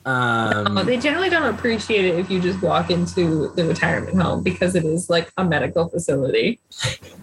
Um 0.05 0.77
Oh, 0.77 0.83
they 0.83 0.97
generally 0.97 1.29
don't 1.29 1.53
appreciate 1.53 2.05
it 2.05 2.17
if 2.17 2.31
you 2.31 2.41
just 2.41 2.61
walk 2.61 2.89
into 2.89 3.49
the 3.55 3.65
retirement 3.65 4.19
home 4.19 4.41
because 4.43 4.75
it 4.75 4.83
is 4.83 5.09
like 5.09 5.31
a 5.37 5.43
medical 5.43 5.87
facility. 5.89 6.59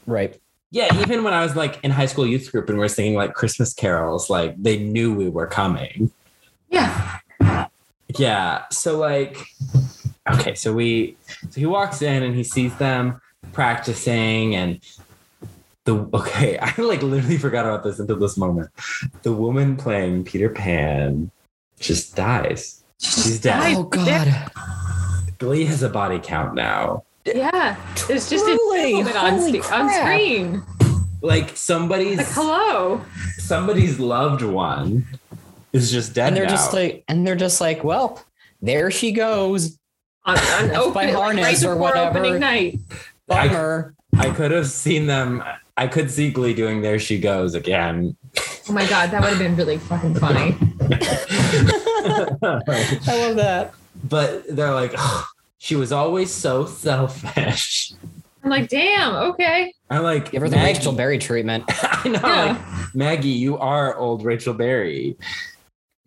Right. 0.07 0.39
Yeah, 0.71 0.95
even 1.01 1.25
when 1.25 1.33
I 1.33 1.43
was 1.43 1.57
like 1.57 1.83
in 1.83 1.91
high 1.91 2.07
school 2.07 2.27
youth 2.27 2.53
group 2.53 2.69
and 2.69 2.79
we 2.79 2.85
are 2.85 2.89
singing 2.89 3.15
like 3.15 3.33
Christmas 3.35 3.73
carols, 3.75 4.29
like 4.31 4.55
they 4.63 4.79
knew 4.79 5.13
we 5.15 5.29
were 5.29 5.47
coming. 5.47 6.13
Yeah. 6.71 7.19
Yeah. 8.17 8.65
So 8.71 8.99
like 8.99 9.39
okay, 10.31 10.55
so 10.55 10.73
we 10.73 11.17
so 11.51 11.61
he 11.61 11.67
walks 11.67 12.03
in 12.03 12.23
and 12.23 12.35
he 12.35 12.45
sees 12.45 12.75
them 12.77 13.21
practicing 13.53 14.55
and 14.55 14.81
the 15.85 16.09
okay, 16.15 16.59
I 16.63 16.75
like 16.81 17.03
literally 17.03 17.39
forgot 17.39 17.65
about 17.67 17.85
this 17.85 17.99
until 17.99 18.19
this 18.19 18.37
moment. 18.37 18.71
The 19.23 19.33
woman 19.33 19.77
playing 19.77 20.25
Peter 20.25 20.49
Pan 20.51 21.31
just 21.81 22.17
dies. 22.17 22.83
She's 23.01 23.41
dead. 23.41 23.77
Oh 23.77 23.85
God. 23.85 24.51
Glee 25.39 25.65
has 25.67 25.83
a 25.83 25.89
body 25.89 26.19
count 26.19 26.55
now. 26.55 27.05
Yeah. 27.25 27.77
It's 28.09 28.29
just 28.29 28.45
Truly. 28.45 28.91
a 28.91 28.97
moment 28.97 29.17
on, 29.17 29.39
Holy 29.39 29.61
on 29.61 29.91
screen. 29.93 30.63
Like 31.21 31.57
somebody's 31.57 32.19
Like, 32.19 32.27
hello. 32.31 33.01
somebody's 33.37 33.99
loved 34.01 34.43
one 34.43 35.07
is 35.73 35.91
just 35.91 36.15
dead 36.15 36.29
And 36.29 36.37
they're 36.37 36.45
now. 36.45 36.51
just 36.51 36.73
like, 36.73 37.05
and 37.09 37.27
they're 37.27 37.37
just 37.37 37.61
like, 37.61 37.85
well, 37.85 38.23
there 38.63 38.91
she 38.91 39.13
goes. 39.13 39.79
On, 40.25 40.37
on 40.37 40.41
That's 40.69 40.73
by 40.73 40.77
open, 40.79 40.93
like, 40.95 41.15
harness 41.15 41.45
right 41.45 41.65
or 41.71 41.77
whatever. 41.77 42.19
opening 42.19 42.41
night. 42.41 42.79
Bummer. 43.27 43.95
I 44.19 44.31
could 44.31 44.51
have 44.51 44.67
seen 44.69 45.07
them. 45.07 45.43
I 45.77 45.87
could 45.87 46.11
see 46.11 46.31
Glee 46.31 46.55
doing 46.55 46.81
"There 46.81 46.99
She 46.99 47.21
Goes" 47.21 47.55
again. 47.55 48.17
Oh 48.69 48.73
my 48.73 48.85
god, 48.89 49.11
that 49.13 49.21
would 49.21 49.31
have 49.31 49.39
been 49.39 49.55
really 49.55 49.79
fucking 49.79 50.15
funny. 50.17 50.57
I 52.43 52.99
love 53.07 53.37
that. 53.37 53.75
but 54.09 54.45
they're 54.55 54.73
like, 54.75 54.93
"Ugh, 54.97 55.25
she 55.59 55.77
was 55.77 55.93
always 55.93 56.33
so 56.33 56.67
selfish. 56.67 57.93
I'm 58.43 58.51
like, 58.51 58.69
damn, 58.69 59.15
okay. 59.33 59.75
I'm 59.91 60.03
like, 60.03 60.31
Give 60.31 60.43
her 60.43 60.49
the 60.49 60.57
Maggie- 60.57 60.79
Rachel 60.79 60.93
Berry 60.93 61.19
treatment. 61.19 61.65
I 61.69 62.09
know, 62.09 62.21
Yeah. 62.23 62.45
like, 62.81 62.95
Maggie, 62.95 63.29
you 63.29 63.59
are 63.59 63.97
old 63.97 64.25
Rachel 64.25 64.55
Berry. 64.55 65.17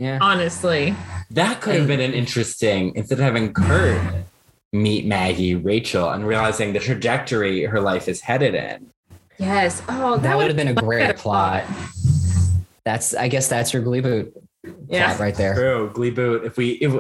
Yeah. 0.02 0.18
Honestly. 0.20 0.96
That 1.30 1.62
could 1.62 1.76
have 1.76 1.86
been 1.88 2.00
an 2.00 2.14
interesting 2.14 2.92
instead 2.96 3.20
of 3.20 3.24
having 3.24 3.54
Kurt 3.54 4.02
meet 4.74 5.06
Maggie, 5.06 5.54
Rachel, 5.54 6.10
and 6.10 6.26
realizing 6.26 6.74
the 6.74 6.80
trajectory 6.80 7.66
her 7.66 7.80
life 7.80 8.08
is 8.08 8.20
headed 8.20 8.56
in. 8.56 8.90
Yes. 9.38 9.84
Oh, 9.88 10.14
that, 10.16 10.24
That 10.24 10.38
would 10.38 10.44
would 10.44 10.48
have 10.48 10.58
been 10.58 10.70
a 10.70 10.74
great 10.74 11.18
plot. 11.18 11.66
That's 12.84 13.14
I 13.14 13.28
guess 13.28 13.48
that's 13.48 13.74
your 13.74 13.84
Glee 13.84 14.00
boot 14.02 14.34
Yeah. 14.88 15.10
plot 15.10 15.20
right 15.20 15.36
there. 15.36 15.54
True, 15.54 15.92
Glee 15.94 16.10
Boot. 16.10 16.46
If 16.46 16.58
we, 16.58 16.72
if 16.72 16.94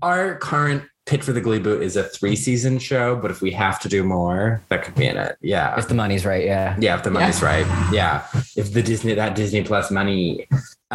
our 0.00 0.36
current 0.38 0.82
pitch 1.04 1.22
for 1.22 1.32
the 1.32 1.42
Glee 1.42 1.58
Boot 1.58 1.82
is 1.82 1.94
a 1.96 2.04
three 2.04 2.36
season 2.36 2.78
show, 2.78 3.16
but 3.16 3.30
if 3.30 3.42
we 3.42 3.50
have 3.52 3.78
to 3.80 3.88
do 3.90 4.02
more, 4.02 4.62
that 4.70 4.82
could 4.82 4.94
be 4.94 5.04
in 5.06 5.18
it. 5.18 5.36
Yeah. 5.42 5.78
If 5.78 5.88
the 5.88 5.94
money's 5.94 6.24
right, 6.24 6.44
yeah. 6.44 6.74
Yeah, 6.80 6.96
if 6.96 7.02
the 7.02 7.10
money's 7.10 7.42
right. 7.42 7.66
Yeah. 7.92 8.26
If 8.56 8.72
the 8.72 8.82
Disney 8.82 9.12
that 9.12 9.34
Disney 9.34 9.62
Plus 9.62 9.90
money. 9.90 10.46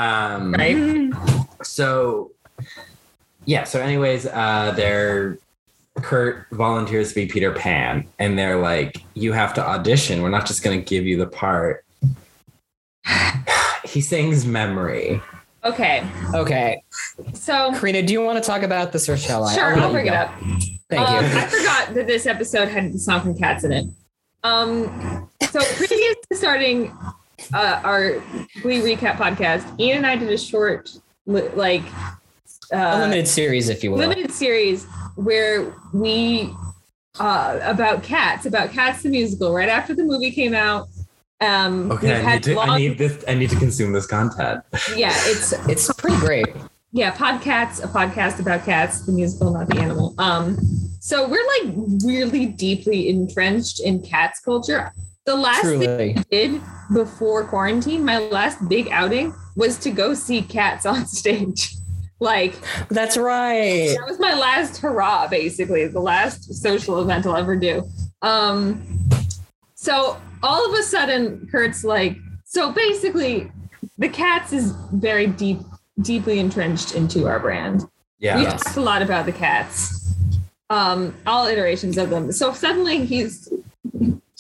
Um 0.01 0.53
Right. 0.53 1.11
so 1.63 2.31
yeah, 3.45 3.63
so 3.63 3.79
anyways, 3.79 4.25
uh 4.27 4.73
they're 4.75 5.37
Kurt 6.01 6.47
volunteers 6.51 7.09
to 7.09 7.15
be 7.15 7.25
Peter 7.27 7.51
Pan 7.51 8.07
and 8.17 8.37
they're 8.37 8.59
like, 8.59 9.03
you 9.13 9.33
have 9.33 9.53
to 9.55 9.67
audition. 9.67 10.21
We're 10.21 10.29
not 10.29 10.45
just 10.45 10.63
gonna 10.63 10.81
give 10.81 11.05
you 11.05 11.17
the 11.17 11.27
part. 11.27 11.85
he 13.83 14.01
sings 14.01 14.45
memory. 14.45 15.21
Okay. 15.63 16.03
Okay. 16.33 16.83
So 17.33 17.71
Karina, 17.73 18.01
do 18.01 18.13
you 18.13 18.21
want 18.23 18.41
to 18.43 18.47
talk 18.47 18.63
about 18.63 18.91
this 18.91 19.07
or 19.07 19.17
shall 19.17 19.43
I? 19.43 19.53
sure, 19.53 19.75
let 19.75 19.83
I'll 19.83 19.91
bring 19.91 20.07
it 20.07 20.13
up. 20.13 20.33
Thank 20.89 21.07
um, 21.07 21.23
you. 21.23 21.31
I 21.39 21.45
forgot 21.45 21.93
that 21.93 22.07
this 22.07 22.25
episode 22.25 22.67
had 22.67 22.93
the 22.93 22.99
song 22.99 23.21
from 23.21 23.37
Cats 23.37 23.63
in 23.63 23.71
it. 23.71 23.85
Um, 24.43 25.29
so 25.49 25.59
previous 25.75 26.15
to 26.31 26.35
starting 26.35 26.97
uh, 27.53 27.81
our 27.83 28.21
Glee 28.61 28.79
recap 28.81 29.15
podcast, 29.17 29.63
Ian 29.79 29.97
and 29.97 30.07
I 30.07 30.15
did 30.15 30.29
a 30.31 30.37
short, 30.37 30.89
li- 31.25 31.49
like, 31.55 31.83
A 32.71 32.77
uh, 32.95 32.99
limited 32.99 33.27
series, 33.27 33.69
if 33.69 33.83
you 33.83 33.91
will. 33.91 33.97
limited 33.99 34.31
series 34.31 34.85
where 35.15 35.73
we 35.93 36.53
uh, 37.19 37.59
about 37.63 38.03
Cats, 38.03 38.45
about 38.45 38.71
Cats 38.71 39.03
the 39.03 39.09
musical. 39.09 39.53
Right 39.53 39.69
after 39.69 39.93
the 39.93 40.03
movie 40.03 40.31
came 40.31 40.53
out, 40.53 40.87
um, 41.41 41.91
Okay, 41.91 42.21
I 42.21 42.35
need 42.35 42.43
to 42.43 42.59
I 42.59 42.77
need 42.77 42.97
this 42.97 43.23
I 43.27 43.33
need 43.33 43.49
to 43.49 43.57
consume 43.57 43.91
this 43.93 44.07
content. 44.07 44.63
yeah, 44.95 45.11
it's 45.31 45.51
It's 45.67 45.91
pretty 45.93 46.17
great. 46.17 46.47
yeah, 46.93 47.11
Podcats, 47.13 47.83
a 47.83 47.87
podcast 47.87 48.39
about 48.39 48.63
cats, 48.63 49.01
the 49.05 49.11
musical, 49.11 49.51
not 49.53 49.67
the 49.67 49.77
animal. 49.79 50.13
Um, 50.17 50.57
so 50.99 51.27
we're 51.27 51.45
like 51.57 51.73
really 52.05 52.45
deeply 52.45 53.09
entrenched 53.09 53.79
in 53.81 54.01
cats 54.01 54.39
culture. 54.39 54.93
The 55.25 55.35
last 55.35 55.61
thing 55.61 56.17
I 56.17 56.23
did 56.31 56.61
before 56.93 57.45
quarantine, 57.45 58.03
my 58.03 58.17
last 58.17 58.67
big 58.67 58.89
outing 58.89 59.33
was 59.55 59.77
to 59.79 59.91
go 59.91 60.13
see 60.13 60.41
cats 60.41 60.85
on 60.85 61.05
stage. 61.05 61.75
Like 62.19 62.55
That's 62.89 63.17
right. 63.17 63.95
that 63.97 64.05
was 64.07 64.19
my 64.19 64.35
last 64.35 64.77
hurrah, 64.77 65.27
basically, 65.27 65.87
the 65.87 65.99
last 65.99 66.53
social 66.53 67.01
event 67.01 67.25
I'll 67.25 67.35
ever 67.35 67.55
do. 67.55 67.83
Um, 68.21 69.09
so 69.73 70.21
all 70.43 70.71
of 70.71 70.79
a 70.79 70.83
sudden, 70.83 71.47
Kurt's 71.51 71.83
like, 71.83 72.17
so 72.45 72.71
basically, 72.71 73.51
the 73.97 74.09
cats 74.09 74.53
is 74.53 74.71
very 74.93 75.25
deep, 75.25 75.59
deeply 76.01 76.39
entrenched 76.39 76.93
into 76.93 77.27
our 77.27 77.39
brand. 77.39 77.85
Yeah. 78.19 78.37
we 78.37 78.45
talked 78.45 78.77
a 78.77 78.81
lot 78.81 79.01
about 79.01 79.25
the 79.25 79.31
cats, 79.31 80.13
um, 80.69 81.15
all 81.25 81.47
iterations 81.47 81.97
of 81.97 82.11
them. 82.11 82.31
So 82.31 82.53
suddenly 82.53 83.03
he's 83.03 83.51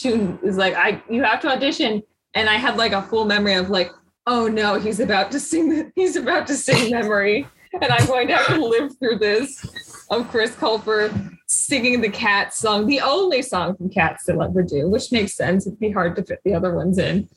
June 0.01 0.39
is 0.43 0.57
like, 0.57 0.73
I 0.75 1.01
you 1.09 1.23
have 1.23 1.39
to 1.41 1.49
audition, 1.49 2.03
and 2.33 2.49
I 2.49 2.55
had 2.55 2.77
like 2.77 2.91
a 2.91 3.01
full 3.01 3.25
memory 3.25 3.55
of 3.55 3.69
like, 3.69 3.91
oh 4.27 4.47
no, 4.47 4.79
he's 4.79 4.99
about 4.99 5.31
to 5.31 5.39
sing, 5.39 5.91
he's 5.95 6.15
about 6.15 6.47
to 6.47 6.55
sing 6.55 6.91
memory, 6.91 7.47
and 7.73 7.91
I'm 7.91 8.05
going 8.07 8.27
to 8.29 8.35
have 8.35 8.47
to 8.47 8.65
live 8.65 8.97
through 8.99 9.19
this 9.19 10.05
of 10.09 10.27
Chris 10.29 10.51
Colfer 10.51 11.37
singing 11.47 12.01
the 12.01 12.09
Cats 12.09 12.57
song, 12.57 12.85
the 12.87 13.01
only 13.01 13.41
song 13.41 13.75
from 13.75 13.89
Cats 13.89 14.25
they'll 14.25 14.41
ever 14.41 14.63
do, 14.63 14.89
which 14.89 15.11
makes 15.11 15.35
sense. 15.35 15.67
It'd 15.67 15.79
be 15.79 15.91
hard 15.91 16.15
to 16.17 16.23
fit 16.23 16.39
the 16.43 16.53
other 16.53 16.73
ones 16.73 16.97
in, 16.97 17.29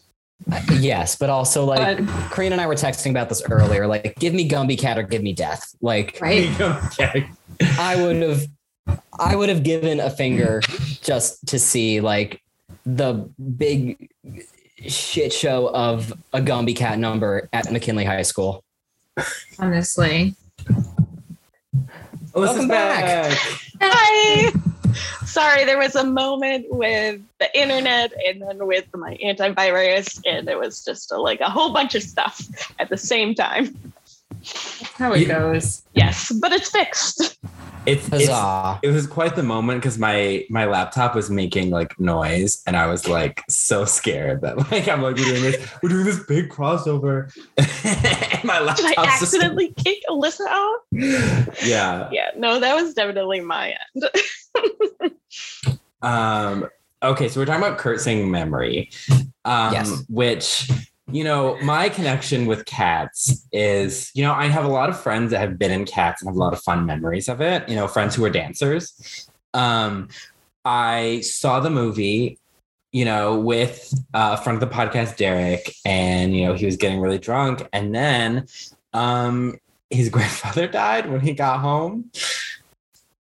Yes, 0.72 1.16
but 1.16 1.30
also 1.30 1.64
like 1.64 1.98
but 1.98 2.30
Karina 2.30 2.54
and 2.54 2.60
I 2.60 2.66
were 2.66 2.74
texting 2.74 3.10
about 3.10 3.28
this 3.28 3.42
earlier. 3.50 3.86
Like, 3.86 4.16
give 4.18 4.34
me 4.34 4.48
Gumbie 4.48 4.78
Cat 4.78 4.98
or 4.98 5.02
give 5.02 5.22
me 5.22 5.32
death. 5.32 5.74
Like, 5.80 6.18
right. 6.20 6.48
I 7.78 7.96
would 7.96 8.16
have, 8.16 8.46
I 9.18 9.36
would 9.36 9.48
have 9.48 9.62
given 9.62 10.00
a 10.00 10.10
finger 10.10 10.60
just 11.02 11.46
to 11.48 11.58
see 11.58 12.00
like 12.00 12.42
the 12.84 13.28
big 13.56 14.10
shit 14.86 15.32
show 15.32 15.70
of 15.74 16.12
a 16.32 16.40
Gumbie 16.40 16.76
Cat 16.76 16.98
number 16.98 17.48
at 17.52 17.70
McKinley 17.70 18.04
High 18.04 18.22
School. 18.22 18.62
Honestly, 19.58 20.34
oh, 20.70 20.74
Alyssa's 22.34 22.34
Welcome 22.34 22.68
back. 22.68 23.38
Hi. 23.80 24.52
Sorry, 25.24 25.64
there 25.64 25.78
was 25.78 25.96
a 25.96 26.04
moment 26.04 26.66
with 26.70 27.20
the 27.40 27.60
internet 27.60 28.12
and 28.24 28.42
then 28.42 28.66
with 28.66 28.86
my 28.94 29.16
antivirus, 29.16 30.20
and 30.24 30.48
it 30.48 30.58
was 30.58 30.84
just 30.84 31.10
a, 31.10 31.16
like 31.20 31.40
a 31.40 31.50
whole 31.50 31.72
bunch 31.72 31.94
of 31.94 32.02
stuff 32.02 32.40
at 32.78 32.88
the 32.88 32.96
same 32.96 33.34
time. 33.34 33.76
That's 34.44 34.92
how 34.98 35.12
it 35.12 35.26
Yeah. 35.26 35.38
goes. 35.40 35.82
Yes, 35.94 36.30
but 36.40 36.52
it's 36.52 36.70
fixed. 36.70 37.38
It's, 37.86 38.08
it's 38.10 38.30
it 38.82 38.88
was 38.90 39.06
quite 39.06 39.36
the 39.36 39.42
moment 39.42 39.82
because 39.82 39.98
my 39.98 40.46
my 40.48 40.64
laptop 40.64 41.14
was 41.14 41.28
making 41.28 41.68
like 41.68 41.98
noise 42.00 42.62
and 42.66 42.78
I 42.78 42.86
was 42.86 43.06
like 43.06 43.42
so 43.50 43.84
scared 43.84 44.40
that 44.40 44.56
like 44.72 44.88
I'm 44.88 45.02
like 45.02 45.16
we're 45.16 45.24
doing 45.24 45.42
this 45.42 45.68
we're 45.82 45.90
doing 45.90 46.06
this 46.06 46.20
big 46.24 46.48
crossover 46.48 47.30
and 47.58 48.44
my 48.44 48.58
Did 48.58 48.62
I 48.62 48.94
laptop's 48.94 49.20
just 49.20 49.34
accidentally 49.34 49.74
kick 49.76 49.98
Alyssa 50.08 50.46
out? 50.48 50.78
yeah 51.62 52.08
Yeah, 52.10 52.30
no, 52.38 52.58
that 52.58 52.74
was 52.74 52.94
definitely 52.94 53.40
my 53.40 53.74
end. 53.94 55.12
um 56.02 56.66
okay 57.02 57.28
so 57.28 57.38
we're 57.40 57.44
talking 57.46 57.62
about 57.62 57.76
Kurt 57.78 58.00
singing 58.00 58.30
memory 58.30 58.90
um 59.44 59.72
Yes. 59.74 60.04
which 60.08 60.70
you 61.10 61.22
know 61.24 61.58
my 61.62 61.88
connection 61.88 62.46
with 62.46 62.64
cats 62.64 63.46
is 63.52 64.10
you 64.14 64.22
know 64.22 64.32
I 64.32 64.46
have 64.46 64.64
a 64.64 64.68
lot 64.68 64.88
of 64.88 64.98
friends 64.98 65.30
that 65.32 65.40
have 65.40 65.58
been 65.58 65.70
in 65.70 65.84
cats 65.84 66.22
and 66.22 66.28
have 66.28 66.36
a 66.36 66.38
lot 66.38 66.52
of 66.52 66.60
fun 66.62 66.86
memories 66.86 67.28
of 67.28 67.40
it 67.40 67.68
you 67.68 67.76
know 67.76 67.86
friends 67.88 68.14
who 68.14 68.24
are 68.24 68.30
dancers 68.30 69.28
um 69.52 70.08
I 70.64 71.20
saw 71.20 71.60
the 71.60 71.70
movie 71.70 72.38
you 72.94 73.04
know, 73.04 73.36
with 73.36 73.92
uh, 74.14 74.36
friend 74.36 74.62
of 74.62 74.70
the 74.70 74.72
podcast, 74.72 75.16
Derek, 75.16 75.74
and 75.84 76.32
you 76.32 76.46
know, 76.46 76.54
he 76.54 76.64
was 76.64 76.76
getting 76.76 77.00
really 77.00 77.18
drunk, 77.18 77.68
and 77.72 77.92
then 77.92 78.46
um, 78.92 79.58
his 79.90 80.08
grandfather 80.10 80.68
died 80.68 81.10
when 81.10 81.20
he 81.20 81.32
got 81.34 81.58
home, 81.58 82.12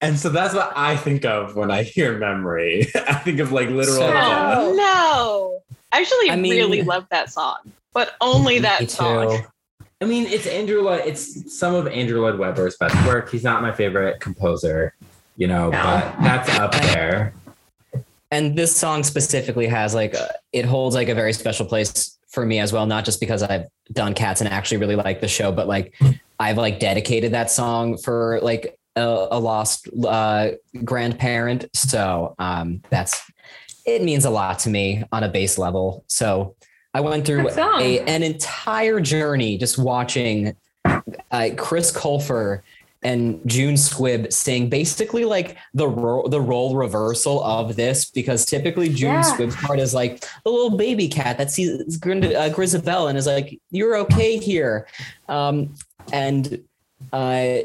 and 0.01 0.19
so 0.19 0.27
that's 0.27 0.53
what 0.53 0.73
I 0.75 0.97
think 0.97 1.23
of 1.23 1.55
when 1.55 1.71
I 1.71 1.83
hear 1.83 2.17
memory. 2.17 2.87
I 2.95 3.13
think 3.13 3.39
of 3.39 3.53
like 3.53 3.69
literal. 3.69 3.99
So- 3.99 4.11
death. 4.11 4.57
Oh, 4.57 4.73
no. 4.75 5.72
I 5.93 5.99
actually 6.01 6.29
I 6.31 6.35
mean- 6.35 6.51
really 6.53 6.81
love 6.81 7.05
that 7.11 7.31
song, 7.31 7.57
but 7.93 8.13
only 8.19 8.59
that 8.59 8.89
song. 8.89 9.29
too. 9.37 9.43
I 10.01 10.05
mean, 10.05 10.25
it's 10.25 10.47
Andrew 10.47 10.81
Lloyd. 10.81 11.03
It's 11.05 11.57
some 11.57 11.75
of 11.75 11.87
Andrew 11.87 12.19
Lloyd 12.21 12.37
Webber's 12.37 12.75
best 12.77 12.95
work. 13.07 13.29
He's 13.31 13.43
not 13.43 13.61
my 13.61 13.71
favorite 13.71 14.19
composer, 14.19 14.93
you 15.37 15.47
know, 15.47 15.69
No. 15.69 15.81
but 15.81 16.15
that's 16.21 16.49
up 16.59 16.71
there. 16.73 17.33
and 18.31 18.57
this 18.57 18.75
song 18.75 19.03
specifically 19.03 19.67
has 19.67 19.93
like 19.93 20.13
a, 20.15 20.33
it 20.51 20.65
holds 20.65 20.95
like 20.95 21.07
a 21.07 21.15
very 21.15 21.31
special 21.31 21.65
place 21.65 22.17
for 22.27 22.45
me 22.47 22.59
as 22.59 22.73
well 22.73 22.87
not 22.87 23.05
just 23.05 23.19
because 23.19 23.43
i've 23.43 23.67
done 23.91 24.15
cats 24.15 24.41
and 24.41 24.49
actually 24.49 24.77
really 24.77 24.95
like 24.95 25.21
the 25.21 25.27
show 25.27 25.51
but 25.51 25.67
like 25.67 25.93
i've 26.39 26.57
like 26.57 26.79
dedicated 26.79 27.31
that 27.31 27.51
song 27.51 27.95
for 27.95 28.39
like 28.41 28.75
a, 28.95 29.27
a 29.29 29.39
lost 29.39 29.87
uh 30.07 30.49
grandparent 30.83 31.65
so 31.75 32.33
um 32.39 32.81
that's 32.89 33.21
it 33.85 34.01
means 34.03 34.25
a 34.25 34.29
lot 34.29 34.59
to 34.59 34.69
me 34.69 35.03
on 35.11 35.23
a 35.23 35.29
base 35.29 35.57
level 35.57 36.03
so 36.07 36.55
i 36.93 36.99
went 36.99 37.25
through 37.25 37.49
a, 37.49 37.99
an 38.01 38.23
entire 38.23 38.99
journey 38.99 39.57
just 39.57 39.77
watching 39.77 40.55
uh, 40.85 41.49
chris 41.57 41.91
colfer 41.91 42.61
and 43.05 43.41
June 43.45 43.75
Squibb 43.75 44.31
sing 44.31 44.69
basically 44.69 45.25
like 45.25 45.57
the 45.73 45.87
ro- 45.87 46.27
the 46.27 46.39
role 46.39 46.75
reversal 46.75 47.43
of 47.43 47.75
this 47.75 48.09
because 48.09 48.45
typically 48.45 48.87
June 48.89 49.11
Yeah. 49.15 49.23
Squibb's 49.23 49.55
part 49.57 49.79
is 49.79 49.93
like 49.93 50.21
the 50.43 50.49
little 50.49 50.77
baby 50.77 51.07
cat 51.07 51.37
that 51.37 51.51
sees 51.51 51.97
Grind- 51.97 52.23
uh, 52.25 52.49
Grizabella 52.49 53.09
and 53.09 53.17
is 53.17 53.27
like 53.27 53.59
you're 53.71 53.97
okay 53.97 54.37
here, 54.37 54.87
um, 55.27 55.75
and 56.11 56.63
uh, 57.11 57.57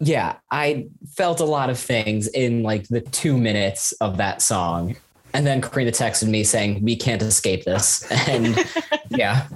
yeah, 0.00 0.36
I 0.50 0.88
felt 1.14 1.40
a 1.40 1.44
lot 1.44 1.70
of 1.70 1.78
things 1.78 2.26
in 2.26 2.62
like 2.62 2.88
the 2.88 3.00
two 3.00 3.38
minutes 3.38 3.92
of 4.00 4.16
that 4.16 4.42
song. 4.42 4.96
And 5.32 5.46
then 5.46 5.60
Karina 5.60 5.90
texted 5.92 6.28
me 6.28 6.42
saying, 6.44 6.82
"We 6.82 6.96
can't 6.96 7.22
escape 7.22 7.64
this." 7.64 8.10
And 8.28 8.56
yeah, 9.10 9.46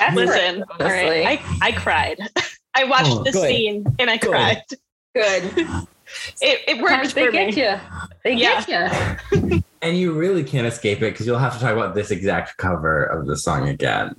That's 0.00 0.14
Listen, 0.16 0.64
great, 0.78 0.80
all 0.80 0.86
right. 0.92 1.40
I, 1.60 1.68
I 1.68 1.72
cried. 1.72 2.18
I 2.74 2.84
watched 2.84 3.10
Oh, 3.10 3.22
the 3.24 3.32
good. 3.32 3.48
scene 3.48 3.84
and 3.98 4.08
I 4.10 4.16
Good. 4.18 4.30
cried. 4.30 4.62
good. 5.14 5.66
It, 6.40 6.60
it 6.66 6.76
worked 6.80 7.12
Sometimes 7.12 7.14
they 7.14 7.26
for 7.26 7.32
get 7.32 7.54
me. 7.54 7.62
you. 7.62 7.74
They 8.24 8.32
Yeah. 8.32 8.64
get 8.64 9.30
you. 9.42 9.62
And 9.82 9.96
you 9.96 10.12
really 10.12 10.42
can't 10.42 10.66
escape 10.66 10.98
it 11.02 11.12
because 11.12 11.26
you'll 11.26 11.38
have 11.38 11.52
to 11.52 11.60
talk 11.60 11.72
about 11.74 11.94
this 11.94 12.10
exact 12.10 12.56
cover 12.56 13.04
of 13.04 13.26
the 13.26 13.36
song 13.36 13.68
again. 13.68 14.16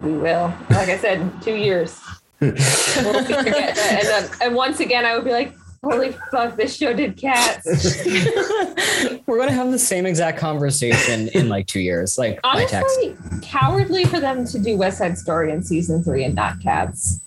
We 0.00 0.12
will. 0.12 0.54
Like 0.70 0.88
I 0.88 0.96
said, 0.98 1.30
two 1.42 1.56
years. 1.56 2.00
We'll. 2.40 2.54
And, 2.54 3.26
then, 3.26 4.30
and 4.40 4.54
once 4.54 4.78
again, 4.80 5.04
I 5.04 5.16
would 5.16 5.24
be 5.24 5.32
like, 5.32 5.52
"Holy 5.82 6.12
fuck! 6.30 6.56
This 6.56 6.76
show 6.76 6.92
did 6.92 7.16
cats." 7.16 7.66
we're 9.26 9.38
gonna 9.38 9.52
have 9.52 9.70
the 9.70 9.78
same 9.78 10.06
exact 10.06 10.38
conversation 10.38 11.28
in 11.28 11.48
like 11.48 11.66
two 11.66 11.80
years. 11.80 12.18
Like 12.18 12.38
my 12.42 12.64
text. 12.66 12.98
Honestly, 13.02 13.40
cowardly 13.42 14.04
for 14.04 14.20
them 14.20 14.44
to 14.46 14.58
do 14.58 14.76
West 14.76 14.98
Side 14.98 15.16
Story 15.18 15.52
in 15.52 15.62
season 15.62 16.02
three 16.02 16.24
and 16.24 16.34
not 16.34 16.60
cats. 16.60 17.20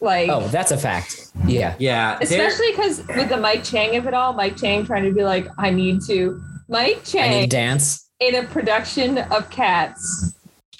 Like, 0.00 0.28
Oh, 0.28 0.46
that's 0.48 0.72
a 0.72 0.76
fact. 0.76 1.30
Yeah. 1.46 1.74
Yeah, 1.78 2.18
especially 2.20 2.70
because 2.72 3.06
with 3.08 3.28
the 3.28 3.36
Mike 3.36 3.64
Chang 3.64 3.96
of 3.96 4.06
it 4.06 4.14
all, 4.14 4.32
Mike 4.32 4.56
Chang 4.56 4.84
trying 4.84 5.04
to 5.04 5.12
be 5.12 5.22
like, 5.24 5.46
I 5.58 5.70
need 5.70 6.00
to. 6.06 6.40
Mike 6.68 6.80
I 6.80 6.90
need 6.90 7.04
Chang 7.04 7.48
dance. 7.48 8.08
in 8.20 8.34
a 8.34 8.42
production 8.44 9.18
of 9.18 9.48
Cats. 9.50 10.34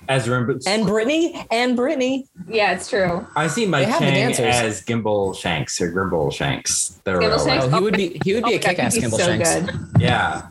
As 0.09 0.29
remember, 0.29 0.59
And 0.67 0.87
Brittany. 0.87 1.47
And 1.51 1.77
Brittany. 1.77 2.27
Yeah, 2.49 2.73
it's 2.73 2.89
true. 2.89 3.27
I 3.37 3.47
see 3.49 3.67
Mike 3.67 3.87
They 3.87 3.93
the 3.93 3.99
Chang 4.35 4.45
as 4.47 4.83
Gimbal 4.83 5.37
Shanks 5.37 5.81
or 5.81 5.91
Grimble 5.91 6.33
Shanks. 6.33 7.01
The 7.05 7.13
Gimble 7.13 7.29
real 7.29 7.45
Shanks? 7.45 7.65
one. 7.67 7.75
Oh, 7.75 7.79
he 7.79 7.85
would 7.85 7.95
be 7.97 8.21
he 8.25 8.35
would 8.35 8.45
be 8.45 8.53
Oh 8.55 8.57
a 8.57 8.59
kick-ass 8.59 8.95
he's 8.95 9.03
Kimball 9.03 9.19
so 9.19 9.27
Shanks. 9.27 9.55
good. 9.55 9.75
Yeah. 9.99 10.49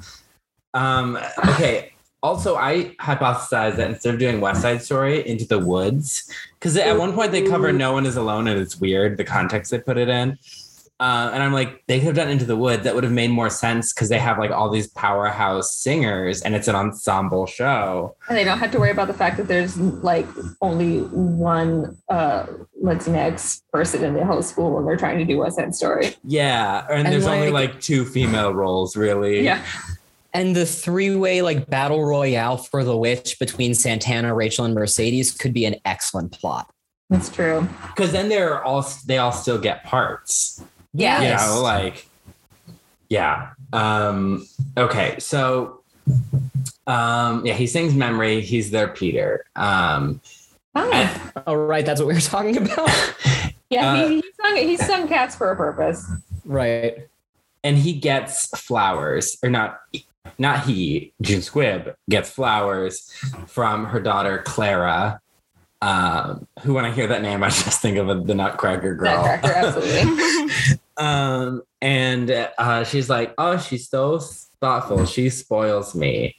Um, 0.73 1.18
okay. 1.49 1.94
Also, 2.22 2.56
I 2.56 2.95
hypothesized 2.99 3.76
that 3.76 3.91
instead 3.91 4.14
of 4.15 4.19
doing 4.19 4.41
West 4.41 4.61
Side 4.64 4.82
Story, 4.82 5.27
Into 5.27 5.45
the 5.45 5.60
Woods, 5.60 6.27
because 6.60 6.76
at 6.76 6.98
one 6.98 7.14
point 7.14 7.32
they 7.32 7.44
cover 7.44 7.72
No 7.72 7.94
One 7.94 8.06
Is 8.07 8.18
Alone, 8.18 8.48
and 8.48 8.60
it's 8.60 8.80
weird 8.80 9.15
the 9.18 9.23
context 9.23 9.69
they 9.69 9.77
put 9.80 9.98
it 9.98 10.10
in. 10.10 10.38
Uh, 10.98 11.30
and 11.34 11.44
I'm 11.44 11.52
like, 11.52 11.84
they 11.88 12.00
could 12.00 12.06
have 12.08 12.16
done 12.16 12.30
Into 12.30 12.46
the 12.46 12.56
Woods. 12.56 12.84
That 12.84 12.96
would 12.96 13.04
have 13.04 13.12
made 13.12 13.30
more 13.30 13.50
sense 13.50 13.92
because 13.94 14.08
they 14.08 14.18
have 14.18 14.40
like 14.40 14.52
all 14.52 14.70
these 14.70 14.88
powerhouse 14.88 15.76
singers, 15.76 16.42
and 16.42 16.56
it's 16.56 16.70
an 16.70 16.76
ensemble 16.76 17.46
show. 17.48 18.16
And 18.30 18.38
they 18.38 18.46
don't 18.46 18.60
have 18.60 18.72
to 18.72 18.80
worry 18.80 18.92
about 18.92 19.08
the 19.08 19.14
fact 19.14 19.36
that 19.38 19.48
there's 19.50 19.78
like 19.78 20.26
only 20.62 21.00
one 21.02 21.98
uh, 22.10 22.46
Latinx 22.82 23.62
person 23.74 24.04
in 24.06 24.14
the 24.14 24.24
whole 24.26 24.42
school 24.42 24.74
when 24.76 24.86
they're 24.86 24.96
trying 24.96 25.18
to 25.18 25.26
do 25.26 25.40
West 25.40 25.58
Side 25.58 25.76
Story. 25.76 26.16
Yeah, 26.24 26.86
and, 26.90 27.00
And, 27.06 27.14
there's 27.14 27.28
only 27.28 27.52
like- 27.52 27.72
like 27.74 27.82
two 27.82 28.06
female 28.06 28.54
roles, 28.54 28.96
really. 28.96 29.44
Yeah. 29.44 29.62
And 30.34 30.56
the 30.56 30.66
three-way 30.66 31.42
like 31.42 31.68
battle 31.70 32.04
royale 32.06 32.58
for 32.58 32.84
the 32.84 32.96
witch 32.98 33.40
between 33.40 33.74
Santana, 33.74 34.34
Rachel, 34.34 34.66
and 34.66 34.74
Mercedes 34.76 35.32
could 35.32 35.54
be 35.54 35.66
an 35.66 35.76
excellent 35.86 36.32
plot. 36.34 36.70
That's 37.10 37.30
true. 37.30 37.68
because 37.88 38.12
then 38.12 38.30
they're 38.30 38.64
all 38.64 38.86
they 39.06 39.18
all 39.18 39.32
still 39.32 39.58
get 39.60 39.84
parts. 39.84 40.62
Yeah. 40.98 41.22
you 41.22 41.28
Yes. 41.28 41.48
know 41.48 41.62
like 41.62 42.08
yeah 43.10 43.52
um 43.74 44.48
okay 44.78 45.16
so 45.20 45.82
um 46.88 47.46
yeah 47.46 47.54
he 47.54 47.68
sings 47.68 47.94
memory 47.94 48.42
he's 48.42 48.72
their 48.72 48.88
peter 48.88 49.46
um 49.56 50.22
Fine. 50.74 51.10
Oh, 51.48 51.54
right. 51.56 51.86
That's 51.86 52.02
what 52.02 52.08
we 52.10 52.16
were 52.16 52.20
talking 52.20 52.58
about. 52.58 52.90
Yeah, 53.70 53.94
Uh, 53.94 54.08
he, 54.10 54.16
he 54.18 54.24
sung 54.42 54.56
he 54.58 54.78
sung 54.78 55.08
cats 55.08 55.36
for 55.36 55.50
a 55.52 55.56
purpose. 55.56 56.06
right. 56.44 57.08
and 57.64 57.78
he 57.78 57.94
gets 57.94 58.48
flowers 58.60 59.38
or 59.42 59.50
not 59.50 59.80
not 60.38 60.66
he 60.66 61.14
june 61.22 61.40
squibb 61.42 61.96
gets 62.10 62.30
flowers 62.30 63.10
from 63.48 63.86
her 63.86 64.00
daughter 64.00 64.44
clara 64.46 65.20
um 65.82 66.46
who 66.62 66.74
when 66.76 66.86
i 66.86 66.92
hear 66.92 67.08
that 67.08 67.22
name 67.24 67.42
i 67.44 67.48
just 67.50 67.82
think 67.82 67.98
of 67.98 68.28
the 68.28 68.36
nutcracker 68.36 68.94
girl 68.96 69.24
Nutcracker, 69.24 69.54
absolutely. 69.56 70.54
um 70.98 71.62
and 71.82 72.32
uh 72.58 72.84
she's 72.84 73.10
like 73.10 73.34
oh 73.38 73.58
she's 73.58 73.90
so 73.90 74.20
thoughtful. 74.62 75.06
She 75.06 75.30
spoils 75.30 75.96
me. 75.96 76.36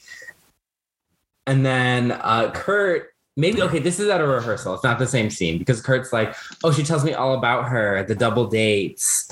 And 1.46 1.64
then 1.64 2.12
uh 2.12 2.50
kurt 2.52 3.10
maybe 3.36 3.62
okay 3.62 3.78
this 3.78 4.00
is 4.00 4.08
at 4.08 4.20
a 4.20 4.26
rehearsal. 4.26 4.74
It's 4.74 4.84
not 4.84 4.98
the 4.98 5.06
same 5.06 5.30
scene 5.30 5.58
because 5.58 5.80
kurt's 5.80 6.12
like 6.12 6.34
oh 6.64 6.72
she 6.72 6.82
tells 6.82 7.04
me 7.04 7.14
all 7.14 7.34
about 7.34 7.68
her 7.68 8.02
the 8.04 8.14
double 8.14 8.46
dates 8.46 9.30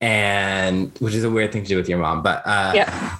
and 0.00 0.96
which 0.98 1.14
is 1.14 1.24
a 1.24 1.30
weird 1.30 1.52
thing 1.52 1.62
to 1.62 1.68
do 1.68 1.76
with 1.76 1.88
your 1.88 1.98
mom 1.98 2.22
but 2.22 2.42
uh 2.44 2.72
yeah. 2.74 3.16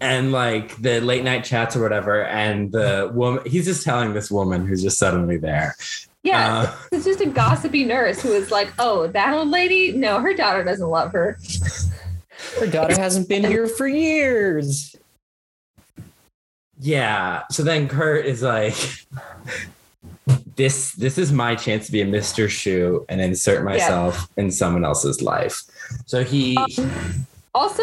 and 0.00 0.32
like 0.32 0.80
the 0.80 1.00
late 1.00 1.24
night 1.24 1.42
chats 1.44 1.74
or 1.74 1.82
whatever 1.82 2.24
and 2.24 2.70
the 2.72 3.10
woman 3.14 3.42
he's 3.46 3.64
just 3.64 3.82
telling 3.82 4.12
this 4.12 4.30
woman 4.30 4.66
who's 4.66 4.82
just 4.82 4.98
suddenly 4.98 5.36
there 5.36 5.74
Yeah. 6.22 6.58
Uh, 6.60 6.76
it's 6.92 7.04
just 7.04 7.20
a 7.20 7.26
gossipy 7.26 7.84
nurse 7.84 8.20
who 8.20 8.32
is 8.32 8.50
like, 8.50 8.72
oh, 8.78 9.06
that 9.08 9.32
old 9.32 9.48
lady? 9.48 9.92
No, 9.92 10.20
her 10.20 10.34
daughter 10.34 10.62
doesn't 10.64 10.88
love 10.88 11.12
her. 11.12 11.38
Her 12.58 12.66
daughter 12.66 13.00
hasn't 13.00 13.28
been 13.28 13.44
here 13.44 13.66
for 13.66 13.86
years. 13.86 14.96
Yeah. 16.78 17.42
So 17.50 17.62
then 17.62 17.88
Kurt 17.88 18.26
is 18.26 18.42
like, 18.42 18.74
this 20.56 20.92
this 20.92 21.16
is 21.16 21.32
my 21.32 21.54
chance 21.54 21.86
to 21.86 21.92
be 21.92 22.02
a 22.02 22.06
Mr. 22.06 22.46
Schue 22.46 23.04
and 23.08 23.20
insert 23.20 23.64
myself 23.64 24.28
in 24.36 24.50
someone 24.50 24.84
else's 24.84 25.22
life. 25.22 25.62
So 26.06 26.22
he 26.22 26.56
Also, 27.54 27.82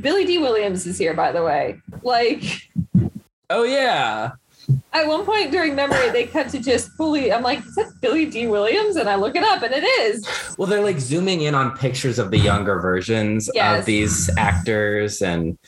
Billy 0.00 0.24
Dee 0.24 0.38
Williams 0.38 0.86
is 0.86 0.98
here, 0.98 1.14
by 1.14 1.32
the 1.32 1.42
way. 1.42 1.80
Like 2.02 2.42
Oh 3.50 3.62
yeah. 3.64 4.32
At 4.92 5.06
one 5.06 5.24
point 5.24 5.50
during 5.50 5.74
memory, 5.74 6.10
they 6.10 6.26
cut 6.26 6.48
to 6.50 6.58
just 6.58 6.90
fully. 6.92 7.32
I'm 7.32 7.42
like, 7.42 7.60
is 7.60 7.74
that 7.76 7.92
Billy 8.00 8.26
Dee 8.26 8.46
Williams? 8.46 8.96
And 8.96 9.08
I 9.08 9.14
look 9.14 9.36
it 9.36 9.42
up, 9.42 9.62
and 9.62 9.72
it 9.72 9.84
is. 9.84 10.26
Well, 10.58 10.68
they're 10.68 10.82
like 10.82 10.98
zooming 10.98 11.42
in 11.42 11.54
on 11.54 11.76
pictures 11.76 12.18
of 12.18 12.30
the 12.30 12.38
younger 12.38 12.80
versions 12.80 13.50
Yes. 13.54 13.80
of 13.80 13.84
these 13.86 14.30
actors, 14.36 15.22
and 15.22 15.58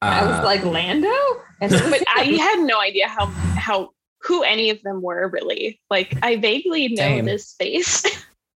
I 0.00 0.24
was 0.24 0.40
uh, 0.40 0.44
like, 0.44 0.64
Lando? 0.64 1.12
And 1.60 1.72
but 1.72 2.02
I 2.16 2.24
had 2.40 2.60
no 2.60 2.80
idea 2.80 3.08
how 3.08 3.26
how 3.26 3.90
who 4.22 4.42
any 4.42 4.70
of 4.70 4.80
them 4.82 5.02
were 5.02 5.28
really. 5.28 5.80
Like 5.90 6.16
I 6.22 6.36
vaguely 6.36 6.88
know 6.88 6.96
Same. 7.02 7.24
this 7.24 7.54
face. 7.54 8.04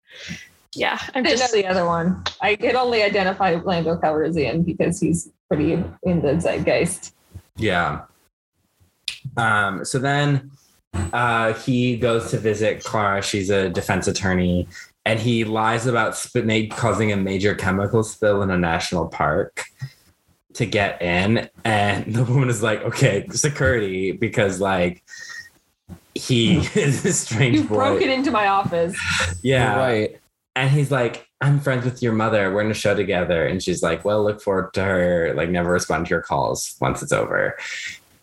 yeah, 0.76 1.00
I'm 1.16 1.26
I 1.26 1.30
just 1.30 1.54
know 1.54 1.62
the 1.62 1.68
other 1.68 1.86
one. 1.86 2.24
I 2.42 2.56
could 2.56 2.76
only 2.76 3.04
identify 3.04 3.56
Lando 3.56 3.98
Calrissian 3.98 4.66
because 4.66 5.00
he's 5.00 5.30
pretty 5.48 5.74
in 6.04 6.22
the 6.22 6.40
zeitgeist. 6.40 7.14
Yeah. 7.58 8.02
Um, 9.38 9.86
so 9.86 10.00
then 10.00 10.52
uh, 11.14 11.54
he 11.54 11.98
goes 11.98 12.32
to 12.32 12.38
visit 12.38 12.84
Clara. 12.84 13.22
She's 13.22 13.50
a 13.50 13.70
defense 13.70 14.08
attorney, 14.08 14.68
and 15.06 15.20
he 15.20 15.44
lies 15.44 15.88
about 15.88 16.16
sp- 16.18 16.46
causing 16.72 17.12
a 17.12 17.18
major 17.18 17.56
chemical 17.56 18.04
spill 18.04 18.42
in 18.42 18.52
a 18.52 18.58
national 18.58 19.08
park 19.08 19.64
to 20.54 20.66
get 20.66 21.02
in. 21.02 21.50
And 21.64 22.14
the 22.14 22.24
woman 22.24 22.50
is 22.50 22.62
like, 22.62 22.82
okay, 22.82 23.26
security, 23.32 24.12
because 24.12 24.60
like 24.60 25.04
he 26.14 26.58
is 26.76 27.06
a 27.06 27.14
strange 27.14 27.58
You 27.58 27.64
boy. 27.64 27.76
broke 27.76 28.02
it 28.02 28.10
into 28.10 28.32
my 28.32 28.48
office. 28.48 28.98
yeah. 29.42 29.76
Right. 29.78 30.20
And 30.56 30.70
he's 30.70 30.92
like, 30.92 31.28
I'm 31.40 31.60
friends 31.62 31.86
with 31.86 32.04
your 32.04 32.12
mother. 32.14 32.54
We're 32.54 32.62
in 32.62 32.70
a 32.72 32.76
show 32.76 32.94
together. 32.94 33.48
And 33.48 33.64
she's 33.64 33.82
like, 33.82 34.04
Well, 34.04 34.24
look 34.24 34.42
forward 34.42 34.74
to 34.74 34.84
her. 34.84 35.34
Like, 35.34 35.50
never 35.50 35.72
respond 35.72 36.06
to 36.08 36.10
your 36.10 36.22
calls 36.22 36.76
once 36.82 37.02
it's 37.02 37.14
over. 37.14 37.58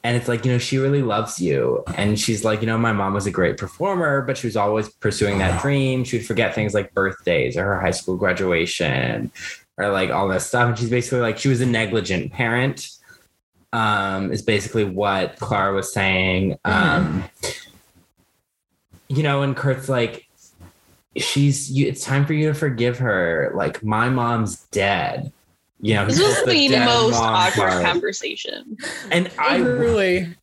And 0.04 0.16
it's 0.16 0.28
like, 0.28 0.44
you 0.44 0.52
know, 0.52 0.58
she 0.58 0.78
really 0.78 1.02
loves 1.02 1.40
you. 1.40 1.82
And 1.96 2.18
she's 2.18 2.44
like, 2.44 2.60
you 2.60 2.66
know, 2.66 2.78
my 2.78 2.92
mom 2.92 3.14
was 3.14 3.26
a 3.26 3.30
great 3.30 3.56
performer, 3.56 4.22
but 4.22 4.38
she 4.38 4.46
was 4.46 4.56
always 4.56 4.88
pursuing 4.88 5.38
that 5.38 5.60
dream. 5.60 6.04
She 6.04 6.18
would 6.18 6.26
forget 6.26 6.54
things 6.54 6.72
like 6.72 6.94
birthdays 6.94 7.56
or 7.56 7.64
her 7.64 7.80
high 7.80 7.90
school 7.90 8.16
graduation 8.16 9.32
or 9.76 9.90
like 9.90 10.10
all 10.10 10.28
this 10.28 10.46
stuff. 10.46 10.68
And 10.68 10.78
she's 10.78 10.90
basically 10.90 11.20
like, 11.20 11.38
she 11.38 11.48
was 11.48 11.60
a 11.60 11.66
negligent 11.66 12.32
parent, 12.32 12.90
um, 13.72 14.32
is 14.32 14.40
basically 14.42 14.84
what 14.84 15.36
Clara 15.40 15.74
was 15.74 15.92
saying. 15.92 16.58
Um, 16.64 17.24
you 19.08 19.22
know, 19.22 19.42
and 19.42 19.56
Kurt's 19.56 19.88
like, 19.88 20.28
she's 21.16 21.70
you, 21.70 21.88
it's 21.88 22.04
time 22.04 22.24
for 22.24 22.34
you 22.34 22.48
to 22.48 22.54
forgive 22.54 22.98
her. 22.98 23.52
Like 23.54 23.82
my 23.82 24.08
mom's 24.08 24.60
dead. 24.66 25.32
You 25.80 25.94
know, 25.94 26.06
this 26.06 26.18
he 26.18 26.24
was 26.24 26.36
pulls 26.42 26.70
the, 26.70 26.78
most 26.80 27.16
awkward 27.16 27.70
card. 27.70 27.84
conversation. 27.84 28.76
And 29.10 29.30
I 29.38 29.56
really. 29.58 30.34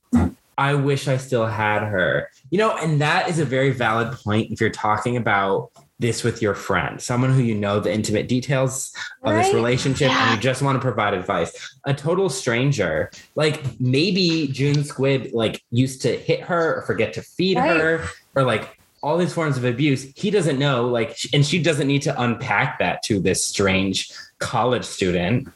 I 0.57 0.73
wish 0.73 1.09
I 1.09 1.17
still 1.17 1.45
had 1.45 1.83
her. 1.83 2.29
You 2.49 2.57
know, 2.59 2.77
and 2.77 3.01
that 3.01 3.27
is 3.29 3.39
a 3.39 3.45
very 3.45 3.71
valid 3.71 4.13
point 4.13 4.51
if 4.51 4.61
you're 4.61 4.69
talking 4.69 5.17
about 5.17 5.71
this 5.99 6.23
with 6.23 6.41
your 6.41 6.53
friend, 6.55 7.01
someone 7.01 7.33
who 7.33 7.41
you 7.41 7.55
know 7.55 7.79
the 7.79 7.93
intimate 7.93 8.27
details 8.27 8.93
of 9.23 9.33
this 9.35 9.47
Right? 9.47 9.53
relationship 9.53 10.11
and 10.11 10.35
you 10.35 10.41
just 10.41 10.61
want 10.61 10.75
to 10.77 10.81
provide 10.81 11.13
advice. 11.13 11.77
A 11.85 11.93
total 11.93 12.29
stranger, 12.29 13.11
like 13.35 13.63
maybe 13.79 14.47
June 14.47 14.75
Squibb 14.77 15.33
like 15.33 15.61
used 15.71 16.01
to 16.03 16.15
hit 16.17 16.41
her 16.41 16.75
or 16.77 16.81
forget 16.83 17.13
to 17.13 17.21
feed 17.21 17.57
Right. 17.57 17.79
her 17.79 18.07
or 18.35 18.43
like 18.43 18.77
all 19.03 19.17
these 19.17 19.33
forms 19.33 19.55
of 19.57 19.63
abuse. 19.65 20.03
He 20.15 20.31
doesn't 20.31 20.59
know 20.59 20.87
like 20.87 21.17
and 21.33 21.45
she 21.45 21.61
doesn't 21.61 21.87
need 21.87 22.01
to 22.03 22.21
unpack 22.21 22.79
that 22.79 23.01
to 23.03 23.19
this 23.21 23.45
strange 23.45 24.11
college 24.45 24.85
student 24.85 25.47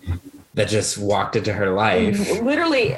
that 0.55 0.67
just 0.67 0.97
walked 0.97 1.35
into 1.35 1.53
her 1.53 1.69
life. 1.69 2.41
Literally, 2.41 2.97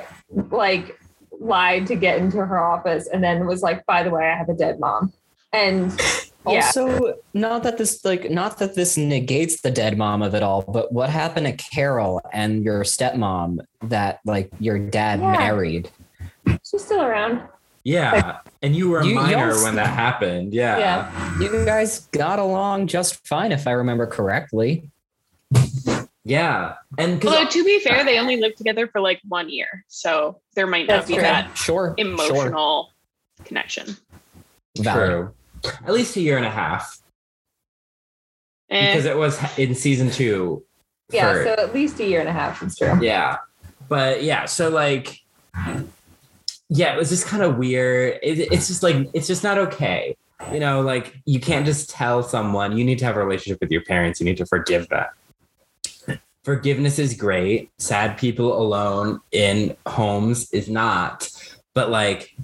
like, 0.50 0.98
lied 1.40 1.86
to 1.88 1.96
get 1.96 2.20
into 2.20 2.38
her 2.46 2.60
office 2.60 3.08
and 3.08 3.22
then 3.24 3.46
was 3.46 3.62
like, 3.62 3.86
by 3.86 4.04
the 4.04 4.10
way, 4.10 4.26
I 4.30 4.38
have 4.38 4.48
a 4.50 4.54
dead 4.54 4.80
mom. 4.80 5.12
And 5.52 5.92
yeah, 6.48 6.66
Also, 6.66 7.16
not 7.34 7.64
that 7.64 7.78
this 7.78 8.06
like 8.06 8.32
not 8.32 8.58
that 8.60 8.74
this 8.76 8.96
negates 8.96 9.62
the 9.62 9.72
dead 9.72 9.98
mom 9.98 10.22
of 10.22 10.34
it 10.34 10.44
all, 10.44 10.62
but 10.62 10.94
what 10.94 11.10
happened 11.10 11.46
to 11.48 11.54
Carol 11.54 12.22
and 12.32 12.64
your 12.64 12.84
stepmom 12.84 13.60
that 13.84 14.20
like 14.26 14.50
your 14.60 14.80
dad 14.80 15.20
Yeah. 15.20 15.32
married? 15.38 15.90
she's 16.64 16.84
still 16.86 17.02
around. 17.02 17.42
Yeah. 17.84 18.38
And 18.62 18.76
you 18.76 18.90
were 18.90 19.00
a 19.00 19.06
You- 19.06 19.16
minor 19.16 19.54
when 19.64 19.76
that 19.76 19.88
happened. 19.88 20.54
Yeah. 20.54 20.78
Yeah. 20.78 21.40
You 21.40 21.66
guys 21.66 22.08
got 22.12 22.40
along 22.40 22.88
just 22.88 23.28
fine, 23.28 23.52
if 23.52 23.68
I 23.68 23.72
remember 23.72 24.06
correctly. 24.06 24.90
Yeah. 26.24 26.76
And 26.98 27.24
Although 27.26 27.46
to 27.48 27.64
be 27.66 27.80
fair, 27.80 28.04
they 28.04 28.20
only 28.20 28.38
lived 28.38 28.58
together 28.58 28.88
for 28.88 29.02
like 29.02 29.20
one 29.28 29.50
year, 29.50 29.84
so 29.88 30.40
there 30.56 30.68
might 30.68 30.88
not 30.88 31.08
be 31.08 31.14
true. 31.14 31.24
that 31.24 31.58
Sure, 31.58 31.94
emotional 31.98 32.92
connection. 33.44 33.88
sure. 33.88 34.84
Valid. 34.84 35.10
true. 35.64 35.72
At 35.86 35.94
least 35.94 36.16
a 36.18 36.22
year 36.22 36.38
and 36.38 36.46
a 36.46 36.50
half. 36.52 37.00
Eh, 38.70 38.92
Because 38.94 39.06
it 39.06 39.18
was 39.18 39.40
in 39.58 39.76
season 39.76 40.10
two. 40.12 40.64
Yeah, 41.12 41.34
for- 41.34 41.44
so 41.44 41.52
at 41.54 41.74
least 41.74 42.00
a 42.00 42.06
year 42.06 42.20
and 42.20 42.30
a 42.30 42.34
half. 42.34 42.62
It's 42.64 42.78
true. 42.78 42.98
yeah. 43.02 43.38
But 43.90 44.24
yeah, 44.24 44.46
so 44.46 44.70
like 44.70 45.20
yeah, 46.70 46.94
it 46.94 46.98
was 46.98 47.10
just 47.10 47.26
kind 47.28 47.44
of 47.44 47.58
weird. 47.58 48.20
It, 48.24 48.40
it's 48.54 48.68
just 48.68 48.84
like 48.84 49.10
it's 49.14 49.28
just 49.28 49.44
not 49.44 49.58
okay. 49.58 50.16
You 50.54 50.60
know, 50.60 50.82
like 50.82 51.18
you 51.26 51.40
can't 51.40 51.66
just 51.66 51.90
tell 51.90 52.24
someone 52.24 52.78
you 52.78 52.86
need 52.86 52.98
to 53.00 53.06
have 53.06 53.18
a 53.18 53.24
relationship 53.24 53.60
with 53.60 53.70
your 53.72 53.84
parents. 53.84 54.20
You 54.20 54.26
need 54.26 54.38
to 54.38 54.46
forgive 54.46 54.88
them. 54.90 55.06
Forgiveness 56.44 56.98
is 57.00 57.14
great. 57.14 57.70
Sad 57.78 58.18
people 58.18 58.60
alone 58.62 59.20
in 59.32 59.76
homes 59.88 60.52
is 60.52 60.70
not. 60.70 61.30
But 61.74 61.90
like 61.90 62.36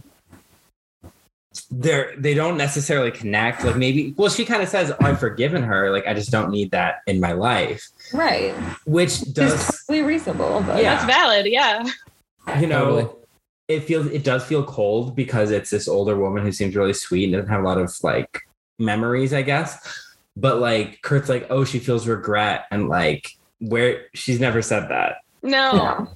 they're 1.72 2.14
they 2.18 2.34
don't 2.34 2.58
necessarily 2.58 3.12
connect. 3.12 3.64
Like 3.64 3.76
maybe 3.76 4.14
well, 4.18 4.30
she 4.30 4.46
kind 4.46 4.62
of 4.62 4.70
says, 4.70 4.92
oh, 4.92 4.98
I've 5.02 5.20
forgiven 5.20 5.64
her. 5.64 5.92
Like 5.92 6.06
I 6.08 6.14
just 6.14 6.32
don't 6.32 6.52
need 6.52 6.72
that 6.72 6.98
in 7.08 7.20
my 7.20 7.32
life. 7.32 7.88
Right. 8.14 8.54
Which 8.86 9.22
It's 9.22 9.32
does 9.32 9.86
totally 9.88 10.06
reasonable. 10.06 10.64
But 10.66 10.82
Yeah. 10.84 10.96
That's 10.96 11.06
valid, 11.06 11.46
yeah. 11.48 11.84
you 12.60 12.68
know 12.68 12.86
Totally. 12.86 13.16
it 13.68 13.80
feels 13.82 14.06
it 14.08 14.24
does 14.24 14.46
feel 14.46 14.64
cold 14.64 15.16
because 15.16 15.52
it's 15.52 15.70
this 15.70 15.88
older 15.88 16.16
woman 16.18 16.44
who 16.44 16.52
seems 16.52 16.76
really 16.76 16.94
sweet 16.94 17.26
and 17.26 17.34
doesn't 17.34 17.50
have 17.50 17.62
a 17.62 17.68
lot 17.68 17.78
of 17.78 17.94
like 18.04 18.44
memories 18.80 19.34
i 19.34 19.42
guess 19.42 20.06
but 20.38 20.60
like 20.60 21.02
kurt's 21.02 21.28
like 21.28 21.46
oh 21.50 21.66
she 21.66 21.78
feels 21.78 22.08
regret 22.08 22.66
and 22.72 22.88
like 22.88 23.36
where 23.60 24.06
she's 24.14 24.40
never 24.40 24.62
said 24.62 24.88
that 24.90 25.18
No, 25.44 25.72
no. 25.74 26.08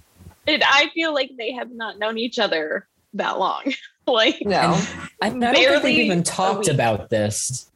it, 0.47 0.61
I 0.65 0.89
feel 0.93 1.13
like 1.13 1.31
they 1.38 1.51
have 1.53 1.72
not 1.72 1.97
known 1.99 2.18
each 2.18 2.39
other 2.39 2.88
that 3.13 3.39
long. 3.39 3.63
like, 4.07 4.41
No. 4.45 4.80
I, 5.22 5.27
I 5.27 5.30
don't 5.30 5.81
think 5.81 5.97
even 5.99 6.23
talked 6.23 6.68
about 6.68 7.09
this. 7.09 7.69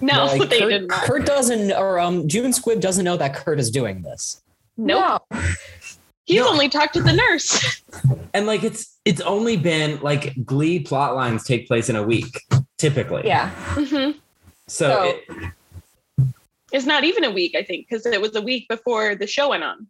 no, 0.00 0.26
Like, 0.26 0.48
they 0.50 0.60
Kurt, 0.60 0.70
did 0.70 0.88
not. 0.88 1.02
Kurt 1.02 1.26
doesn't, 1.26 1.72
or 1.72 1.98
um, 1.98 2.28
June 2.28 2.50
Squibb 2.52 2.80
doesn't 2.80 3.04
know 3.04 3.16
that 3.16 3.34
Kurt 3.34 3.58
is 3.58 3.70
doing 3.70 4.02
this. 4.02 4.42
Nope. 4.76 5.22
No. 5.30 5.40
He's 6.24 6.40
No. 6.40 6.48
only 6.50 6.68
talked 6.68 6.94
to 6.94 7.02
the 7.02 7.12
nurse. 7.12 7.82
and 8.34 8.46
like 8.46 8.64
it's 8.64 8.98
it's 9.04 9.20
only 9.20 9.56
been 9.56 10.00
like 10.00 10.34
glee 10.44 10.80
plot 10.80 11.14
lines 11.14 11.44
take 11.44 11.66
place 11.68 11.88
in 11.88 11.94
a 11.96 12.02
week 12.02 12.42
typically 12.76 13.22
Yeah. 13.24 13.50
hmm 13.50 14.10
so, 14.66 14.88
So- 14.88 15.02
it, 15.04 15.52
It's 16.72 16.86
not 16.86 17.04
even 17.04 17.24
a 17.24 17.30
week, 17.30 17.54
I 17.56 17.62
think, 17.62 17.86
because 17.88 18.06
it 18.06 18.20
was 18.20 18.34
a 18.34 18.42
week 18.42 18.68
before 18.68 19.14
the 19.14 19.26
show 19.26 19.50
went 19.50 19.62
on. 19.64 19.86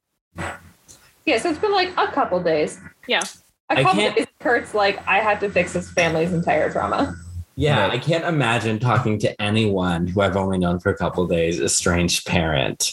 Yeah. 1.24 1.38
So 1.38 1.50
it's 1.50 1.58
been 1.58 1.72
like 1.72 1.92
a 1.96 2.08
couple 2.12 2.42
days. 2.42 2.78
Yeah. 3.08 3.22
A 3.70 3.78
I 3.78 3.82
couple 3.82 4.10
days. 4.12 4.26
Kurt's 4.40 4.74
like, 4.74 5.04
I 5.08 5.18
have 5.18 5.40
to 5.40 5.48
fix 5.50 5.72
this 5.72 5.90
family's 5.90 6.32
entire 6.32 6.70
drama. 6.70 7.16
yeah 7.58 7.88
i 7.88 7.96
can't 7.96 8.26
imagine 8.26 8.78
talking 8.78 9.18
to 9.18 9.40
anyone 9.40 10.06
who 10.06 10.20
i've 10.20 10.36
only 10.36 10.58
known 10.58 10.78
for 10.78 10.90
a 10.90 10.96
couple 10.96 11.26
days 11.26 11.58
a 11.58 11.70
strange 11.70 12.22
parent 12.26 12.92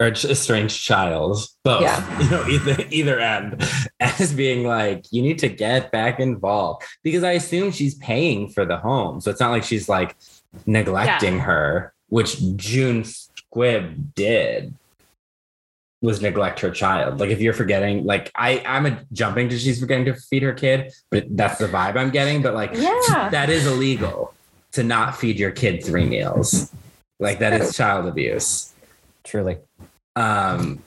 or 0.00 0.08
a 0.08 0.34
strange 0.34 0.82
child 0.82 1.38
both 1.62 1.82
Yeah. 1.82 2.20
you 2.22 2.28
know 2.28 2.44
either 2.48 2.84
either 2.90 3.20
end 3.20 3.62
as 4.00 4.32
being 4.34 4.66
like 4.66 5.04
you 5.12 5.22
need 5.22 5.38
to 5.38 5.48
get 5.48 5.92
back 5.92 6.18
involved 6.18 6.82
because 7.04 7.22
i 7.22 7.30
assume 7.32 7.70
she's 7.70 7.94
paying 7.94 8.48
for 8.48 8.64
the 8.66 8.76
home 8.78 9.20
so 9.20 9.30
it's 9.30 9.38
not 9.38 9.52
like 9.52 9.62
she's 9.62 9.88
like 9.88 10.16
neglecting 10.66 11.38
her 11.38 11.93
which 12.08 12.38
june 12.56 13.02
squibb 13.02 14.14
did 14.14 14.74
was 16.02 16.20
neglect 16.20 16.60
her 16.60 16.70
child 16.70 17.18
like 17.18 17.30
if 17.30 17.40
you're 17.40 17.54
forgetting 17.54 18.04
like 18.04 18.30
i 18.34 18.62
i'm 18.66 18.84
a 18.86 19.00
jumping 19.12 19.48
to 19.48 19.58
she's 19.58 19.80
forgetting 19.80 20.04
to 20.04 20.14
feed 20.14 20.42
her 20.42 20.52
kid 20.52 20.92
but 21.10 21.24
that's 21.36 21.58
the 21.58 21.66
vibe 21.66 21.96
i'm 21.96 22.10
getting 22.10 22.42
but 22.42 22.52
like 22.54 22.70
Yeah. 22.74 23.28
that 23.30 23.48
is 23.48 23.66
illegal 23.66 24.34
to 24.72 24.82
not 24.82 25.16
feed 25.16 25.38
your 25.38 25.50
kid 25.50 25.82
three 25.82 26.04
meals 26.04 26.70
like 27.20 27.38
that 27.38 27.58
is 27.60 27.74
child 27.76 28.06
abuse 28.06 28.72
Truly. 29.24 29.56
um, 30.16 30.82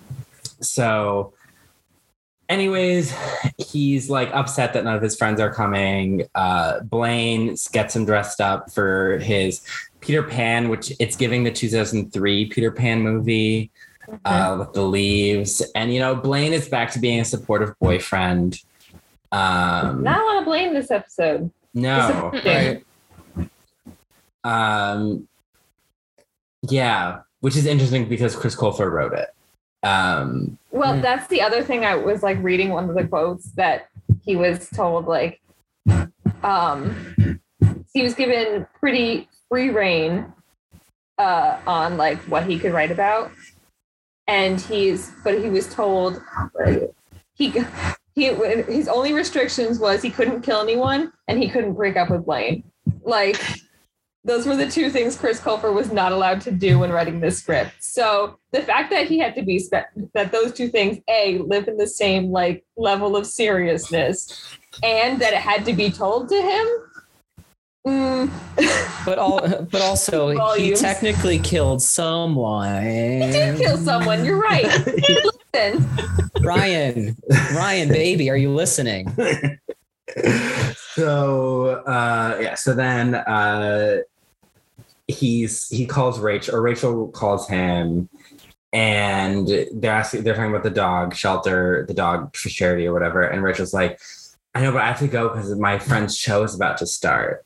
so, 0.62 1.34
anyways, 2.50 3.14
he's 3.58 4.10
like 4.10 4.30
upset 4.34 4.74
that 4.74 4.84
none 4.84 4.96
of 4.96 5.02
his 5.02 5.16
friends 5.16 5.40
are 5.40 5.54
coming. 5.54 6.28
Uh, 6.36 6.80
Blaine 6.82 7.56
gets 7.72 7.96
him 7.96 8.06
dressed 8.06 8.40
up 8.42 8.72
for 8.72 9.18
his 9.20 9.62
Peter 10.00 10.24
Pan, 10.24 10.70
which 10.70 10.92
it's 11.00 11.16
giving 11.16 11.44
the 11.44 11.52
2003 11.52 12.46
Peter 12.50 12.72
Pan 12.72 13.02
movie. 13.02 13.72
uh, 14.24 14.56
with 14.58 14.72
the 14.72 14.82
leaves, 14.82 15.62
and 15.76 15.94
you 15.94 16.00
know 16.00 16.16
Blaine 16.16 16.54
is 16.54 16.70
back 16.70 16.90
to 16.92 17.00
being 17.00 17.20
a 17.20 17.26
supportive 17.26 17.78
boyfriend. 17.80 18.58
Um, 19.34 20.02
Not 20.02 20.22
a 20.22 20.26
lot 20.26 20.38
of 20.40 20.46
blame 20.46 20.74
this 20.74 20.92
episode. 20.92 21.52
no, 21.74 22.32
Disappointing. 22.32 22.86
um, 24.46 25.28
yeah, 26.70 27.20
which 27.42 27.58
is 27.58 27.66
interesting 27.66 28.08
because 28.08 28.34
Chris 28.34 28.56
Colfer 28.56 28.90
wrote 28.90 29.12
it. 29.14 29.28
Um, 29.86 30.58
Well, 30.72 30.94
Mm. 30.96 31.02
that's 31.02 31.28
the 31.28 31.42
other 31.42 31.62
thing. 31.62 31.84
I 31.86 31.96
was 31.96 32.24
like 32.24 32.38
reading 32.42 32.70
one 32.70 32.88
of 32.90 32.96
the 32.96 33.06
quotes 33.06 33.52
that 33.54 33.88
he 34.24 34.36
was 34.38 34.70
told, 34.70 35.06
like, 35.08 35.42
um, 36.44 37.40
he 37.94 38.04
was 38.04 38.14
given 38.14 38.66
pretty 38.80 39.28
free 39.50 39.70
reign 39.70 40.34
uh, 41.18 41.60
on 41.66 41.98
like 41.98 42.20
what 42.22 42.46
he 42.46 42.60
could 42.60 42.74
write 42.74 42.92
about, 42.92 43.32
and 44.28 44.60
he's, 44.60 45.12
but 45.24 45.40
he 45.40 45.50
was 45.50 45.74
told 45.74 46.22
he 47.34 47.54
he 48.16 48.34
his 48.64 48.88
only 48.88 49.14
restrictions 49.14 49.80
was 49.80 50.02
he 50.02 50.10
couldn't 50.10 50.42
kill 50.42 50.62
anyone 50.62 51.12
and 51.28 51.42
he 51.42 51.48
couldn't 51.48 51.74
break 51.74 51.96
up 51.96 52.10
with 52.10 52.26
Blaine. 52.26 52.64
Like 53.04 53.40
those 54.24 54.46
were 54.46 54.58
the 54.58 54.70
two 54.70 54.90
things 54.90 55.16
Chris 55.16 55.40
Colfer 55.40 55.74
was 55.74 55.92
not 55.92 56.12
allowed 56.12 56.42
to 56.42 56.52
do 56.52 56.80
when 56.80 56.92
writing 56.92 57.22
this 57.22 57.38
script. 57.38 57.72
So 57.80 58.40
the 58.52 58.62
fact 58.62 58.90
that 58.90 59.08
he 59.08 59.20
had 59.20 59.36
to 59.36 59.44
be 59.44 59.64
that 60.14 60.32
those 60.32 60.52
two 60.52 60.68
things 60.68 60.98
a 61.08 61.38
live 61.38 61.68
in 61.68 61.78
the 61.78 61.88
same 61.88 62.32
like 62.32 62.66
level 62.76 63.16
of 63.16 63.26
seriousness, 63.26 64.58
and 64.84 65.22
that 65.22 65.34
it 65.34 65.40
had 65.40 65.64
to 65.66 65.74
be 65.74 65.90
told 65.90 66.28
to 66.30 66.36
him. 66.36 66.68
Mm, 67.88 69.06
But 69.06 69.18
all, 69.18 69.40
but 69.72 69.82
also, 69.82 70.54
he 70.56 70.74
technically 70.74 71.40
killed 71.40 71.82
someone. 71.82 72.82
he 72.84 73.20
did 73.32 73.58
kill 73.58 73.78
someone. 73.78 74.26
You're 74.26 74.40
right. 74.40 74.66
Listen, 75.54 75.88
Ryan, 76.42 77.16
Ryan, 77.56 77.90
baby, 77.90 78.30
are 78.30 78.38
you 78.38 78.52
listening? 78.54 79.08
so 80.76 81.84
uh, 81.88 82.38
yeah, 82.42 82.56
so 82.56 82.74
then 82.74 83.16
uh, 83.16 83.98
he's 85.08 85.68
he 85.70 85.86
calls 85.86 86.20
Rachel 86.20 86.56
or 86.56 86.62
Rachel 86.62 87.08
calls 87.10 87.48
him, 87.48 88.10
and 88.74 89.48
they're 89.74 89.92
asking 89.94 90.24
they're 90.24 90.36
talking 90.36 90.52
about 90.52 90.64
the 90.64 90.70
dog 90.70 91.16
shelter, 91.16 91.86
the 91.88 91.94
dog 91.94 92.36
for 92.36 92.50
charity 92.50 92.88
or 92.88 92.94
whatever, 92.94 93.24
and 93.24 93.44
Rachel's 93.44 93.74
like, 93.74 94.00
I 94.54 94.62
know, 94.62 94.72
but 94.72 94.82
I 94.82 94.88
have 94.88 95.00
to 95.00 95.08
go 95.08 95.30
because 95.30 95.56
my 95.56 95.80
friend's 95.80 96.18
show 96.18 96.44
is 96.44 96.54
about 96.56 96.78
to 96.80 96.86
start. 96.88 97.46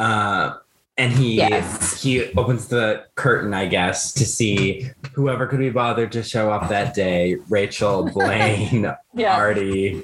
Uh, 0.00 0.56
and 0.96 1.12
he 1.12 1.36
Yes. 1.36 2.02
he 2.02 2.32
opens 2.34 2.68
the 2.68 3.04
curtain, 3.14 3.52
I 3.54 3.66
guess, 3.66 4.12
to 4.14 4.24
see 4.24 4.90
whoever 5.14 5.46
could 5.46 5.58
be 5.60 5.70
bothered 5.70 6.10
to 6.12 6.22
show 6.22 6.50
up 6.50 6.68
that 6.70 6.94
day. 6.94 7.36
Rachel, 7.48 8.04
Blaine, 8.14 8.92
yeah, 9.14 9.36
Artie, 9.36 10.02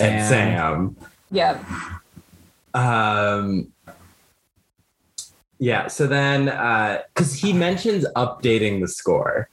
and 0.00 0.28
Sam. 0.28 0.96
yeah. 1.30 1.58
Um, 2.74 3.72
yeah. 5.58 5.88
So 5.88 6.06
then, 6.06 6.44
because 7.14 7.34
he 7.34 7.52
mentions 7.52 8.06
updating 8.16 8.80
the 8.80 8.88
score 8.88 9.48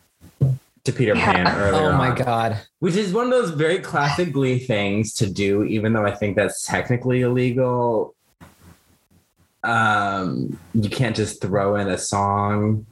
to 0.83 0.91
Peter 0.93 1.15
Yeah. 1.15 1.33
Pan 1.33 1.47
earlier, 1.59 1.91
Oh 1.91 1.97
my 1.97 2.09
on, 2.11 2.15
god. 2.17 2.57
which 2.79 2.95
is 2.95 3.13
one 3.13 3.25
of 3.25 3.31
those 3.31 3.51
very 3.51 3.79
classic 3.79 4.31
Glee 4.31 4.59
things 4.59 5.13
to 5.15 5.29
do, 5.29 5.63
even 5.63 5.93
though 5.93 6.05
I 6.05 6.11
think 6.11 6.35
that's 6.35 6.63
technically 6.65 7.21
illegal. 7.21 8.13
Um, 9.67 10.57
you 10.73 10.89
can't 10.89 11.15
just 11.15 11.41
throw 11.41 11.75
in 11.75 11.89
a 11.89 11.97
song 11.97 12.85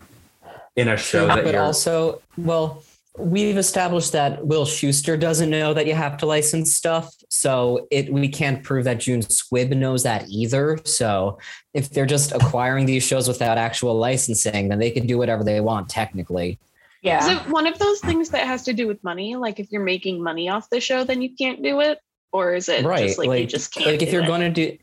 in 0.75 0.89
a 0.89 0.97
show 0.97 1.27
that 1.27 1.43
but 1.43 1.53
you're. 1.53 1.63
also, 1.63 2.21
well, 2.37 2.83
we've 3.17 3.57
established 3.57 4.11
that 4.11 4.45
Will 4.45 4.65
Schuester 4.65 5.17
doesn't 5.17 5.49
know 5.49 5.73
that 5.73 5.87
you 5.87 5.93
have 5.95 6.17
to 6.17 6.25
license 6.25 6.75
stuff. 6.75 7.13
So 7.29 7.87
it 7.91 8.11
we 8.11 8.27
can't 8.27 8.61
prove 8.63 8.83
that 8.85 8.99
June 8.99 9.21
Squibb 9.21 9.75
knows 9.75 10.03
that 10.03 10.27
either. 10.27 10.79
So 10.83 11.39
if 11.73 11.89
they're 11.91 12.05
just 12.05 12.33
acquiring 12.33 12.85
these 12.85 13.03
shows 13.03 13.27
without 13.27 13.57
actual 13.57 13.95
licensing, 13.97 14.69
then 14.69 14.79
they 14.79 14.91
can 14.91 15.07
do 15.07 15.17
whatever 15.17 15.43
they 15.43 15.61
want 15.61 15.89
technically. 15.89 16.59
Yeah. 17.01 17.19
Is 17.19 17.37
it 17.37 17.49
one 17.49 17.67
of 17.67 17.77
those 17.79 17.99
things 17.99 18.29
that 18.29 18.47
has 18.47 18.63
to 18.63 18.73
do 18.73 18.87
with 18.87 19.03
money? 19.03 19.35
Like 19.35 19.59
if 19.59 19.71
you're 19.71 19.83
making 19.83 20.21
money 20.21 20.49
off 20.49 20.69
the 20.69 20.81
show, 20.81 21.03
then 21.03 21.21
you 21.21 21.29
can't 21.35 21.61
do 21.61 21.79
it? 21.79 21.99
Or 22.31 22.53
is 22.53 22.67
it 22.67 22.83
right. 22.83 23.07
just 23.07 23.17
like, 23.17 23.39
you 23.39 23.45
just 23.45 23.73
can't? 23.73 23.85
like 23.85 24.01
if 24.01 24.09
do 24.09 24.13
you're 24.15 24.23
it? 24.23 24.27
going 24.27 24.41
to 24.41 24.49
do 24.49 24.77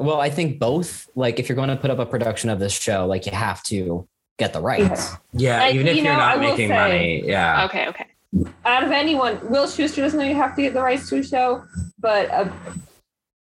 well, 0.00 0.20
I 0.20 0.30
think 0.30 0.58
both. 0.58 1.08
Like 1.14 1.38
if 1.38 1.48
you're 1.48 1.56
going 1.56 1.68
to 1.68 1.76
put 1.76 1.90
up 1.90 1.98
a 1.98 2.06
production 2.06 2.50
of 2.50 2.58
this 2.58 2.72
show, 2.72 3.06
like 3.06 3.26
you 3.26 3.32
have 3.32 3.62
to 3.64 4.08
get 4.38 4.52
the 4.52 4.60
rights. 4.60 5.12
yeah, 5.32 5.64
And, 5.64 5.74
even 5.74 5.86
if 5.86 5.96
you 5.96 6.02
you're 6.02 6.12
know, 6.12 6.18
not 6.18 6.40
will 6.40 6.50
making 6.50 6.68
say- 6.68 6.74
money. 6.74 7.22
Yeah. 7.26 7.64
Okay, 7.66 7.86
okay. 7.88 8.06
out 8.64 8.82
of 8.82 8.90
anyone, 8.90 9.38
Will 9.50 9.66
Schuester 9.66 9.96
doesn't 9.96 10.18
know 10.18 10.24
you 10.24 10.34
have 10.34 10.56
to 10.56 10.62
get 10.62 10.72
the 10.72 10.80
rights 10.82 11.08
to 11.10 11.18
a 11.18 11.22
show, 11.22 11.62
but 11.98 12.26
a, 12.30 12.50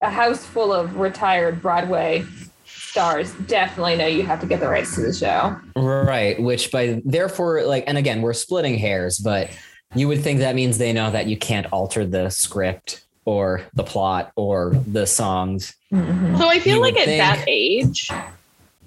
a 0.02 0.10
house 0.10 0.44
full 0.46 0.74
of 0.74 0.96
retired 0.96 1.62
Broadway 1.62 2.26
stars 2.66 3.34
definitely 3.46 3.98
know 3.98 4.08
you 4.08 4.24
have 4.24 4.40
to 4.40 4.48
get 4.48 4.60
the 4.60 4.68
rights 4.68 4.96
to 4.96 5.02
the 5.02 5.14
show. 5.14 5.56
Right. 5.76 6.42
Which 6.42 6.72
by 6.72 7.02
therefore, 7.06 7.64
like, 7.64 7.84
and 7.88 7.98
again, 7.98 8.22
we're 8.24 8.34
splitting 8.34 8.78
hairs, 8.80 9.20
but 9.20 9.52
you 9.96 10.08
would 10.08 10.22
think 10.24 10.40
that 10.40 10.56
means 10.56 10.78
they 10.78 10.94
know 10.94 11.12
that 11.12 11.28
you 11.28 11.38
can't 11.38 11.68
alter 11.72 12.06
the 12.06 12.30
script 12.30 13.04
or 13.30 13.62
the 13.76 13.84
plot 13.84 14.32
or 14.36 14.72
the 14.88 15.06
songs. 15.06 15.76
Mm-hmm. 15.94 16.38
So 16.38 16.50
I 16.50 16.60
feel 16.60 16.78
You 16.78 16.82
like 16.82 16.96
would 16.96 17.08
at 17.08 17.18
that 17.18 17.46
age, 17.48 18.10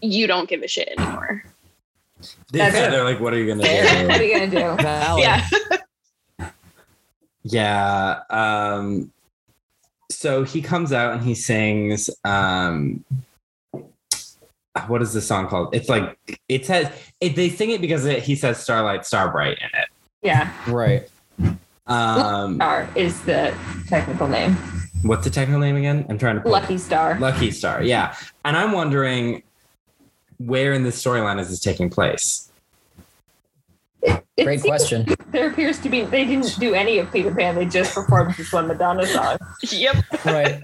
you 0.00 0.26
don't 0.26 0.48
give 0.48 0.62
a 0.62 0.68
shit 0.68 0.88
anymore. 0.98 1.44
Yeah, 2.50 2.70
That's- 2.70 2.90
they're 2.90 3.04
like, 3.04 3.20
what 3.20 3.32
are 3.32 3.38
you 3.38 3.46
gonna 3.46 3.62
Fair. 3.62 4.06
What 4.08 4.16
do? 4.18 4.20
are 4.20 4.26
you 4.26 4.34
gonna 4.50 4.50
do? 4.76 4.82
Yeah. 5.20 5.48
Yeah. 7.44 8.20
Um, 8.30 9.12
so 10.10 10.44
he 10.44 10.62
comes 10.62 10.92
out 10.92 11.12
and 11.14 11.22
he 11.22 11.34
sings. 11.34 12.08
Um, 12.24 13.04
what 14.86 15.02
is 15.02 15.12
the 15.12 15.20
song 15.20 15.48
called? 15.48 15.74
It's 15.74 15.88
like 15.88 16.16
it 16.48 16.64
says 16.66 16.88
it, 17.20 17.34
they 17.34 17.48
sing 17.48 17.70
it 17.70 17.80
because 17.80 18.04
it, 18.06 18.22
he 18.22 18.36
says 18.36 18.62
"Starlight, 18.62 19.04
Starbright" 19.04 19.58
in 19.60 19.70
it. 19.80 19.88
Yeah, 20.22 20.52
Right. 20.68 21.08
Um, 21.86 22.56
Star 22.56 22.88
is 22.94 23.20
the 23.22 23.54
technical 23.88 24.28
name. 24.28 24.54
what's 25.02 25.24
the 25.24 25.30
technical 25.30 25.60
name 25.60 25.76
again? 25.76 26.06
I'm 26.08 26.18
trying 26.18 26.36
to 26.36 26.40
pull- 26.42 26.52
Lucky 26.52 26.78
Star. 26.78 27.18
Lucky 27.18 27.50
Star. 27.50 27.82
Yeah, 27.82 28.14
and 28.44 28.56
I'm 28.56 28.72
wondering 28.72 29.42
where 30.38 30.72
in 30.72 30.82
the 30.84 30.90
storyline 30.90 31.40
is 31.40 31.48
this 31.50 31.60
taking 31.60 31.90
place? 31.90 32.48
It 34.02 34.44
Great 34.44 34.62
question. 34.62 35.06
There 35.30 35.48
appears 35.50 35.78
to 35.80 35.88
be 35.88 36.02
they 36.02 36.24
didn't 36.24 36.58
do 36.58 36.74
any 36.74 36.98
of 36.98 37.12
Peter 37.12 37.32
Pan. 37.34 37.54
They 37.54 37.66
just 37.66 37.94
performed 37.94 38.34
this 38.34 38.52
one 38.52 38.66
Madonna 38.66 39.06
song. 39.06 39.36
Yep. 39.62 39.96
Right. 40.24 40.60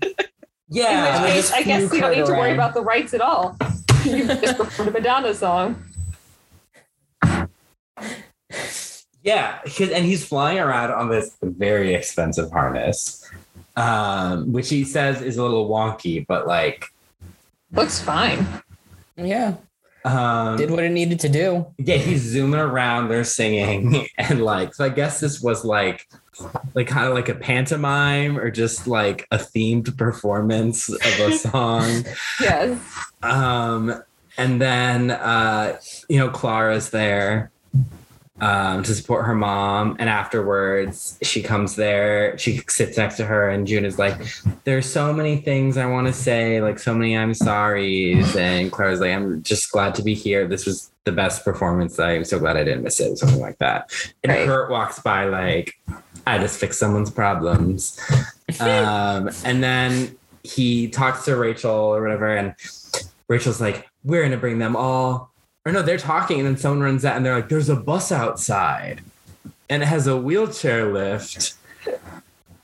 Yeah. 0.70 0.86
In 0.88 0.96
Yeah, 0.96 1.22
which 1.22 1.32
case, 1.32 1.52
I 1.52 1.62
guess 1.62 1.88
flew 1.88 1.96
you 1.96 2.02
don't 2.02 2.10
need 2.16 2.26
to 2.26 2.32
worry 2.32 2.40
around. 2.50 2.54
about 2.54 2.74
the 2.74 2.82
rights 2.82 3.14
at 3.14 3.20
all. 3.20 3.56
you 4.04 4.24
just 4.26 4.56
performed 4.56 4.88
a 4.90 4.92
Madonna 4.92 5.34
song. 5.34 5.82
Yeah, 9.22 9.58
'cause- 9.64 9.90
and 9.90 10.04
he's 10.04 10.24
flying 10.24 10.58
around 10.58 10.92
on 10.92 11.08
this 11.10 11.36
very 11.42 11.94
expensive 11.94 12.50
harness, 12.50 13.24
um, 13.76 14.52
which 14.52 14.68
he 14.68 14.84
says 14.84 15.20
is 15.22 15.36
a 15.36 15.42
little 15.42 15.68
wonky, 15.68 16.24
but 16.26 16.46
like, 16.46 16.86
Looks 17.72 18.00
fine. 18.00 18.46
Yeah. 19.16 19.54
um, 20.04 20.56
Did 20.56 20.70
what 20.70 20.84
it 20.84 20.90
needed 20.92 21.20
to 21.20 21.28
do. 21.28 21.66
yeah, 21.76 21.96
he's 21.96 22.22
zooming 22.22 22.60
around, 22.60 23.08
they're 23.08 23.24
singing, 23.24 24.06
and 24.18 24.42
like, 24.42 24.74
so 24.74 24.84
I 24.84 24.88
guess 24.88 25.20
this 25.20 25.40
was 25.42 25.64
like, 25.64 26.08
like 26.74 26.86
kind 26.86 27.06
of 27.08 27.14
like 27.14 27.28
a 27.28 27.34
pantomime 27.34 28.38
or 28.38 28.50
just 28.50 28.86
like 28.86 29.26
a 29.32 29.36
themed 29.38 29.94
performance 29.98 30.88
of 30.88 31.20
a 31.20 31.32
song. 31.36 32.04
Yes. 32.40 32.78
Um, 33.22 34.02
and 34.38 34.60
then 34.62 35.10
uh, 35.10 35.76
you 36.08 36.18
know, 36.20 36.28
Clara's 36.30 36.90
there 36.90 37.50
um 38.40 38.82
to 38.82 38.94
support 38.94 39.27
her 39.27 39.35
mom, 39.35 39.97
and 39.98 40.09
afterwards 40.09 41.19
she 41.23 41.43
comes 41.43 41.77
there, 41.77 42.36
she 42.39 42.60
sits 42.69 42.97
next 42.97 43.16
to 43.16 43.24
her, 43.24 43.51
and 43.51 43.66
June 43.66 43.85
is 43.85 43.98
like, 43.98 44.15
There's 44.65 44.86
so 44.86 45.12
many 45.12 45.39
things 45.39 45.77
I 45.77 45.86
want 45.86 46.06
to 46.06 46.12
say, 46.12 46.60
like 46.60 46.78
so 46.78 46.94
many 46.94 47.16
I'm 47.16 47.35
sorry's, 47.35 48.36
and 48.36 48.70
Clara's 48.70 49.01
like, 49.01 49.12
I'm 49.12 49.43
just 49.43 49.70
glad 49.73 49.94
to 49.97 50.02
be 50.02 50.15
here. 50.15 50.47
This 50.47 50.66
was 50.66 50.90
the 51.05 51.12
best 51.12 51.44
performance. 51.44 51.98
I'm 51.98 52.24
so 52.24 52.39
glad 52.39 52.56
I 52.56 52.65
didn't 52.65 52.82
miss 52.82 53.01
it, 53.01 53.16
something 53.16 53.40
like 53.40 53.59
that. 53.59 53.90
And 54.23 54.32
Right. 54.32 54.47
Kurt 54.47 54.70
walks 54.70 55.01
by 55.01 55.24
like, 55.24 55.74
I 56.27 56.39
just 56.39 56.60
fixed 56.60 56.78
someone's 56.78 57.10
problems. 57.10 57.98
um, 58.60 59.31
and 59.44 59.62
then 59.62 60.16
he 60.43 60.89
talks 60.89 61.24
to 61.24 61.36
Rachel 61.36 61.70
or 61.70 62.02
whatever, 62.02 62.36
and 62.36 62.55
Rachel's 63.28 63.60
like, 63.60 63.89
"We're 64.05 64.23
gonna 64.23 64.36
bring 64.36 64.59
them 64.59 64.77
all." 64.77 65.32
Or 65.68 65.72
no, 65.72 65.82
they're 65.82 65.98
talking, 65.98 66.38
and 66.38 66.48
then 66.48 66.56
someone 66.56 66.80
runs 66.80 67.04
out, 67.04 67.14
and 67.14 67.26
they're 67.26 67.34
like, 67.34 67.50
"There's 67.50 67.68
a 67.68 67.76
bus 67.76 68.10
outside, 68.10 69.02
and 69.68 69.82
it 69.82 69.86
has 69.86 70.06
a 70.06 70.16
wheelchair 70.16 70.90
lift." 70.90 71.56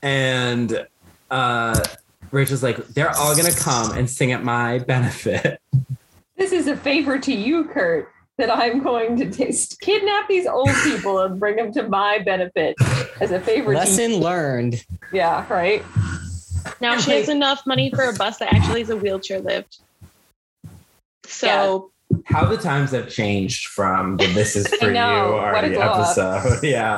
And 0.01 0.87
uh, 1.29 1.83
Rachel's 2.31 2.63
like, 2.63 2.77
"They're 2.87 3.11
all 3.11 3.35
gonna 3.35 3.53
come 3.53 3.95
and 3.95 4.09
sing 4.09 4.31
at 4.31 4.43
my 4.43 4.79
benefit." 4.79 5.61
This 6.35 6.51
is 6.51 6.65
a 6.65 6.75
favor 6.75 7.19
to 7.19 7.31
you, 7.31 7.65
Kurt. 7.65 8.11
that 8.39 8.49
I'm 8.49 8.81
going 8.81 9.17
to 9.17 9.29
taste, 9.29 9.79
kidnap 9.81 10.27
these 10.27 10.47
old 10.47 10.71
people 10.83 11.19
and 11.19 11.39
bring 11.39 11.57
them 11.57 11.71
to 11.73 11.87
my 11.87 12.17
benefit 12.25 12.75
as 13.21 13.29
a 13.29 13.39
favor. 13.39 13.71
to 13.71 13.77
Lesson 13.77 14.15
learned. 14.15 14.83
Yeah, 15.13 15.45
right. 15.47 15.83
Now 16.81 16.97
she 16.97 17.11
has 17.11 17.29
enough 17.29 17.67
money 17.67 17.91
for 17.91 18.03
a 18.05 18.13
bus 18.13 18.39
that 18.39 18.51
actually 18.51 18.81
is 18.81 18.89
a 18.89 18.97
wheelchair 18.97 19.39
lift. 19.41 19.79
So 21.25 21.91
How 22.25 22.45
the 22.45 22.57
times 22.57 22.91
have 22.91 23.09
changed 23.09 23.67
from 23.67 24.17
the 24.17 24.27
"This 24.27 24.55
is 24.55 24.67
for 24.79 24.87
you" 24.87 24.93
know, 24.93 25.33
what 25.33 25.43
already 25.43 25.73
glow 25.73 25.81
up. 25.83 26.17
episode. 26.17 26.63
Yeah. 26.63 26.97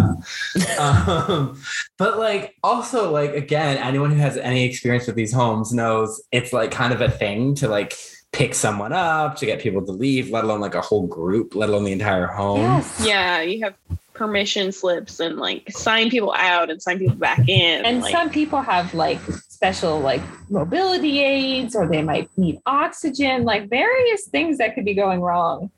um, 0.79 1.61
but 1.97 2.19
like, 2.19 2.55
also 2.63 3.11
like 3.11 3.34
again, 3.34 3.77
anyone 3.77 4.11
who 4.11 4.17
has 4.17 4.38
any 4.38 4.65
experience 4.65 5.07
with 5.07 5.15
these 5.15 5.34
homes 5.34 5.73
knows 5.73 6.21
it's 6.31 6.53
like 6.53 6.71
kind 6.71 6.93
of 6.93 7.01
a 7.01 7.09
thing 7.09 7.55
to 7.55 7.67
like 7.67 7.95
pick 8.31 8.53
someone 8.53 8.93
up 8.93 9.35
to 9.38 9.45
get 9.45 9.59
people 9.59 9.85
to 9.85 9.91
leave, 9.91 10.29
let 10.29 10.43
alone 10.43 10.59
like 10.59 10.75
a 10.75 10.81
whole 10.81 11.07
group, 11.07 11.55
let 11.55 11.69
alone 11.69 11.85
the 11.85 11.91
entire 11.91 12.27
home. 12.27 12.61
Yes. 12.61 13.03
yeah, 13.05 13.41
you 13.41 13.63
have 13.63 13.75
permission 14.13 14.71
slips 14.71 15.19
and 15.19 15.38
like 15.38 15.71
sign 15.71 16.09
people 16.09 16.34
out 16.34 16.69
and 16.69 16.81
sign 16.81 16.99
people 16.99 17.15
back 17.15 17.47
in. 17.47 17.85
And 17.85 18.01
like, 18.01 18.11
some 18.11 18.29
people 18.29 18.61
have 18.61 18.93
like 18.93 19.19
special 19.61 19.99
like 19.99 20.21
mobility 20.51 21.19
aids 21.19 21.75
or 21.75 21.88
they 21.88 22.03
might 22.03 22.29
need 22.38 22.59
oxygen, 22.67 23.43
like 23.43 23.67
various 23.69 24.27
things 24.27 24.59
that 24.59 24.75
could 24.75 24.85
be 24.85 24.93
going 24.93 25.19
wrong. 25.19 25.71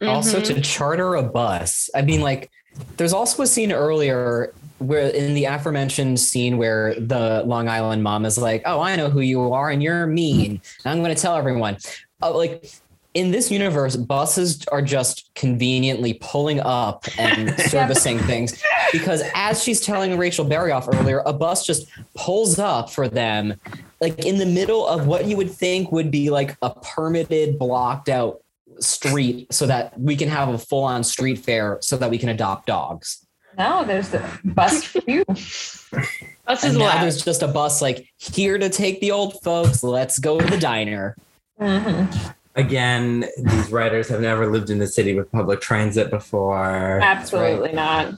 Also, 0.00 0.40
Mhm. 0.40 0.44
to 0.46 0.60
charter 0.62 1.14
a 1.16 1.22
bus. 1.22 1.90
I 1.94 2.00
mean, 2.00 2.22
like, 2.22 2.50
there's 2.96 3.12
also 3.12 3.42
a 3.42 3.46
scene 3.46 3.72
earlier 3.72 4.54
where 4.78 5.08
in 5.08 5.34
the 5.34 5.44
aforementioned 5.44 6.18
scene 6.18 6.56
where 6.56 6.94
the 6.94 7.42
Long 7.46 7.68
Island 7.68 8.02
mom 8.02 8.24
is 8.24 8.38
like, 8.38 8.62
"Oh, 8.64 8.80
I 8.80 8.96
know 8.96 9.10
who 9.10 9.20
you 9.20 9.52
are, 9.52 9.68
and 9.70 9.82
you're 9.82 10.06
mean. 10.06 10.60
And 10.84 10.92
I'm 10.92 11.02
going 11.02 11.14
to 11.14 11.20
tell 11.20 11.36
everyone." 11.36 11.76
Uh, 12.22 12.34
like 12.34 12.70
in 13.16 13.30
this 13.30 13.50
universe, 13.50 13.96
buses 13.96 14.62
are 14.70 14.82
just 14.82 15.30
conveniently 15.34 16.18
pulling 16.20 16.60
up 16.60 17.06
and 17.16 17.58
servicing 17.70 18.18
things 18.18 18.62
because, 18.92 19.22
as 19.34 19.62
she's 19.62 19.80
telling 19.80 20.18
Rachel 20.18 20.44
Berry 20.44 20.70
off 20.70 20.86
earlier, 20.86 21.22
a 21.24 21.32
bus 21.32 21.64
just 21.64 21.88
pulls 22.14 22.58
up 22.58 22.90
for 22.90 23.08
them, 23.08 23.54
like 24.02 24.26
in 24.26 24.36
the 24.36 24.44
middle 24.44 24.86
of 24.86 25.06
what 25.06 25.24
you 25.24 25.34
would 25.38 25.50
think 25.50 25.90
would 25.92 26.10
be 26.10 26.28
like 26.28 26.58
a 26.60 26.68
permitted, 26.68 27.58
blocked 27.58 28.10
out 28.10 28.42
street 28.80 29.50
so 29.50 29.66
that 29.66 29.98
we 29.98 30.14
can 30.14 30.28
have 30.28 30.50
a 30.50 30.58
full 30.58 30.84
on 30.84 31.02
street 31.02 31.38
fair 31.38 31.78
so 31.80 31.96
that 31.96 32.10
we 32.10 32.18
can 32.18 32.28
adopt 32.28 32.66
dogs. 32.66 33.26
No, 33.56 33.82
there's 33.82 34.10
the 34.10 34.22
bus 34.44 34.84
for 34.84 35.00
you. 35.06 35.24
Bus 35.24 36.64
is 36.64 36.76
now 36.76 37.00
there's 37.00 37.24
just 37.24 37.42
a 37.42 37.48
bus 37.48 37.80
like 37.80 38.06
here 38.18 38.58
to 38.58 38.68
take 38.68 39.00
the 39.00 39.10
old 39.10 39.40
folks. 39.42 39.82
Let's 39.82 40.18
go 40.18 40.38
to 40.38 40.44
the 40.44 40.58
diner. 40.58 41.16
Mhm. 41.58 42.34
Again, 42.56 43.26
these 43.36 43.70
writers 43.70 44.08
have 44.08 44.22
never 44.22 44.50
lived 44.50 44.70
in 44.70 44.78
the 44.78 44.86
city 44.86 45.14
with 45.14 45.30
public 45.30 45.60
transit 45.60 46.10
before. 46.10 47.00
Absolutely 47.02 47.72
not. 47.72 48.14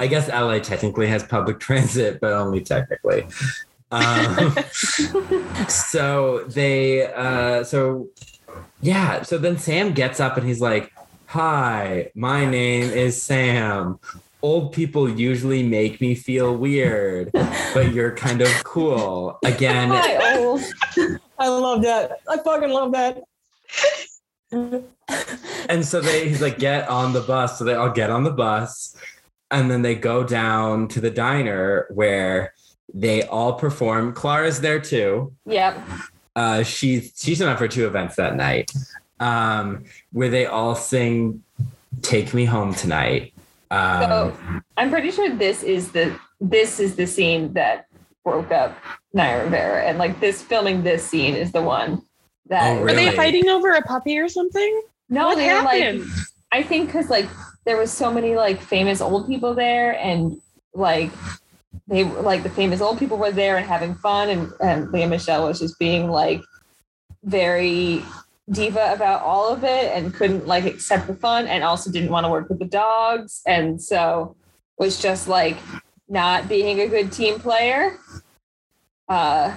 I 0.00 0.08
guess 0.08 0.28
LA 0.28 0.58
technically 0.58 1.06
has 1.06 1.22
public 1.22 1.60
transit, 1.66 2.20
but 2.20 2.32
only 2.32 2.60
technically. 2.60 3.26
Um, 3.92 4.56
so 5.68 6.44
they, 6.48 7.12
uh, 7.12 7.62
so 7.62 8.08
yeah. 8.80 9.22
So 9.22 9.38
then 9.38 9.56
Sam 9.56 9.92
gets 9.92 10.18
up 10.18 10.36
and 10.36 10.46
he's 10.46 10.60
like, 10.60 10.92
"Hi, 11.26 12.10
my 12.16 12.44
name 12.44 12.90
is 12.90 13.22
Sam. 13.22 14.00
Old 14.42 14.72
people 14.72 15.08
usually 15.08 15.62
make 15.62 16.00
me 16.00 16.14
feel 16.14 16.56
weird, 16.56 17.30
but 17.32 17.92
you're 17.94 18.14
kind 18.16 18.42
of 18.42 18.48
cool." 18.64 19.38
Again, 19.44 19.88
Hi. 19.92 20.58
I 21.38 21.48
love 21.48 21.82
that. 21.82 22.18
I 22.28 22.38
fucking 22.38 22.70
love 22.70 22.92
that. 22.92 23.22
And 24.52 25.84
so 25.84 26.00
they 26.00 26.28
he's 26.28 26.40
like, 26.40 26.58
"Get 26.58 26.88
on 26.88 27.12
the 27.12 27.20
bus." 27.20 27.58
So 27.58 27.64
they 27.64 27.74
all 27.74 27.90
get 27.90 28.10
on 28.10 28.24
the 28.24 28.30
bus, 28.30 28.96
and 29.50 29.70
then 29.70 29.82
they 29.82 29.94
go 29.94 30.24
down 30.24 30.88
to 30.88 31.00
the 31.00 31.10
diner 31.10 31.86
where 31.90 32.54
they 32.94 33.22
all 33.24 33.54
perform. 33.54 34.12
Clara's 34.12 34.60
there 34.60 34.80
too. 34.80 35.32
Yep. 35.46 35.80
uh, 36.36 36.62
she's 36.62 37.12
she's 37.16 37.38
been 37.38 37.48
up 37.48 37.58
for 37.58 37.68
two 37.68 37.86
events 37.86 38.16
that 38.16 38.36
night, 38.36 38.70
um, 39.20 39.84
where 40.12 40.28
they 40.28 40.46
all 40.46 40.74
sing 40.74 41.42
"Take 42.02 42.32
Me 42.32 42.44
Home 42.44 42.74
Tonight." 42.74 43.32
Um, 43.70 44.02
So 44.02 44.36
I'm 44.76 44.90
pretty 44.90 45.10
sure 45.10 45.34
this 45.34 45.62
is 45.62 45.90
the 45.90 46.18
this 46.40 46.78
is 46.78 46.94
the 46.94 47.06
scene 47.06 47.52
that 47.54 47.86
broke 48.24 48.52
up 48.52 48.76
Naya 49.12 49.44
Rivera, 49.44 49.82
and 49.84 49.98
like 49.98 50.20
this 50.20 50.42
filming 50.42 50.82
this 50.82 51.04
scene 51.04 51.34
is 51.34 51.50
the 51.52 51.62
one 51.62 52.02
that 52.48 52.76
Oh, 52.76 52.80
Are 52.82 52.84
really? 52.84 53.06
they 53.06 53.16
fighting 53.16 53.48
over 53.48 53.72
a 53.72 53.82
puppy 53.82 54.18
or 54.18 54.28
something? 54.28 54.82
no, 55.08 55.26
what 55.26 55.36
they 55.36 55.48
were 55.52 55.62
like 55.62 55.82
happened? 55.82 56.04
I 56.52 56.62
think 56.62 56.86
because 56.86 57.08
like 57.10 57.26
there 57.64 57.76
was 57.76 57.92
so 57.92 58.12
many 58.12 58.34
like 58.36 58.60
famous 58.60 59.00
old 59.00 59.26
people 59.26 59.54
there, 59.54 59.98
and 59.98 60.40
like 60.74 61.10
they 61.88 62.04
like 62.04 62.42
the 62.42 62.50
famous 62.50 62.80
old 62.80 62.98
people 62.98 63.18
were 63.18 63.32
there 63.32 63.56
and 63.56 63.66
having 63.66 63.94
fun, 63.96 64.30
and 64.30 64.52
and 64.60 64.90
Lea 64.92 65.06
Michele 65.06 65.46
was 65.46 65.58
just 65.58 65.78
being 65.78 66.08
like 66.10 66.42
very 67.24 68.02
diva 68.52 68.92
about 68.92 69.22
all 69.22 69.52
of 69.52 69.64
it 69.64 69.92
and 69.96 70.14
couldn't 70.14 70.46
like 70.46 70.64
accept 70.64 71.08
the 71.08 71.14
fun 71.14 71.48
and 71.48 71.64
also 71.64 71.90
didn't 71.90 72.10
want 72.10 72.24
to 72.24 72.30
work 72.30 72.48
with 72.48 72.60
the 72.60 72.64
dogs 72.64 73.42
and 73.44 73.82
so 73.82 74.36
was 74.78 75.02
just 75.02 75.26
like 75.26 75.56
not 76.08 76.48
being 76.48 76.80
a 76.80 76.86
good 76.86 77.10
team 77.10 77.40
player 77.40 77.98
uh 79.08 79.52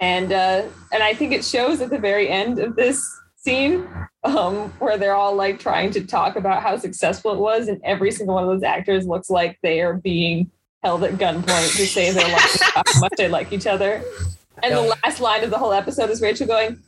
and 0.00 0.32
uh 0.32 0.62
and 0.92 1.02
i 1.02 1.12
think 1.12 1.32
it 1.32 1.44
shows 1.44 1.80
at 1.80 1.90
the 1.90 1.98
very 1.98 2.28
end 2.28 2.58
of 2.58 2.76
this 2.76 3.04
scene 3.36 3.86
um 4.24 4.70
where 4.78 4.98
they're 4.98 5.14
all 5.14 5.34
like 5.34 5.58
trying 5.58 5.90
to 5.90 6.04
talk 6.04 6.36
about 6.36 6.62
how 6.62 6.76
successful 6.76 7.32
it 7.32 7.38
was 7.38 7.68
and 7.68 7.80
every 7.84 8.10
single 8.10 8.34
one 8.34 8.44
of 8.44 8.50
those 8.50 8.62
actors 8.62 9.06
looks 9.06 9.30
like 9.30 9.58
they 9.62 9.80
are 9.80 9.94
being 9.94 10.50
held 10.82 11.02
at 11.04 11.12
gunpoint 11.14 11.76
to 11.76 11.86
say 11.86 12.10
their 12.12 12.28
lives 12.28 12.62
how 12.74 12.82
much 13.00 13.12
they 13.16 13.28
like 13.28 13.52
each 13.52 13.66
other. 13.66 14.02
And 14.62 14.74
the 14.74 14.96
last 15.04 15.20
line 15.20 15.44
of 15.44 15.50
the 15.50 15.58
whole 15.58 15.72
episode 15.72 16.10
is 16.10 16.20
rachel 16.20 16.46
going 16.46 16.80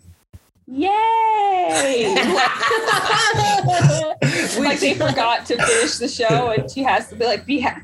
yay 0.70 2.14
like 4.60 4.78
they 4.80 4.94
forgot 4.94 5.44
to 5.46 5.56
finish 5.56 5.98
the 5.98 6.08
show 6.08 6.50
and 6.50 6.70
she 6.70 6.82
has 6.82 7.08
to 7.08 7.16
be 7.16 7.24
like 7.24 7.44
be 7.44 7.58
happy 7.58 7.82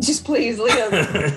just 0.00 0.24
please 0.24 0.58
Lea 0.58 0.72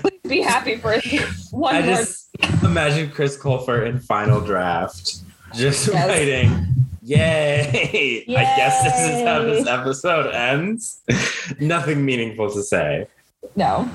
please 0.02 0.20
be 0.28 0.42
happy 0.42 0.78
for 0.78 0.96
one 1.52 1.76
I 1.76 1.82
more 1.82 1.96
just 1.98 2.30
imagine 2.64 3.12
Chris 3.12 3.38
Colfer 3.38 3.88
in 3.88 4.00
Final 4.00 4.42
Draft, 4.42 5.18
just 5.56 5.88
Yes. 5.88 6.08
writing. 6.08 6.66
Yay! 7.02 8.24
I 8.30 8.34
guess 8.34 8.84
this 8.84 9.10
is 9.10 9.26
how 9.26 9.42
this 9.44 9.66
episode 9.68 10.32
ends. 10.34 11.02
Nothing 11.60 12.06
meaningful 12.06 12.52
to 12.52 12.62
say. 12.62 13.08
no 13.56 13.90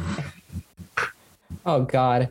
Oh 1.64 1.82
God. 1.82 2.30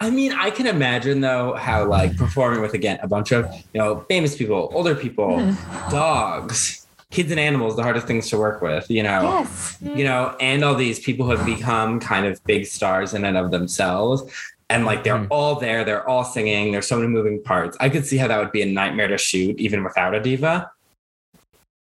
I 0.00 0.10
mean, 0.10 0.32
I 0.32 0.50
can 0.50 0.66
imagine 0.66 1.20
though 1.22 1.54
how 1.54 1.86
like 1.86 2.16
performing 2.16 2.60
with 2.60 2.74
again 2.74 2.98
a 3.02 3.08
bunch 3.08 3.32
of 3.32 3.46
you 3.72 3.80
know 3.80 4.00
famous 4.08 4.36
people, 4.36 4.70
older 4.72 4.94
people, 4.94 5.28
Mm-hmm. 5.38 5.90
dogs, 5.90 6.86
kids 7.10 7.30
and 7.30 7.40
animals, 7.40 7.76
the 7.76 7.82
hardest 7.82 8.06
things 8.06 8.28
to 8.30 8.36
work 8.38 8.60
with. 8.60 8.90
You 8.90 9.02
know, 9.02 9.22
yes 9.22 9.78
you 9.80 10.04
know, 10.04 10.36
and 10.40 10.62
all 10.64 10.74
these 10.74 11.00
people 11.00 11.24
who 11.26 11.32
have 11.36 11.46
become 11.46 11.98
kind 12.00 12.26
of 12.26 12.42
big 12.44 12.66
stars 12.66 13.14
in 13.14 13.24
and 13.24 13.36
of 13.36 13.50
themselves. 13.50 14.22
And 14.68 14.84
like 14.84 15.04
they're 15.04 15.14
Mhm. 15.16 15.28
all 15.30 15.54
there, 15.60 15.84
they're 15.84 16.06
all 16.08 16.24
singing, 16.24 16.72
there's 16.72 16.88
so 16.88 16.96
many 16.96 17.08
moving 17.08 17.40
parts. 17.42 17.76
I 17.80 17.88
could 17.88 18.04
see 18.04 18.16
how 18.16 18.26
that 18.28 18.38
would 18.38 18.50
be 18.50 18.62
a 18.62 18.66
nightmare 18.66 19.06
to 19.08 19.16
shoot, 19.16 19.58
even 19.60 19.84
without 19.84 20.12
a 20.14 20.20
diva. 20.20 20.72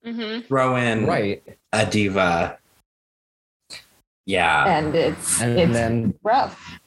Mm-hmm. 0.06 0.48
Throw 0.48 0.76
in 0.76 1.06
Right. 1.06 1.42
a 1.72 1.86
diva. 1.86 2.58
Yeah. 4.26 4.66
and 4.78 4.94
it's 4.96 5.42
And 5.42 5.58
it's 5.58 5.72
then 5.74 6.14
rough 6.24 6.80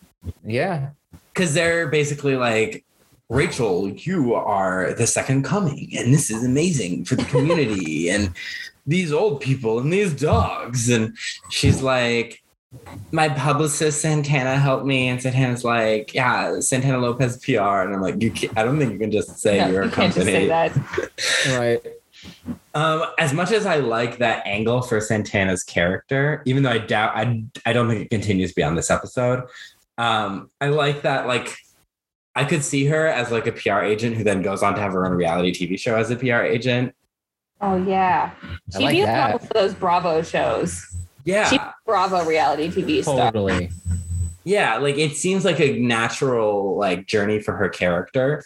yeah. 0.44 0.90
Because 1.32 1.54
they're 1.54 1.88
basically 1.88 2.36
like, 2.36 2.84
Rachel, 3.28 3.88
you 3.88 4.34
are 4.34 4.92
the 4.94 5.06
second 5.06 5.44
coming, 5.44 5.90
and 5.96 6.12
this 6.12 6.30
is 6.30 6.44
amazing 6.44 7.04
for 7.04 7.14
the 7.14 7.24
community, 7.24 8.10
and 8.10 8.32
these 8.86 9.12
old 9.12 9.40
people 9.40 9.78
and 9.78 9.92
these 9.92 10.12
dogs. 10.12 10.88
And 10.88 11.16
she's 11.48 11.80
like, 11.80 12.42
my 13.12 13.28
publicist 13.28 14.00
Santana 14.00 14.56
helped 14.56 14.86
me, 14.86 15.08
and 15.08 15.20
Santana's 15.20 15.64
like, 15.64 16.14
yeah, 16.14 16.60
Santana 16.60 16.98
Lopez 16.98 17.36
PR, 17.38 17.82
and 17.82 17.94
I'm 17.94 18.00
like, 18.00 18.20
you 18.20 18.30
can't, 18.30 18.56
I 18.56 18.64
don't 18.64 18.78
think 18.78 18.92
you 18.92 18.98
can 18.98 19.10
just 19.10 19.38
say 19.38 19.58
No, 19.58 19.68
you're 19.70 19.84
you 19.84 19.88
a 19.90 19.92
can't 19.92 20.14
just 20.14 20.26
say 20.26 20.48
company. 20.48 20.82
that 20.96 21.58
Right. 21.58 21.86
Um, 22.74 23.04
as 23.18 23.32
much 23.32 23.50
as 23.50 23.66
I 23.66 23.76
like 23.76 24.18
that 24.18 24.46
angle 24.46 24.82
for 24.82 25.00
Santana's 25.00 25.64
character, 25.64 26.42
even 26.44 26.62
though 26.62 26.70
I 26.70 26.78
doubt, 26.78 27.16
I, 27.16 27.44
I 27.66 27.72
don't 27.72 27.88
think 27.88 28.02
it 28.02 28.10
continues 28.10 28.52
beyond 28.52 28.76
this 28.78 28.90
episode. 28.90 29.44
Um, 30.00 30.50
I 30.62 30.68
like 30.68 31.02
that. 31.02 31.26
Like, 31.26 31.54
I 32.34 32.44
could 32.44 32.64
see 32.64 32.86
her 32.86 33.06
as 33.06 33.30
like 33.30 33.46
a 33.46 33.52
PR 33.52 33.80
agent 33.80 34.16
who 34.16 34.24
then 34.24 34.40
goes 34.40 34.62
on 34.62 34.74
to 34.74 34.80
have 34.80 34.92
her 34.92 35.04
own 35.04 35.12
reality 35.12 35.52
TV 35.52 35.78
show 35.78 35.96
as 35.96 36.10
a 36.10 36.16
PR 36.16 36.42
agent. 36.42 36.94
oh 37.60 37.76
yeah 37.76 38.30
I 38.74 38.78
she'd 38.78 38.84
like 38.84 38.92
be 38.94 39.00
a 39.02 39.06
model 39.06 39.38
for 39.40 39.52
those 39.52 39.74
bravo 39.74 40.22
shows 40.22 40.96
Yeah, 41.24 41.44
She's 41.50 41.58
a 41.58 41.74
bravo 41.84 42.24
reality 42.24 42.68
tv 42.70 43.02
star 43.02 43.30
Totally. 43.30 43.70
yeah. 44.44 44.78
Like, 44.78 44.96
it 44.96 45.16
seems 45.16 45.44
like 45.44 45.60
a 45.60 45.78
natural 45.78 46.78
like 46.78 47.06
journey 47.06 47.40
for 47.40 47.54
her 47.56 47.68
character. 47.68 48.42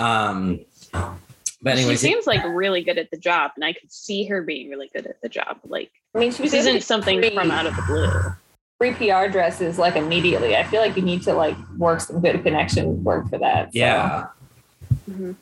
Um, 0.00 0.64
But 0.92 1.72
anyway, 1.76 1.92
she 1.92 1.96
seems 1.98 2.26
like 2.26 2.42
really 2.44 2.82
good 2.82 2.98
at 2.98 3.10
the 3.10 3.16
job, 3.16 3.50
and 3.56 3.64
I 3.64 3.72
could 3.72 3.92
see 3.92 4.24
her 4.26 4.42
being 4.42 4.70
really 4.70 4.90
good 4.94 5.06
at 5.06 5.20
the 5.22 5.28
job. 5.28 5.58
Like 5.64 5.90
I 6.14 6.18
mean, 6.18 6.32
she 6.32 6.42
was 6.42 6.54
isn't 6.54 6.82
something 6.82 7.20
from 7.34 7.50
out 7.50 7.66
of 7.66 7.76
the 7.76 7.82
blue. 7.82 8.32
Free 8.78 8.92
PR 8.92 9.26
dresses 9.28 9.76
like 9.76 9.96
immediately. 9.96 10.56
I 10.56 10.62
feel 10.62 10.80
like 10.80 10.96
you 10.96 11.02
need 11.02 11.22
to 11.22 11.32
like 11.34 11.56
work 11.76 12.00
some 12.00 12.20
good 12.20 12.42
connection 12.44 13.02
work 13.02 13.28
for 13.28 13.38
that. 13.38 13.72
so. 13.72 13.78
yeah. 13.78 14.26
Mhm. 15.10 15.34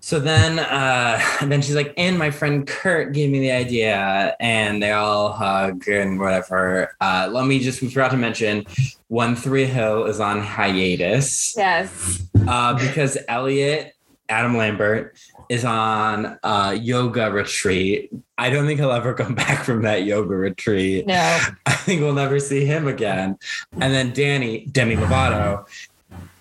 So 0.00 0.20
then, 0.20 0.58
uh, 0.60 1.20
then 1.42 1.60
she's 1.60 1.74
like, 1.74 1.92
and 1.98 2.18
my 2.18 2.30
friend 2.30 2.66
Kurt 2.66 3.12
gave 3.12 3.28
me 3.30 3.40
the 3.40 3.50
idea, 3.50 4.36
and 4.40 4.82
they 4.82 4.92
all 4.92 5.32
hug 5.32 5.86
and 5.88 6.18
whatever. 6.20 6.94
Uh, 7.00 7.28
let 7.30 7.44
me 7.46 7.58
just, 7.58 7.82
we 7.82 7.88
forgot 7.88 8.12
to 8.12 8.16
mention, 8.16 8.64
One 9.08 9.34
Three 9.36 9.64
Hill 9.64 10.04
is 10.04 10.20
on 10.20 10.40
hiatus 10.40 11.54
Yes. 11.56 12.22
uh, 12.46 12.74
because 12.74 13.18
Elliot, 13.28 13.94
Adam 14.28 14.56
Lambert, 14.56 15.16
is 15.48 15.64
on 15.64 16.38
a 16.42 16.74
yoga 16.74 17.30
retreat. 17.30 18.10
I 18.38 18.50
don't 18.50 18.66
think 18.66 18.80
he'll 18.80 18.92
ever 18.92 19.14
come 19.14 19.34
back 19.46 19.64
from 19.64 19.82
that 19.82 20.04
yoga 20.04 20.34
retreat. 20.36 21.06
No. 21.06 21.14
I 21.66 21.72
think 21.72 22.00
we'll 22.00 22.12
never 22.14 22.38
see 22.40 22.64
him 22.64 22.86
again. 22.88 23.38
And 23.80 23.92
then 23.94 24.12
Danny, 24.12 24.66
Demi 24.66 24.96
Lovato, 24.96 25.66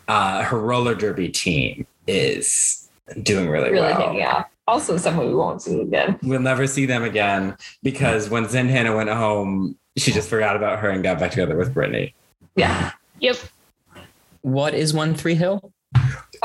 uh, 0.07 0.43
her 0.43 0.59
roller 0.59 0.95
derby 0.95 1.29
team 1.29 1.85
is 2.07 2.89
doing 3.23 3.49
really, 3.49 3.71
Really 3.71 3.81
well. 3.81 3.97
taking 4.07 4.23
off. 4.25 4.47
Also, 4.67 4.97
someone 4.97 5.27
we 5.27 5.35
won't 5.35 5.61
see 5.61 5.79
again. 5.79 6.17
We'll 6.23 6.39
never 6.41 6.65
see 6.65 6.87
them 6.87 7.03
again 7.03 7.55
because 7.83 8.29
when 8.31 8.49
Santana 8.49 8.95
went 8.95 9.09
home, 9.09 9.77
she 9.95 10.11
just 10.11 10.27
forgot 10.27 10.55
about 10.55 10.79
her 10.79 10.89
and 10.89 11.03
got 11.03 11.19
back 11.19 11.31
together 11.31 11.55
with 11.55 11.73
Brittany. 11.73 12.15
Yeah. 12.55 12.91
Yep. 13.19 13.37
What 14.41 14.73
is 14.73 14.93
One 14.93 15.13
Three 15.13 15.35
Hill? 15.35 15.71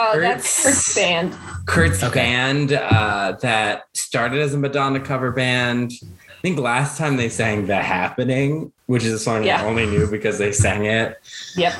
Oh, 0.02 0.12
Kurt's- 0.14 0.24
that's 0.24 0.62
Kurt's 0.64 0.94
band. 0.94 1.36
Kurt's 1.66 2.02
Okay. 2.02 2.20
band 2.20 2.72
uh, 2.72 3.36
that 3.42 3.84
started 3.94 4.40
as 4.40 4.54
a 4.54 4.58
Madonna 4.58 4.98
cover 5.00 5.30
band. 5.30 5.92
I 6.02 6.40
think 6.40 6.58
last 6.58 6.96
time 6.96 7.16
they 7.18 7.28
sang 7.28 7.66
The 7.66 7.76
Happening, 7.76 8.72
which 8.86 9.04
is 9.04 9.12
a 9.12 9.18
song 9.18 9.44
Yeah. 9.44 9.62
I 9.62 9.66
only 9.66 9.84
knew 9.86 10.06
because 10.10 10.38
they 10.38 10.52
sang 10.52 10.86
it. 10.86 11.18
Yep. 11.56 11.74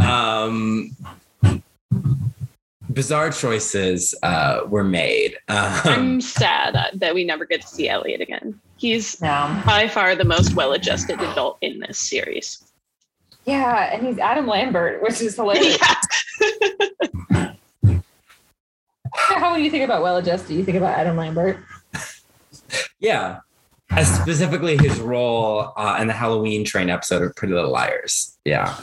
um 0.00 0.90
bizarre 2.92 3.30
choices 3.30 4.14
uh 4.22 4.60
were 4.68 4.84
made 4.84 5.36
um, 5.48 5.80
I'm 5.84 6.20
sad 6.20 6.74
that- 6.74 7.00
that 7.00 7.14
we 7.14 7.24
never 7.24 7.44
get 7.44 7.60
to 7.62 7.66
see 7.66 7.88
Elliot 7.88 8.20
again. 8.20 8.58
He's 8.76 9.20
No. 9.20 9.60
by 9.66 9.88
far 9.88 10.14
the 10.14 10.24
most 10.24 10.54
well-adjusted 10.54 11.20
adult 11.20 11.58
in 11.62 11.80
this 11.80 11.98
series. 11.98 12.62
Yeah, 13.44 13.92
and 13.92 14.06
he's 14.06 14.18
Adam 14.18 14.46
Lambert, 14.46 15.02
which 15.02 15.20
is 15.20 15.34
hilarious. 15.36 15.78
Yeah. 16.40 17.45
How 19.40 19.52
when 19.52 19.64
you 19.64 19.70
think 19.70 19.84
about 19.84 20.02
well-adjusted, 20.02 20.54
you 20.54 20.64
think 20.64 20.76
about 20.78 20.98
Adam 20.98 21.16
Lambert. 21.16 21.58
yeah 23.00 23.38
as 23.90 24.12
specifically 24.20 24.76
his 24.78 24.98
role 24.98 25.72
uh 25.76 25.96
in 26.00 26.08
the 26.08 26.12
halloween 26.12 26.64
train 26.64 26.90
episode 26.90 27.22
of 27.22 27.34
pretty 27.36 27.54
little 27.54 27.70
liars 27.70 28.36
yeah 28.44 28.76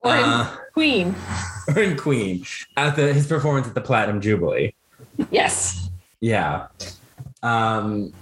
Or 0.00 0.16
in 0.16 0.22
uh, 0.24 0.56
Queen. 0.72 1.14
or 1.76 1.82
in 1.82 1.98
queen 1.98 2.46
at 2.76 2.96
the 2.96 3.12
his 3.12 3.26
performance 3.26 3.66
at 3.66 3.74
the 3.74 3.80
platinum 3.82 4.20
jubilee 4.22 4.72
Yes. 5.30 5.90
yeah 6.20 6.68
um 7.42 8.14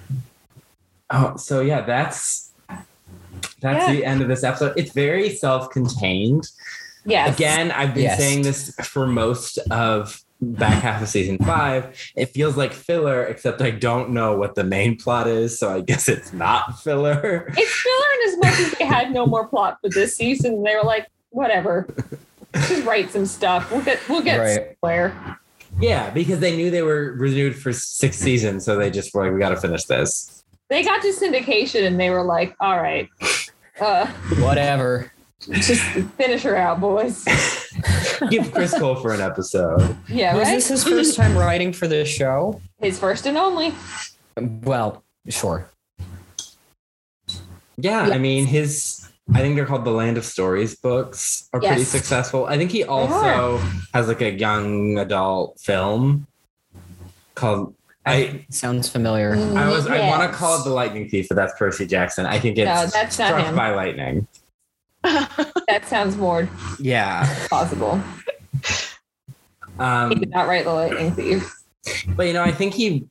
oh 1.10 1.36
so 1.36 1.60
yeah 1.60 1.82
that's 1.82 2.50
that's 3.60 3.86
Yeah. 3.86 3.92
the 3.92 4.04
end 4.04 4.22
of 4.22 4.28
this 4.28 4.42
episode 4.42 4.72
it's 4.76 4.92
very 4.92 5.30
self-contained 5.30 6.48
Yes. 7.06 7.34
Again, 7.34 7.70
I've 7.70 7.94
been 7.94 8.02
Yes. 8.04 8.18
saying 8.18 8.42
this 8.42 8.74
for 8.82 9.06
most 9.06 9.56
of 9.70 10.20
back 10.42 10.82
half 10.82 11.02
of 11.02 11.08
season 11.08 11.38
five. 11.38 11.96
It 12.16 12.26
feels 12.26 12.56
like 12.56 12.72
filler, 12.72 13.24
except 13.24 13.60
I 13.60 13.70
don't 13.70 14.10
know 14.10 14.36
what 14.36 14.54
the 14.54 14.64
main 14.64 14.96
plot 14.96 15.26
is, 15.26 15.58
so 15.58 15.70
I 15.72 15.80
guess 15.80 16.08
it's 16.08 16.32
not 16.32 16.80
filler. 16.82 17.52
It's 17.56 17.72
filler 17.72 18.06
in 18.22 18.28
as 18.28 18.38
much 18.38 18.60
as 18.72 18.78
they 18.78 18.84
had 18.84 19.12
no 19.12 19.26
more 19.26 19.46
plot 19.46 19.78
for 19.82 19.90
this 19.90 20.16
season. 20.16 20.62
They 20.62 20.74
were 20.74 20.82
like, 20.84 21.06
whatever. 21.30 21.86
Just 22.54 22.84
write 22.84 23.10
some 23.10 23.26
stuff. 23.26 23.70
We'll 23.70 23.82
get 23.82 24.00
we'll 24.08 24.22
get 24.22 24.38
Right. 24.38 24.76
somewhere. 24.80 25.38
Yeah, 25.80 26.10
because 26.10 26.40
they 26.40 26.56
knew 26.56 26.70
they 26.70 26.82
were 26.82 27.12
renewed 27.16 27.54
for 27.54 27.72
six 27.72 28.16
seasons, 28.16 28.64
so 28.64 28.76
they 28.76 28.90
just 28.90 29.14
were 29.14 29.24
like, 29.24 29.32
we 29.32 29.38
got 29.38 29.50
to 29.50 29.56
finish 29.56 29.84
this. 29.84 30.42
They 30.68 30.82
got 30.82 31.00
to 31.02 31.08
syndication 31.12 31.86
and 31.86 31.98
they 31.98 32.10
were 32.10 32.22
like, 32.24 32.54
all 32.60 32.76
right. 32.80 33.08
Uh 33.80 34.06
Whatever. 34.40 35.12
Just 35.40 35.82
finish 36.16 36.42
her 36.42 36.56
out, 36.56 36.80
boys. 36.80 37.24
Give 38.30 38.52
Chris 38.52 38.74
Colfer 38.74 39.14
an 39.14 39.20
episode. 39.22 39.96
Yeah, 40.08 40.34
Was 40.36 40.48
right? 40.48 40.54
this 40.54 40.68
his 40.68 40.84
first 40.84 41.16
time 41.16 41.36
writing 41.36 41.72
for 41.72 41.88
this 41.88 42.08
show? 42.08 42.60
His 42.78 42.98
first 42.98 43.24
and 43.26 43.38
only. 43.38 43.72
Well, 44.38 45.02
sure. 45.28 45.70
Yeah, 47.78 48.02
I 48.02 48.18
mean, 48.18 48.44
his, 48.44 49.08
I 49.32 49.38
think 49.40 49.56
they're 49.56 49.64
called 49.64 49.86
the 49.86 49.90
Land 49.92 50.18
of 50.18 50.24
Stories 50.26 50.76
books 50.76 51.48
are 51.54 51.60
pretty 51.60 51.84
successful. 51.84 52.44
I 52.44 52.58
think 52.58 52.70
he 52.70 52.84
also 52.84 53.56
has 53.94 54.08
like 54.08 54.20
a 54.20 54.32
young 54.32 54.98
adult 54.98 55.58
film 55.58 56.26
called, 57.34 57.74
I, 58.04 58.44
Sounds 58.50 58.88
familiar. 58.88 59.34
I 59.34 59.68
was 59.70 59.86
I 59.86 60.06
want 60.08 60.30
to 60.30 60.36
call 60.36 60.60
it 60.60 60.64
the 60.64 60.70
Lightning 60.70 61.08
Thief, 61.08 61.28
but 61.28 61.36
that's 61.36 61.54
Percy 61.58 61.86
Jackson. 61.86 62.26
I 62.26 62.38
think 62.38 62.58
it's 62.58 62.66
No, 62.66 62.86
that's 62.86 63.18
not 63.18 63.28
struck 63.28 63.46
him. 63.46 63.56
by 63.56 63.74
lightning. 63.74 64.26
That 65.68 65.84
sounds 65.86 66.16
more 66.16 66.48
Yeah. 66.78 67.26
plausible. 67.48 68.00
He 68.64 68.74
Um, 69.78 70.10
did 70.10 70.30
not 70.30 70.46
write 70.48 70.64
the 70.64 70.72
lightning 70.72 71.12
thief. 71.12 71.54
but 72.08 72.26
you 72.26 72.32
know, 72.32 72.42
I 72.42 72.52
think 72.52 72.74
he 72.74 73.06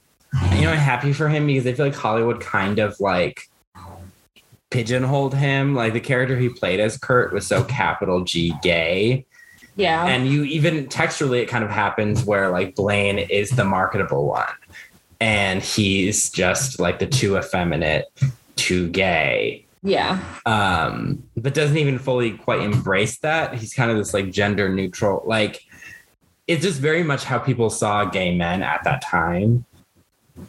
you 0.53 0.61
know, 0.61 0.71
I'm 0.71 0.77
happy 0.77 1.11
for 1.13 1.27
him 1.29 1.47
because 1.47 1.65
I 1.65 1.73
feel 1.73 1.87
like 1.87 1.95
Hollywood 1.95 2.39
kind 2.39 2.77
of 2.77 2.99
like 2.99 3.49
pigeonholed 4.69 5.33
him. 5.33 5.73
Like 5.73 5.93
the 5.93 5.99
character 5.99 6.37
he 6.37 6.49
played 6.49 6.79
as 6.79 6.97
Kurt 6.97 7.33
was 7.33 7.47
so 7.47 7.63
capital 7.63 8.23
G 8.23 8.53
gay. 8.61 9.25
Yeah. 9.75 10.05
And 10.05 10.27
you 10.27 10.43
even 10.43 10.87
textually 10.89 11.39
it 11.39 11.47
kind 11.47 11.63
of 11.63 11.71
happens 11.71 12.23
where 12.23 12.49
like 12.49 12.75
Blaine 12.75 13.17
is 13.17 13.49
the 13.51 13.63
marketable 13.63 14.27
one. 14.27 14.45
And 15.21 15.61
he's 15.63 16.29
just 16.29 16.79
like 16.79 16.99
the 16.99 17.07
too 17.07 17.37
effeminate, 17.37 18.05
too 18.55 18.89
gay. 18.89 19.65
Yeah. 19.81 20.19
um 20.45 21.23
but 21.37 21.53
doesn't 21.53 21.77
even 21.77 21.97
fully 21.99 22.31
quite 22.31 22.61
embrace 22.61 23.17
that 23.19 23.53
he's 23.55 23.73
kind 23.73 23.89
of 23.91 23.97
this 23.97 24.13
like 24.13 24.31
gender 24.31 24.67
neutral 24.69 25.23
like 25.25 25.61
it's 26.47 26.63
just 26.63 26.79
very 26.79 27.03
much 27.03 27.23
how 27.23 27.37
people 27.39 27.69
saw 27.69 28.05
gay 28.05 28.35
men 28.35 28.61
at 28.61 28.83
that 28.83 29.01
time 29.01 29.65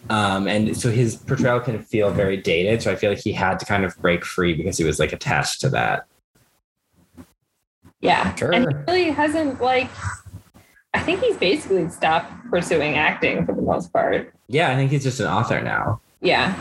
um 0.09 0.47
and 0.48 0.77
so 0.77 0.90
his 0.90 1.16
portrayal 1.16 1.61
can 1.61 1.82
feel 1.82 2.11
very 2.11 2.36
dated 2.36 2.81
so 2.82 2.90
i 2.90 2.97
feel 2.97 3.11
like 3.11 3.19
he 3.20 3.32
had 3.32 3.59
to 3.59 3.65
kind 3.66 3.85
of 3.85 3.97
break 3.98 4.24
free 4.24 4.55
because 4.55 4.77
he 4.78 4.85
was 4.85 4.98
like 4.98 5.12
attached 5.12 5.61
to 5.61 5.69
that 5.69 6.07
Yeah. 8.01 8.35
Sure. 8.35 8.52
And 8.52 8.66
he 8.66 8.74
really 8.89 9.11
hasn't 9.11 9.61
like 9.61 9.90
I 10.94 11.01
think 11.01 11.20
he's 11.20 11.36
basically 11.36 11.89
stopped 11.89 12.32
pursuing 12.51 12.97
acting 12.97 13.44
for 13.47 13.55
the 13.55 13.62
most 13.62 13.93
part. 13.93 14.32
yeah 14.48 14.70
i 14.73 14.74
think 14.74 14.90
he's 14.90 15.05
just 15.05 15.20
an 15.20 15.27
author 15.27 15.61
now 15.62 16.01
Yeah. 16.20 16.55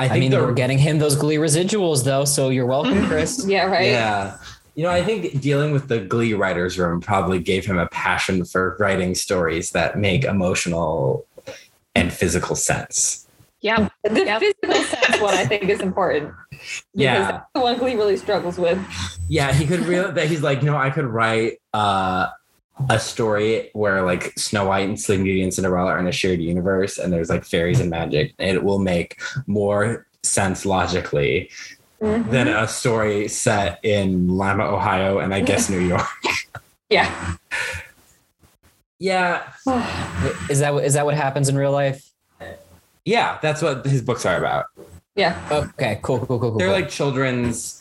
I 0.00 0.08
I, 0.08 0.18
mean, 0.18 0.30
the, 0.30 0.38
we're 0.38 0.52
getting 0.52 0.78
him 0.78 0.98
those 0.98 1.14
Glee 1.14 1.36
residuals, 1.36 2.04
though. 2.04 2.24
So 2.24 2.48
you're 2.48 2.66
welcome, 2.66 3.06
Chris. 3.06 3.44
Yeah, 3.48 3.66
right. 3.66 3.86
yeah 3.90 4.38
you 4.76 4.84
know 4.84 4.90
i 4.90 5.02
think 5.02 5.40
dealing 5.40 5.72
with 5.72 5.88
the 5.88 5.98
glee 5.98 6.32
writers 6.32 6.78
room 6.78 7.00
probably 7.00 7.40
gave 7.40 7.66
him 7.66 7.76
a 7.76 7.88
passion 7.88 8.44
for 8.44 8.76
writing 8.78 9.16
stories 9.16 9.72
that 9.72 9.98
make 9.98 10.22
emotional 10.24 11.26
and 11.96 12.12
physical 12.12 12.54
sense 12.54 13.26
yeah. 13.62 13.88
The 14.04 14.24
Yep. 14.24 14.40
physical 14.40 14.82
sense 14.84 15.20
one 15.20 15.34
I 15.34 15.44
think 15.44 15.64
is 15.64 15.80
important. 15.80 16.32
Because 16.48 16.70
Yeah. 16.94 17.30
that's 17.30 17.44
the 17.54 17.60
one 17.60 17.76
Glee 17.76 17.94
really 17.94 18.16
struggles 18.16 18.56
with. 18.58 18.78
Yeah, 19.28 19.52
he 19.52 19.66
could 19.66 19.80
real 19.80 20.10
that 20.12 20.28
he's 20.28 20.42
like, 20.42 20.62
no, 20.62 20.76
I 20.78 20.88
could 20.88 21.04
write 21.04 21.58
uh 21.74 22.28
a 22.88 22.98
story 22.98 23.70
where 23.72 24.02
like 24.02 24.32
Snow 24.38 24.66
White 24.66 24.88
and 24.88 24.98
Sleeping 25.00 25.24
Beauty 25.24 25.42
and 25.42 25.52
Cinderella 25.52 25.90
are 25.90 25.98
in 25.98 26.06
a 26.06 26.12
shared 26.12 26.40
universe 26.40 26.98
and 26.98 27.12
there's 27.12 27.28
like 27.28 27.44
fairies 27.44 27.80
and 27.80 27.90
magic, 27.90 28.34
it 28.38 28.62
will 28.64 28.78
make 28.78 29.20
more 29.46 30.06
sense 30.22 30.64
logically 30.64 31.50
Mhm. 32.00 32.30
than 32.30 32.48
a 32.48 32.66
story 32.66 33.28
set 33.28 33.78
in 33.84 34.28
Lima, 34.28 34.64
Ohio, 34.64 35.18
and 35.18 35.34
I 35.34 35.40
guess 35.40 35.68
New 35.68 35.80
York. 35.80 36.06
Yeah. 36.88 37.36
Yeah, 38.98 39.42
Is 40.50 40.58
that 40.60 40.74
what- 40.74 40.84
is 40.84 40.94
that 40.94 41.04
what 41.06 41.14
happens 41.14 41.48
in 41.48 41.56
real 41.56 41.72
life? 41.72 42.04
yeah, 43.04 43.38
that's 43.40 43.62
what 43.62 43.86
his 43.86 44.02
books 44.02 44.26
are 44.26 44.36
about. 44.36 44.66
yeah. 45.14 45.38
Okay, 45.50 46.00
cool, 46.02 46.18
cool, 46.18 46.26
cool, 46.38 46.38
cool. 46.50 46.58
They're 46.58 46.68
cool. 46.68 46.74
like 46.76 46.88
children's 46.88 47.78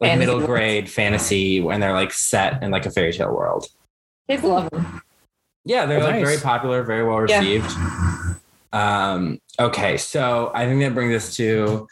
like 0.00 0.10
Fantasy 0.10 0.18
middle 0.18 0.38
books. 0.40 0.46
grade 0.48 0.90
fantasy 0.90 1.60
when 1.60 1.80
they're 1.80 1.92
like 1.94 2.12
set 2.12 2.62
in 2.62 2.70
like 2.70 2.84
a 2.86 2.90
fairy 2.90 3.12
tale 3.12 3.32
world. 3.34 3.66
Kids 4.32 4.44
love 4.44 4.70
them. 4.70 5.02
Yeah, 5.66 5.84
they're 5.84 6.00
Oh, 6.00 6.04
like 6.04 6.14
nice. 6.14 6.24
very 6.26 6.40
popular, 6.40 6.82
very 6.82 7.04
well 7.04 7.22
Yeah. 7.28 7.40
received. 7.40 7.70
Um, 8.72 9.38
okay, 9.60 9.98
so 9.98 10.50
I 10.54 10.64
think 10.64 10.80
that 10.80 10.94
brings 10.94 11.14
us 11.14 11.36
to 11.36 11.86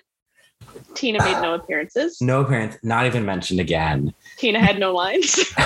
Tina 0.94 1.24
made 1.24 1.42
no 1.42 1.56
appearances. 1.56 2.22
No 2.22 2.42
appearance, 2.42 2.78
not 2.84 3.08
even 3.08 3.26
mentioned 3.26 3.60
again. 3.60 4.14
Tina 4.38 4.60
had 4.60 4.78
no 4.80 4.94
lines. 4.94 5.40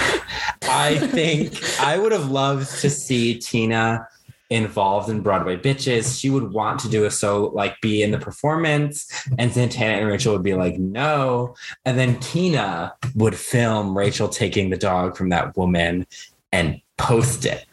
I 0.64 1.00
think 1.12 1.62
I 1.82 1.98
would 1.98 2.14
have 2.14 2.32
loved 2.32 2.80
to 2.80 2.90
see 2.90 3.36
Tina 3.40 4.08
involved 4.50 5.10
in 5.10 5.22
Broadway 5.22 5.58
Bitches. 5.58 6.20
She 6.20 6.30
would 6.30 6.52
want 6.52 6.80
to 6.82 6.90
do 6.90 7.06
a 7.06 7.12
so 7.12 7.48
like 7.54 7.80
be 7.82 8.02
in 8.02 8.12
the 8.12 8.18
performance, 8.18 9.12
and 9.38 9.54
Santana 9.54 10.00
and 10.00 10.08
Rachel 10.08 10.34
would 10.34 10.44
be 10.44 10.56
like, 10.56 10.78
no. 10.78 11.56
And 11.86 11.98
then 11.98 12.20
Tina 12.20 12.94
would 13.16 13.36
film 13.36 13.98
Rachel 13.98 14.28
taking 14.28 14.70
the 14.70 14.78
dog 14.78 15.16
from 15.16 15.30
that 15.30 15.56
woman 15.56 16.08
and 16.52 16.82
post 16.98 17.46
it. 17.46 17.66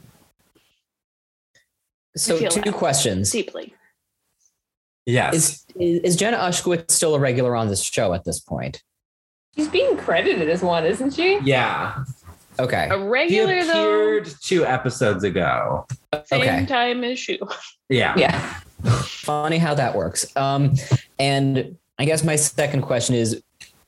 So 2.16 2.38
two 2.48 2.60
that. 2.60 2.74
questions. 2.74 3.30
Deeply. 3.30 3.74
Yes. 5.04 5.34
Is, 5.34 5.66
is 5.78 6.00
is 6.00 6.16
Jenna 6.16 6.38
Ushkowitz 6.38 6.90
still 6.90 7.14
a 7.14 7.18
regular 7.20 7.54
on 7.54 7.68
this 7.68 7.82
show 7.82 8.12
at 8.12 8.24
this 8.24 8.40
point? 8.40 8.82
She's 9.54 9.68
being 9.68 9.96
credited 9.96 10.50
as 10.50 10.62
one, 10.62 10.84
isn't 10.84 11.14
she? 11.14 11.38
yeah. 11.40 12.04
Okay. 12.58 12.88
A 12.90 12.96
He 12.98 13.04
regular 13.04 13.64
though, 13.64 13.70
appeared 13.70 14.28
two 14.42 14.64
episodes 14.64 15.24
ago. 15.24 15.86
same 16.24 16.40
Okay. 16.42 16.66
time 16.66 17.04
as 17.04 17.18
Schue. 17.18 17.38
Yeah. 17.88 18.14
Yeah. 18.16 18.60
Funny 19.02 19.58
how 19.58 19.74
that 19.74 19.94
works. 19.94 20.34
Um, 20.36 20.74
and 21.18 21.76
I 21.98 22.04
guess 22.04 22.24
my 22.24 22.36
second 22.36 22.82
question 22.82 23.14
is, 23.14 23.42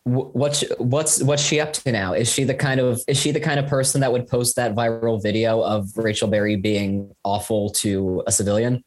what's 0.05 0.65
what's 0.78 1.23
what's 1.23 1.43
she 1.43 1.61
up 1.61 1.73
to 1.74 1.93
now? 1.93 2.15
Is 2.15 2.32
she 2.32 2.45
the 2.45 2.55
kind 2.55 2.81
of 2.81 3.01
is 3.07 3.19
she 3.20 3.31
the 3.31 3.40
kind 3.40 3.61
of 3.61 3.66
person 3.66 4.01
that 4.01 4.11
would 4.11 4.27
post 4.27 4.57
that 4.57 4.74
viral 4.74 5.23
video 5.23 5.61
of 5.61 5.89
Rachel 5.97 6.28
Berry 6.28 6.57
being 6.57 7.15
awful 7.24 7.70
to 7.70 8.23
a 8.27 8.32
civilian? 8.32 8.82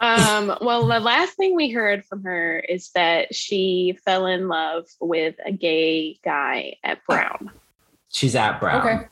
Um, 0.00 0.56
well, 0.60 0.86
the 0.86 1.00
last 1.00 1.34
thing 1.36 1.54
we 1.54 1.70
heard 1.70 2.04
from 2.04 2.22
her 2.24 2.58
is 2.58 2.90
that 2.94 3.34
she 3.34 3.98
fell 4.04 4.26
in 4.26 4.48
love 4.48 4.86
with 5.00 5.36
a 5.44 5.52
gay 5.52 6.18
guy 6.22 6.76
at 6.84 7.04
Brown. 7.06 7.50
She's 8.16 8.34
at 8.34 8.58
Brown. 8.60 8.80
Okay. 8.86 9.06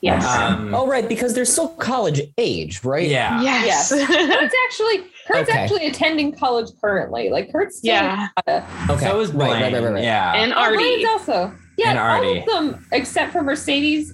Yes. 0.00 0.24
Um, 0.24 0.72
Oh, 0.74 0.86
right, 0.86 1.08
because 1.08 1.34
they're 1.34 1.44
still 1.44 1.68
college 1.68 2.20
age, 2.38 2.84
right? 2.84 3.08
yeah. 3.08 3.42
yes. 3.42 3.90
Kurt's 3.90 4.54
actually 4.66 4.98
Kurt's 5.26 5.48
Okay. 5.50 5.58
actually 5.58 5.86
attending 5.88 6.32
college 6.32 6.68
currently. 6.80 7.30
Like 7.30 7.50
Kurt's 7.50 7.78
still 7.78 7.94
yeah. 7.94 8.28
Okay. 8.48 9.06
So 9.06 9.20
is 9.20 9.32
Blaine. 9.32 9.50
right, 9.50 9.62
right, 9.62 9.72
right, 9.72 9.82
right, 9.82 9.92
right. 9.94 10.02
Yeah. 10.04 10.34
And 10.34 10.52
Artie. 10.54 10.76
Blaine's 10.76 11.08
also. 11.08 11.52
Yeah, 11.76 11.90
And 11.90 11.98
all 11.98 12.38
of 12.38 12.46
them 12.72 12.86
except 12.92 13.32
for 13.32 13.42
Mercedes 13.42 14.12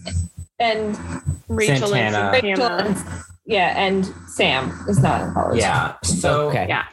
and 0.58 0.98
Rachel 1.48 1.88
Santana. 1.88 2.32
and 2.36 2.42
Rachel 2.42 2.64
and 2.66 2.96
yeah, 3.44 3.74
and 3.76 4.06
Sam 4.28 4.70
is 4.88 5.00
not 5.02 5.20
in 5.20 5.32
college. 5.34 5.58
yeah. 5.60 5.96
So 6.04 6.48
Okay. 6.48 6.66
Yeah. 6.68 6.84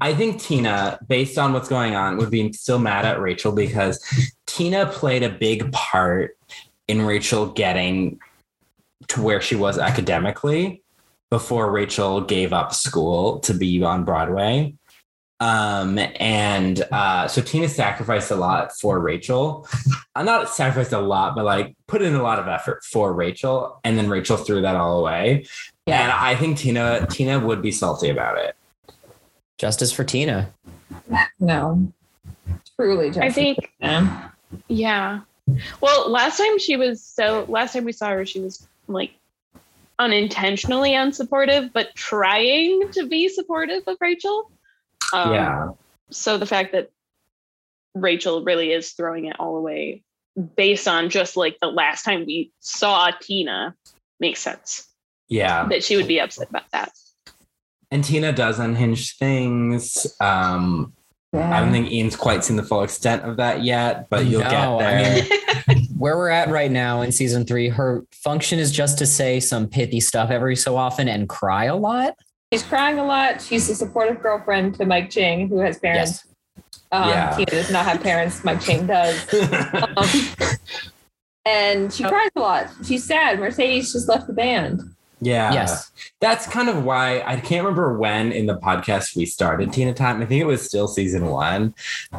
I 0.00 0.14
think 0.14 0.40
Tina, 0.40 0.98
based 1.08 1.38
on 1.38 1.52
what's 1.52 1.68
going 1.68 1.94
on, 1.94 2.16
would 2.16 2.30
be 2.30 2.52
still 2.52 2.78
mad 2.78 3.04
at 3.04 3.20
Rachel 3.20 3.52
because 3.52 4.02
Tina 4.46 4.86
played 4.86 5.22
a 5.22 5.28
big 5.28 5.70
part 5.72 6.36
in 6.88 7.02
Rachel 7.02 7.46
getting 7.46 8.20
to 9.08 9.22
where 9.22 9.40
she 9.40 9.56
was 9.56 9.78
academically 9.78 10.82
before 11.30 11.70
Rachel 11.70 12.20
gave 12.20 12.52
up 12.52 12.72
school 12.74 13.40
to 13.40 13.54
be 13.54 13.82
on 13.82 14.04
Broadway. 14.04 14.74
Um, 15.40 15.98
and 15.98 16.86
uh, 16.92 17.26
so 17.26 17.42
Tina 17.42 17.68
sacrificed 17.68 18.30
a 18.30 18.36
lot 18.36 18.70
for 18.78 19.00
Rachel. 19.00 19.66
I'm 20.14 20.24
not 20.26 20.48
sacrificed 20.48 20.92
a 20.92 21.00
lot, 21.00 21.34
but 21.34 21.44
like 21.44 21.74
put 21.88 22.00
in 22.00 22.14
a 22.14 22.22
lot 22.22 22.38
of 22.38 22.46
effort 22.46 22.84
for 22.84 23.12
Rachel, 23.12 23.80
and 23.82 23.98
then 23.98 24.08
Rachel 24.08 24.36
threw 24.36 24.62
that 24.62 24.76
all 24.76 25.00
away. 25.00 25.46
Yeah. 25.86 26.02
And 26.02 26.12
I 26.12 26.36
think 26.36 26.58
Tina 26.58 27.08
Tina 27.10 27.40
would 27.40 27.60
be 27.60 27.72
salty 27.72 28.08
about 28.08 28.38
it. 28.38 28.54
Justice 29.58 29.90
for 29.90 30.04
Tina. 30.04 30.52
No. 31.40 31.92
Truly, 32.76 33.08
I 33.08 33.10
Jessica. 33.10 33.32
think, 33.32 33.72
Yeah. 34.68 35.20
Well, 35.80 36.10
last 36.10 36.38
time 36.38 36.58
she 36.58 36.76
was 36.76 37.02
so, 37.02 37.44
last 37.48 37.72
time 37.72 37.84
we 37.84 37.92
saw 37.92 38.10
her, 38.10 38.24
she 38.24 38.40
was 38.40 38.66
like 38.88 39.12
unintentionally 39.98 40.92
unsupportive, 40.92 41.72
but 41.72 41.94
trying 41.94 42.90
to 42.92 43.06
be 43.06 43.28
supportive 43.28 43.82
of 43.86 43.96
Rachel. 44.00 44.50
Um, 45.12 45.32
yeah. 45.32 45.68
So 46.10 46.38
the 46.38 46.46
fact 46.46 46.72
that 46.72 46.90
Rachel 47.94 48.42
really 48.44 48.72
is 48.72 48.92
throwing 48.92 49.26
it 49.26 49.36
all 49.38 49.56
away 49.56 50.02
based 50.56 50.88
on 50.88 51.10
just 51.10 51.36
like 51.36 51.58
the 51.60 51.68
last 51.68 52.04
time 52.04 52.24
we 52.26 52.52
saw 52.60 53.10
Tina 53.20 53.74
makes 54.18 54.40
sense 54.40 54.88
Yeah. 55.28 55.66
that 55.68 55.84
she 55.84 55.96
would 55.96 56.08
be 56.08 56.20
upset 56.20 56.48
about 56.48 56.70
that. 56.72 56.92
And 57.90 58.02
Tina 58.02 58.32
does 58.32 58.58
unhinged 58.58 59.18
things. 59.18 60.06
Um, 60.20 60.94
I 61.34 61.60
don't 61.60 61.72
think 61.72 61.90
Ian's 61.90 62.14
quite 62.16 62.44
seen 62.44 62.56
the 62.56 62.62
full 62.62 62.82
extent 62.82 63.22
of 63.22 63.38
that 63.38 63.62
yet, 63.64 64.10
but 64.10 64.26
you'll 64.26 64.42
No, 64.42 64.50
get 64.50 64.58
I 64.58 64.78
there. 64.78 65.24
mean- 65.68 65.88
Where 65.98 66.16
we're 66.16 66.28
at 66.30 66.48
right 66.48 66.70
now 66.70 67.00
in 67.02 67.12
season 67.12 67.46
three, 67.46 67.68
her 67.68 68.04
function 68.12 68.58
is 68.58 68.70
just 68.72 68.98
to 68.98 69.06
say 69.06 69.38
some 69.40 69.68
pithy 69.68 70.00
stuff 70.00 70.30
every 70.30 70.56
so 70.56 70.76
often 70.76 71.08
and 71.08 71.28
cry 71.28 71.66
a 71.66 71.76
lot. 71.76 72.14
She's 72.52 72.62
crying 72.64 72.98
a 72.98 73.04
lot. 73.06 73.40
She's 73.40 73.70
a 73.70 73.74
supportive 73.74 74.20
girlfriend 74.20 74.74
to 74.74 74.84
Mike 74.84 75.08
Chang, 75.10 75.48
who 75.48 75.58
has 75.60 75.78
parents. 75.78 76.26
Um, 76.90 77.08
Yeah. 77.08 77.30
Tina 77.36 77.50
does 77.50 77.70
not 77.70 77.84
have 77.86 78.02
parents. 78.02 78.44
Mike 78.44 78.60
Chang 78.60 78.86
does. 78.86 79.26
Um, 79.96 80.06
and 81.44 81.92
she 81.92 82.04
cries 82.04 82.30
a 82.36 82.40
lot. 82.40 82.68
She's 82.86 83.04
sad. 83.04 83.38
Mercedes 83.40 83.92
just 83.92 84.08
left 84.08 84.26
the 84.28 84.32
band. 84.32 84.80
Yeah. 85.24 85.52
Yes. 85.52 85.92
That's 86.18 86.48
kind 86.48 86.68
of 86.68 86.84
why 86.84 87.22
I 87.24 87.36
can't 87.36 87.64
remember 87.64 87.96
when 87.96 88.32
in 88.32 88.46
the 88.46 88.58
podcast 88.58 89.14
we 89.14 89.24
started 89.24 89.72
Tina 89.72 89.94
Time. 89.94 90.20
I 90.20 90.26
think 90.26 90.42
it 90.42 90.46
was 90.46 90.66
still 90.66 90.88
season 90.88 91.26
one 91.26 91.74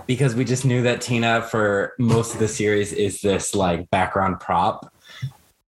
because 0.07 0.35
we 0.35 0.45
just 0.45 0.63
knew 0.63 0.81
that 0.83 1.01
Tina 1.01 1.41
for 1.41 1.95
most 1.99 2.33
of 2.33 2.39
the 2.39 2.47
series 2.47 2.93
is 2.93 3.19
this 3.19 3.53
like 3.53 3.89
background 3.89 4.39
prop. 4.39 4.89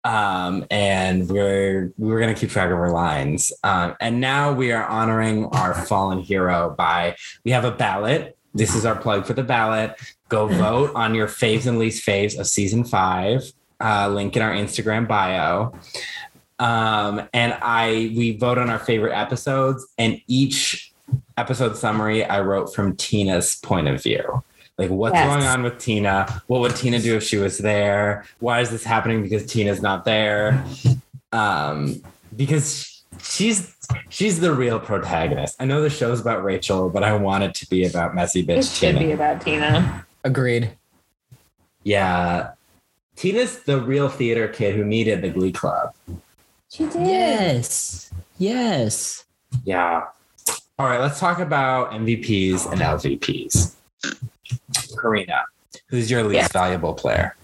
Um, 0.05 0.67
and 0.71 1.27
we're 1.31 1.95
we 1.97 2.11
were 2.11 2.21
gonna 2.21 2.35
keep 2.35 2.51
track 2.51 2.71
of 2.71 2.77
our 2.77 2.93
lines. 2.93 3.51
Um, 3.65 3.97
and 3.99 4.21
now 4.21 4.53
we 4.53 4.71
are 4.73 4.85
honoring 4.85 5.47
our 5.47 5.73
fallen 5.73 6.19
hero 6.19 6.75
by 6.77 7.17
we 7.47 7.51
have 7.53 7.65
a 7.65 7.71
ballot. 7.71 8.37
This 8.53 8.75
is 8.75 8.85
our 8.85 8.97
plug 8.97 9.25
for 9.25 9.33
the 9.33 9.43
ballot. 9.43 9.99
Go 10.29 10.49
vote 10.49 10.93
on 10.95 11.15
your 11.15 11.29
faves 11.29 11.67
and 11.67 11.79
least 11.79 12.07
faves 12.07 12.39
of 12.39 12.47
season 12.47 12.85
five. 12.85 13.51
Uh, 13.81 14.09
link 14.09 14.37
in 14.37 14.43
our 14.43 14.53
Instagram 14.53 15.09
bio 15.09 15.73
um, 16.59 17.29
and 17.33 17.57
I 17.63 18.13
we 18.17 18.37
vote 18.37 18.59
on 18.59 18.71
our 18.71 18.79
favorite 18.79 19.13
episodes, 19.15 19.87
and 19.99 20.21
each 20.27 20.93
episode 21.37 21.77
summary 21.77 22.25
I 22.25 22.41
wrote 22.41 22.75
from 22.75 22.97
Tina's 22.97 23.57
point 23.57 23.89
of 23.89 24.03
view. 24.03 24.43
Like 24.79 24.91
what's 24.91 25.15
Yes. 25.15 25.27
going 25.35 25.47
on 25.47 25.63
with 25.63 25.79
Tina? 25.79 26.43
What 26.47 26.61
would 26.61 26.75
Tina 26.75 26.99
do 26.99 27.17
if 27.17 27.23
she 27.23 27.37
was 27.37 27.59
there? 27.59 28.25
Why 28.41 28.61
is 28.61 28.71
this 28.71 28.85
happening 28.85 29.23
because 29.23 29.45
Tina's 29.47 29.83
not 29.83 30.05
there? 30.05 30.65
Um, 31.33 32.03
because 32.37 33.03
she's 33.23 33.75
she's 34.09 34.41
the 34.41 34.53
real 34.55 34.81
protagonist. 34.81 35.57
I 35.61 35.67
know 35.67 35.83
the 35.83 35.91
show's 35.91 36.21
about 36.21 36.43
Rachel, 36.43 36.89
but 36.89 37.03
I 37.05 37.15
want 37.15 37.45
it 37.45 37.55
to 37.57 37.69
be 37.69 37.85
about 37.85 38.15
messy 38.15 38.45
bitch 38.45 38.59
It 38.59 38.65
should 38.65 38.95
Tina. 38.95 38.99
be 39.01 39.13
about 39.13 39.41
Tina. 39.43 40.07
Agreed. 40.25 40.71
Yeah. 41.85 42.53
Tina's 43.17 43.61
the 43.61 43.81
real 43.81 44.09
theater 44.09 44.49
kid 44.49 44.75
who 44.75 44.85
needed 44.85 45.21
the 45.23 45.29
Glee 45.29 45.53
Club. 45.53 45.93
She 46.73 46.85
did. 46.87 47.07
Yes. 47.07 48.11
Yes. 48.39 49.25
Yeah. 49.65 50.05
All 50.79 50.87
right, 50.87 51.01
let's 51.01 51.21
talk 51.21 51.39
about 51.39 51.93
MVPs 51.93 52.71
and 52.73 52.81
LVPs. 52.81 53.75
Karina, 55.01 55.45
who's 55.89 56.11
your 56.11 56.23
least 56.23 56.35
Yes. 56.35 56.53
valuable 56.53 56.95
player? 56.95 57.37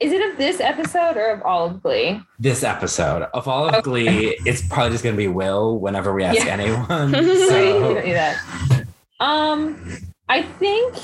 Is 0.00 0.10
it 0.12 0.28
of 0.32 0.36
this 0.36 0.58
episode 0.60 1.16
or 1.16 1.30
of 1.30 1.42
all 1.42 1.66
of 1.66 1.82
Glee? 1.82 2.20
This 2.40 2.64
episode 2.64 3.22
of 3.32 3.46
all 3.46 3.68
of 3.68 3.84
Glee, 3.84 4.36
it's 4.44 4.66
probably 4.66 4.90
just 4.90 5.04
going 5.04 5.14
to 5.14 5.18
be 5.18 5.28
Will 5.28 5.78
whenever 5.78 6.12
we 6.12 6.24
ask 6.24 6.44
Yeah. 6.44 6.52
anyone. 6.52 7.12
So 7.48 7.94
don't 7.94 8.04
need 8.04 8.14
that. 8.14 8.84
Um, 9.20 9.96
I 10.28 10.42
think 10.42 10.94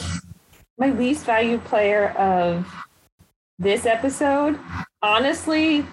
my 0.77 0.91
least 0.91 1.25
valued 1.25 1.65
player 1.65 2.09
of 2.19 2.67
this 3.61 3.87
episode, 3.87 4.59
honestly, 5.03 5.87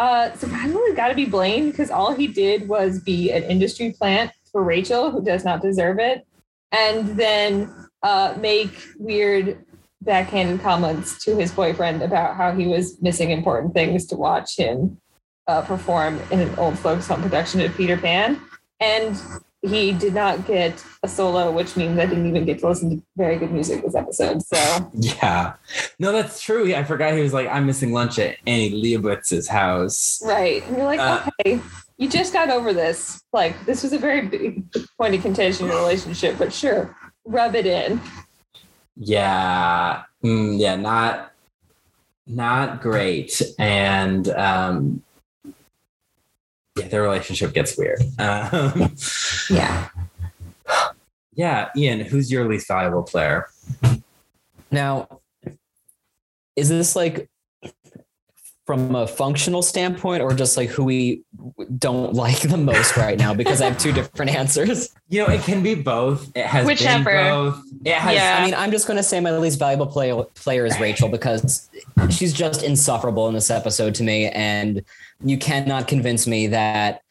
uh, 0.00 0.34
surprisingly, 0.34 0.94
got 0.94 1.08
to 1.08 1.14
be 1.14 1.26
Blaine 1.26 1.70
because 1.70 1.90
all 1.90 2.14
he 2.14 2.26
did 2.26 2.66
was 2.66 3.00
be 3.00 3.30
an 3.32 3.42
industry 3.42 3.92
plant 3.92 4.32
for 4.50 4.64
Rachel, 4.64 5.10
who 5.10 5.22
does 5.22 5.44
not 5.44 5.60
deserve 5.60 5.98
it, 5.98 6.26
and 6.72 7.18
then 7.18 7.70
uh, 8.02 8.34
make 8.38 8.70
weird 8.98 9.62
backhanded 10.00 10.62
comments 10.62 11.22
to 11.26 11.36
his 11.36 11.52
boyfriend 11.52 12.00
about 12.00 12.34
how 12.34 12.50
he 12.50 12.66
was 12.66 12.98
missing 13.02 13.30
important 13.30 13.74
things 13.74 14.06
to 14.06 14.16
watch 14.16 14.56
him 14.56 14.98
uh, 15.46 15.60
perform 15.60 16.18
in 16.30 16.40
an 16.40 16.54
old 16.58 16.78
folks 16.78 17.06
home 17.06 17.20
production 17.20 17.60
of 17.60 17.76
Peter 17.76 17.98
Pan. 17.98 18.40
And 18.80 19.20
he 19.62 19.92
did 19.92 20.14
not 20.14 20.46
get 20.46 20.82
a 21.02 21.08
solo, 21.08 21.50
which 21.50 21.76
means 21.76 21.98
I 21.98 22.06
didn't 22.06 22.26
even 22.26 22.44
get 22.44 22.60
to 22.60 22.68
listen 22.68 22.90
to 22.90 23.02
very 23.16 23.36
good 23.36 23.52
music 23.52 23.82
this 23.82 23.94
episode. 23.94 24.42
So 24.42 24.90
yeah. 24.94 25.54
No, 25.98 26.12
that's 26.12 26.40
true. 26.40 26.74
I 26.74 26.82
forgot 26.84 27.14
he 27.14 27.20
was 27.20 27.34
like, 27.34 27.48
I'm 27.48 27.66
missing 27.66 27.92
lunch 27.92 28.18
at 28.18 28.36
Annie 28.46 28.70
Leibovitz's 28.70 29.48
house. 29.48 30.22
right, 30.24 30.66
and 30.66 30.76
you're 30.76 30.86
like, 30.86 31.00
Uh, 31.00 31.28
okay, 31.40 31.60
you 31.98 32.08
just 32.08 32.32
got 32.32 32.48
over 32.48 32.72
this. 32.72 33.22
Like 33.32 33.66
this 33.66 33.82
was 33.82 33.92
a 33.92 33.98
very 33.98 34.22
big 34.22 34.64
point 34.96 35.14
of 35.14 35.22
contention 35.22 35.66
in 35.66 35.72
relationship, 35.72 36.36
but 36.38 36.52
sure, 36.52 36.96
rub 37.26 37.54
it 37.54 37.66
in. 37.66 38.00
Yeah, 38.96 40.02
mm, 40.24 40.58
yeah, 40.58 40.76
not 40.76 41.32
not 42.26 42.80
great, 42.80 43.42
and 43.58 44.28
um, 44.30 45.02
yeah, 46.80 46.88
their 46.88 47.02
relationship 47.02 47.52
gets 47.52 47.76
weird. 47.76 48.00
Um, 48.18 48.94
Yeah. 49.50 49.88
yeah, 51.34 51.68
Ian, 51.76 52.00
who's 52.00 52.30
your 52.30 52.48
least 52.48 52.68
valuable 52.68 53.02
player? 53.02 53.46
Now, 54.70 55.20
is 56.56 56.68
this 56.68 56.94
like 56.94 57.28
from 58.70 58.94
a 58.94 59.04
functional 59.04 59.62
standpoint 59.62 60.22
or 60.22 60.32
just 60.32 60.56
like 60.56 60.68
who 60.68 60.84
we 60.84 61.24
don't 61.76 62.14
like 62.14 62.38
the 62.42 62.56
most 62.56 62.96
right 62.96 63.18
now? 63.18 63.34
Because 63.34 63.60
I 63.60 63.64
have 63.68 63.78
two 63.78 63.90
different 63.90 64.30
answers. 64.36 64.94
You 65.08 65.22
know, 65.22 65.26
it 65.26 65.42
can 65.42 65.60
be 65.60 65.74
both. 65.74 66.30
It 66.36 66.46
has 66.46 66.64
Whichever. 66.64 67.10
been 67.10 67.24
both. 67.24 67.64
It 67.84 67.94
has. 67.94 68.14
Yeah. 68.14 68.38
I 68.38 68.44
mean, 68.44 68.54
I'm 68.54 68.70
just 68.70 68.86
going 68.86 68.96
to 68.96 69.02
say 69.02 69.18
my 69.18 69.36
least 69.36 69.58
valuable 69.58 69.88
play, 69.88 70.14
player 70.36 70.66
is 70.66 70.78
Rachel 70.78 71.08
because 71.08 71.68
she's 72.10 72.32
just 72.32 72.62
insufferable 72.62 73.26
in 73.26 73.34
this 73.34 73.50
episode 73.50 73.92
to 73.96 74.04
me. 74.04 74.28
And 74.28 74.84
you 75.24 75.36
cannot 75.36 75.88
convince 75.88 76.28
me 76.28 76.46
that 76.46 77.02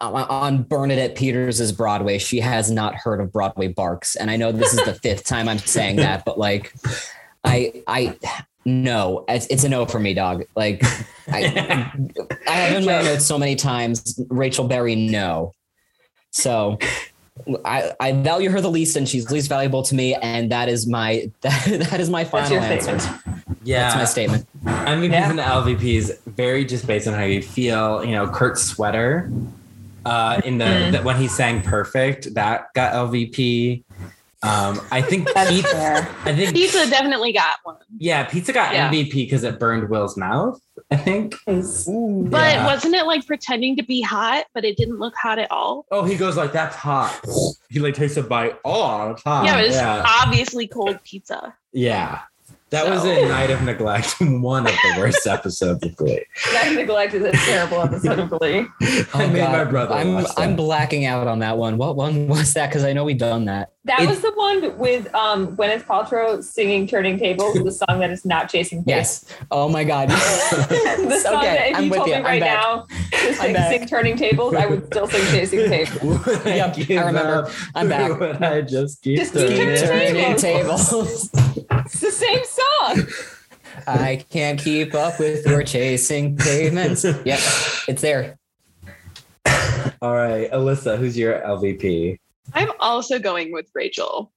on 0.00 0.62
Bernadette 0.62 1.16
Peters' 1.16 1.72
Broadway, 1.72 2.18
she 2.18 2.38
has 2.38 2.70
not 2.70 2.94
heard 2.94 3.20
of 3.20 3.32
Broadway 3.32 3.66
Barks. 3.66 4.14
And 4.14 4.30
I 4.30 4.36
know 4.36 4.52
this 4.52 4.74
is 4.74 4.84
the 4.84 4.94
fifth 4.94 5.24
time 5.24 5.48
I'm 5.48 5.58
saying 5.58 5.96
that, 5.96 6.24
but 6.24 6.38
like, 6.38 6.72
I, 7.42 7.82
I, 7.88 8.16
no, 8.70 9.24
it's, 9.28 9.46
it's 9.46 9.64
a 9.64 9.68
no 9.68 9.86
for 9.86 9.98
me, 9.98 10.14
dog. 10.14 10.44
Like, 10.56 10.82
I, 11.28 11.90
I 12.48 12.50
have 12.52 12.76
in 12.78 12.84
my 12.84 13.02
notes 13.02 13.26
so 13.26 13.38
many 13.38 13.56
times, 13.56 14.18
Rachel 14.28 14.66
Berry, 14.66 14.94
no. 14.96 15.52
So 16.32 16.78
I, 17.64 17.92
I 18.00 18.12
value 18.12 18.50
her 18.50 18.60
the 18.60 18.70
least 18.70 18.96
and 18.96 19.08
she's 19.08 19.30
least 19.30 19.48
valuable 19.48 19.82
to 19.84 19.94
me. 19.94 20.14
And 20.14 20.50
that 20.52 20.68
is 20.68 20.86
my, 20.86 21.30
that, 21.40 21.64
that 21.90 22.00
is 22.00 22.08
my 22.10 22.24
final 22.24 22.58
answer. 22.58 22.92
yeah. 23.64 23.82
That's 23.82 23.96
my 23.96 24.04
statement. 24.04 24.46
I 24.66 24.96
MVPs 24.96 25.10
Yeah. 25.12 25.30
and 25.30 25.38
LVPs 25.38 26.18
very 26.26 26.64
just 26.64 26.86
based 26.86 27.08
on 27.08 27.14
how 27.14 27.24
you 27.24 27.42
feel. 27.42 28.04
You 28.04 28.12
know, 28.12 28.28
Kurt's 28.28 28.62
sweater 28.62 29.30
uh, 30.04 30.40
in 30.44 30.58
the, 30.58 30.64
Mm. 30.64 30.92
the 30.92 31.02
when 31.02 31.16
he 31.16 31.28
sang 31.28 31.60
"Perfect" 31.62 32.34
that 32.34 32.72
got 32.74 32.94
LVP. 32.94 33.82
Um, 34.42 34.80
I 34.90 35.02
think 35.02 35.28
That's 35.34 35.50
pizza. 35.50 36.08
I 36.24 36.34
think 36.34 36.54
Pizza 36.54 36.88
definitely 36.88 37.32
got 37.32 37.56
one. 37.64 37.76
Yeah, 37.98 38.24
pizza 38.24 38.52
got 38.54 38.72
Yeah. 38.72 38.90
MVP 38.90 39.12
because 39.12 39.44
it 39.44 39.58
burned 39.60 39.90
Will's 39.90 40.16
mouth. 40.16 40.58
I 40.90 40.96
think. 40.96 41.34
Is- 41.46 41.84
But 41.86 42.54
Yeah. 42.54 42.64
wasn't 42.66 42.94
it 42.94 43.04
like 43.04 43.26
pretending 43.26 43.76
to 43.76 43.82
be 43.82 44.00
hot, 44.00 44.46
but 44.54 44.64
it 44.64 44.76
didn't 44.78 44.98
look 44.98 45.14
hot 45.20 45.38
at 45.38 45.50
all? 45.50 45.84
Oh, 45.90 46.04
he 46.04 46.16
goes 46.16 46.36
like 46.38 46.52
that's 46.52 46.74
hot. 46.74 47.20
He 47.68 47.80
like 47.80 47.94
takes 47.94 48.16
a 48.16 48.22
bite. 48.22 48.58
Oh, 48.64 49.10
it's 49.10 49.22
hot. 49.22 49.44
yeah, 49.44 49.58
it 49.60 49.66
was 49.68 49.76
yeah. 49.76 50.04
obviously 50.24 50.66
cold 50.66 50.98
pizza. 51.04 51.54
Yeah. 51.72 52.20
That 52.70 52.88
was 52.88 53.04
a 53.04 53.26
night 53.28 53.50
of 53.50 53.62
neglect. 53.62 54.14
One 54.20 54.66
of 54.66 54.72
the 54.72 54.94
worst 54.98 55.26
episodes 55.26 55.84
of 55.84 55.96
Glee. 55.96 56.24
That 56.52 56.72
neglect 56.74 57.14
is 57.14 57.22
a 57.24 57.32
terrible 57.32 57.80
episode 57.82 58.18
of 58.20 58.30
Glee. 58.30 58.66
I 58.80 59.06
Oh, 59.14 59.28
made 59.28 59.42
my 59.42 59.64
brother. 59.64 59.94
I'm 59.94 60.24
I'm 60.36 60.54
blacking 60.56 61.04
out 61.04 61.26
on 61.26 61.40
that 61.40 61.58
one. 61.58 61.78
What 61.78 61.96
one 61.96 62.28
was 62.28 62.54
that? 62.54 62.68
Because 62.68 62.84
I 62.84 62.92
know 62.92 63.04
we've 63.04 63.18
done 63.18 63.46
that. 63.46 63.72
That 63.86 64.00
It- 64.02 64.08
was 64.08 64.20
the 64.20 64.30
one 64.34 64.78
with 64.78 65.12
um 65.14 65.56
Gwyneth 65.56 65.84
Paltrow 65.84 66.44
singing 66.44 66.86
"Turning 66.86 67.18
Tables," 67.18 67.54
the 67.54 67.72
song 67.72 67.98
that 68.00 68.10
is 68.10 68.24
not 68.24 68.48
chasing. 68.48 68.84
Yes. 68.86 69.24
Oh 69.50 69.68
my 69.68 69.82
God. 69.82 70.08
the 70.10 71.20
song 71.22 71.36
Okay, 71.38 71.46
that 71.56 71.68
if 71.70 71.76
I'm 71.76 71.84
you 71.84 71.90
with 71.90 71.96
told 71.98 72.08
you. 72.08 72.14
me 72.14 72.18
I'm 72.20 72.24
right 72.24 72.40
back. 72.40 72.62
now 72.62 72.86
to 73.10 73.34
sing, 73.34 73.56
sing 73.56 73.86
"Turning 73.86 74.16
Tables," 74.16 74.54
I 74.54 74.66
would 74.66 74.86
still 74.86 75.08
sing 75.08 75.22
"Chasing 75.32 75.68
Tables." 75.68 76.24
Would 76.26 76.46
I 76.46 76.54
Yep, 76.56 76.76
I 76.90 77.06
remember. 77.06 77.46
up? 77.46 77.50
I'm 77.74 77.88
back. 77.88 78.20
Would 78.20 78.42
I 78.42 78.60
just 78.60 79.02
keep 79.02 79.18
Just 79.18 79.32
keep 79.34 79.48
turning 79.48 79.76
turning 79.76 80.36
tables. 80.36 80.90
tables. 80.90 81.30
It's 81.86 82.00
the 82.00 82.10
same 82.12 82.44
song. 82.60 83.06
I 83.86 84.24
can't 84.30 84.58
keep 84.60 84.94
up 84.94 85.18
with 85.18 85.46
your 85.46 85.62
chasing 85.62 86.36
pavements. 86.36 87.04
Yep, 87.04 87.40
it's 87.88 88.02
there. 88.02 88.38
All 90.02 90.14
right, 90.14 90.50
Alyssa, 90.50 90.98
who's 90.98 91.16
your 91.16 91.40
LVP? 91.40 92.18
I'm 92.54 92.70
also 92.80 93.18
going 93.18 93.52
with 93.52 93.66
Rachel. 93.74 94.32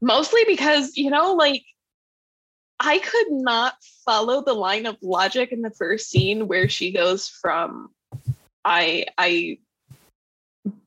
Mostly 0.00 0.42
because, 0.46 0.96
you 0.96 1.10
know, 1.10 1.34
like 1.34 1.62
I 2.80 2.98
could 2.98 3.30
not 3.30 3.74
follow 4.04 4.42
the 4.42 4.54
line 4.54 4.86
of 4.86 4.96
logic 5.02 5.52
in 5.52 5.62
the 5.62 5.70
first 5.70 6.10
scene 6.10 6.48
where 6.48 6.68
she 6.68 6.92
goes 6.92 7.28
from 7.28 7.90
I 8.64 9.06
I 9.18 9.58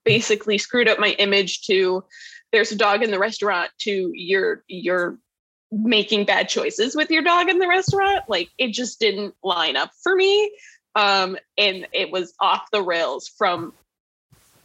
basically 0.04 0.58
screwed 0.58 0.88
up 0.88 1.00
my 1.00 1.10
image 1.20 1.64
to 1.64 2.04
there's 2.52 2.72
a 2.72 2.78
dog 2.78 3.04
in 3.04 3.12
the 3.12 3.20
restaurant 3.20 3.72
to 3.80 4.12
you're 4.14 4.64
you're 4.68 5.18
making 5.84 6.26
bad 6.26 6.48
choices 6.50 6.96
with 6.96 7.10
your 7.12 7.22
dog 7.22 7.50
in 7.50 7.60
the 7.60 7.68
restaurant. 7.68 8.24
Like 8.28 8.50
it 8.58 8.72
just 8.72 9.00
didn't 9.00 9.36
line 9.44 9.76
up 9.76 9.92
for 10.02 10.16
me. 10.16 10.52
Um, 10.96 11.38
and 11.58 11.88
it 11.92 12.12
was 12.12 12.34
off 12.40 12.72
the 12.72 12.82
rails 12.82 13.28
from 13.28 13.74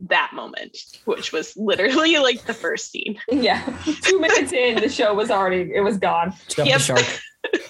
that 0.02 0.30
moment, 0.32 0.78
which 1.04 1.32
was 1.32 1.56
literally 1.56 2.16
like 2.18 2.44
the 2.44 2.54
first 2.54 2.90
scene. 2.92 3.18
Yeah, 3.30 3.62
two 4.02 4.20
minutes 4.20 4.52
in, 4.52 4.76
the 4.80 4.88
show 4.88 5.12
was 5.14 5.30
already 5.30 5.72
it 5.74 5.80
was 5.80 5.98
gone. 5.98 6.32
Jump 6.48 6.68
Yep. 6.68 6.78
the 6.78 6.84
shark. 6.84 7.20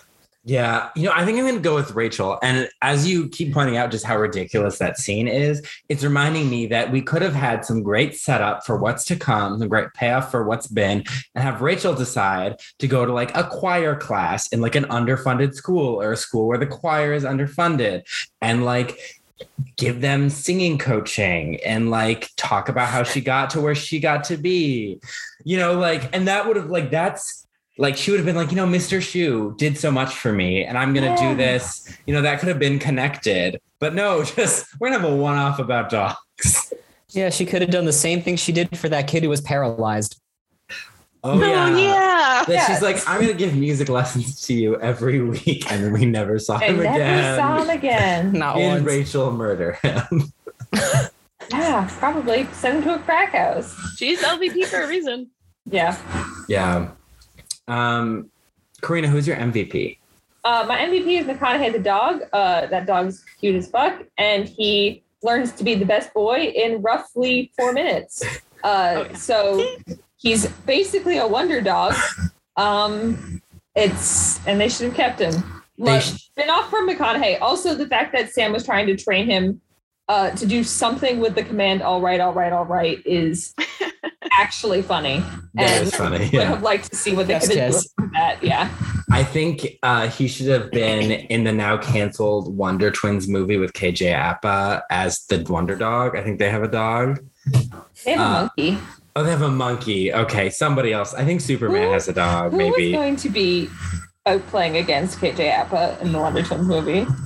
Yeah, 0.43 0.89
you 0.97 1.03
know, 1.03 1.13
I 1.15 1.27
think 1.27 1.37
I'm 1.37 1.45
going 1.45 1.57
to 1.57 1.61
go 1.61 1.75
with 1.75 1.95
Rachel. 1.95 2.39
And 2.43 2.67
as 2.81 3.07
you 3.07 3.29
keep 3.29 3.53
pointing 3.53 3.77
out 3.77 3.91
just 3.91 4.07
how 4.07 4.17
ridiculous 4.17 4.79
that 4.79 4.97
scene 4.97 5.29
is, 5.29 5.61
it's 5.91 6.03
reminding 6.03 6.49
me 6.49 6.67
that 6.69 6.91
we 6.91 7.03
could 7.03 7.21
have 7.21 7.35
had 7.35 7.63
some 7.67 7.83
great 7.83 8.17
setup 8.17 8.65
for 8.65 8.79
what's 8.79 9.05
to 9.07 9.17
come, 9.17 9.59
some 9.59 9.69
great 9.69 9.93
payoff 9.93 10.31
for 10.31 10.45
what's 10.45 10.67
been, 10.67 11.05
and 11.35 11.45
have 11.45 11.61
Rachel 11.61 11.95
decide 11.95 12.57
to 12.79 12.89
go 12.89 13.05
to 13.05 13.13
like 13.13 13.37
a 13.37 13.45
choir 13.45 13.95
class 13.95 14.49
in 14.49 14.63
like 14.63 14.77
an 14.77 14.85
underfunded 14.85 15.53
school 15.53 16.01
or 16.01 16.13
a 16.13 16.17
school 16.17 16.49
where 16.49 16.59
the 16.59 16.67
choir 16.67 17.13
is 17.13 17.25
underfunded 17.25 18.03
and 18.41 18.65
like 18.65 18.99
give 19.77 20.01
them 20.01 20.31
singing 20.31 20.79
coaching 20.79 21.57
and 21.67 21.91
like 21.91 22.31
talk 22.37 22.71
about 22.71 22.89
how 22.89 23.03
she 23.03 23.21
got 23.21 23.51
to 23.51 23.61
where 23.61 23.75
she 23.75 24.01
got 24.01 24.25
to 24.25 24.39
be. 24.39 25.01
You 25.45 25.59
know, 25.59 25.79
like, 25.79 26.15
and 26.15 26.29
that 26.29 26.47
would 26.47 26.57
have 26.57 26.71
like 26.71 26.91
that's 26.91 27.40
like 27.79 27.97
she 27.97 28.11
would 28.11 28.19
have 28.19 28.27
been 28.27 28.37
like, 28.37 28.51
you 28.51 28.57
know, 28.57 28.67
Mr. 28.67 28.99
Schue 29.01 29.57
did 29.57 29.79
so 29.79 29.91
much 29.91 30.15
for 30.15 30.33
me, 30.33 30.65
and 30.65 30.77
I'm 30.77 30.93
gonna 30.93 31.07
Yeah. 31.19 31.31
do 31.31 31.37
this. 31.37 31.89
You 32.07 32.15
know, 32.15 32.23
that 32.23 32.39
could 32.41 32.49
have 32.49 32.59
been 32.59 32.79
connected, 32.79 33.61
but 33.79 33.95
no, 33.95 34.23
just 34.37 34.67
we're 34.81 34.91
gonna 34.91 35.01
have 35.01 35.11
a 35.11 35.17
one-off 35.17 35.59
about 35.59 35.91
dogs. 35.91 36.73
Yeah, 37.11 37.31
she 37.31 37.45
could 37.47 37.61
have 37.63 37.71
done 37.71 37.87
the 37.87 37.93
same 37.93 38.23
thing 38.23 38.37
she 38.37 38.53
did 38.53 38.79
for 38.79 38.89
that 38.89 39.09
kid 39.09 39.23
who 39.25 39.29
was 39.29 39.41
paralyzed. 39.41 40.21
Oh 41.23 41.39
yeah. 41.41 41.77
yeah. 41.77 42.45
That 42.47 42.49
Yes. 42.49 42.67
she's 42.67 42.83
like, 42.83 42.97
I'm 43.09 43.21
gonna 43.21 43.35
give 43.35 43.55
music 43.55 43.89
lessons 43.89 44.41
to 44.47 44.55
you 44.55 44.81
every 44.81 45.21
week, 45.35 45.71
and 45.71 45.83
then 45.85 45.93
we 45.93 46.07
never 46.07 46.39
saw 46.39 46.59
And 46.59 46.77
him 46.77 46.83
never 46.85 46.95
again. 46.97 47.39
saw 47.39 47.63
him 47.63 47.71
again. 47.71 48.33
Not 48.35 48.57
Did 48.57 48.67
once. 48.67 48.85
Rachel 48.85 49.31
murder 49.33 49.73
him? 49.83 50.33
Yeah, 51.51 51.89
probably 51.99 52.47
send 52.53 52.79
him 52.79 52.85
to 52.85 52.95
a 52.95 52.99
crack 53.01 53.33
house. 53.33 53.75
She's 53.97 54.23
LVP 54.23 54.67
for 54.67 54.83
a 54.83 54.89
reason. 54.89 55.31
Yeah. 55.67 55.97
yeah. 56.49 56.91
Um, 57.71 58.31
Karina, 58.83 59.09
who's 59.09 59.27
your 59.27 59.37
MVP? 59.37 59.99
Uh, 60.43 60.65
my 60.67 60.79
MVP 60.79 61.21
is 61.21 61.27
McConaughey 61.27 61.73
the 61.73 61.79
dog. 61.79 62.23
Uh, 62.33 62.67
that 62.67 62.87
dog's 62.87 63.25
cute 63.39 63.55
as 63.55 63.69
fuck, 63.69 64.03
and 64.19 64.49
he 64.49 65.03
learns 65.23 65.53
to 65.53 65.65
be 65.65 65.75
the 65.75 65.85
best 65.85 66.13
boy 66.15 66.53
in 66.55 66.81
roughly 66.83 67.53
four 67.57 67.73
minutes. 67.73 68.23
Uh, 68.63 68.93
Oh, 68.95 69.03
yeah. 69.05 69.17
So 69.17 69.77
he's 70.19 70.47
basically 70.67 71.17
a 71.17 71.27
wonder 71.27 71.63
dog. 71.63 71.95
Um, 72.59 73.41
it's 73.75 74.47
and 74.47 74.61
they 74.61 74.69
should 74.69 74.85
have 74.89 74.95
kept 74.95 75.19
him. 75.19 75.63
They 75.79 75.93
Like, 75.93 76.03
sh- 76.03 76.27
spin 76.27 76.51
off 76.51 76.69
from 76.69 76.87
McConaughey. 76.87 77.41
Also, 77.41 77.75
the 77.75 77.87
fact 77.87 78.13
that 78.13 78.31
Sam 78.35 78.53
was 78.53 78.63
trying 78.67 78.87
to 78.89 78.99
train 78.99 79.25
him 79.25 79.63
uh, 80.09 80.29
to 80.33 80.45
do 80.45 80.63
something 80.63 81.21
with 81.21 81.35
the 81.35 81.43
command 81.43 81.81
"all 81.81 82.03
right, 82.03 82.21
all 82.21 82.35
right, 82.35 82.53
all 82.53 82.67
right" 82.67 83.01
is 83.07 83.55
actually 84.39 84.83
funny. 84.83 85.23
That 85.55 85.71
And 85.71 85.87
is 85.89 85.95
funny. 85.95 86.31
Would 86.33 86.43
have 86.47 86.63
liked 86.63 86.91
to 86.91 86.97
see 86.97 87.15
what 87.15 87.27
they 87.27 87.35
Yes, 87.35 87.49
could 87.49 87.57
have 87.59 87.73
yes. 87.73 87.85
done 87.97 88.05
with 88.07 88.13
that. 88.15 88.43
Yeah. 88.45 88.71
I 89.13 89.25
think 89.25 89.67
uh, 89.83 90.09
he 90.09 90.29
should 90.29 90.47
have 90.49 90.71
been 90.71 91.11
in 91.11 91.45
the 91.45 91.53
now 91.53 91.77
canceled 91.79 92.57
Wonder 92.57 92.91
Twins 92.91 93.27
movie 93.29 93.57
with 93.57 93.73
KJ 93.73 94.15
Apa 94.15 94.85
as 94.91 95.25
the 95.27 95.43
Wonder 95.49 95.75
Dog. 95.77 96.17
I 96.17 96.23
think 96.23 96.39
they 96.39 96.51
have 96.51 96.63
a 96.63 96.69
dog. 96.69 97.19
They 98.05 98.13
have 98.13 98.21
a 98.21 98.23
Uh, 98.23 98.41
monkey. 98.57 98.79
Oh, 99.17 99.25
they 99.25 99.31
have 99.31 99.43
a 99.43 99.51
monkey. 99.51 100.15
Okay, 100.15 100.51
somebody 100.51 100.93
else. 100.93 101.13
I 101.15 101.25
think 101.25 101.41
Superman 101.41 101.85
Who- 101.89 101.93
has 101.93 102.07
a 102.09 102.13
dog. 102.13 102.53
Who 102.53 102.59
Maybe. 102.59 102.93
was 102.93 102.97
going 102.97 103.17
to 103.17 103.29
be 103.29 103.69
playing 104.49 104.77
against 104.77 105.19
KJ 105.19 105.51
Apa 105.51 105.99
in 106.01 106.13
the 106.13 106.19
Wonder 106.19 106.43
Twins 106.43 106.67
movie? 106.67 107.07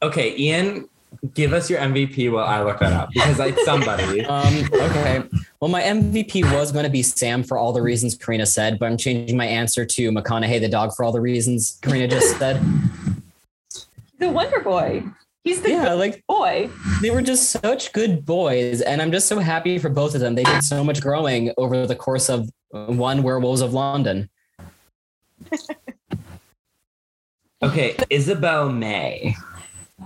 Okay, 0.00 0.36
Ian, 0.38 0.88
give 1.34 1.52
us 1.52 1.68
your 1.70 1.80
MVP 1.80 2.30
while 2.32 2.44
I 2.46 2.62
look 2.62 2.78
that 2.80 2.92
up 2.92 3.10
because 3.12 3.38
it's 3.40 3.64
somebody. 3.64 4.24
Um, 4.28 4.68
okay. 4.72 5.22
Well, 5.60 5.70
my 5.70 5.82
MVP 5.82 6.44
was 6.52 6.70
going 6.72 6.84
to 6.84 6.90
be 6.90 7.02
Sam 7.02 7.42
for 7.42 7.56
all 7.58 7.72
the 7.72 7.82
reasons 7.82 8.14
Karina 8.14 8.46
said, 8.46 8.78
but 8.78 8.86
I'm 8.86 8.96
changing 8.96 9.36
my 9.36 9.46
answer 9.46 9.84
to 9.84 10.10
McConaughey 10.12 10.60
the 10.60 10.68
dog 10.68 10.94
for 10.94 11.04
all 11.04 11.12
the 11.12 11.20
reasons 11.20 11.78
Karina 11.82 12.08
just 12.08 12.38
said. 12.38 12.62
The 14.18 14.28
Wonder 14.30 14.60
Boy. 14.60 15.02
He's 15.44 15.62
the 15.62 15.70
Yeah, 15.70 15.84
good 15.90 15.98
like 15.98 16.24
boy. 16.26 16.68
they 17.00 17.10
were 17.10 17.22
just 17.22 17.50
such 17.50 17.92
good 17.92 18.26
boys, 18.26 18.80
and 18.82 19.00
I'm 19.00 19.12
just 19.12 19.28
so 19.28 19.38
happy 19.38 19.78
for 19.78 19.88
both 19.88 20.14
of 20.14 20.20
them. 20.20 20.34
They 20.34 20.44
did 20.44 20.62
so 20.62 20.84
much 20.84 21.00
growing 21.00 21.52
over 21.56 21.86
the 21.86 21.96
course 21.96 22.28
of 22.28 22.50
one 22.70 23.22
Werewolves 23.22 23.60
of 23.62 23.72
London. 23.72 24.28
Okay, 27.60 27.96
Isabel 28.08 28.70
May. 28.70 29.34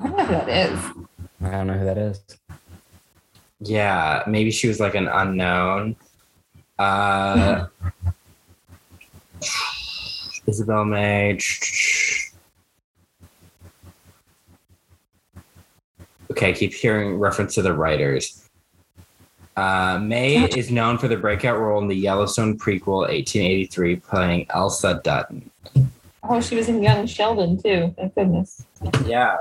I 0.03 0.09
don't 0.09 0.17
know 0.17 0.25
who 0.25 0.33
that 0.33 0.49
is. 0.49 0.79
I 1.43 1.51
don't 1.51 1.67
know 1.69 1.75
who 1.75 1.85
that 1.85 1.99
is. 1.99 2.21
Yeah, 3.61 4.25
maybe 4.27 4.51
she 4.51 4.67
was 4.67 4.81
like 4.81 4.97
an 4.97 5.07
unknown. 5.07 5.95
Uh, 6.79 7.67
Isabel 10.47 10.85
May. 10.85 11.39
Okay, 16.31 16.51
I 16.51 16.53
keep 16.53 16.73
hearing 16.73 17.19
reference 17.19 17.55
to 17.55 17.63
the 17.63 17.73
writers. 17.73 18.49
Uh, 19.57 20.01
May 20.03 20.45
is 20.45 20.71
known 20.71 20.99
for 20.99 21.07
the 21.07 21.17
breakout 21.17 21.61
role 21.61 21.81
in 21.81 21.87
the 21.87 21.95
Yellowstone 21.95 22.59
prequel 22.59 23.03
1883, 23.03 23.97
playing 23.97 24.47
Elsa 24.51 25.01
Dutton. 25.05 25.51
Oh, 26.25 26.41
she 26.41 26.55
was 26.55 26.69
in 26.69 26.83
Young 26.83 27.07
Sheldon 27.07 27.61
too. 27.61 27.95
Thank 27.97 28.15
goodness. 28.15 28.65
Yeah, 29.07 29.37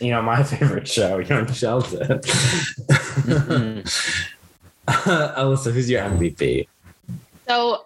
you 0.00 0.10
know 0.10 0.22
my 0.22 0.42
favorite 0.44 0.88
show, 0.88 1.18
Young 1.18 1.52
Sheldon. 1.52 2.20
Alyssa, 4.88 5.72
who's 5.72 5.88
your 5.90 6.02
MVP? 6.02 6.68
So 7.48 7.84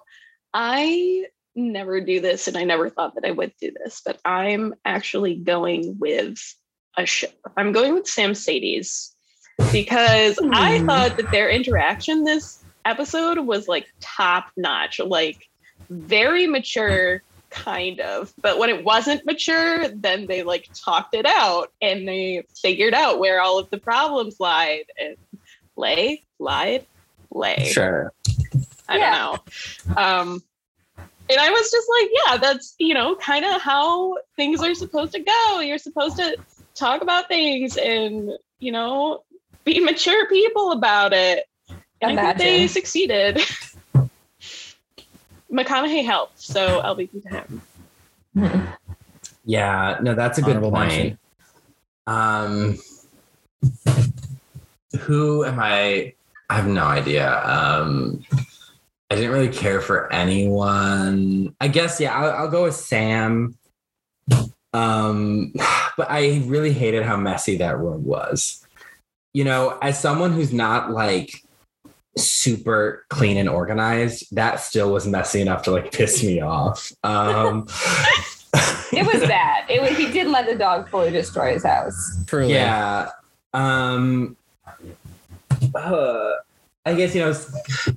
I 0.54 1.26
never 1.54 2.00
do 2.00 2.20
this 2.20 2.48
and 2.48 2.56
I 2.56 2.64
never 2.64 2.88
thought 2.88 3.14
that 3.14 3.24
I 3.26 3.30
would 3.30 3.52
do 3.60 3.72
this, 3.84 4.00
but 4.04 4.18
I'm 4.24 4.74
actually 4.84 5.34
going 5.34 5.96
with 5.98 6.38
a 6.96 7.04
show. 7.06 7.28
I'm 7.56 7.72
going 7.72 7.94
with 7.94 8.04
Samcedes 8.04 9.10
because 9.72 10.38
I 10.52 10.78
Hmm. 10.80 10.86
thought 10.86 11.16
that 11.18 11.30
their 11.30 11.50
interaction 11.50 12.24
this 12.24 12.64
episode 12.84 13.38
was 13.40 13.68
like 13.68 13.86
top 14.00 14.46
notch, 14.56 14.98
like 14.98 15.36
very 15.90 16.46
mature 16.46 17.22
kind 17.50 18.00
of. 18.00 18.32
But 18.40 18.58
when 18.58 18.70
it 18.70 18.84
wasn't 18.84 19.26
mature, 19.26 19.88
then 19.88 20.26
they 20.26 20.42
like 20.42 20.68
talked 20.74 21.14
it 21.14 21.26
out 21.26 21.72
and 21.82 22.06
they 22.08 22.44
figured 22.60 22.94
out 22.94 23.18
where 23.18 23.40
all 23.40 23.58
of 23.58 23.68
the 23.70 23.78
problems 23.78 24.40
lied 24.40 24.84
and 24.98 25.16
lay, 25.76 26.22
lied, 26.38 26.86
lay. 27.30 27.70
Sure. 27.72 28.12
I 28.88 28.98
Yeah. 28.98 29.10
don't 29.10 29.96
know. 29.96 30.02
Um, 30.02 30.42
and 31.28 31.38
I 31.38 31.50
was 31.50 31.70
just 31.70 31.88
like, 32.00 32.10
yeah, 32.12 32.36
that's 32.38 32.74
you 32.78 32.94
know 32.94 33.14
kind 33.16 33.44
of 33.44 33.60
how 33.62 34.16
things 34.36 34.62
are 34.62 34.74
supposed 34.74 35.12
to 35.12 35.20
go. 35.20 35.60
You're 35.60 35.78
supposed 35.78 36.16
to 36.16 36.36
talk 36.74 37.02
about 37.02 37.28
things 37.28 37.76
and 37.76 38.32
you 38.58 38.72
know 38.72 39.22
be 39.64 39.78
mature 39.80 40.28
people 40.28 40.72
about 40.72 41.12
it. 41.12 41.44
And 42.02 42.18
I 42.18 42.32
think 42.32 42.38
they 42.38 42.66
succeeded. 42.66 43.40
McConaughey 45.52 46.04
helped, 46.04 46.40
so 46.40 46.80
I'll 46.80 46.94
be 46.94 47.06
to 47.08 47.20
him. 47.28 47.62
Yeah, 49.44 49.98
no, 50.02 50.14
that's 50.14 50.38
a 50.38 50.42
good 50.42 50.56
Honorable 50.56 50.70
point. 50.72 50.88
mention. 50.88 51.18
Um, 52.06 52.78
who 55.00 55.44
am 55.44 55.58
I? 55.58 56.14
I 56.48 56.56
have 56.56 56.66
no 56.66 56.84
idea. 56.84 57.42
Um, 57.44 58.24
I 59.10 59.16
didn't 59.16 59.32
really 59.32 59.48
care 59.48 59.80
for 59.80 60.12
anyone. 60.12 61.54
I 61.60 61.68
guess 61.68 62.00
yeah, 62.00 62.14
I'll, 62.14 62.30
I'll 62.30 62.50
go 62.50 62.64
with 62.64 62.74
Sam. 62.74 63.56
Um, 64.72 65.52
but 65.96 66.10
I 66.10 66.42
really 66.46 66.72
hated 66.72 67.02
how 67.04 67.16
messy 67.16 67.56
that 67.58 67.78
room 67.78 68.04
was. 68.04 68.64
You 69.32 69.44
know, 69.44 69.78
as 69.80 70.00
someone 70.00 70.32
who's 70.32 70.52
not 70.52 70.90
like 70.90 71.42
super 72.16 73.06
clean 73.08 73.36
and 73.36 73.48
organized, 73.48 74.34
that 74.34 74.60
still 74.60 74.92
was 74.92 75.06
messy 75.06 75.40
enough 75.40 75.62
to 75.62 75.70
like 75.70 75.92
piss 75.92 76.22
me 76.22 76.40
off. 76.40 76.92
Um, 77.04 77.66
It 78.92 79.06
was 79.06 79.20
bad. 79.28 79.70
It 79.70 79.80
was, 79.80 79.96
he 79.96 80.10
did 80.10 80.26
let 80.26 80.46
the 80.46 80.56
dog 80.56 80.88
fully 80.88 81.10
destroy 81.10 81.52
his 81.52 81.64
house. 81.64 82.24
Truly. 82.26 82.54
Yeah. 82.54 83.10
Um 83.52 84.36
uh, 85.74 86.32
I 86.86 86.94
guess 86.94 87.14
you 87.14 87.20
know 87.20 87.34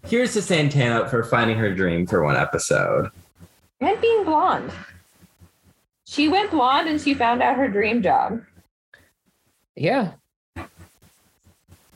here's 0.07 0.34
to 0.34 0.41
Santana 0.41 1.07
for 1.10 1.23
finding 1.23 1.57
her 1.57 1.73
dream 1.73 2.06
for 2.06 2.23
one 2.23 2.35
episode. 2.35 3.10
And 3.80 3.99
being 4.02 4.23
blonde. 4.23 4.72
She 6.06 6.27
went 6.27 6.52
blonde 6.52 6.90
and 6.90 7.02
she 7.02 7.14
found 7.14 7.41
out 7.41 7.57
her 7.57 7.68
dream 7.68 8.02
job. 8.02 8.41
Yeah. 9.76 10.11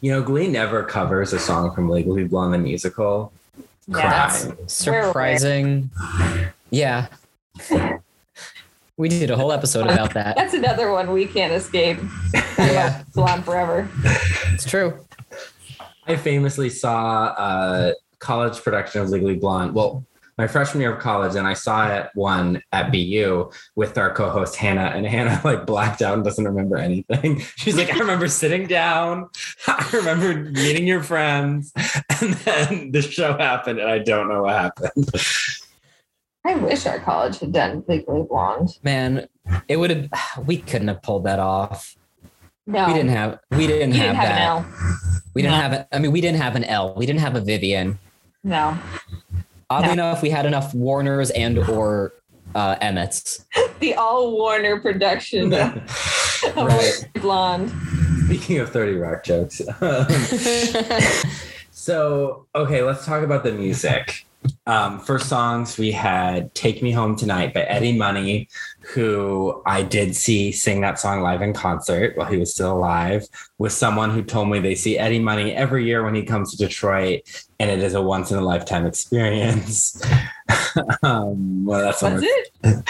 You 0.02 0.12
know, 0.12 0.22
Glee 0.22 0.48
never 0.48 0.84
covers 0.84 1.34
a 1.34 1.40
song 1.40 1.74
from 1.74 1.90
Legally 1.90 2.24
Blonde 2.24 2.54
the 2.54 2.58
musical. 2.60 3.32
Yeah. 3.88 4.30
Cry. 4.30 4.54
Surprising. 4.68 5.90
Yeah. 6.70 7.08
We 8.98 9.10
did 9.10 9.30
a 9.32 9.36
whole 9.38 9.52
episode 9.52 9.86
about 9.90 10.14
that. 10.14 10.36
That's 10.38 10.54
another 10.54 10.92
one 10.92 11.12
we 11.12 11.26
can't 11.26 11.54
escape. 11.54 12.00
Yeah, 12.58 13.04
Blonde 13.14 13.46
forever. 13.46 13.90
it's 14.54 14.66
true. 14.66 15.06
I 16.08 16.16
famously 16.16 16.70
saw 16.70 17.28
a 17.30 17.94
college 18.20 18.58
production 18.62 19.02
of 19.02 19.10
Legally 19.10 19.36
Blonde. 19.36 19.74
Well, 19.74 20.04
my 20.38 20.48
freshman 20.48 20.82
year 20.82 20.94
of 20.94 21.00
college, 21.02 21.36
and 21.36 21.48
I 21.48 21.54
saw 21.54 21.92
it 21.94 22.10
one 22.14 22.62
at 22.72 22.92
BU 22.92 23.50
with 23.76 23.98
our 23.98 24.14
co-host 24.14 24.56
Hannah, 24.56 24.92
and 24.96 25.06
Hannah 25.06 25.42
like 25.46 25.66
blacked 25.66 26.02
out 26.02 26.14
and 26.14 26.24
doesn't 26.24 26.46
remember 26.46 26.78
anything. 26.78 27.40
She's 27.56 27.76
like, 27.78 27.92
I 27.92 27.98
remember 27.98 28.28
sitting 28.28 28.68
down, 28.68 29.30
I 29.68 29.90
remember 29.94 30.34
meeting 30.52 30.86
your 30.88 31.02
friends, 31.04 31.72
and 32.22 32.34
then 32.34 32.92
the 32.92 33.02
show 33.02 33.38
happened, 33.38 33.80
and 33.80 33.90
I 33.90 34.00
don't 34.00 34.30
know 34.30 34.44
what 34.44 34.54
happened. 34.56 35.10
I 36.46 36.56
wish 36.56 36.86
our 36.86 37.00
college 37.00 37.40
had 37.40 37.52
done 37.52 37.84
Legally 37.88 38.24
Blonde. 38.24 38.78
Man, 38.82 39.28
it 39.68 39.78
would 39.78 39.90
have 39.90 40.46
we 40.48 40.58
couldn't 40.58 40.88
have 40.88 41.02
pulled 41.02 41.26
that 41.26 41.40
off. 41.40 41.96
No. 42.66 42.88
We 42.88 42.94
didn't 42.94 43.10
have 43.10 43.40
we 43.52 43.68
didn't 43.68 43.92
have, 43.94 44.02
didn't 44.02 44.16
have 44.16 44.28
that. 44.30 44.42
an 44.42 44.48
L. 44.48 44.66
We 45.34 45.42
didn't 45.42 45.56
No. 45.56 45.62
have 45.62 45.74
it. 45.74 45.88
I 45.92 46.00
mean, 46.00 46.12
we 46.12 46.22
didn't 46.22 46.40
have 46.42 46.56
an 46.56 46.64
L. 46.64 46.94
We 46.96 47.06
didn't 47.06 47.20
have 47.20 47.36
a 47.36 47.42
Vivian. 47.42 48.00
No. 48.44 48.78
Oddly 49.70 49.88
No. 49.88 49.94
enough, 49.94 50.22
we 50.22 50.30
had 50.30 50.46
enough 50.46 50.74
Warners 50.74 51.30
and 51.32 51.58
or 51.60 52.14
uh, 52.56 52.76
Emmetts. 52.78 53.44
The 53.80 53.94
all 53.94 54.32
Warner 54.36 54.80
production 54.80 55.54
of 55.54 55.74
Right. 56.56 57.08
Blonde. 57.22 57.72
Speaking 58.26 58.58
of 58.60 58.72
30 58.72 58.94
Rock 58.96 59.24
jokes. 59.24 59.62
so, 61.72 62.48
okay, 62.56 62.82
let's 62.82 63.06
talk 63.06 63.24
about 63.24 63.44
the 63.44 63.52
music. 63.52 64.26
Um, 64.66 65.00
for 65.00 65.20
songs, 65.20 65.78
we 65.78 65.92
had 65.92 66.54
Take 66.54 66.82
Me 66.82 66.92
Home 66.92 67.16
Tonight 67.16 67.54
by 67.54 67.62
Eddie 67.62 67.98
Money, 67.98 68.50
who 68.82 69.62
I 69.66 69.82
did 69.82 70.16
see 70.16 70.52
sing 70.52 70.82
that 70.82 71.00
song 71.00 71.22
live 71.22 71.42
in 71.42 71.54
concert 71.54 72.18
while 72.18 72.28
he 72.28 72.38
was 72.38 72.54
still 72.54 72.74
alive, 72.74 73.26
with 73.58 73.72
someone 73.72 74.12
who 74.12 74.24
told 74.24 74.50
me 74.50 74.60
they 74.60 74.76
see 74.76 74.98
Eddie 74.98 75.20
Money 75.20 75.54
every 75.54 75.86
year 75.86 76.04
when 76.04 76.16
he 76.16 76.24
comes 76.24 76.52
to 76.52 76.58
Detroit, 76.58 77.22
and 77.60 77.70
it 77.70 77.80
is 77.80 77.94
a 77.94 78.02
once 78.02 78.32
in 78.32 78.38
a 78.38 78.42
lifetime 78.42 78.86
experience. 78.86 80.02
um, 81.04 81.66
well, 81.66 81.82
that's 81.82 82.02
Was 82.02 82.24
it? 82.24 82.84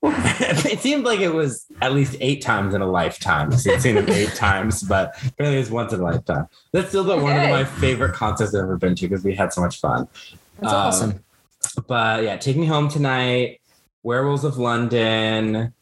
it 0.02 0.78
seemed 0.78 1.04
like 1.04 1.20
it 1.20 1.34
was 1.34 1.66
at 1.82 1.92
least 1.92 2.16
eight 2.20 2.40
times 2.40 2.74
in 2.74 2.80
a 2.82 2.86
lifetime. 2.86 3.50
So 3.52 3.72
I've 3.72 3.82
seen 3.82 3.96
it 3.96 4.08
eight 4.08 4.28
times, 4.34 4.82
but 4.82 5.16
apparently 5.26 5.56
it 5.56 5.60
was 5.60 5.70
once 5.70 5.92
in 5.92 6.00
a 6.00 6.04
lifetime. 6.04 6.48
That's 6.72 6.88
still 6.88 7.04
the, 7.04 7.16
one 7.16 7.36
of 7.36 7.50
my 7.50 7.64
favorite 7.64 8.14
concerts 8.14 8.54
I've 8.54 8.62
ever 8.62 8.76
been 8.76 8.94
to 8.94 9.08
because 9.08 9.24
we 9.24 9.34
had 9.34 9.52
so 9.52 9.60
much 9.60 9.80
fun. 9.80 10.06
That's 10.58 10.72
Um, 10.72 10.78
awesome. 10.80 11.24
But 11.86 12.24
yeah, 12.24 12.36
Take 12.36 12.56
Me 12.56 12.66
Home 12.66 12.88
Tonight, 12.88 13.60
Werewolves 14.02 14.44
of 14.44 14.58
London, 14.58 15.72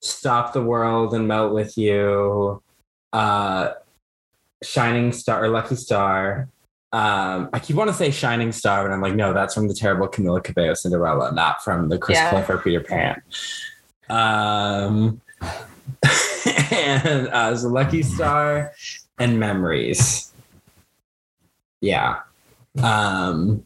Stop 0.00 0.52
the 0.52 0.62
World 0.62 1.14
and 1.14 1.26
Melt 1.28 1.52
with 1.52 1.76
You, 1.76 2.62
uh, 3.12 3.70
Shining 4.62 5.12
Star 5.12 5.44
or 5.44 5.48
Lucky 5.48 5.76
Star. 5.76 6.48
Um, 6.92 7.50
I 7.52 7.58
keep 7.58 7.76
wanting 7.76 7.92
to 7.92 7.98
say 7.98 8.10
Shining 8.10 8.52
Star, 8.52 8.86
but 8.86 8.92
I'm 8.92 9.00
like, 9.02 9.14
no, 9.14 9.32
that's 9.34 9.52
from 9.54 9.68
the 9.68 9.74
terrible 9.74 10.08
Camila 10.08 10.42
Cabello 10.42 10.74
Cinderella, 10.74 11.32
not 11.32 11.62
from 11.62 11.88
the 11.88 11.98
Chris 11.98 12.16
Yeah. 12.16 12.30
Clifford 12.30 12.62
Peter 12.64 12.80
Pan. 12.80 13.20
Um, 14.08 15.20
and 16.70 17.28
uh, 17.28 17.56
so 17.56 17.68
Lucky 17.68 18.02
Star 18.02 18.72
and 19.18 19.38
Memories. 19.38 20.32
Yeah. 21.80 22.20
Um, 22.82 23.65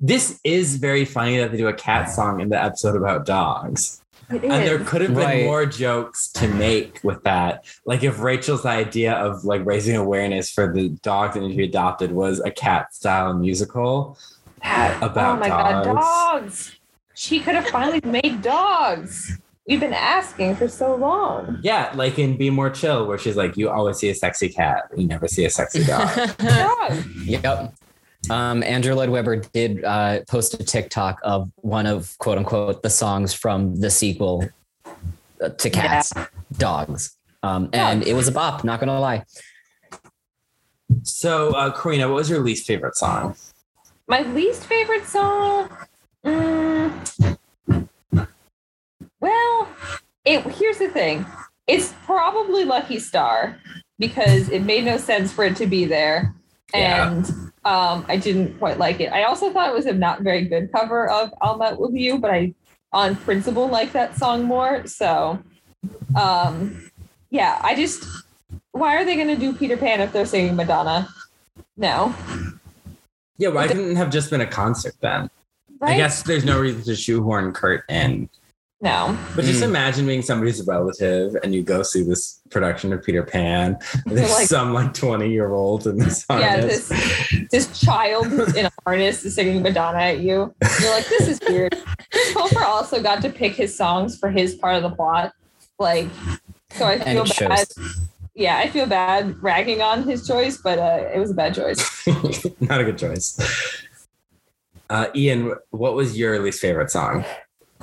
this 0.00 0.40
is 0.44 0.76
very 0.76 1.04
funny 1.04 1.38
that 1.38 1.50
they 1.52 1.58
do 1.58 1.68
a 1.68 1.72
cat 1.74 2.10
song 2.10 2.40
in 2.40 2.48
the 2.48 2.62
episode 2.62 2.96
about 2.96 3.26
dogs. 3.26 4.02
It 4.30 4.44
And 4.44 4.52
there 4.66 4.78
could 4.78 5.00
have 5.00 5.10
been 5.14 5.24
Right. 5.24 5.44
more 5.44 5.66
jokes 5.66 6.28
to 6.32 6.46
make 6.48 7.00
with 7.02 7.22
that. 7.24 7.64
Like 7.84 8.04
if 8.04 8.20
Rachel's 8.20 8.64
idea 8.64 9.12
of 9.14 9.44
like 9.44 9.64
raising 9.66 9.96
awareness 9.96 10.50
for 10.50 10.72
the 10.72 10.88
dogs 11.02 11.34
that 11.34 11.40
need 11.40 11.50
to 11.50 11.56
be 11.56 11.64
adopted 11.64 12.12
was 12.12 12.40
a 12.40 12.50
cat 12.50 12.94
style 12.94 13.34
musical. 13.34 14.16
That- 14.62 15.02
oh 15.02 15.06
about 15.06 15.36
oh 15.38 15.40
my 15.40 15.48
god, 15.48 15.84
dogs. 15.84 16.00
dogs. 16.06 16.76
She 17.14 17.40
could 17.40 17.54
have 17.56 17.66
finally 17.68 18.00
made 18.04 18.40
dogs. 18.40 19.36
we've 19.66 19.80
been 19.80 19.92
asking 19.94 20.56
for 20.56 20.66
so 20.68 20.94
long. 20.96 21.58
Yeah, 21.62 21.92
like 21.94 22.18
in 22.18 22.36
Be 22.36 22.50
More 22.50 22.70
Chill, 22.70 23.06
where 23.06 23.18
she's 23.18 23.36
like, 23.36 23.56
you 23.56 23.68
always 23.68 23.98
see 23.98 24.08
a 24.10 24.14
sexy 24.14 24.48
cat, 24.48 24.84
you 24.96 25.06
never 25.06 25.28
see 25.28 25.44
a 25.44 25.50
sexy 25.50 25.84
dog. 25.84 26.08
God. 26.38 27.04
yep. 27.24 27.74
Um, 28.28 28.62
Andrew 28.62 28.94
Lloyd 28.94 29.08
Webber 29.08 29.36
did 29.36 29.82
uh, 29.84 30.20
post 30.28 30.54
a 30.54 30.64
TikTok 30.64 31.20
of 31.22 31.50
one 31.56 31.86
of 31.86 32.16
quote 32.18 32.36
unquote 32.36 32.82
the 32.82 32.90
songs 32.90 33.32
from 33.32 33.76
the 33.76 33.90
sequel 33.90 34.46
uh, 35.40 35.48
to 35.48 35.70
Cats, 35.70 36.12
Dogs. 36.58 37.16
Um, 37.42 37.70
and 37.72 38.02
it 38.02 38.12
was 38.12 38.28
a 38.28 38.32
bop, 38.32 38.64
not 38.64 38.80
gonna 38.80 39.00
lie. 39.00 39.24
so, 41.02 41.54
uh, 41.54 41.70
Karina, 41.70 42.08
what 42.08 42.16
was 42.16 42.28
your 42.28 42.40
least 42.40 42.66
favorite 42.66 42.96
song? 42.96 43.34
My 44.06 44.22
least 44.22 44.64
favorite 44.64 45.06
song. 45.06 45.70
mm, 46.24 47.38
well, 49.20 49.68
it 50.24 50.42
here's 50.52 50.78
the 50.78 50.88
thing. 50.88 51.24
It's 51.66 51.94
probably 52.04 52.64
Lucky 52.64 52.98
Star 52.98 53.58
because 53.98 54.48
it 54.48 54.62
made 54.62 54.84
no 54.84 54.96
sense 54.96 55.32
for 55.32 55.44
it 55.44 55.56
to 55.56 55.66
be 55.66 55.84
there, 55.84 56.34
Yeah. 56.74 57.10
and 57.10 57.26
um, 57.64 58.04
I 58.08 58.16
didn't 58.16 58.58
quite 58.58 58.78
like 58.78 59.00
it. 59.00 59.12
I 59.12 59.24
also 59.24 59.52
thought 59.52 59.68
it 59.68 59.74
was 59.74 59.86
a 59.86 59.92
not 59.92 60.22
very 60.22 60.46
good 60.46 60.70
cover 60.72 61.08
of 61.08 61.30
"I'll 61.40 61.58
with 61.78 61.94
You," 61.94 62.18
but 62.18 62.30
I, 62.30 62.54
on 62.92 63.16
principle, 63.16 63.68
like 63.68 63.92
that 63.92 64.16
song 64.16 64.44
more. 64.44 64.86
So, 64.86 65.38
um, 66.18 66.90
yeah, 67.30 67.60
I 67.62 67.74
just. 67.74 68.04
Why 68.72 68.96
are 68.96 69.04
they 69.04 69.16
going 69.16 69.28
to 69.28 69.36
do 69.36 69.52
Peter 69.52 69.76
Pan 69.76 70.00
if 70.00 70.12
they're 70.12 70.24
singing 70.24 70.54
Madonna? 70.54 71.08
No, 71.76 72.14
Yeah, 73.36 73.48
why 73.48 73.66
couldn't 73.66 73.92
it 73.92 73.96
have 73.96 74.10
just 74.10 74.30
been 74.30 74.42
a 74.42 74.46
concert 74.46 74.94
then? 75.00 75.28
right? 75.80 75.94
I 75.94 75.96
guess 75.96 76.22
there's 76.22 76.44
no 76.44 76.60
reason 76.60 76.82
to 76.84 76.94
shoehorn 76.94 77.52
Kurt 77.52 77.84
in. 77.88 78.28
No. 78.80 79.18
But 79.36 79.44
just 79.44 79.60
Mm. 79.60 79.64
imagine 79.64 80.06
being 80.06 80.22
somebody's 80.22 80.66
relative 80.66 81.36
and 81.42 81.54
you 81.54 81.62
go 81.62 81.82
see 81.82 82.02
this 82.02 82.40
production 82.50 82.92
of 82.92 83.02
Peter 83.02 83.22
Pan. 83.22 83.76
There's 84.06 84.30
like- 84.30 84.46
some 84.48 84.72
like 84.72 84.94
20 84.94 85.30
year 85.30 85.52
old 85.52 85.86
in 85.86 85.98
this 85.98 86.24
yeah, 86.30 86.60
this 86.60 86.88
this 87.50 87.80
child 87.80 88.26
who's 88.28 88.56
in 88.56 88.66
a 88.66 88.70
harness 88.86 89.24
is 89.24 89.34
singing 89.34 89.62
Madonna 89.62 89.98
at 89.98 90.20
you. 90.20 90.54
You're 90.80 90.90
like, 90.94 91.06
this 91.08 91.28
is 91.28 91.40
weird. 91.48 91.76
Chris 92.10 92.32
Colfer 92.34 92.62
also 92.64 93.02
got 93.02 93.20
to 93.22 93.30
pick 93.30 93.54
his 93.54 93.76
songs 93.76 94.18
for 94.18 94.30
his 94.30 94.54
part 94.54 94.76
of 94.76 94.82
the 94.82 94.90
plot. 94.90 95.32
Like, 95.78 96.08
so 96.72 96.86
I 96.86 96.98
feel 96.98 97.24
bad. 97.24 97.68
shows. 97.68 98.00
Yeah, 98.34 98.58
I 98.58 98.68
feel 98.70 98.86
bad 98.86 99.42
ragging 99.42 99.82
on 99.82 100.04
his 100.04 100.26
choice, 100.26 100.56
but 100.56 100.78
uh, 100.78 101.08
it 101.14 101.18
was 101.18 101.30
a 101.30 101.34
bad 101.34 101.54
choice. 101.54 102.06
Not 102.60 102.80
a 102.80 102.84
good 102.84 102.96
choice. 102.98 103.38
Uh, 104.88 105.06
Ian, 105.14 105.54
what 105.70 105.94
was 105.94 106.16
your 106.18 106.38
least 106.38 106.60
favorite 106.60 106.90
song? 106.90 107.24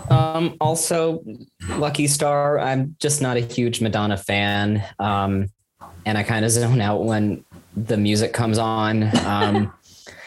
Um, 0.10 0.56
also, 0.62 1.24
Lucky 1.70 2.08
Star. 2.08 2.60
I'm 2.60 2.96
just 3.00 3.22
not 3.22 3.38
a 3.38 3.42
huge 3.42 3.82
Madonna 3.82 4.18
fan, 4.18 4.84
um, 5.00 5.50
and 6.06 6.18
I 6.18 6.24
kind 6.24 6.46
of 6.46 6.52
zone 6.52 6.82
out 6.82 7.04
when 7.04 7.44
the 7.76 7.98
music 7.98 8.34
comes 8.34 8.58
on. 8.58 9.04
Um, 9.26 9.74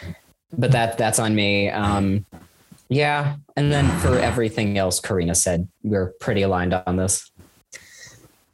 but 0.58 0.72
that 0.72 0.98
that's 0.98 1.18
on 1.18 1.34
me. 1.34 1.70
Um, 1.70 2.26
yeah, 2.88 3.36
and 3.56 3.72
then 3.72 3.88
for 4.00 4.18
everything 4.18 4.76
else, 4.76 5.00
Karina 5.00 5.34
said 5.34 5.68
we're 5.82 6.12
pretty 6.20 6.42
aligned 6.42 6.74
on 6.74 6.96
this. 6.96 7.30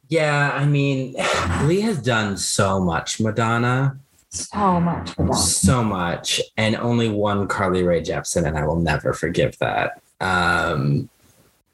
Yeah, 0.09 0.51
I 0.53 0.65
mean, 0.65 1.15
Lee 1.63 1.81
has 1.81 2.01
done 2.01 2.37
so 2.37 2.79
much 2.79 3.19
Madonna, 3.19 3.99
So 4.29 4.79
much 4.79 5.09
for 5.11 5.25
that. 5.25 5.33
so 5.35 5.83
much, 5.83 6.39
and 6.55 6.75
only 6.75 7.09
one 7.09 7.47
Carly 7.47 7.83
Rae 7.83 8.01
Jepsen, 8.01 8.45
and 8.47 8.57
I 8.57 8.65
will 8.65 8.79
never 8.79 9.11
forgive 9.11 9.57
that. 9.59 10.01
Um, 10.19 11.09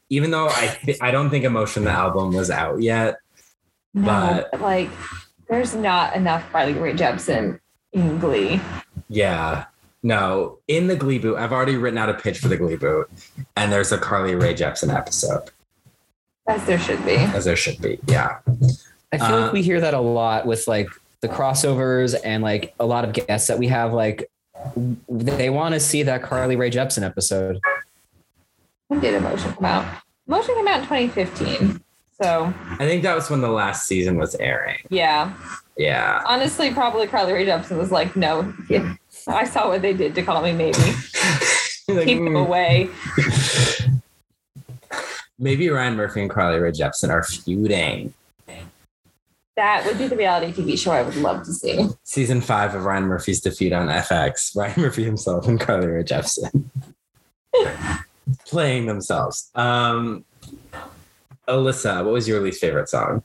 even 0.10 0.32
though 0.32 0.48
I 0.50 0.78
th- 0.84 0.98
I 1.02 1.12
don't 1.12 1.30
think 1.30 1.46
Emotion 1.46 1.84
the 1.86 1.92
album 1.92 2.34
was 2.34 2.50
out 2.52 2.82
yet. 2.82 3.18
No, 3.94 4.06
But- 4.06 4.52
but 4.52 4.62
like, 4.62 4.90
there's 5.50 5.74
not 5.76 6.16
enough 6.16 6.50
Carly 6.52 6.74
Rae 6.74 6.94
Jepsen 6.94 7.60
in 7.94 8.20
Glee. 8.20 8.60
Yeah. 9.10 9.66
No, 10.06 10.60
in 10.68 10.88
the 10.88 10.96
Glee 10.98 11.18
boot, 11.20 11.38
I've 11.38 11.54
already 11.54 11.78
written 11.78 11.98
out 11.98 12.10
a 12.10 12.14
pitch 12.14 12.40
for 12.40 12.50
the 12.50 12.58
Glee 12.58 12.76
boot, 12.76 13.10
and 13.56 13.72
there's 13.72 13.92
a 13.94 13.98
Carly 13.98 14.36
Rae 14.36 14.54
Jepsen 14.54 14.94
episode, 14.94 15.50
As 16.48 16.66
there 16.66 16.78
should 16.80 17.06
be. 17.06 17.16
as 17.16 17.46
there 17.46 17.56
should 17.56 17.82
be. 17.82 18.00
Yeah. 18.08 18.40
I 19.14 19.18
feel 19.18 19.28
Uh, 19.28 19.42
like 19.44 19.54
we 19.54 19.62
hear 19.62 19.80
that 19.80 19.94
a 19.94 20.00
lot 20.02 20.46
with 20.46 20.68
like 20.68 20.90
the 21.22 21.30
crossovers 21.30 22.16
and 22.26 22.44
like 22.44 22.74
a 22.82 22.86
lot 22.86 23.06
of 23.06 23.14
guests 23.14 23.48
that 23.48 23.58
we 23.60 23.68
have. 23.70 23.94
Like 23.94 24.30
they 25.08 25.50
want 25.50 25.74
to 25.76 25.80
see 25.80 26.04
that 26.04 26.22
Carly 26.24 26.58
Rae 26.58 26.70
Jepsen 26.72 27.04
episode. 27.04 27.62
When 28.88 29.00
did 29.00 29.16
Emotion 29.16 29.54
come 29.54 29.66
out? 29.66 30.02
Emotion 30.28 30.56
came 30.56 30.68
out 30.68 30.80
in 30.80 30.86
2015. 30.86 31.82
So, 32.22 32.54
I 32.70 32.78
think 32.78 33.04
that 33.04 33.16
was 33.16 33.30
when 33.30 33.42
the 33.42 33.50
last 33.50 33.88
season 33.88 34.18
was 34.18 34.36
airing. 34.36 34.80
yeah. 34.90 35.34
Yeah. 35.76 36.22
Honestly, 36.28 36.72
probably 36.72 37.08
Carly 37.08 37.34
Rae 37.34 37.46
Jepsen 37.46 37.78
was 37.78 37.92
like, 37.92 38.16
no, 38.16 38.54
I 39.28 39.44
saw 39.46 39.70
what 39.70 39.82
they 39.82 39.94
did 39.94 40.14
to 40.16 40.22
call 40.22 40.42
me 40.42 40.54
maybe. 40.54 40.78
Like, 41.90 42.06
Keep 42.06 42.20
them 42.20 42.30
mm. 42.30 42.46
away. 42.46 42.90
Maybe 45.38 45.70
Ryan 45.70 45.98
Murphy 45.98 46.22
and 46.22 46.30
Carly 46.30 46.58
Rae 46.58 46.72
Jepsen 46.72 47.10
are 47.10 47.24
feuding. 47.24 48.14
That 49.58 49.86
would 49.86 49.98
be 49.98 50.08
the 50.08 50.16
reality 50.16 50.54
TV 50.54 50.80
show 50.80 50.92
I 50.92 51.02
would 51.02 51.18
love 51.18 51.44
to 51.44 51.52
see. 51.52 51.90
Season 52.04 52.40
five 52.40 52.74
of 52.74 52.86
Ryan 52.86 53.04
Murphy's 53.04 53.42
defeat 53.42 53.74
on 53.74 53.90
FX. 53.90 54.56
Ryan 54.56 54.82
Murphy 54.82 55.04
himself 55.04 55.46
and 55.46 55.60
Carly 55.60 55.88
Rae 55.88 56.04
Jepsen 56.04 56.70
playing 58.46 58.86
themselves. 58.86 59.52
Um, 59.56 60.26
Alyssa, 61.48 62.04
what 62.04 62.14
was 62.14 62.28
your 62.28 62.40
least 62.42 62.62
favorite 62.62 62.90
song? 62.90 63.24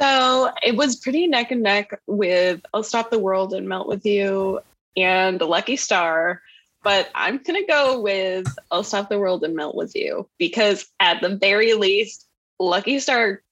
So 0.00 0.52
it 0.62 0.76
was 0.76 0.96
pretty 0.96 1.26
neck 1.26 1.50
and 1.50 1.62
neck 1.62 2.00
with 2.06 2.60
I'll 2.72 2.82
Stop 2.82 3.10
the 3.10 3.18
World 3.18 3.52
and 3.52 3.68
Melt 3.68 3.88
with 3.88 4.06
You 4.06 4.60
and 4.96 5.40
Lucky 5.40 5.76
Star. 5.76 6.42
But 6.84 7.10
I'm 7.14 7.38
going 7.38 7.60
to 7.60 7.66
go 7.66 8.00
with 8.00 8.46
I'll 8.70 8.84
Stop 8.84 9.08
the 9.08 9.18
World 9.18 9.42
and 9.42 9.56
Melt 9.56 9.74
with 9.74 9.96
You 9.96 10.28
because 10.38 10.86
at 11.00 11.20
the 11.20 11.36
very 11.36 11.74
least, 11.74 12.26
Lucky 12.60 12.98
Star 13.00 13.42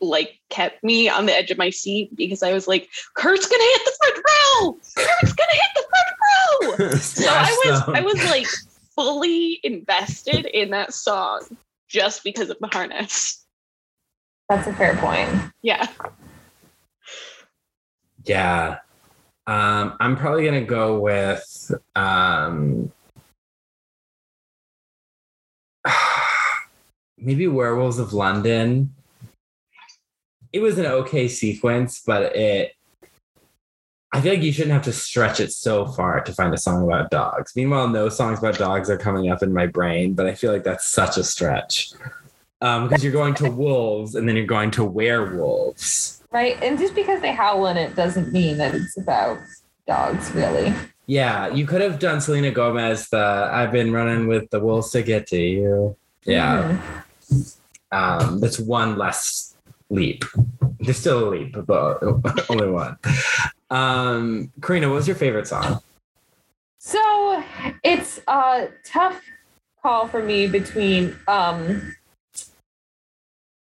like 0.00 0.40
kept 0.50 0.82
me 0.82 1.08
on 1.08 1.26
the 1.26 1.32
edge 1.32 1.50
of 1.50 1.58
my 1.58 1.70
seat 1.70 2.14
because 2.16 2.42
I 2.42 2.52
was 2.52 2.66
like, 2.66 2.88
Kurt's 3.14 3.46
going 3.46 3.60
to 3.60 3.78
hit 3.78 3.84
the 3.84 3.92
front 3.98 4.24
row. 4.26 4.72
Kurt's 4.96 5.32
going 5.32 5.48
to 5.50 5.56
hit 5.56 5.70
the 5.74 5.84
front 5.88 6.08
row. 6.08 6.98
So 6.98 7.28
I 7.28 7.62
was 7.64 7.82
I 7.88 8.00
was 8.00 8.30
like 8.30 8.46
fully 8.94 9.60
invested 9.62 10.46
in 10.46 10.70
that 10.70 10.94
song 10.94 11.42
just 11.88 12.24
because 12.24 12.50
of 12.50 12.58
the 12.60 12.68
harness. 12.72 13.44
That's 14.48 14.66
a 14.66 14.72
fair 14.74 14.96
point. 14.96 15.30
Yeah. 15.62 15.86
Yeah. 18.24 18.78
Um, 19.46 19.96
I'm 20.00 20.16
probably 20.16 20.44
gonna 20.44 20.64
go 20.64 20.98
with 20.98 21.70
um 21.94 22.90
maybe 27.18 27.46
Werewolves 27.46 27.98
of 27.98 28.12
London. 28.12 28.94
It 30.52 30.60
was 30.60 30.78
an 30.78 30.86
okay 30.86 31.28
sequence, 31.28 32.02
but 32.06 32.34
it 32.36 32.72
I 34.14 34.20
feel 34.20 34.34
like 34.34 34.42
you 34.44 34.52
shouldn't 34.52 34.72
have 34.72 34.84
to 34.84 34.92
stretch 34.92 35.40
it 35.40 35.52
so 35.52 35.86
far 35.86 36.20
to 36.20 36.32
find 36.32 36.54
a 36.54 36.56
song 36.56 36.84
about 36.84 37.10
dogs. 37.10 37.52
Meanwhile, 37.56 37.88
no 37.88 38.08
songs 38.08 38.38
about 38.38 38.56
dogs 38.56 38.88
are 38.88 38.96
coming 38.96 39.28
up 39.28 39.42
in 39.42 39.52
my 39.52 39.66
brain, 39.66 40.14
but 40.14 40.24
I 40.26 40.34
feel 40.36 40.52
like 40.52 40.62
that's 40.62 40.86
such 40.86 41.16
a 41.16 41.24
stretch. 41.24 41.90
Um, 42.62 42.84
because 42.86 43.02
you're 43.02 43.12
going 43.12 43.34
to 43.34 43.50
wolves 43.50 44.14
and 44.14 44.28
then 44.28 44.36
you're 44.36 44.46
going 44.46 44.70
to 44.72 44.84
werewolves. 44.84 46.22
Right? 46.30 46.56
And 46.62 46.78
just 46.78 46.94
because 46.94 47.20
they 47.22 47.32
howl 47.32 47.66
in 47.66 47.76
it 47.76 47.96
doesn't 47.96 48.32
mean 48.32 48.56
that 48.58 48.72
it's 48.76 48.96
about 48.96 49.38
dogs, 49.88 50.30
really. 50.30 50.72
Yeah, 51.06 51.48
you 51.48 51.66
could 51.66 51.80
have 51.80 51.98
done 51.98 52.20
Selena 52.20 52.52
Gomez. 52.52 53.08
The 53.08 53.50
I've 53.52 53.72
been 53.72 53.92
running 53.92 54.28
with 54.28 54.48
the 54.50 54.60
wolves 54.60 54.92
to 54.92 55.02
get 55.02 55.26
to 55.28 55.38
you. 55.38 55.96
Yeah, 56.22 56.78
Mhm. 57.30 57.56
um, 57.90 58.38
that's 58.40 58.60
one 58.60 58.96
less 58.96 59.56
leap. 59.90 60.24
There's 60.84 60.98
still 60.98 61.28
a 61.28 61.30
leap, 61.30 61.56
but 61.66 62.02
only 62.50 62.70
one. 62.70 62.96
Um, 63.70 64.52
Karina, 64.62 64.88
what 64.88 64.96
was 64.96 65.08
your 65.08 65.16
favorite 65.16 65.46
song? 65.46 65.80
So 66.78 67.42
it's 67.82 68.20
a 68.28 68.68
tough 68.84 69.20
call 69.82 70.06
for 70.06 70.22
me 70.22 70.46
between 70.46 71.16
um 71.28 71.94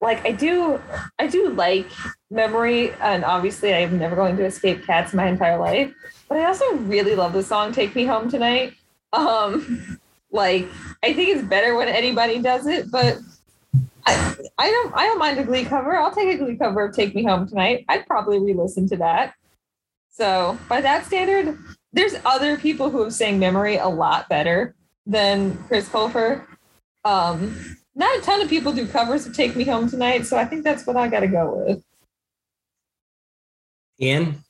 like 0.02 0.26
I 0.26 0.32
do 0.32 0.82
I 1.20 1.28
do 1.28 1.50
like 1.50 1.88
memory 2.30 2.92
and 3.02 3.26
obviously 3.26 3.74
I'm 3.74 3.98
never 3.98 4.16
going 4.16 4.38
to 4.38 4.46
escape 4.46 4.86
cats 4.86 5.14
my 5.14 5.28
entire 5.28 5.58
life. 5.58 5.94
But 6.30 6.40
I 6.40 6.46
also 6.46 6.76
really 6.76 7.16
love 7.16 7.34
the 7.34 7.44
song 7.44 7.72
Take 7.72 7.96
Me 7.96 8.06
Home 8.06 8.30
Tonight. 8.30 8.74
Um 9.14 10.00
like 10.32 10.68
I 11.04 11.14
think 11.14 11.30
it's 11.30 11.48
better 11.48 11.76
when 11.76 11.88
anybody 11.88 12.40
does 12.40 12.68
it, 12.68 12.92
but 12.92 13.18
I, 14.08 14.36
I 14.58 14.72
don't 14.72 14.94
I 14.96 15.06
don't 15.06 15.20
mind 15.20 15.38
a 15.40 15.44
glee 15.44 15.66
cover. 15.66 15.96
I'll 15.96 16.14
take 16.14 16.34
a 16.34 16.38
glee 16.38 16.56
cover 16.56 16.86
of 16.86 16.96
Take 16.96 17.14
Me 17.14 17.24
Home 17.26 17.48
Tonight. 17.48 17.86
I'd 17.90 18.08
probably 18.08 18.40
re-listen 18.40 18.88
to 18.90 18.98
that. 18.98 19.34
So 20.10 20.58
by 20.70 20.82
that 20.82 21.06
standard, 21.06 21.58
there's 21.92 22.16
other 22.26 22.58
people 22.58 22.90
who 22.90 23.04
have 23.04 23.14
sang 23.14 23.38
memory 23.38 23.78
a 23.78 23.88
lot 23.88 24.30
better 24.30 24.76
than 25.06 25.58
Chris 25.68 25.90
Colfer. 25.90 26.46
Um, 27.04 27.78
Not 27.96 28.18
a 28.18 28.22
ton 28.22 28.42
of 28.42 28.50
people 28.50 28.74
do 28.74 28.88
covers 28.88 29.26
of 29.26 29.36
Take 29.36 29.56
Me 29.56 29.64
Home 29.66 29.90
Tonight, 29.90 30.26
so 30.26 30.38
I 30.38 30.46
think 30.46 30.64
that's 30.64 30.86
what 30.86 30.96
I 30.96 31.08
got 31.08 31.22
to 31.22 31.28
go 31.28 31.64
with. 31.66 31.84
Ian? 34.00 34.44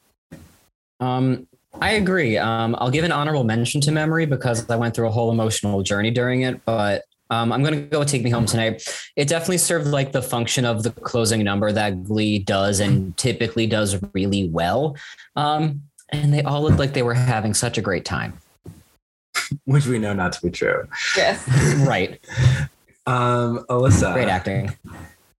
Um, 0.99 1.47
I 1.79 1.91
agree. 1.91 2.37
Um, 2.37 2.75
I'll 2.79 2.89
give 2.89 3.05
an 3.05 3.11
honorable 3.11 3.43
mention 3.43 3.81
to 3.81 3.91
Memory 3.91 4.25
because 4.25 4.69
I 4.69 4.75
went 4.75 4.95
through 4.95 5.07
a 5.07 5.11
whole 5.11 5.31
emotional 5.31 5.81
journey 5.83 6.11
during 6.11 6.41
it, 6.41 6.63
but 6.65 7.03
um, 7.29 7.51
I'm 7.51 7.61
going 7.63 7.73
to 7.75 7.81
go 7.81 7.99
with 7.99 8.07
Take 8.09 8.23
Me 8.23 8.29
Home 8.29 8.45
Tonight. 8.45 8.83
It 9.15 9.27
definitely 9.27 9.57
served 9.57 9.87
like 9.87 10.11
the 10.11 10.21
function 10.21 10.65
of 10.65 10.83
the 10.83 10.91
closing 10.91 11.43
number 11.43 11.71
that 11.71 12.03
Glee 12.03 12.39
does 12.39 12.79
and 12.79 13.15
typically 13.17 13.67
does 13.67 13.97
really 14.13 14.49
well. 14.49 14.95
Um, 15.35 15.83
and 16.09 16.33
they 16.33 16.41
all 16.41 16.61
looked 16.61 16.79
like 16.79 16.93
they 16.93 17.03
were 17.03 17.13
having 17.13 17.53
such 17.53 17.77
a 17.77 17.81
great 17.81 18.05
time. 18.05 18.37
Which 19.65 19.85
we 19.85 19.99
know 19.99 20.13
not 20.13 20.33
to 20.33 20.41
be 20.41 20.51
true. 20.51 20.87
Yes. 21.15 21.43
Right. 21.87 22.19
Um, 23.05 23.65
Alyssa. 23.69 24.13
Great 24.13 24.27
acting. 24.27 24.75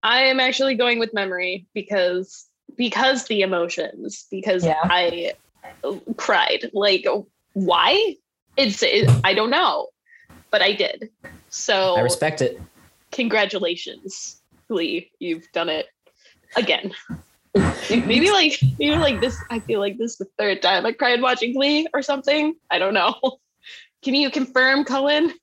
I 0.01 0.21
am 0.21 0.39
actually 0.39 0.75
going 0.75 0.99
with 0.99 1.13
memory 1.13 1.65
because 1.73 2.47
because 2.77 3.27
the 3.27 3.41
emotions 3.41 4.25
because 4.31 4.63
Yeah. 4.65 4.79
I 4.83 5.33
cried. 6.17 6.69
Like 6.73 7.05
why? 7.53 8.15
It's 8.57 8.81
it, 8.81 9.09
I 9.23 9.33
don't 9.33 9.49
know, 9.49 9.89
but 10.51 10.61
I 10.61 10.73
did. 10.73 11.09
So 11.49 11.95
I 11.95 12.01
respect 12.01 12.41
it. 12.41 12.61
congratulations, 13.11 14.41
Glee. 14.67 15.11
You've 15.19 15.51
done 15.53 15.69
it 15.69 15.87
again. 16.55 16.91
Maybe 17.89 18.29
like 18.29 18.59
maybe 18.77 18.95
like 18.95 19.19
this. 19.21 19.35
I 19.49 19.59
feel 19.59 19.79
like 19.79 19.97
this 19.97 20.11
is 20.11 20.17
the 20.19 20.25
third 20.37 20.61
time 20.61 20.85
I 20.85 20.91
cried 20.91 21.19
watching 21.21 21.53
Glee 21.53 21.87
or 21.95 22.03
something. 22.03 22.55
I 22.69 22.77
don't 22.77 22.93
know. 22.93 23.15
Can 24.03 24.13
you 24.13 24.29
confirm, 24.29 24.83
Cullen? 24.85 25.33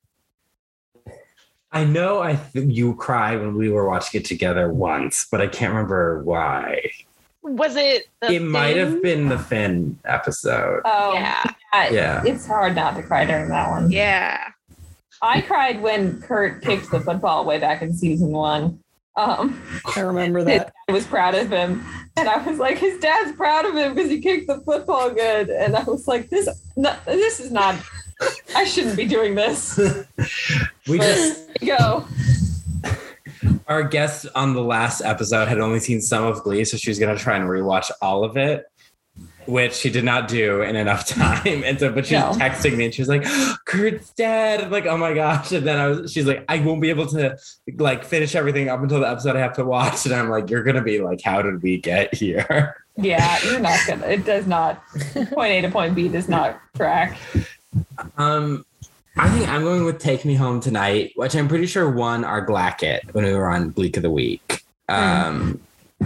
I 1.72 1.84
know 1.84 2.22
I 2.22 2.36
th- 2.36 2.68
you 2.70 2.94
cried 2.94 3.40
when 3.40 3.54
we 3.56 3.68
were 3.68 3.86
watching 3.88 4.20
it 4.20 4.24
together 4.24 4.72
once, 4.72 5.26
but 5.30 5.40
I 5.42 5.48
can't 5.48 5.74
remember 5.74 6.22
why. 6.22 6.80
Was 7.42 7.76
it? 7.76 8.08
the 8.20 8.32
it 8.34 8.42
might 8.42 8.76
have 8.76 9.02
been 9.02 9.28
the 9.28 9.38
Finn 9.38 9.98
episode. 10.04 10.82
Oh, 10.84 11.12
Yeah. 11.14 11.42
yeah. 11.74 11.90
Yeah. 11.90 12.22
It's 12.24 12.46
hard 12.46 12.74
not 12.76 12.96
to 12.96 13.02
cry 13.02 13.24
during 13.24 13.48
that 13.48 13.68
one. 13.68 13.90
Yeah. 13.90 14.48
I 15.22 15.40
cried 15.40 15.82
when 15.82 16.20
Kurt 16.20 16.62
kicked 16.62 16.90
the 16.90 17.00
football 17.00 17.44
way 17.44 17.58
back 17.58 17.82
in 17.82 17.94
season 17.94 18.30
one. 18.30 18.80
Um, 19.16 19.62
I 19.96 20.00
remember 20.00 20.44
that. 20.44 20.72
I 20.88 20.92
was 20.92 21.06
proud 21.06 21.34
of 21.34 21.50
him, 21.50 21.84
and 22.16 22.28
I 22.28 22.36
was 22.42 22.58
like, 22.58 22.76
his 22.76 22.98
dad's 23.00 23.32
proud 23.32 23.64
of 23.64 23.74
him 23.74 23.94
because 23.94 24.10
he 24.10 24.20
kicked 24.20 24.46
the 24.46 24.60
football 24.60 25.10
good. 25.10 25.48
And 25.48 25.74
I 25.74 25.82
was 25.84 26.06
like, 26.06 26.28
this, 26.28 26.48
no, 26.76 26.94
this 27.06 27.40
is 27.40 27.50
not. 27.50 27.76
I 28.54 28.64
shouldn't 28.64 28.96
be 28.96 29.06
doing 29.06 29.34
this. 29.34 29.78
we 30.88 30.98
just 30.98 31.48
go. 31.64 32.04
our 33.68 33.82
guest 33.82 34.26
on 34.34 34.52
the 34.52 34.62
last 34.62 35.00
episode 35.00 35.48
had 35.48 35.60
only 35.60 35.80
seen 35.80 36.00
some 36.02 36.24
of 36.24 36.42
Glee, 36.42 36.64
so 36.64 36.76
she 36.76 36.90
was 36.90 36.98
gonna 36.98 37.16
try 37.16 37.36
and 37.36 37.48
rewatch 37.48 37.90
all 38.02 38.22
of 38.22 38.36
it, 38.36 38.66
which 39.46 39.72
she 39.74 39.90
did 39.90 40.04
not 40.04 40.28
do 40.28 40.62
in 40.62 40.76
enough 40.76 41.06
time. 41.08 41.62
And 41.64 41.78
so, 41.78 41.92
but 41.92 42.06
she 42.06 42.14
was 42.16 42.36
No. 42.36 42.44
texting 42.44 42.76
me 42.76 42.86
and 42.86 42.94
she 42.94 43.02
was 43.02 43.08
like, 43.08 43.24
"Kurt's 43.64 44.10
dead!" 44.10 44.62
I'm 44.62 44.70
like, 44.70 44.86
"Oh 44.86 44.96
my 44.96 45.12
gosh!" 45.14 45.52
And 45.52 45.66
then 45.66 45.78
I 45.78 45.86
was, 45.88 46.12
she's 46.12 46.26
like, 46.26 46.44
"I 46.48 46.58
won't 46.60 46.80
be 46.80 46.90
able 46.90 47.06
to 47.08 47.36
like 47.78 48.04
finish 48.04 48.34
everything 48.34 48.68
up 48.68 48.82
until 48.82 49.00
the 49.00 49.08
episode 49.08 49.36
I 49.36 49.40
have 49.40 49.54
to 49.54 49.64
watch." 49.64 50.04
And 50.06 50.14
I'm 50.14 50.28
like, 50.30 50.50
"You're 50.50 50.62
gonna 50.62 50.82
be 50.82 51.00
like, 51.00 51.20
how 51.22 51.42
did 51.42 51.62
we 51.62 51.78
get 51.78 52.14
here?" 52.14 52.76
Yeah, 52.98 53.36
you're 53.44 53.60
not 53.60 53.78
gonna. 53.86 54.06
It 54.06 54.24
does 54.24 54.46
not. 54.46 54.82
Point 55.28 55.52
A 55.52 55.60
to 55.60 55.70
point 55.70 55.94
B 55.94 56.08
does 56.08 56.30
not 56.30 56.58
track. 56.76 57.18
Um, 58.16 58.64
I 59.18 59.28
think 59.28 59.46
I'm 59.50 59.60
going 59.64 59.84
with 59.84 59.98
"Take 59.98 60.24
Me 60.24 60.34
Home 60.34 60.60
Tonight," 60.60 61.12
which 61.14 61.36
I'm 61.36 61.46
pretty 61.46 61.66
sure 61.66 61.90
won 61.90 62.24
our 62.24 62.40
Glacket 62.46 63.00
when 63.12 63.26
we 63.26 63.34
were 63.34 63.50
on 63.50 63.68
Bleak 63.68 63.98
of 63.98 64.02
the 64.02 64.10
Week. 64.10 64.62
Um, 64.88 65.60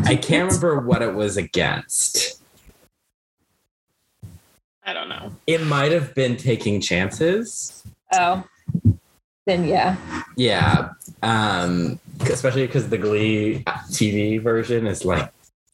I 0.05 0.17
can't 0.17 0.49
remember 0.53 0.81
what 0.81 1.01
it 1.01 1.15
was 1.15 1.37
against. 1.37 2.40
I 4.85 4.93
don't 4.93 5.09
know. 5.09 5.32
It 5.47 5.62
might 5.62 5.93
have 5.93 6.15
been 6.15 6.36
taking 6.36 6.81
chances. 6.81 7.82
Oh, 8.12 8.44
then 9.47 9.66
yeah. 9.66 9.97
Yeah. 10.36 10.90
Um, 11.23 11.98
especially 12.23 12.66
because 12.66 12.89
the 12.89 12.98
Glee 12.98 13.62
TV 13.90 14.43
version 14.43 14.86
is 14.86 15.05
like 15.05 15.32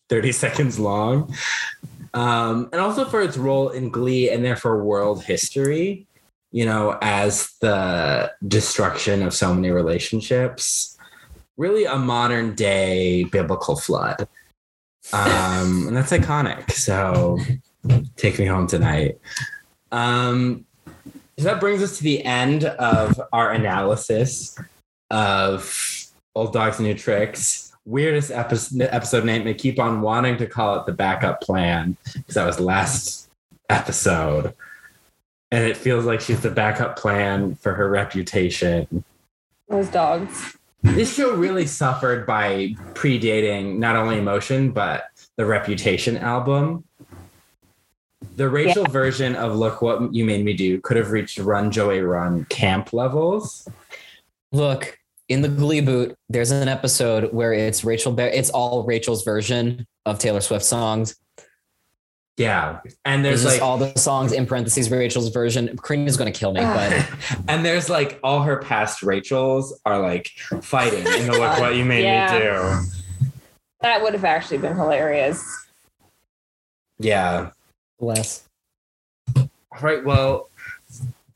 30 0.08 0.32
seconds 0.32 0.78
long. 0.78 1.34
Um, 2.14 2.68
and 2.72 2.80
also 2.80 3.04
for 3.04 3.20
its 3.20 3.36
role 3.36 3.68
in 3.68 3.90
Glee 3.90 4.30
and 4.30 4.44
therefore 4.44 4.82
world 4.82 5.24
history, 5.24 6.06
you 6.50 6.64
know, 6.64 6.98
as 7.02 7.52
the 7.60 8.32
destruction 8.46 9.22
of 9.22 9.34
so 9.34 9.54
many 9.54 9.70
relationships, 9.70 10.96
really 11.56 11.84
a 11.84 11.96
modern 11.96 12.54
day 12.54 13.24
biblical 13.24 13.76
flood. 13.76 14.26
Um, 15.12 15.88
and 15.88 15.96
that's 15.96 16.12
iconic. 16.12 16.70
So 16.72 17.38
take 18.16 18.38
me 18.38 18.46
home 18.46 18.66
tonight. 18.66 19.18
Um, 19.92 20.64
so 21.38 21.44
that 21.44 21.60
brings 21.60 21.82
us 21.82 21.98
to 21.98 22.04
the 22.04 22.24
end 22.24 22.64
of 22.64 23.20
our 23.32 23.52
analysis 23.52 24.58
of 25.10 26.10
Old 26.34 26.52
Dogs 26.52 26.80
New 26.80 26.94
Tricks. 26.94 27.72
Weirdest 27.84 28.30
episode, 28.30 28.82
episode 28.82 29.24
name. 29.24 29.46
I 29.46 29.52
keep 29.52 29.78
on 29.78 30.00
wanting 30.00 30.38
to 30.38 30.46
call 30.46 30.80
it 30.80 30.86
the 30.86 30.92
backup 30.92 31.40
plan 31.40 31.96
because 32.14 32.34
that 32.34 32.46
was 32.46 32.58
last 32.58 33.28
episode. 33.70 34.54
And 35.52 35.64
it 35.64 35.76
feels 35.76 36.04
like 36.04 36.20
she's 36.20 36.40
the 36.40 36.50
backup 36.50 36.98
plan 36.98 37.54
for 37.54 37.74
her 37.74 37.88
reputation. 37.88 39.04
Those 39.68 39.88
dogs. 39.88 40.56
This 40.82 41.14
show 41.14 41.34
really 41.34 41.66
suffered 41.66 42.26
by 42.26 42.74
predating 42.94 43.78
not 43.78 43.94
only 43.94 44.18
emotion, 44.18 44.70
but 44.72 45.04
the 45.36 45.44
reputation 45.46 46.16
album. 46.16 46.84
The 48.34 48.48
Rachel 48.48 48.84
version 48.84 49.34
of 49.36 49.56
Look 49.56 49.80
What 49.82 50.14
You 50.14 50.24
Made 50.24 50.44
Me 50.44 50.52
Do 50.52 50.80
could 50.80 50.96
have 50.96 51.10
reached 51.10 51.38
Run 51.38 51.70
Joey 51.70 52.00
Run 52.00 52.44
camp 52.46 52.92
levels. 52.92 53.68
Look, 54.52 54.98
in 55.28 55.42
the 55.42 55.48
Glee 55.48 55.80
boot, 55.80 56.16
there's 56.28 56.50
an 56.50 56.68
episode 56.68 57.32
where 57.32 57.52
it's 57.52 57.84
Rachel. 57.84 58.12
Bear, 58.12 58.28
it's 58.28 58.50
all 58.50 58.84
Rachel's 58.84 59.24
version 59.24 59.86
of 60.04 60.18
Taylor 60.18 60.40
Swift 60.40 60.64
songs. 60.64 61.16
Yeah. 62.36 62.80
And 63.04 63.24
There's 63.24 63.42
there's 63.42 63.54
like 63.54 63.62
all 63.62 63.78
the 63.78 63.96
songs 63.98 64.32
in 64.32 64.46
parentheses 64.46 64.90
Rachel's 64.90 65.30
version. 65.30 65.74
Karina's 65.76 66.18
going 66.18 66.30
to 66.30 66.38
kill 66.38 66.52
me, 66.52 66.60
but 66.60 67.08
and 67.48 67.64
there's 67.64 67.88
like 67.88 68.20
all 68.22 68.42
her 68.42 68.58
past 68.58 69.02
Rachels 69.02 69.78
are 69.86 69.98
like 69.98 70.28
fighting 70.60 71.06
in 71.06 71.26
the 71.26 71.32
Look 71.32 71.58
What 71.58 71.76
You 71.76 71.84
Made 71.84 72.04
Yeah. 72.04 72.32
Me 72.32 72.38
Do. 73.24 73.30
That 73.80 74.02
would 74.02 74.12
have 74.12 74.24
actually 74.24 74.58
been 74.58 74.76
hilarious. 74.76 75.66
Yeah. 76.98 77.50
Less. 78.00 78.48
All 79.36 79.48
right. 79.82 80.04
Well, 80.04 80.48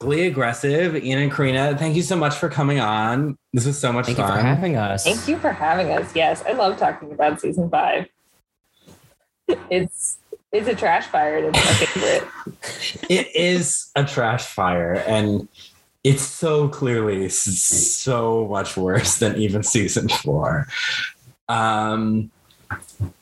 Glee 0.01 0.27
Aggressive, 0.27 0.97
Ian 0.97 1.19
and 1.19 1.33
Karina, 1.33 1.77
thank 1.77 1.95
you 1.95 2.03
so 2.03 2.17
much 2.17 2.37
for 2.37 2.49
coming 2.49 2.81
on. 2.81 3.37
This 3.53 3.67
was 3.67 3.79
so 3.79 3.93
much 3.93 4.07
Thank 4.07 4.19
you 4.19 4.25
for 4.25 4.31
fun. 4.31 4.45
having 4.45 4.77
us. 4.77 5.05
Thank 5.05 5.29
you 5.29 5.39
for 5.39 5.53
having 5.53 5.91
us. 5.91 6.17
Yes, 6.17 6.43
I 6.47 6.53
love 6.53 6.79
talking 6.79 7.13
about 7.13 7.41
season 7.41 7.69
five. 7.71 8.07
It's 9.69 10.19
it's 10.53 10.69
a 10.69 10.77
trash 10.77 11.07
fire 11.07 11.39
and 11.39 11.47
it's 11.49 11.65
my 11.65 11.73
favorite. 11.87 12.29
it 13.11 13.35
is 13.35 13.91
a 13.97 14.05
trash 14.05 14.45
fire 14.45 15.03
and 15.09 15.49
it's 16.05 16.23
so 16.23 16.69
clearly 16.69 17.29
so 17.29 18.47
much 18.49 18.77
worse 18.77 19.19
than 19.19 19.37
even 19.37 19.65
season 19.65 20.09
four 20.09 20.69
um 21.49 22.31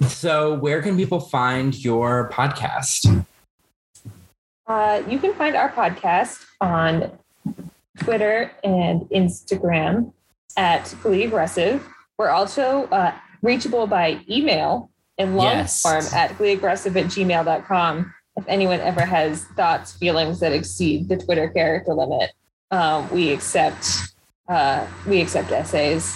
so 0.07 0.55
where 0.55 0.83
can 0.83 0.97
people 0.97 1.21
find 1.21 1.75
your 1.85 2.31
podcast 2.31 3.25
Uh, 4.67 5.03
you 5.09 5.19
can 5.19 5.33
find 5.35 5.57
our 5.57 5.71
podcast 5.73 6.45
on 6.61 7.11
Twitter 8.01 8.51
and 8.63 9.01
Instagram 9.09 10.13
at 10.59 10.95
Glee 11.03 11.25
Aggressive. 11.25 11.83
We're 12.19 12.29
also 12.29 12.85
uh, 12.93 13.15
reachable 13.43 13.87
by 13.87 14.21
email 14.29 14.91
in 15.17 15.37
long 15.37 15.57
Yes. 15.57 15.81
form 15.81 16.05
at 16.13 16.33
gleeaggressive 16.37 16.95
at 16.97 17.07
gmail.com. 17.07 18.13
If 18.37 18.45
anyone 18.47 18.81
ever 18.81 19.05
has 19.07 19.45
thoughts, 19.57 19.93
feelings 19.97 20.39
that 20.41 20.53
exceed 20.53 21.09
the 21.09 21.17
Twitter 21.17 21.49
character 21.49 21.95
limit, 21.95 22.31
um, 22.71 23.09
we 23.11 23.33
accept 23.33 24.13
uh, 24.49 24.87
we 25.07 25.21
accept 25.23 25.51
essays. 25.51 26.15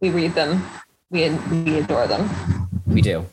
We 0.00 0.08
read 0.10 0.34
them. 0.34 0.62
We, 1.10 1.30
we 1.30 1.78
adore 1.78 2.06
them. 2.06 2.28
We 2.86 3.00
do. 3.00 3.26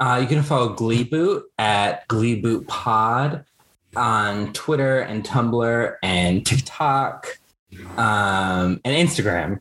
uh, 0.00 0.18
you 0.20 0.26
can 0.26 0.42
follow 0.42 0.70
glee 0.70 1.04
boot 1.04 1.44
at 1.58 2.06
glee 2.08 2.40
boot 2.40 2.66
pod 2.66 3.44
on 3.94 4.52
twitter 4.52 5.00
and 5.00 5.22
tumblr 5.22 5.96
and 6.02 6.44
tiktok 6.46 7.38
um, 7.96 8.80
and 8.84 9.08
instagram 9.08 9.60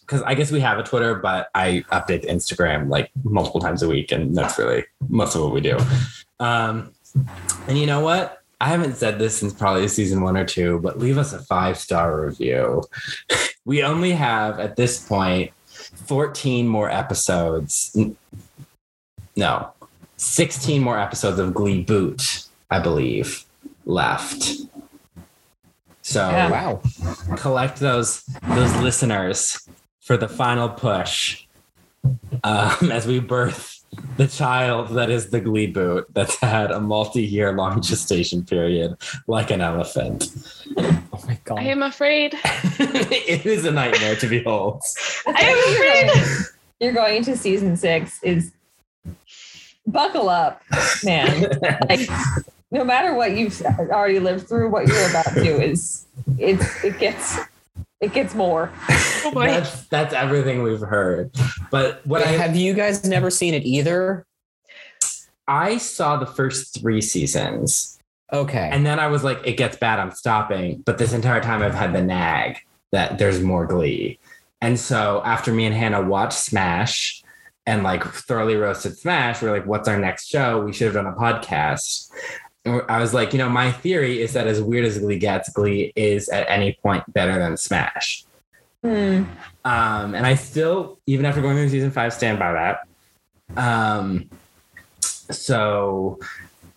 because 0.00 0.22
I 0.22 0.34
guess 0.34 0.52
we 0.52 0.60
have 0.60 0.78
a 0.78 0.82
Twitter, 0.82 1.14
but 1.14 1.48
I 1.54 1.84
update 1.90 2.22
the 2.22 2.28
Instagram 2.28 2.88
like 2.90 3.10
multiple 3.24 3.60
times 3.60 3.82
a 3.82 3.88
week, 3.88 4.12
and 4.12 4.36
that's 4.36 4.58
really 4.58 4.84
most 5.08 5.34
of 5.34 5.42
what 5.42 5.52
we 5.52 5.62
do. 5.62 5.78
Um, 6.38 6.92
and 7.68 7.78
you 7.78 7.86
know 7.86 8.00
what? 8.00 8.42
I 8.60 8.68
haven't 8.68 8.96
said 8.96 9.18
this 9.18 9.38
since 9.38 9.54
probably 9.54 9.88
season 9.88 10.20
one 10.22 10.36
or 10.36 10.44
two, 10.44 10.78
but 10.80 10.98
leave 10.98 11.16
us 11.16 11.32
a 11.32 11.38
five 11.40 11.78
star 11.78 12.26
review. 12.26 12.82
we 13.64 13.82
only 13.82 14.12
have 14.12 14.60
at 14.60 14.76
this 14.76 15.06
point 15.06 15.52
14 16.06 16.68
more 16.68 16.90
episodes. 16.90 17.96
No, 19.36 19.70
16 20.16 20.82
more 20.82 20.98
episodes 20.98 21.38
of 21.38 21.54
Glee 21.54 21.82
Boot, 21.82 22.44
I 22.70 22.78
believe, 22.78 23.44
left. 23.84 24.44
So 26.02 26.28
Yeah. 26.30 26.50
Wow. 26.50 26.82
collect 27.36 27.80
those 27.80 28.22
those 28.48 28.74
listeners 28.76 29.66
for 30.00 30.16
the 30.16 30.28
final 30.28 30.68
push 30.68 31.44
um, 32.44 32.92
as 32.92 33.06
we 33.06 33.18
birth 33.20 33.73
the 34.16 34.26
child 34.26 34.90
that 34.90 35.10
is 35.10 35.30
the 35.30 35.40
Glee 35.40 35.66
Boot 35.66 36.06
that's 36.12 36.36
had 36.36 36.70
a 36.70 36.80
multi-year 36.80 37.52
long 37.52 37.80
gestation 37.82 38.44
period, 38.44 38.96
like 39.26 39.50
an 39.50 39.60
elephant. 39.60 40.30
Oh 40.76 41.24
my 41.26 41.38
god. 41.44 41.58
I 41.58 41.64
am 41.64 41.82
afraid. 41.82 42.34
it 42.44 43.46
is 43.46 43.64
a 43.64 43.70
nightmare 43.70 44.16
to 44.16 44.28
behold. 44.28 44.82
I 45.26 45.40
am 45.40 45.74
afraid. 45.74 46.46
You're 46.80 46.92
going 46.92 47.16
into 47.16 47.36
season 47.36 47.76
six 47.76 48.22
is 48.22 48.52
buckle 49.86 50.28
up, 50.28 50.62
man. 51.04 51.48
like 51.88 52.08
no 52.70 52.84
matter 52.84 53.14
what 53.14 53.36
you've 53.36 53.60
already 53.62 54.18
lived 54.18 54.48
through, 54.48 54.68
what 54.68 54.86
you're 54.88 55.10
about 55.10 55.32
to 55.34 55.62
is 55.62 56.06
it's 56.38 56.84
it 56.84 56.98
gets 56.98 57.38
it 58.04 58.12
gets 58.12 58.34
more. 58.34 58.72
Oh. 59.26 59.30
That's 59.42 59.84
that's 59.88 60.12
everything 60.12 60.62
we've 60.62 60.82
heard. 60.82 61.30
But 61.70 62.06
what 62.06 62.20
Wait, 62.20 62.28
I 62.28 62.32
have 62.32 62.54
you 62.54 62.74
guys 62.74 63.04
never 63.04 63.30
seen 63.30 63.54
it 63.54 63.64
either? 63.64 64.26
I 65.48 65.78
saw 65.78 66.18
the 66.18 66.26
first 66.26 66.78
three 66.78 67.00
seasons, 67.00 67.98
Okay. 68.34 68.68
and 68.70 68.84
then 68.84 69.00
I 69.00 69.06
was 69.06 69.24
like, 69.24 69.40
it 69.46 69.56
gets 69.56 69.78
bad, 69.78 69.98
I'm 69.98 70.10
stopping. 70.10 70.82
But 70.84 70.98
this 70.98 71.14
entire 71.14 71.40
time, 71.40 71.62
I've 71.62 71.74
had 71.74 71.94
the 71.94 72.02
nag 72.02 72.58
that 72.92 73.16
there's 73.16 73.40
more 73.40 73.66
Glee, 73.66 74.18
and 74.60 74.78
so 74.78 75.22
after 75.24 75.54
me 75.54 75.64
and 75.64 75.74
Hannah 75.74 76.02
watched 76.02 76.38
Smash 76.38 77.22
and 77.64 77.82
like 77.82 78.04
thoroughly 78.04 78.56
roasted 78.56 78.98
Smash, 78.98 79.40
we 79.40 79.48
are 79.48 79.52
like, 79.52 79.66
what's 79.66 79.88
our 79.88 79.98
next 79.98 80.28
show? 80.28 80.62
We 80.62 80.74
should 80.74 80.94
have 80.94 81.02
done 81.02 81.06
a 81.06 81.16
podcast. 81.16 82.10
And 82.64 82.82
I 82.88 82.98
was 82.98 83.12
like, 83.12 83.32
you 83.32 83.38
know, 83.38 83.48
my 83.48 83.70
theory 83.70 84.22
is 84.22 84.32
that 84.32 84.46
as 84.46 84.62
weird 84.62 84.84
as 84.84 84.98
Glee 84.98 85.18
gets, 85.18 85.50
Glee 85.50 85.92
is 85.96 86.28
at 86.28 86.48
any 86.48 86.78
point 86.82 87.04
better 87.12 87.38
than 87.38 87.56
Smash. 87.56 88.24
Hmm. 88.82 89.24
Um, 89.64 90.14
and 90.14 90.26
I 90.26 90.34
still, 90.34 90.98
even 91.06 91.26
after 91.26 91.40
going 91.40 91.56
through 91.56 91.68
season 91.68 91.90
five, 91.90 92.12
stand 92.12 92.38
by 92.38 92.52
that. 92.52 92.86
Um, 93.56 94.28
so 95.00 96.18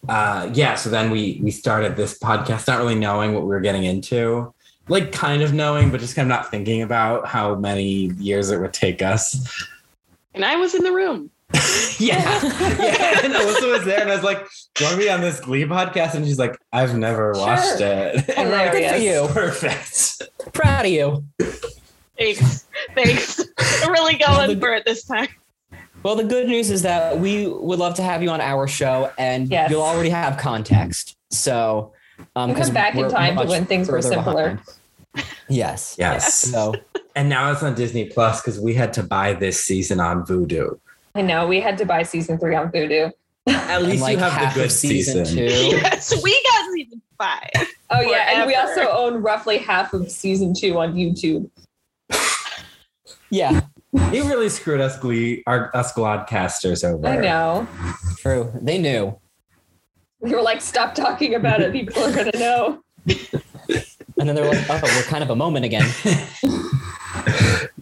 uh, 0.07 0.49
yeah, 0.53 0.75
so 0.75 0.89
then 0.89 1.11
we 1.11 1.39
we 1.43 1.51
started 1.51 1.95
this 1.95 2.17
podcast, 2.17 2.67
not 2.67 2.79
really 2.79 2.95
knowing 2.95 3.33
what 3.33 3.43
we 3.43 3.49
were 3.49 3.59
getting 3.59 3.83
into, 3.83 4.53
like 4.87 5.11
kind 5.11 5.41
of 5.41 5.53
knowing, 5.53 5.91
but 5.91 5.99
just 5.99 6.15
kind 6.15 6.25
of 6.25 6.29
not 6.29 6.49
thinking 6.49 6.81
about 6.81 7.27
how 7.27 7.55
many 7.55 8.11
years 8.17 8.49
it 8.49 8.59
would 8.59 8.73
take 8.73 9.01
us. 9.01 9.67
And 10.33 10.45
I 10.45 10.55
was 10.55 10.75
in 10.75 10.83
the 10.83 10.93
room. 10.93 11.29
yeah, 11.99 12.39
yeah. 12.79 13.19
And 13.23 13.33
Alyssa 13.33 13.71
was 13.71 13.85
there, 13.85 14.01
and 14.01 14.11
I 14.11 14.15
was 14.15 14.23
like, 14.23 14.45
join 14.75 14.89
you 14.91 14.95
want 14.95 14.99
to 14.99 15.05
be 15.05 15.09
on 15.09 15.21
this 15.21 15.39
Glee 15.39 15.63
podcast?" 15.65 16.13
And 16.15 16.25
she's 16.25 16.39
like, 16.39 16.57
"I've 16.73 16.97
never 16.97 17.31
watched 17.33 17.79
Sure. 17.79 17.87
it." 17.87 18.29
And 18.37 18.49
we're 18.49 18.57
like, 18.57 18.73
Hilarious. 18.73 18.91
Good 18.91 19.29
for 19.29 19.41
you. 19.41 19.49
Perfect. 19.49 20.53
Proud 20.53 20.85
of 20.85 20.91
you. 20.91 21.23
Thanks. 22.17 22.67
Thanks. 22.95 23.39
I'm 23.83 23.91
really 23.91 24.15
going 24.17 24.59
for 24.59 24.73
it 24.73 24.85
this 24.85 25.05
time. 25.05 25.27
Well, 26.03 26.15
the 26.15 26.23
good 26.23 26.47
news 26.47 26.69
is 26.69 26.81
that 26.83 27.19
we 27.19 27.47
would 27.47 27.79
love 27.79 27.95
to 27.95 28.03
have 28.03 28.21
you 28.23 28.29
on 28.29 28.41
our 28.41 28.67
show, 28.67 29.11
and 29.17 29.47
Yes. 29.49 29.71
you'll 29.71 29.81
already 29.81 30.09
have 30.09 30.37
context. 30.37 31.15
So, 31.31 31.93
um, 32.35 32.49
We'll 32.49 32.55
come 32.55 32.63
'cause 32.65 32.69
back 32.71 32.95
in 32.95 33.09
time 33.09 33.37
to 33.37 33.45
when 33.45 33.65
things 33.65 33.89
were 33.89 34.01
simpler. 34.01 34.59
behind. 35.13 35.29
Yes. 35.49 35.95
Yes. 35.97 36.33
So, 36.35 36.75
And 37.15 37.29
now 37.29 37.51
it's 37.51 37.63
on 37.63 37.73
Disney 37.73 38.05
Plus 38.09 38.41
because 38.41 38.59
we 38.59 38.75
had 38.75 38.93
to 38.93 39.03
buy 39.03 39.33
this 39.33 39.63
season 39.63 39.99
on 39.99 40.23
Vudu. 40.23 40.79
I 41.17 41.21
know 41.21 41.47
we 41.47 41.59
had 41.59 41.79
to 41.79 41.85
buy 41.85 42.03
season 42.03 42.37
three 42.37 42.55
on 42.55 42.71
Vudu. 42.71 43.11
At 43.47 43.81
least 43.81 44.03
like 44.03 44.13
you 44.13 44.17
have 44.19 44.33
half 44.33 44.53
the 44.53 44.61
good 44.61 44.71
season, 44.71 45.25
season. 45.25 45.47
two. 45.47 45.77
Yes, 45.77 46.21
we 46.23 46.31
got 46.43 46.73
season 46.73 47.01
five. 47.17 47.49
Oh 47.89 48.01
yeah, 48.01 48.33
and 48.33 48.45
we 48.47 48.53
also 48.53 48.89
own 48.89 49.21
roughly 49.21 49.57
half 49.59 49.93
of 49.93 50.11
season 50.11 50.53
two 50.53 50.77
on 50.77 50.93
YouTube. 50.93 51.49
Yeah, 53.29 53.61
You 54.11 54.25
really 54.27 54.49
screwed 54.49 54.81
us, 54.81 54.99
Glee, 54.99 55.41
our 55.47 55.73
us 55.73 55.93
Glodcasters 55.93 56.83
over. 56.83 57.07
I 57.07 57.15
know. 57.15 57.65
true. 58.17 58.51
They 58.61 58.77
knew. 58.77 59.17
We 60.19 60.31
were 60.35 60.41
like, 60.41 60.59
stop 60.59 60.95
talking 60.95 61.35
about 61.35 61.61
it. 61.61 61.71
People 61.71 62.03
are 62.03 62.11
gonna 62.11 62.31
know. 62.37 62.83
And 63.07 64.27
then 64.27 64.35
they're 64.35 64.49
like, 64.49 64.69
oh, 64.69 64.81
we're 64.83 65.03
kind 65.03 65.23
of 65.23 65.29
a 65.29 65.35
moment 65.37 65.63
again. 65.63 65.89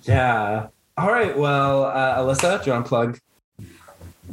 Yeah. 0.03 0.68
All 0.98 1.12
right. 1.12 1.38
Well, 1.38 1.86
uh, 1.86 2.20
Alyssa, 2.20 2.64
do 2.64 2.68
you 2.68 2.74
want 2.74 2.86
to 2.86 2.90
plug? 2.90 3.20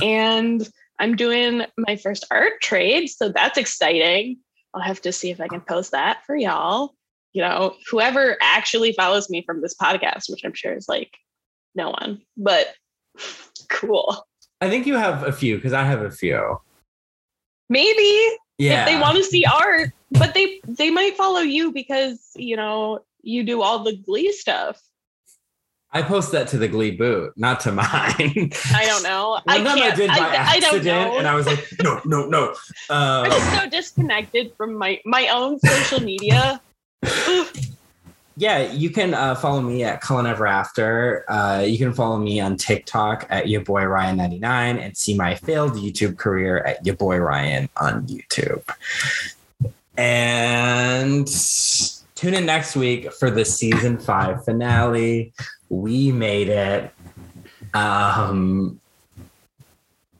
And 0.02 0.68
I'm 0.98 1.16
doing 1.16 1.66
my 1.76 1.96
first 1.96 2.24
art 2.30 2.62
trade. 2.62 3.08
So 3.08 3.28
that's 3.28 3.58
exciting. 3.58 4.38
I'll 4.72 4.80
have 4.80 5.02
to 5.02 5.12
see 5.12 5.30
if 5.30 5.38
I 5.40 5.48
can 5.48 5.60
post 5.60 5.90
that 5.90 6.24
for 6.24 6.34
y'all. 6.34 6.94
You 7.34 7.42
know, 7.42 7.74
whoever 7.90 8.38
actually 8.40 8.92
follows 8.92 9.28
me 9.28 9.42
from 9.42 9.60
this 9.60 9.74
podcast, 9.74 10.30
which 10.30 10.44
I'm 10.44 10.54
sure 10.54 10.74
is 10.74 10.88
like 10.88 11.10
no 11.74 11.90
one, 11.90 12.22
but 12.36 12.74
cool. 13.68 14.24
I 14.60 14.70
think 14.70 14.86
you 14.86 14.94
have 14.94 15.24
a 15.24 15.32
few 15.32 15.56
because 15.56 15.72
I 15.72 15.84
have 15.84 16.02
a 16.02 16.10
few. 16.10 16.60
Maybe 17.72 18.10
Yeah. 18.58 18.80
if 18.82 18.86
they 18.88 18.96
want 19.00 19.16
to 19.16 19.24
see 19.24 19.44
art 19.46 19.90
but 20.20 20.34
they 20.34 20.60
they 20.80 20.90
might 20.90 21.16
follow 21.16 21.40
you 21.40 21.72
because 21.72 22.18
you 22.36 22.56
know 22.60 23.00
you 23.22 23.40
do 23.52 23.62
all 23.62 23.78
the 23.88 23.96
glee 24.06 24.30
stuff 24.32 24.76
I 25.94 26.00
post 26.00 26.32
that 26.32 26.48
to 26.48 26.56
the 26.56 26.68
Glee 26.68 26.92
boot, 26.92 27.34
not 27.36 27.60
to 27.64 27.70
mine. 27.80 28.50
i 28.80 28.82
don't 28.90 29.02
know 29.10 29.24
i 29.46 29.56
One 29.58 29.64
time 29.66 29.78
can't 29.78 29.92
I 29.92 29.96
did 29.96 30.08
by 30.08 30.14
I, 30.18 30.20
I 30.20 30.34
accident, 30.56 30.72
don't 30.72 30.84
know 30.84 31.18
and 31.18 31.26
I 31.28 31.34
was 31.34 31.46
like, 31.46 31.62
no, 31.82 32.00
no, 32.04 32.18
no. 32.36 32.42
i'm 32.90 33.30
Uh, 33.30 33.30
just 33.30 33.54
so 33.56 33.62
disconnected 33.78 34.52
from 34.56 34.70
my 34.82 34.92
my 35.04 35.24
own 35.28 35.58
social 35.60 36.00
media 36.12 36.60
yeah, 38.36 38.72
you 38.72 38.90
can 38.90 39.14
uh, 39.14 39.34
follow 39.34 39.60
me 39.60 39.84
at 39.84 40.00
Cullen 40.00 40.26
Ever 40.26 40.46
After. 40.46 41.24
Uh, 41.28 41.62
you 41.66 41.78
can 41.78 41.92
follow 41.92 42.18
me 42.18 42.40
on 42.40 42.56
TikTok 42.56 43.26
at 43.30 43.48
your 43.48 43.60
boy 43.60 43.82
Ryan99 43.82 44.42
and 44.78 44.96
see 44.96 45.16
my 45.16 45.34
failed 45.34 45.72
YouTube 45.72 46.16
career 46.16 46.58
at 46.58 46.84
your 46.84 46.96
boy 46.96 47.18
Ryan 47.18 47.68
on 47.76 48.06
YouTube. 48.06 48.62
And 49.96 51.26
tune 52.14 52.34
in 52.34 52.46
next 52.46 52.74
week 52.74 53.12
for 53.12 53.30
the 53.30 53.44
season 53.44 53.98
five 53.98 54.44
finale. 54.44 55.32
We 55.68 56.10
made 56.12 56.48
it. 56.48 56.90
Um, 57.74 58.80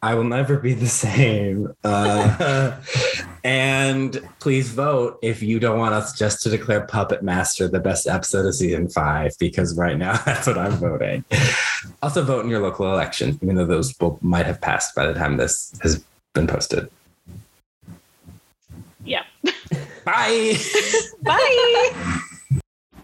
I 0.02 0.14
will 0.14 0.24
never 0.24 0.58
be 0.58 0.74
the 0.74 0.88
same. 0.88 1.72
Uh, 1.84 2.76
and 3.44 4.20
please 4.40 4.68
vote 4.70 5.20
if 5.22 5.42
you 5.42 5.60
don't 5.60 5.78
want 5.78 5.94
us 5.94 6.18
just 6.18 6.42
to 6.42 6.50
declare 6.50 6.84
Puppet 6.86 7.22
Master 7.22 7.68
the 7.68 7.78
best 7.78 8.08
episode 8.08 8.46
of 8.46 8.54
season 8.56 8.88
five, 8.88 9.32
because 9.38 9.76
right 9.76 9.96
now 9.96 10.16
that's 10.26 10.48
what 10.48 10.58
I'm 10.58 10.72
voting. 10.72 11.24
Also, 12.02 12.24
vote 12.24 12.44
in 12.44 12.50
your 12.50 12.60
local 12.60 12.92
election, 12.92 13.38
even 13.42 13.54
though 13.54 13.64
those 13.64 13.94
will, 14.00 14.18
might 14.22 14.46
have 14.46 14.60
passed 14.60 14.94
by 14.96 15.06
the 15.06 15.14
time 15.14 15.36
this 15.36 15.72
has 15.82 16.04
been 16.34 16.46
posted. 16.46 16.90
yeah 19.04 19.22
Bye. 20.04 20.56
bye 21.22 21.90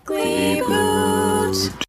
Glee 0.05 0.63
Boot. 0.63 1.88